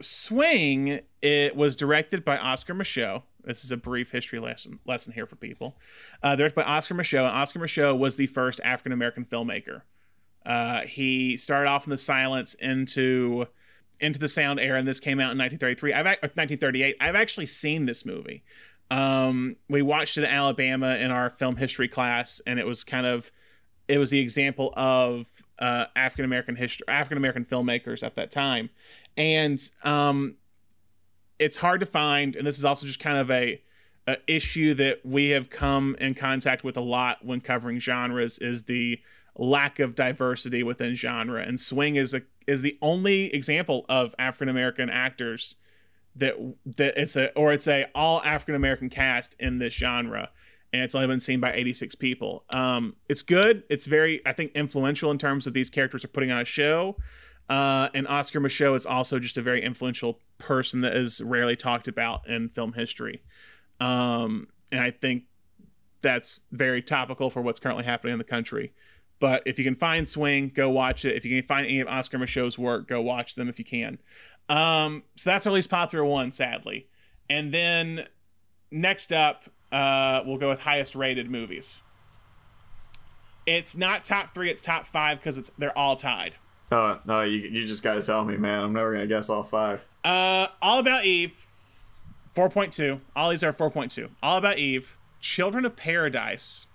Swing 0.00 1.00
it 1.20 1.54
was 1.54 1.76
directed 1.76 2.24
by 2.24 2.38
Oscar 2.38 2.74
Micheaux. 2.74 3.22
This 3.44 3.64
is 3.64 3.70
a 3.70 3.76
brief 3.76 4.10
history 4.10 4.38
lesson 4.38 4.78
lesson 4.86 5.12
here 5.12 5.26
for 5.26 5.36
people. 5.36 5.76
Uh, 6.22 6.36
directed 6.36 6.56
by 6.56 6.62
Oscar 6.62 6.94
Micheaux, 6.94 7.26
and 7.26 7.36
Oscar 7.36 7.58
Micheaux 7.58 7.98
was 7.98 8.16
the 8.16 8.26
first 8.26 8.60
African 8.64 8.92
American 8.92 9.24
filmmaker. 9.24 9.82
Uh, 10.44 10.82
he 10.82 11.36
started 11.36 11.68
off 11.68 11.86
in 11.86 11.90
the 11.90 11.98
silence 11.98 12.54
into 12.54 13.46
into 14.00 14.18
the 14.18 14.28
sound 14.28 14.58
era, 14.60 14.78
and 14.78 14.86
this 14.86 15.00
came 15.00 15.20
out 15.20 15.32
in 15.32 15.38
1933. 15.38 15.92
I've 15.92 16.04
1938. 16.04 16.96
I've 17.00 17.14
actually 17.14 17.46
seen 17.46 17.86
this 17.86 18.04
movie. 18.04 18.42
Um, 18.90 19.56
we 19.68 19.80
watched 19.80 20.18
it 20.18 20.24
in 20.24 20.30
Alabama 20.30 20.96
in 20.96 21.10
our 21.10 21.30
film 21.30 21.56
history 21.56 21.88
class, 21.88 22.40
and 22.46 22.58
it 22.58 22.66
was 22.66 22.84
kind 22.84 23.06
of 23.06 23.30
it 23.88 23.98
was 23.98 24.10
the 24.10 24.20
example 24.20 24.72
of 24.76 25.26
uh, 25.58 25.86
African 25.96 26.24
American 26.24 26.56
history, 26.56 26.86
African 26.88 27.16
American 27.16 27.44
filmmakers 27.44 28.02
at 28.02 28.16
that 28.16 28.30
time, 28.30 28.70
and 29.16 29.60
um, 29.82 30.36
it's 31.42 31.56
hard 31.56 31.80
to 31.80 31.86
find. 31.86 32.36
And 32.36 32.46
this 32.46 32.58
is 32.58 32.64
also 32.64 32.86
just 32.86 33.00
kind 33.00 33.18
of 33.18 33.30
a, 33.30 33.60
a 34.06 34.16
issue 34.26 34.74
that 34.74 35.04
we 35.04 35.30
have 35.30 35.50
come 35.50 35.96
in 36.00 36.14
contact 36.14 36.64
with 36.64 36.76
a 36.76 36.80
lot 36.80 37.24
when 37.24 37.40
covering 37.40 37.78
genres 37.78 38.38
is 38.38 38.64
the 38.64 39.00
lack 39.36 39.78
of 39.78 39.94
diversity 39.94 40.62
within 40.62 40.94
genre. 40.94 41.42
And 41.42 41.60
Swing 41.60 41.96
is 41.96 42.14
a 42.14 42.22
is 42.46 42.62
the 42.62 42.76
only 42.82 43.32
example 43.32 43.86
of 43.88 44.14
African 44.18 44.48
American 44.48 44.90
actors 44.90 45.56
that 46.16 46.34
that 46.64 46.98
it's 47.00 47.16
a 47.16 47.32
or 47.36 47.52
it's 47.52 47.68
a 47.68 47.86
all 47.94 48.22
African 48.22 48.54
American 48.54 48.90
cast 48.90 49.36
in 49.38 49.58
this 49.58 49.74
genre 49.74 50.30
and 50.72 50.82
it's 50.82 50.94
only 50.94 51.06
been 51.06 51.20
seen 51.20 51.40
by 51.40 51.52
86 51.52 51.94
people. 51.96 52.44
Um, 52.50 52.96
it's 53.08 53.22
good. 53.22 53.64
It's 53.68 53.86
very, 53.86 54.22
I 54.24 54.32
think, 54.32 54.52
influential 54.52 55.10
in 55.10 55.18
terms 55.18 55.46
of 55.46 55.52
these 55.52 55.68
characters 55.68 56.04
are 56.04 56.08
putting 56.08 56.30
on 56.30 56.40
a 56.40 56.46
show. 56.46 56.96
Uh, 57.48 57.88
and 57.94 58.06
Oscar 58.08 58.40
Micheaux 58.40 58.74
is 58.74 58.86
also 58.86 59.18
just 59.18 59.36
a 59.36 59.42
very 59.42 59.62
influential 59.62 60.18
person 60.38 60.80
that 60.82 60.96
is 60.96 61.20
rarely 61.20 61.56
talked 61.56 61.88
about 61.88 62.26
in 62.28 62.48
film 62.48 62.72
history. 62.72 63.22
Um, 63.80 64.48
and 64.70 64.80
I 64.80 64.90
think 64.90 65.24
that's 66.00 66.40
very 66.50 66.82
topical 66.82 67.30
for 67.30 67.42
what's 67.42 67.60
currently 67.60 67.84
happening 67.84 68.12
in 68.12 68.18
the 68.18 68.24
country. 68.24 68.72
But 69.20 69.42
if 69.46 69.58
you 69.58 69.64
can 69.64 69.76
find 69.76 70.06
Swing, 70.06 70.50
go 70.52 70.68
watch 70.70 71.04
it. 71.04 71.16
If 71.16 71.24
you 71.24 71.40
can 71.40 71.46
find 71.46 71.66
any 71.66 71.80
of 71.80 71.88
Oscar 71.88 72.18
Micheaux's 72.18 72.58
work, 72.58 72.88
go 72.88 73.00
watch 73.00 73.36
them 73.36 73.48
if 73.48 73.58
you 73.58 73.64
can. 73.64 73.98
Um, 74.48 75.04
so 75.16 75.30
that's 75.30 75.46
our 75.46 75.52
least 75.52 75.70
popular 75.70 76.04
one, 76.04 76.32
sadly. 76.32 76.88
And 77.30 77.54
then 77.54 78.06
next 78.70 79.12
up, 79.12 79.44
uh, 79.70 80.22
we'll 80.26 80.38
go 80.38 80.48
with 80.48 80.60
highest 80.60 80.96
rated 80.96 81.30
movies. 81.30 81.82
It's 83.46 83.76
not 83.76 84.04
top 84.04 84.34
three; 84.34 84.50
it's 84.50 84.62
top 84.62 84.86
five 84.86 85.18
because 85.18 85.38
it's 85.38 85.50
they're 85.50 85.76
all 85.76 85.96
tied. 85.96 86.36
Oh 86.72 86.98
no, 87.04 87.20
you 87.20 87.38
you 87.38 87.66
just 87.66 87.82
got 87.82 87.94
to 87.94 88.02
tell 88.02 88.24
me, 88.24 88.36
man. 88.36 88.60
I'm 88.60 88.72
never 88.72 88.92
gonna 88.92 89.06
guess 89.06 89.28
all 89.28 89.42
five. 89.42 89.86
Uh, 90.04 90.48
All 90.60 90.78
About 90.78 91.04
Eve, 91.04 91.46
four 92.24 92.48
point 92.48 92.72
two. 92.72 93.00
All 93.14 93.30
these 93.30 93.44
are 93.44 93.52
four 93.52 93.70
point 93.70 93.92
two. 93.92 94.08
All 94.22 94.36
About 94.38 94.58
Eve, 94.58 94.96
Children 95.20 95.64
of 95.64 95.76
Paradise, 95.76 96.66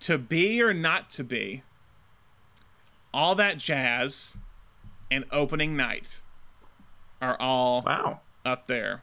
To 0.00 0.18
Be 0.18 0.62
or 0.62 0.72
Not 0.72 1.10
to 1.10 1.24
Be, 1.24 1.62
All 3.12 3.34
That 3.34 3.58
Jazz, 3.58 4.38
and 5.10 5.24
Opening 5.30 5.76
Night 5.76 6.22
are 7.20 7.38
all 7.38 7.82
wow 7.82 8.20
up 8.44 8.66
there. 8.66 9.02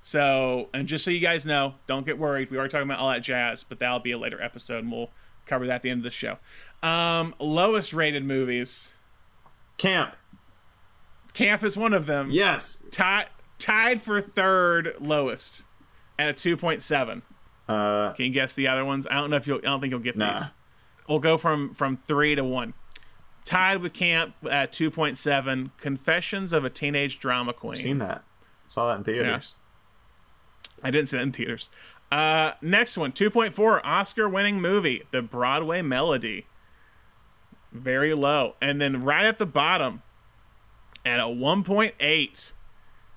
So, 0.00 0.68
and 0.74 0.86
just 0.86 1.04
so 1.04 1.10
you 1.10 1.20
guys 1.20 1.46
know, 1.46 1.74
don't 1.86 2.04
get 2.04 2.18
worried. 2.18 2.50
We 2.50 2.58
are 2.58 2.68
talking 2.68 2.86
about 2.86 2.98
all 2.98 3.08
that 3.10 3.22
jazz, 3.22 3.64
but 3.64 3.78
that'll 3.78 4.00
be 4.00 4.10
a 4.12 4.18
later 4.18 4.40
episode, 4.40 4.84
and 4.84 4.92
we'll 4.92 5.08
cover 5.46 5.66
that 5.66 5.76
at 5.76 5.82
the 5.82 5.88
end 5.88 6.00
of 6.00 6.04
the 6.04 6.10
show. 6.10 6.36
Um, 6.84 7.34
lowest 7.38 7.92
rated 7.92 8.24
movies. 8.24 8.94
Camp. 9.78 10.14
Camp 11.32 11.62
is 11.64 11.76
one 11.76 11.94
of 11.94 12.06
them. 12.06 12.28
Yes. 12.30 12.84
Tied 12.90 13.26
tied 13.58 14.02
for 14.02 14.20
third 14.20 14.94
lowest 15.00 15.64
at 16.18 16.28
a 16.28 16.32
two 16.32 16.56
point 16.56 16.82
seven. 16.82 17.22
Uh, 17.68 18.12
Can 18.12 18.26
you 18.26 18.30
guess 18.30 18.52
the 18.52 18.68
other 18.68 18.84
ones? 18.84 19.06
I 19.10 19.14
don't 19.14 19.30
know 19.30 19.36
if 19.36 19.46
you'll. 19.46 19.58
I 19.58 19.62
don't 19.62 19.80
think 19.80 19.90
you'll 19.90 20.00
get 20.00 20.16
Nah. 20.16 20.34
these. 20.38 20.50
We'll 21.08 21.18
go 21.18 21.38
from 21.38 21.70
from 21.72 21.96
three 22.06 22.34
to 22.34 22.44
one. 22.44 22.74
Tied 23.44 23.80
with 23.82 23.92
Camp 23.94 24.34
at 24.48 24.72
two 24.72 24.90
point 24.90 25.18
seven. 25.18 25.72
Confessions 25.78 26.52
of 26.52 26.64
a 26.64 26.70
Teenage 26.70 27.18
Drama 27.18 27.52
Queen. 27.52 27.72
I've 27.72 27.78
seen 27.78 27.98
that. 27.98 28.22
Saw 28.66 28.88
that 28.88 28.98
in 28.98 29.04
theaters. 29.04 29.54
I 30.82 30.90
didn't 30.90 31.08
see 31.08 31.16
it 31.18 31.22
in 31.22 31.32
theaters. 31.32 31.70
Uh, 32.12 32.52
next 32.62 32.96
one, 32.98 33.10
2.4, 33.12 33.80
Oscar 33.84 34.28
winning 34.28 34.60
movie, 34.60 35.02
The 35.10 35.22
Broadway 35.22 35.82
Melody. 35.82 36.46
Very 37.74 38.14
low. 38.14 38.54
And 38.62 38.80
then 38.80 39.02
right 39.04 39.26
at 39.26 39.38
the 39.38 39.46
bottom, 39.46 40.02
at 41.04 41.18
a 41.20 41.24
1.8, 41.24 42.52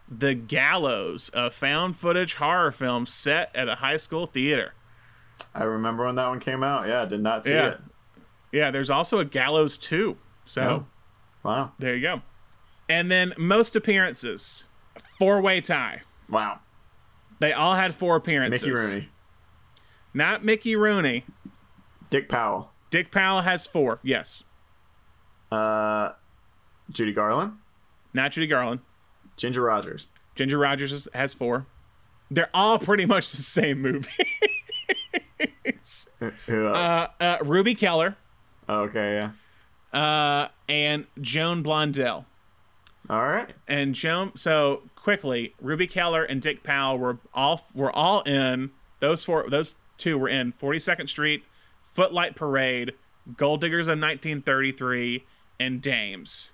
The 0.10 0.34
Gallows, 0.34 1.30
a 1.34 1.50
found 1.52 1.96
footage 1.98 2.34
horror 2.36 2.72
film 2.72 3.06
set 3.06 3.56
at 3.56 3.70
a 3.70 3.76
high 3.76 3.98
school 3.98 4.26
theater. 4.26 4.74
I 5.54 5.64
remember 5.64 6.06
when 6.06 6.16
that 6.16 6.28
one 6.28 6.40
came 6.40 6.64
out. 6.64 6.88
Yeah, 6.88 7.06
did 7.06 7.22
not 7.22 7.46
see 7.46 7.54
yeah. 7.54 7.74
it. 7.74 7.80
Yeah, 8.52 8.72
there's 8.72 8.90
also 8.90 9.20
a 9.20 9.26
Gallows 9.26 9.78
2. 9.78 10.18
So 10.44 10.62
Oh. 10.62 10.86
Wow. 11.44 11.72
there 11.78 11.96
you 11.96 12.02
go. 12.02 12.22
And 12.90 13.12
then 13.12 13.34
most 13.38 13.76
appearances, 13.76 14.66
four 15.20 15.40
way 15.42 15.62
tie. 15.62 16.02
Wow. 16.30 16.60
They 17.40 17.54
all 17.54 17.76
had 17.76 17.94
four 17.94 18.16
appearances. 18.16 18.64
Mickey 18.64 18.74
Rooney. 18.74 19.10
Not 20.14 20.44
Mickey 20.44 20.76
Rooney. 20.76 21.26
Dick 22.10 22.28
Powell. 22.28 22.72
Dick 22.90 23.12
Powell 23.12 23.42
has 23.42 23.68
four. 23.68 24.00
Yes. 24.04 24.44
Uh, 25.52 26.12
Judy 26.90 27.14
Garland. 27.14 27.54
Not 28.14 28.32
Judy 28.32 28.48
Garland. 28.48 28.82
Ginger 29.36 29.62
Rogers. 29.62 30.10
Ginger 30.36 30.58
Rogers 30.58 30.92
has, 30.92 31.08
has 31.14 31.34
four. 31.34 31.66
They're 32.32 32.50
all 32.54 32.80
pretty 32.80 33.06
much 33.06 33.32
the 33.32 33.38
same 33.38 33.82
movie. 33.82 34.10
Who 36.20 36.68
else? 36.68 36.76
uh, 36.76 37.08
uh, 37.24 37.38
Ruby 37.44 37.76
Keeler 37.76 38.16
Oh, 38.70 38.82
okay, 38.84 39.30
yeah. 39.94 39.98
uh, 40.00 40.50
and 40.68 41.06
Joan 41.22 41.64
Blondell. 41.64 42.26
All 43.10 43.22
right. 43.22 43.50
And 43.68 43.96
Joan. 43.96 44.34
So 44.36 44.82
quickly, 44.96 45.54
Ruby 45.62 45.88
Keeler 45.88 46.24
and 46.24 46.42
Dick 46.42 46.64
Powell 46.64 46.98
were 46.98 47.20
all 47.34 47.66
were 47.74 47.92
all 47.96 48.22
in. 48.24 48.72
Those 49.00 49.24
four. 49.24 49.46
Those 49.50 49.76
two 49.98 50.18
were 50.18 50.28
in 50.28 50.52
42nd 50.62 51.08
Street, 51.08 51.44
Footlight 51.98 52.36
Parade, 52.36 52.94
Gold 53.36 53.60
Diggers 53.60 53.88
of 53.88 53.98
1933, 53.98 55.26
and 55.60 55.82
Dames. 55.82 56.54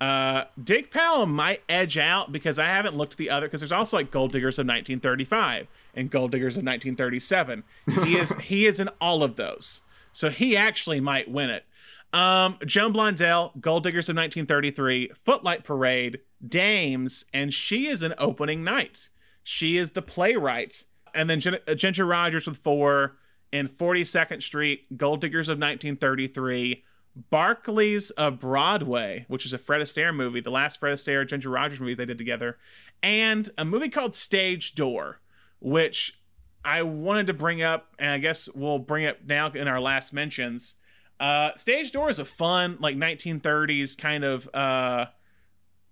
Uh, 0.00 0.44
Dick 0.62 0.90
Powell 0.90 1.26
might 1.26 1.62
edge 1.68 1.98
out 1.98 2.32
because 2.32 2.58
I 2.58 2.64
haven't 2.64 2.96
looked 2.96 3.12
at 3.12 3.18
the 3.18 3.28
other 3.28 3.46
because 3.46 3.60
there's 3.60 3.72
also 3.72 3.98
like 3.98 4.10
Gold 4.10 4.32
Diggers 4.32 4.58
of 4.58 4.62
1935 4.62 5.68
and 5.94 6.10
Gold 6.10 6.32
Diggers 6.32 6.54
of 6.54 6.64
1937. 6.64 7.62
He 8.04 8.16
is 8.16 8.32
he 8.40 8.64
is 8.64 8.80
in 8.80 8.88
all 9.02 9.22
of 9.22 9.36
those, 9.36 9.82
so 10.12 10.30
he 10.30 10.56
actually 10.56 10.98
might 10.98 11.30
win 11.30 11.50
it. 11.50 11.66
Um, 12.14 12.56
Joan 12.64 12.94
Blondell, 12.94 13.60
Gold 13.60 13.82
Diggers 13.82 14.08
of 14.08 14.16
1933, 14.16 15.10
Footlight 15.14 15.62
Parade, 15.62 16.20
Dames, 16.46 17.26
and 17.34 17.52
she 17.52 17.86
is 17.86 18.02
an 18.02 18.14
opening 18.16 18.64
night. 18.64 19.10
She 19.44 19.76
is 19.76 19.90
the 19.90 20.00
playwright, 20.00 20.86
and 21.14 21.28
then 21.28 21.42
uh, 21.68 21.74
Ginger 21.74 22.06
Rogers 22.06 22.46
with 22.46 22.56
four 22.56 23.18
in 23.52 23.68
42nd 23.68 24.42
Street, 24.42 24.96
Gold 24.96 25.20
Diggers 25.20 25.48
of 25.48 25.58
1933. 25.58 26.84
Barkleys 27.32 28.12
of 28.16 28.38
Broadway, 28.38 29.24
which 29.28 29.44
is 29.44 29.52
a 29.52 29.58
Fred 29.58 29.80
Astaire 29.80 30.14
movie, 30.14 30.40
the 30.40 30.50
last 30.50 30.78
Fred 30.78 30.96
Astaire 30.96 31.26
Ginger 31.26 31.50
Rogers 31.50 31.80
movie 31.80 31.94
they 31.94 32.04
did 32.04 32.18
together, 32.18 32.56
and 33.02 33.50
a 33.58 33.64
movie 33.64 33.88
called 33.88 34.14
Stage 34.14 34.74
Door, 34.76 35.20
which 35.58 36.20
I 36.64 36.82
wanted 36.82 37.26
to 37.26 37.34
bring 37.34 37.62
up, 37.62 37.94
and 37.98 38.10
I 38.10 38.18
guess 38.18 38.48
we'll 38.54 38.78
bring 38.78 39.04
it 39.04 39.26
now 39.26 39.50
in 39.50 39.66
our 39.66 39.80
last 39.80 40.12
mentions. 40.12 40.76
Uh, 41.18 41.54
Stage 41.56 41.92
Door 41.92 42.10
is 42.10 42.18
a 42.18 42.24
fun, 42.24 42.76
like 42.80 42.96
1930s 42.96 43.96
kind 43.98 44.24
of. 44.24 44.48
Uh, 44.54 45.06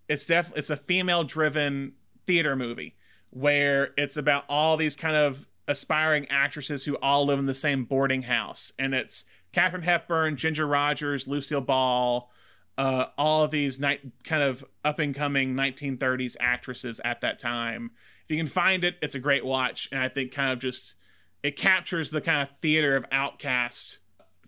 it's 0.09 0.25
def 0.25 0.53
it's 0.57 0.71
a 0.71 0.77
female 0.77 1.25
driven 1.25 1.93
theater 2.27 2.57
movie 2.57 2.97
where 3.31 3.91
it's 3.99 4.17
about 4.17 4.45
all 4.49 4.77
these 4.77 4.97
kind 4.97 5.17
of 5.17 5.47
aspiring 5.69 6.27
actresses 6.31 6.85
who 6.85 6.97
all 6.97 7.27
live 7.27 7.39
in 7.39 7.47
the 7.47 7.55
same 7.55 7.85
boarding 7.85 8.23
house, 8.23 8.73
and 8.79 8.95
it's 8.95 9.25
Katharine 9.53 9.83
Hepburn, 9.83 10.37
Ginger 10.37 10.67
Rogers, 10.67 11.29
Lucille 11.29 11.61
Ball, 11.61 12.31
uh, 12.77 13.07
all 13.17 13.45
of 13.45 13.51
these 13.51 13.79
night 13.79 14.01
kind 14.25 14.43
of 14.43 14.65
up 14.85 14.99
and 14.99 15.15
coming 15.15 15.55
1930s 15.55 16.37
actresses 16.41 17.01
at 17.05 17.21
that 17.21 17.39
time. 17.39 17.91
If 18.25 18.31
you 18.31 18.37
can 18.37 18.47
find 18.47 18.85
it, 18.85 18.97
it's 19.03 19.15
a 19.15 19.19
great 19.19 19.45
watch, 19.45 19.89
and 19.93 20.01
I 20.01 20.09
think 20.09 20.33
kind 20.33 20.53
of 20.53 20.59
just 20.59 20.95
it 21.43 21.57
captures 21.57 22.11
the 22.11 22.21
kind 22.21 22.43
of 22.43 22.49
theater 22.61 22.97
of 22.97 23.05
outcast 23.11 23.99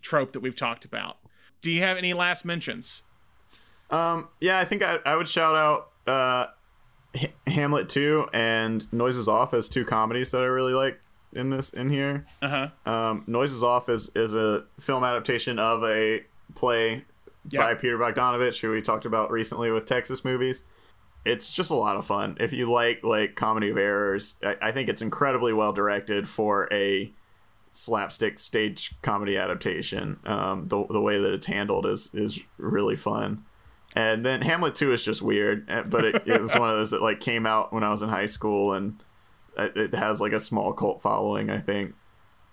trope 0.01 0.33
that 0.33 0.39
we've 0.39 0.55
talked 0.55 0.85
about. 0.85 1.17
Do 1.61 1.71
you 1.71 1.81
have 1.81 1.97
any 1.97 2.13
last 2.13 2.45
mentions? 2.45 3.03
Um, 3.89 4.29
yeah, 4.39 4.59
I 4.59 4.65
think 4.65 4.83
I, 4.83 4.99
I 5.05 5.15
would 5.15 5.27
shout 5.27 5.55
out 5.55 5.89
uh, 6.07 6.47
H- 7.13 7.33
Hamlet 7.47 7.89
2 7.89 8.29
and 8.33 8.91
Noises 8.93 9.27
Off 9.27 9.53
as 9.53 9.67
two 9.67 9.83
comedies 9.83 10.31
that 10.31 10.41
I 10.41 10.45
really 10.45 10.73
like 10.73 10.99
in 11.33 11.49
this 11.49 11.71
in 11.73 11.89
here. 11.89 12.25
Uh 12.41 12.69
huh. 12.85 12.91
Um, 12.91 13.23
Noises 13.27 13.63
Off 13.63 13.89
is 13.89 14.09
is 14.15 14.33
a 14.33 14.65
film 14.79 15.03
adaptation 15.03 15.59
of 15.59 15.83
a 15.83 16.23
play 16.55 17.05
Yeah. 17.49 17.61
by 17.61 17.75
Peter 17.75 17.97
Bogdanovich, 17.97 18.59
who 18.61 18.71
we 18.71 18.81
talked 18.81 19.05
about 19.05 19.31
recently 19.31 19.71
with 19.71 19.85
Texas 19.85 20.23
movies. 20.25 20.65
It's 21.23 21.53
just 21.53 21.69
a 21.71 21.75
lot 21.75 21.97
of 21.97 22.05
fun. 22.05 22.37
If 22.39 22.51
you 22.51 22.71
like 22.71 23.03
like 23.03 23.35
comedy 23.35 23.69
of 23.69 23.77
errors, 23.77 24.35
I, 24.43 24.55
I 24.61 24.71
think 24.71 24.89
it's 24.89 25.01
incredibly 25.03 25.53
well 25.53 25.71
directed 25.73 26.27
for 26.27 26.67
a 26.71 27.13
slapstick 27.71 28.37
stage 28.39 28.93
comedy 29.01 29.37
adaptation. 29.37 30.19
Um, 30.25 30.65
the 30.67 30.85
the 30.87 31.01
way 31.01 31.19
that 31.19 31.33
it's 31.33 31.45
handled 31.45 31.85
is 31.85 32.13
is 32.13 32.39
really 32.57 32.95
fun. 32.95 33.45
And 33.93 34.25
then 34.25 34.41
Hamlet 34.41 34.73
2 34.75 34.93
is 34.93 35.03
just 35.03 35.21
weird, 35.21 35.69
eh, 35.69 35.81
but 35.81 36.05
it, 36.05 36.23
it 36.25 36.41
was 36.41 36.55
one 36.55 36.69
of 36.69 36.77
those 36.77 36.91
that 36.91 37.01
like 37.01 37.19
came 37.19 37.45
out 37.45 37.73
when 37.73 37.83
I 37.83 37.89
was 37.89 38.01
in 38.01 38.07
high 38.09 38.25
school 38.25 38.73
and 38.73 39.03
it 39.75 39.93
has 39.93 40.21
like 40.21 40.33
a 40.33 40.39
small 40.39 40.73
cult 40.73 41.01
following, 41.01 41.49
I 41.49 41.59
think. 41.59 41.95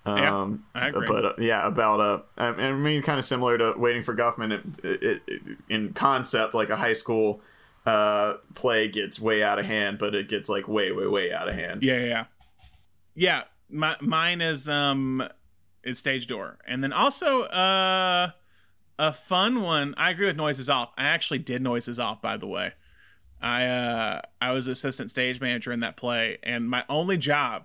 Yeah, 0.07 0.41
Um, 0.43 0.65
I 0.75 0.89
agree. 0.89 1.07
But 1.07 1.25
uh, 1.25 1.33
yeah, 1.39 1.67
about 1.67 2.01
uh, 2.01 2.21
I 2.39 2.47
I 2.49 2.73
mean, 2.73 3.03
kind 3.03 3.19
of 3.19 3.25
similar 3.25 3.59
to 3.59 3.75
Waiting 3.77 4.03
for 4.03 4.15
Guffman. 4.15 4.53
It, 4.83 5.03
it, 5.03 5.23
it, 5.27 5.43
in 5.69 5.93
concept, 5.93 6.55
like 6.55 6.71
a 6.71 6.77
high 6.77 6.95
school 6.95 7.41
uh 7.87 8.35
play 8.55 8.89
gets 8.89 9.21
way 9.21 9.43
out 9.43 9.59
of 9.59 9.65
hand, 9.67 9.99
but 9.99 10.15
it 10.15 10.29
gets 10.29 10.49
like 10.49 10.69
way, 10.69 10.93
way, 10.93 11.07
way 11.07 11.33
out 11.33 11.49
of 11.49 11.55
hand. 11.55 11.83
Yeah, 11.83 11.99
yeah, 11.99 12.05
yeah. 12.07 12.25
Yeah, 13.15 13.43
my, 13.71 13.97
mine 14.01 14.41
is 14.41 14.69
um 14.69 15.23
is 15.85 15.99
stage 15.99 16.27
door, 16.27 16.59
and 16.67 16.83
then 16.83 16.93
also 16.93 17.43
uh 17.43 18.31
a 18.99 19.13
fun 19.13 19.63
one. 19.63 19.95
I 19.97 20.11
agree 20.11 20.27
with 20.27 20.37
noises 20.37 20.69
off. 20.69 20.91
I 20.97 21.05
actually 21.05 21.39
did 21.39 21.63
noises 21.63 21.99
off, 21.99 22.21
by 22.23 22.37
the 22.37 22.47
way. 22.47 22.73
I 23.41 23.67
uh 23.67 24.21
I 24.41 24.53
was 24.53 24.67
assistant 24.67 25.11
stage 25.11 25.41
manager 25.41 25.73
in 25.73 25.81
that 25.81 25.97
play, 25.97 26.39
and 26.43 26.69
my 26.69 26.85
only 26.89 27.17
job, 27.17 27.65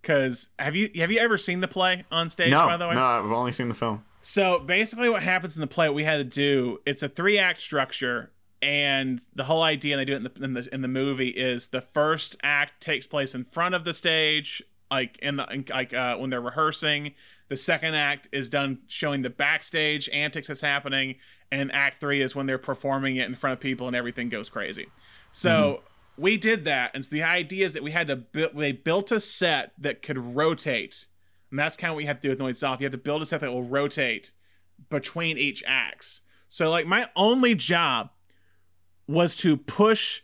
because 0.00 0.48
have 0.58 0.74
you 0.76 0.90
have 0.96 1.12
you 1.12 1.18
ever 1.18 1.36
seen 1.36 1.60
the 1.60 1.68
play 1.68 2.04
on 2.10 2.30
stage? 2.30 2.50
no, 2.50 2.66
by 2.66 2.76
the 2.76 2.88
way, 2.88 2.94
no, 2.94 3.04
I've 3.04 3.30
only 3.30 3.52
seen 3.52 3.68
the 3.68 3.74
film. 3.74 4.04
so 4.20 4.58
basically, 4.58 5.08
what 5.08 5.22
happens 5.22 5.56
in 5.56 5.60
the 5.60 5.66
play, 5.66 5.88
what 5.88 5.94
we 5.94 6.04
had 6.04 6.16
to 6.18 6.24
do, 6.24 6.78
it's 6.86 7.02
a 7.02 7.08
three 7.08 7.38
act 7.38 7.60
structure, 7.60 8.30
and 8.62 9.20
the 9.34 9.44
whole 9.44 9.62
idea, 9.62 9.96
and 9.96 10.00
they 10.00 10.04
do 10.04 10.14
it 10.14 10.16
in 10.16 10.22
the, 10.24 10.44
in 10.44 10.54
the 10.54 10.74
in 10.74 10.82
the 10.82 10.88
movie, 10.88 11.28
is 11.30 11.68
the 11.68 11.82
first 11.82 12.36
act 12.42 12.80
takes 12.80 13.06
place 13.06 13.34
in 13.34 13.44
front 13.44 13.74
of 13.74 13.84
the 13.84 13.92
stage, 13.94 14.62
like 14.90 15.18
in 15.18 15.36
the 15.36 15.46
in, 15.52 15.64
like 15.68 15.92
uh, 15.92 16.16
when 16.16 16.30
they're 16.30 16.40
rehearsing. 16.40 17.12
The 17.48 17.56
second 17.56 17.96
act 17.96 18.28
is 18.30 18.48
done 18.48 18.78
showing 18.86 19.22
the 19.22 19.30
backstage 19.30 20.08
antics 20.10 20.46
that's 20.46 20.60
happening, 20.60 21.16
and 21.50 21.72
Act 21.72 22.00
Three 22.00 22.22
is 22.22 22.36
when 22.36 22.46
they're 22.46 22.58
performing 22.58 23.16
it 23.16 23.28
in 23.28 23.34
front 23.34 23.54
of 23.54 23.60
people 23.60 23.88
and 23.88 23.96
everything 23.96 24.28
goes 24.28 24.48
crazy. 24.48 24.86
So 25.32 25.50
mm-hmm. 25.50 26.22
we 26.22 26.36
did 26.36 26.64
that, 26.64 26.92
and 26.94 27.04
so 27.04 27.14
the 27.14 27.22
idea 27.22 27.66
is 27.66 27.72
that 27.74 27.82
we 27.82 27.90
had 27.90 28.08
to 28.08 28.16
build. 28.16 28.56
They 28.56 28.72
built 28.72 29.12
a 29.12 29.20
set 29.20 29.72
that 29.78 30.02
could 30.02 30.18
rotate, 30.18 31.06
and 31.50 31.58
that's 31.58 31.76
kind 31.76 31.90
of 31.90 31.94
what 31.94 31.98
we 31.98 32.06
have 32.06 32.20
to 32.20 32.22
do 32.22 32.28
with 32.30 32.38
Noise 32.38 32.62
Off. 32.62 32.80
You 32.80 32.86
have 32.86 32.92
to 32.92 32.98
build 32.98 33.22
a 33.22 33.26
set 33.26 33.40
that 33.40 33.50
will 33.50 33.62
rotate 33.62 34.32
between 34.88 35.36
each 35.38 35.62
acts. 35.66 36.22
So 36.48 36.68
like 36.68 36.86
my 36.86 37.08
only 37.14 37.54
job 37.54 38.10
was 39.06 39.36
to 39.36 39.56
push 39.56 40.22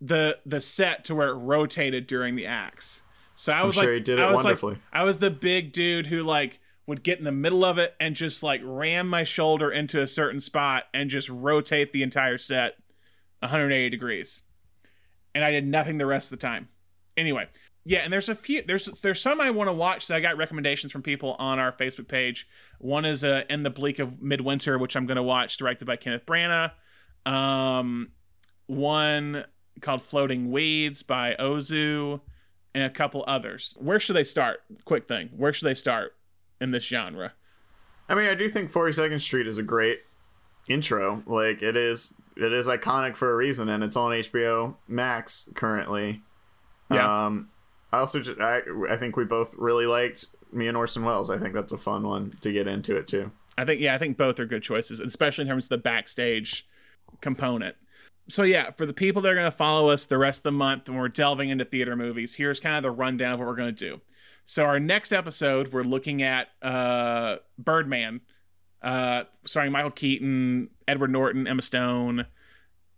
the 0.00 0.38
the 0.44 0.60
set 0.60 1.04
to 1.04 1.14
where 1.14 1.28
it 1.28 1.34
rotated 1.34 2.06
during 2.06 2.36
the 2.36 2.46
acts. 2.46 3.02
So 3.36 3.52
I 3.52 3.60
I'm 3.60 3.66
was 3.66 3.74
sure 3.74 3.84
like, 3.84 3.92
you 3.92 4.00
did 4.00 4.20
I 4.20 4.30
was 4.30 4.44
wonderfully. 4.44 4.74
Like, 4.74 4.82
I 4.92 5.02
was 5.02 5.18
the 5.18 5.30
big 5.30 5.72
dude 5.72 6.06
who 6.06 6.22
like 6.22 6.60
would 6.86 7.02
get 7.02 7.18
in 7.18 7.24
the 7.24 7.32
middle 7.32 7.64
of 7.64 7.78
it 7.78 7.94
and 8.00 8.14
just 8.14 8.42
like 8.42 8.60
ram 8.64 9.08
my 9.08 9.24
shoulder 9.24 9.70
into 9.70 10.00
a 10.00 10.06
certain 10.06 10.40
spot 10.40 10.84
and 10.92 11.08
just 11.08 11.28
rotate 11.28 11.92
the 11.92 12.02
entire 12.02 12.36
set 12.36 12.76
180 13.40 13.90
degrees. 13.90 14.42
And 15.34 15.44
I 15.44 15.50
did 15.50 15.66
nothing 15.66 15.98
the 15.98 16.06
rest 16.06 16.32
of 16.32 16.38
the 16.38 16.46
time. 16.46 16.68
Anyway, 17.16 17.48
yeah, 17.84 18.00
and 18.00 18.12
there's 18.12 18.28
a 18.28 18.34
few 18.34 18.62
there's 18.62 18.86
there's 19.00 19.20
some 19.20 19.40
I 19.40 19.50
want 19.50 19.68
to 19.68 19.72
watch. 19.72 20.06
So 20.06 20.14
I 20.14 20.20
got 20.20 20.36
recommendations 20.36 20.92
from 20.92 21.02
people 21.02 21.36
on 21.38 21.58
our 21.58 21.72
Facebook 21.72 22.08
page. 22.08 22.46
One 22.78 23.04
is 23.04 23.24
uh, 23.24 23.42
In 23.48 23.62
the 23.62 23.70
Bleak 23.70 23.98
of 23.98 24.20
Midwinter, 24.20 24.78
which 24.78 24.96
I'm 24.96 25.06
going 25.06 25.16
to 25.16 25.22
watch, 25.22 25.56
directed 25.56 25.86
by 25.86 25.96
Kenneth 25.96 26.26
Branagh. 26.26 26.72
Um, 27.26 28.10
one 28.66 29.44
called 29.80 30.02
Floating 30.02 30.50
Weeds 30.50 31.02
by 31.02 31.34
Ozu, 31.38 32.20
and 32.74 32.84
a 32.84 32.90
couple 32.90 33.24
others. 33.26 33.74
Where 33.78 33.98
should 33.98 34.16
they 34.16 34.24
start? 34.24 34.60
Quick 34.84 35.08
thing. 35.08 35.30
Where 35.36 35.52
should 35.52 35.66
they 35.66 35.74
start 35.74 36.16
in 36.60 36.70
this 36.70 36.84
genre? 36.84 37.32
I 38.08 38.14
mean, 38.14 38.28
I 38.28 38.34
do 38.34 38.48
think 38.50 38.70
42nd 38.70 39.20
Street 39.20 39.46
is 39.46 39.58
a 39.58 39.62
great 39.62 40.00
intro. 40.68 41.22
Like 41.26 41.62
it 41.62 41.76
is, 41.76 42.14
it 42.36 42.52
is 42.52 42.68
iconic 42.68 43.16
for 43.16 43.32
a 43.32 43.36
reason, 43.36 43.68
and 43.68 43.82
it's 43.84 43.96
on 43.96 44.12
HBO 44.12 44.74
Max 44.88 45.50
currently. 45.54 46.22
Yeah. 46.90 47.26
Um, 47.26 47.50
I 47.92 47.98
also 47.98 48.20
just, 48.20 48.40
I, 48.40 48.60
I 48.88 48.96
think 48.96 49.16
we 49.16 49.24
both 49.24 49.54
really 49.56 49.86
liked 49.86 50.26
me 50.52 50.68
and 50.68 50.76
Orson 50.76 51.04
Welles. 51.04 51.30
I 51.30 51.38
think 51.38 51.54
that's 51.54 51.72
a 51.72 51.78
fun 51.78 52.06
one 52.06 52.36
to 52.40 52.52
get 52.52 52.66
into 52.66 52.96
it 52.96 53.06
too. 53.06 53.30
I 53.58 53.64
think 53.64 53.80
yeah, 53.80 53.94
I 53.94 53.98
think 53.98 54.16
both 54.16 54.38
are 54.40 54.46
good 54.46 54.62
choices, 54.62 55.00
especially 55.00 55.42
in 55.42 55.48
terms 55.48 55.66
of 55.66 55.70
the 55.70 55.78
backstage 55.78 56.66
component. 57.20 57.76
So 58.28 58.42
yeah, 58.42 58.70
for 58.70 58.86
the 58.86 58.92
people 58.92 59.22
that 59.22 59.32
are 59.32 59.34
going 59.34 59.50
to 59.50 59.56
follow 59.56 59.90
us 59.90 60.06
the 60.06 60.18
rest 60.18 60.40
of 60.40 60.44
the 60.44 60.52
month 60.52 60.88
when 60.88 60.98
we're 60.98 61.08
delving 61.08 61.50
into 61.50 61.64
theater 61.64 61.96
movies, 61.96 62.34
here's 62.34 62.60
kind 62.60 62.76
of 62.76 62.82
the 62.82 62.90
rundown 62.90 63.32
of 63.32 63.38
what 63.40 63.48
we're 63.48 63.56
going 63.56 63.74
to 63.74 63.88
do. 63.88 64.00
So 64.44 64.64
our 64.64 64.80
next 64.80 65.12
episode, 65.12 65.72
we're 65.72 65.82
looking 65.82 66.22
at 66.22 66.48
uh, 66.62 67.36
Birdman, 67.58 68.20
uh, 68.82 69.24
starring 69.44 69.72
Michael 69.72 69.90
Keaton, 69.90 70.70
Edward 70.88 71.10
Norton, 71.10 71.46
Emma 71.46 71.62
Stone, 71.62 72.26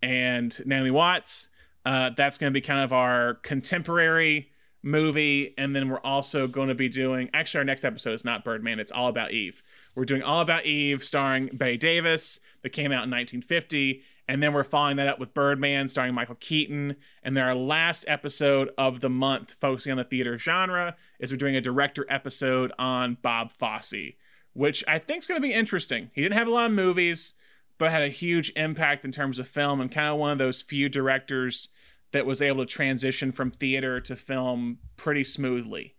and 0.03 0.61
Naomi 0.67 0.91
Watts. 0.91 1.49
Uh, 1.85 2.11
that's 2.17 2.39
going 2.39 2.53
to 2.53 2.55
be 2.55 2.61
kind 2.61 2.81
of 2.81 2.93
our 2.93 3.35
contemporary 3.35 4.51
movie, 4.83 5.55
and 5.57 5.75
then 5.75 5.89
we're 5.89 6.01
also 6.01 6.47
going 6.47 6.69
to 6.69 6.75
be 6.75 6.89
doing. 6.89 7.31
Actually, 7.35 7.59
our 7.59 7.65
next 7.65 7.85
episode 7.85 8.15
is 8.15 8.25
not 8.25 8.45
Birdman; 8.45 8.81
it's 8.81 8.93
All 8.93 9.09
About 9.09 9.33
Eve. 9.33 9.63
We're 9.95 10.05
doing 10.05 10.23
All 10.23 10.41
About 10.41 10.65
Eve, 10.65 11.05
starring 11.05 11.51
Bette 11.53 11.77
Davis, 11.77 12.41
that 12.63 12.71
came 12.71 12.93
out 12.93 13.05
in 13.05 13.11
1950, 13.11 14.03
and 14.29 14.43
then 14.43 14.53
we're 14.53 14.65
following 14.65 14.97
that 14.97 15.09
up 15.09 15.19
with 15.19 15.35
Birdman, 15.35 15.89
starring 15.89 16.15
Michael 16.15 16.37
Keaton. 16.37 16.97
And 17.23 17.37
then 17.37 17.45
our 17.45 17.55
last 17.55 18.05
episode 18.07 18.71
of 18.79 19.01
the 19.01 19.11
month, 19.11 19.57
focusing 19.61 19.93
on 19.93 19.99
the 19.99 20.05
theater 20.05 20.39
genre, 20.39 20.97
is 21.19 21.33
we're 21.33 21.39
doing 21.39 21.57
a 21.57 21.61
director 21.61 22.07
episode 22.09 22.73
on 22.79 23.19
Bob 23.21 23.51
Fosse, 23.51 24.15
which 24.55 24.85
I 24.87 24.99
think 24.99 25.19
is 25.19 25.27
going 25.27 25.41
to 25.41 25.47
be 25.47 25.55
interesting. 25.55 26.11
He 26.15 26.23
didn't 26.23 26.35
have 26.35 26.47
a 26.47 26.51
lot 26.51 26.67
of 26.67 26.73
movies, 26.73 27.35
but 27.79 27.91
had 27.91 28.03
a 28.03 28.09
huge 28.09 28.53
impact 28.57 29.05
in 29.05 29.13
terms 29.13 29.39
of 29.39 29.49
film, 29.49 29.81
and 29.81 29.91
kind 29.91 30.09
of 30.09 30.19
one 30.19 30.31
of 30.31 30.39
those 30.39 30.63
few 30.63 30.89
directors 30.89 31.69
that 32.13 32.27
was 32.27 32.43
able 32.43 32.65
to 32.65 32.71
transition 32.71 33.33
from 33.33 33.51
theater 33.51 34.01
to 34.01 34.15
film 34.15 34.79
pretty 34.97 35.25
smoothly 35.25 35.95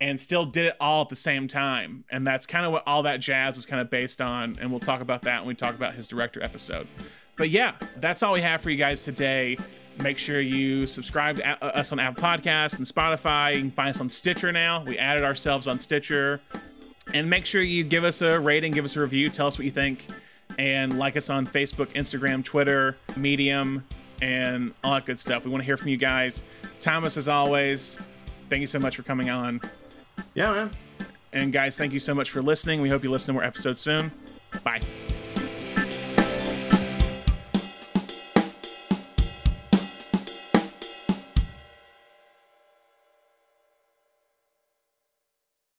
and 0.00 0.20
still 0.20 0.44
did 0.44 0.66
it 0.66 0.76
all 0.80 1.02
at 1.02 1.08
the 1.08 1.16
same 1.16 1.48
time. 1.48 2.04
And 2.10 2.26
that's 2.26 2.46
kind 2.46 2.66
of 2.66 2.72
what 2.72 2.82
all 2.86 3.04
that 3.04 3.20
jazz 3.20 3.56
was 3.56 3.64
kind 3.64 3.80
of 3.80 3.90
based 3.90 4.20
on. 4.20 4.58
And 4.60 4.70
we'll 4.70 4.80
talk 4.80 5.00
about 5.00 5.22
that 5.22 5.40
when 5.40 5.48
we 5.48 5.54
talk 5.54 5.74
about 5.74 5.94
his 5.94 6.06
director 6.06 6.42
episode. 6.42 6.86
But 7.36 7.50
yeah, 7.50 7.74
that's 7.96 8.22
all 8.22 8.34
we 8.34 8.42
have 8.42 8.60
for 8.60 8.70
you 8.70 8.76
guys 8.76 9.04
today. 9.04 9.56
Make 10.02 10.18
sure 10.18 10.40
you 10.40 10.86
subscribe 10.86 11.36
to 11.36 11.64
us 11.64 11.92
on 11.92 12.00
Apple 12.00 12.22
Podcasts 12.22 12.76
and 12.76 12.86
Spotify. 12.86 13.54
You 13.54 13.60
can 13.62 13.70
find 13.70 13.90
us 13.90 14.00
on 14.00 14.10
Stitcher 14.10 14.52
now. 14.52 14.84
We 14.84 14.98
added 14.98 15.24
ourselves 15.24 15.66
on 15.66 15.78
Stitcher. 15.78 16.40
And 17.12 17.28
make 17.28 17.46
sure 17.46 17.60
you 17.62 17.84
give 17.84 18.04
us 18.04 18.22
a 18.22 18.40
rating, 18.40 18.72
give 18.72 18.84
us 18.84 18.96
a 18.96 19.00
review, 19.00 19.28
tell 19.28 19.46
us 19.46 19.58
what 19.58 19.64
you 19.64 19.70
think, 19.70 20.06
and 20.58 20.98
like 20.98 21.16
us 21.16 21.30
on 21.30 21.46
Facebook, 21.46 21.88
Instagram, 21.94 22.44
Twitter, 22.44 22.96
Medium, 23.16 23.84
and 24.22 24.72
all 24.82 24.94
that 24.94 25.04
good 25.04 25.20
stuff. 25.20 25.44
We 25.44 25.50
want 25.50 25.62
to 25.62 25.66
hear 25.66 25.76
from 25.76 25.88
you 25.88 25.96
guys. 25.96 26.42
Thomas, 26.80 27.16
as 27.16 27.28
always, 27.28 28.00
thank 28.48 28.60
you 28.60 28.66
so 28.66 28.78
much 28.78 28.96
for 28.96 29.02
coming 29.02 29.30
on. 29.30 29.60
Yeah, 30.34 30.52
man. 30.52 30.70
And 31.32 31.52
guys, 31.52 31.76
thank 31.76 31.92
you 31.92 32.00
so 32.00 32.14
much 32.14 32.30
for 32.30 32.40
listening. 32.40 32.80
We 32.80 32.88
hope 32.88 33.02
you 33.02 33.10
listen 33.10 33.26
to 33.28 33.32
more 33.34 33.44
episodes 33.44 33.80
soon. 33.80 34.12
Bye. 34.62 34.80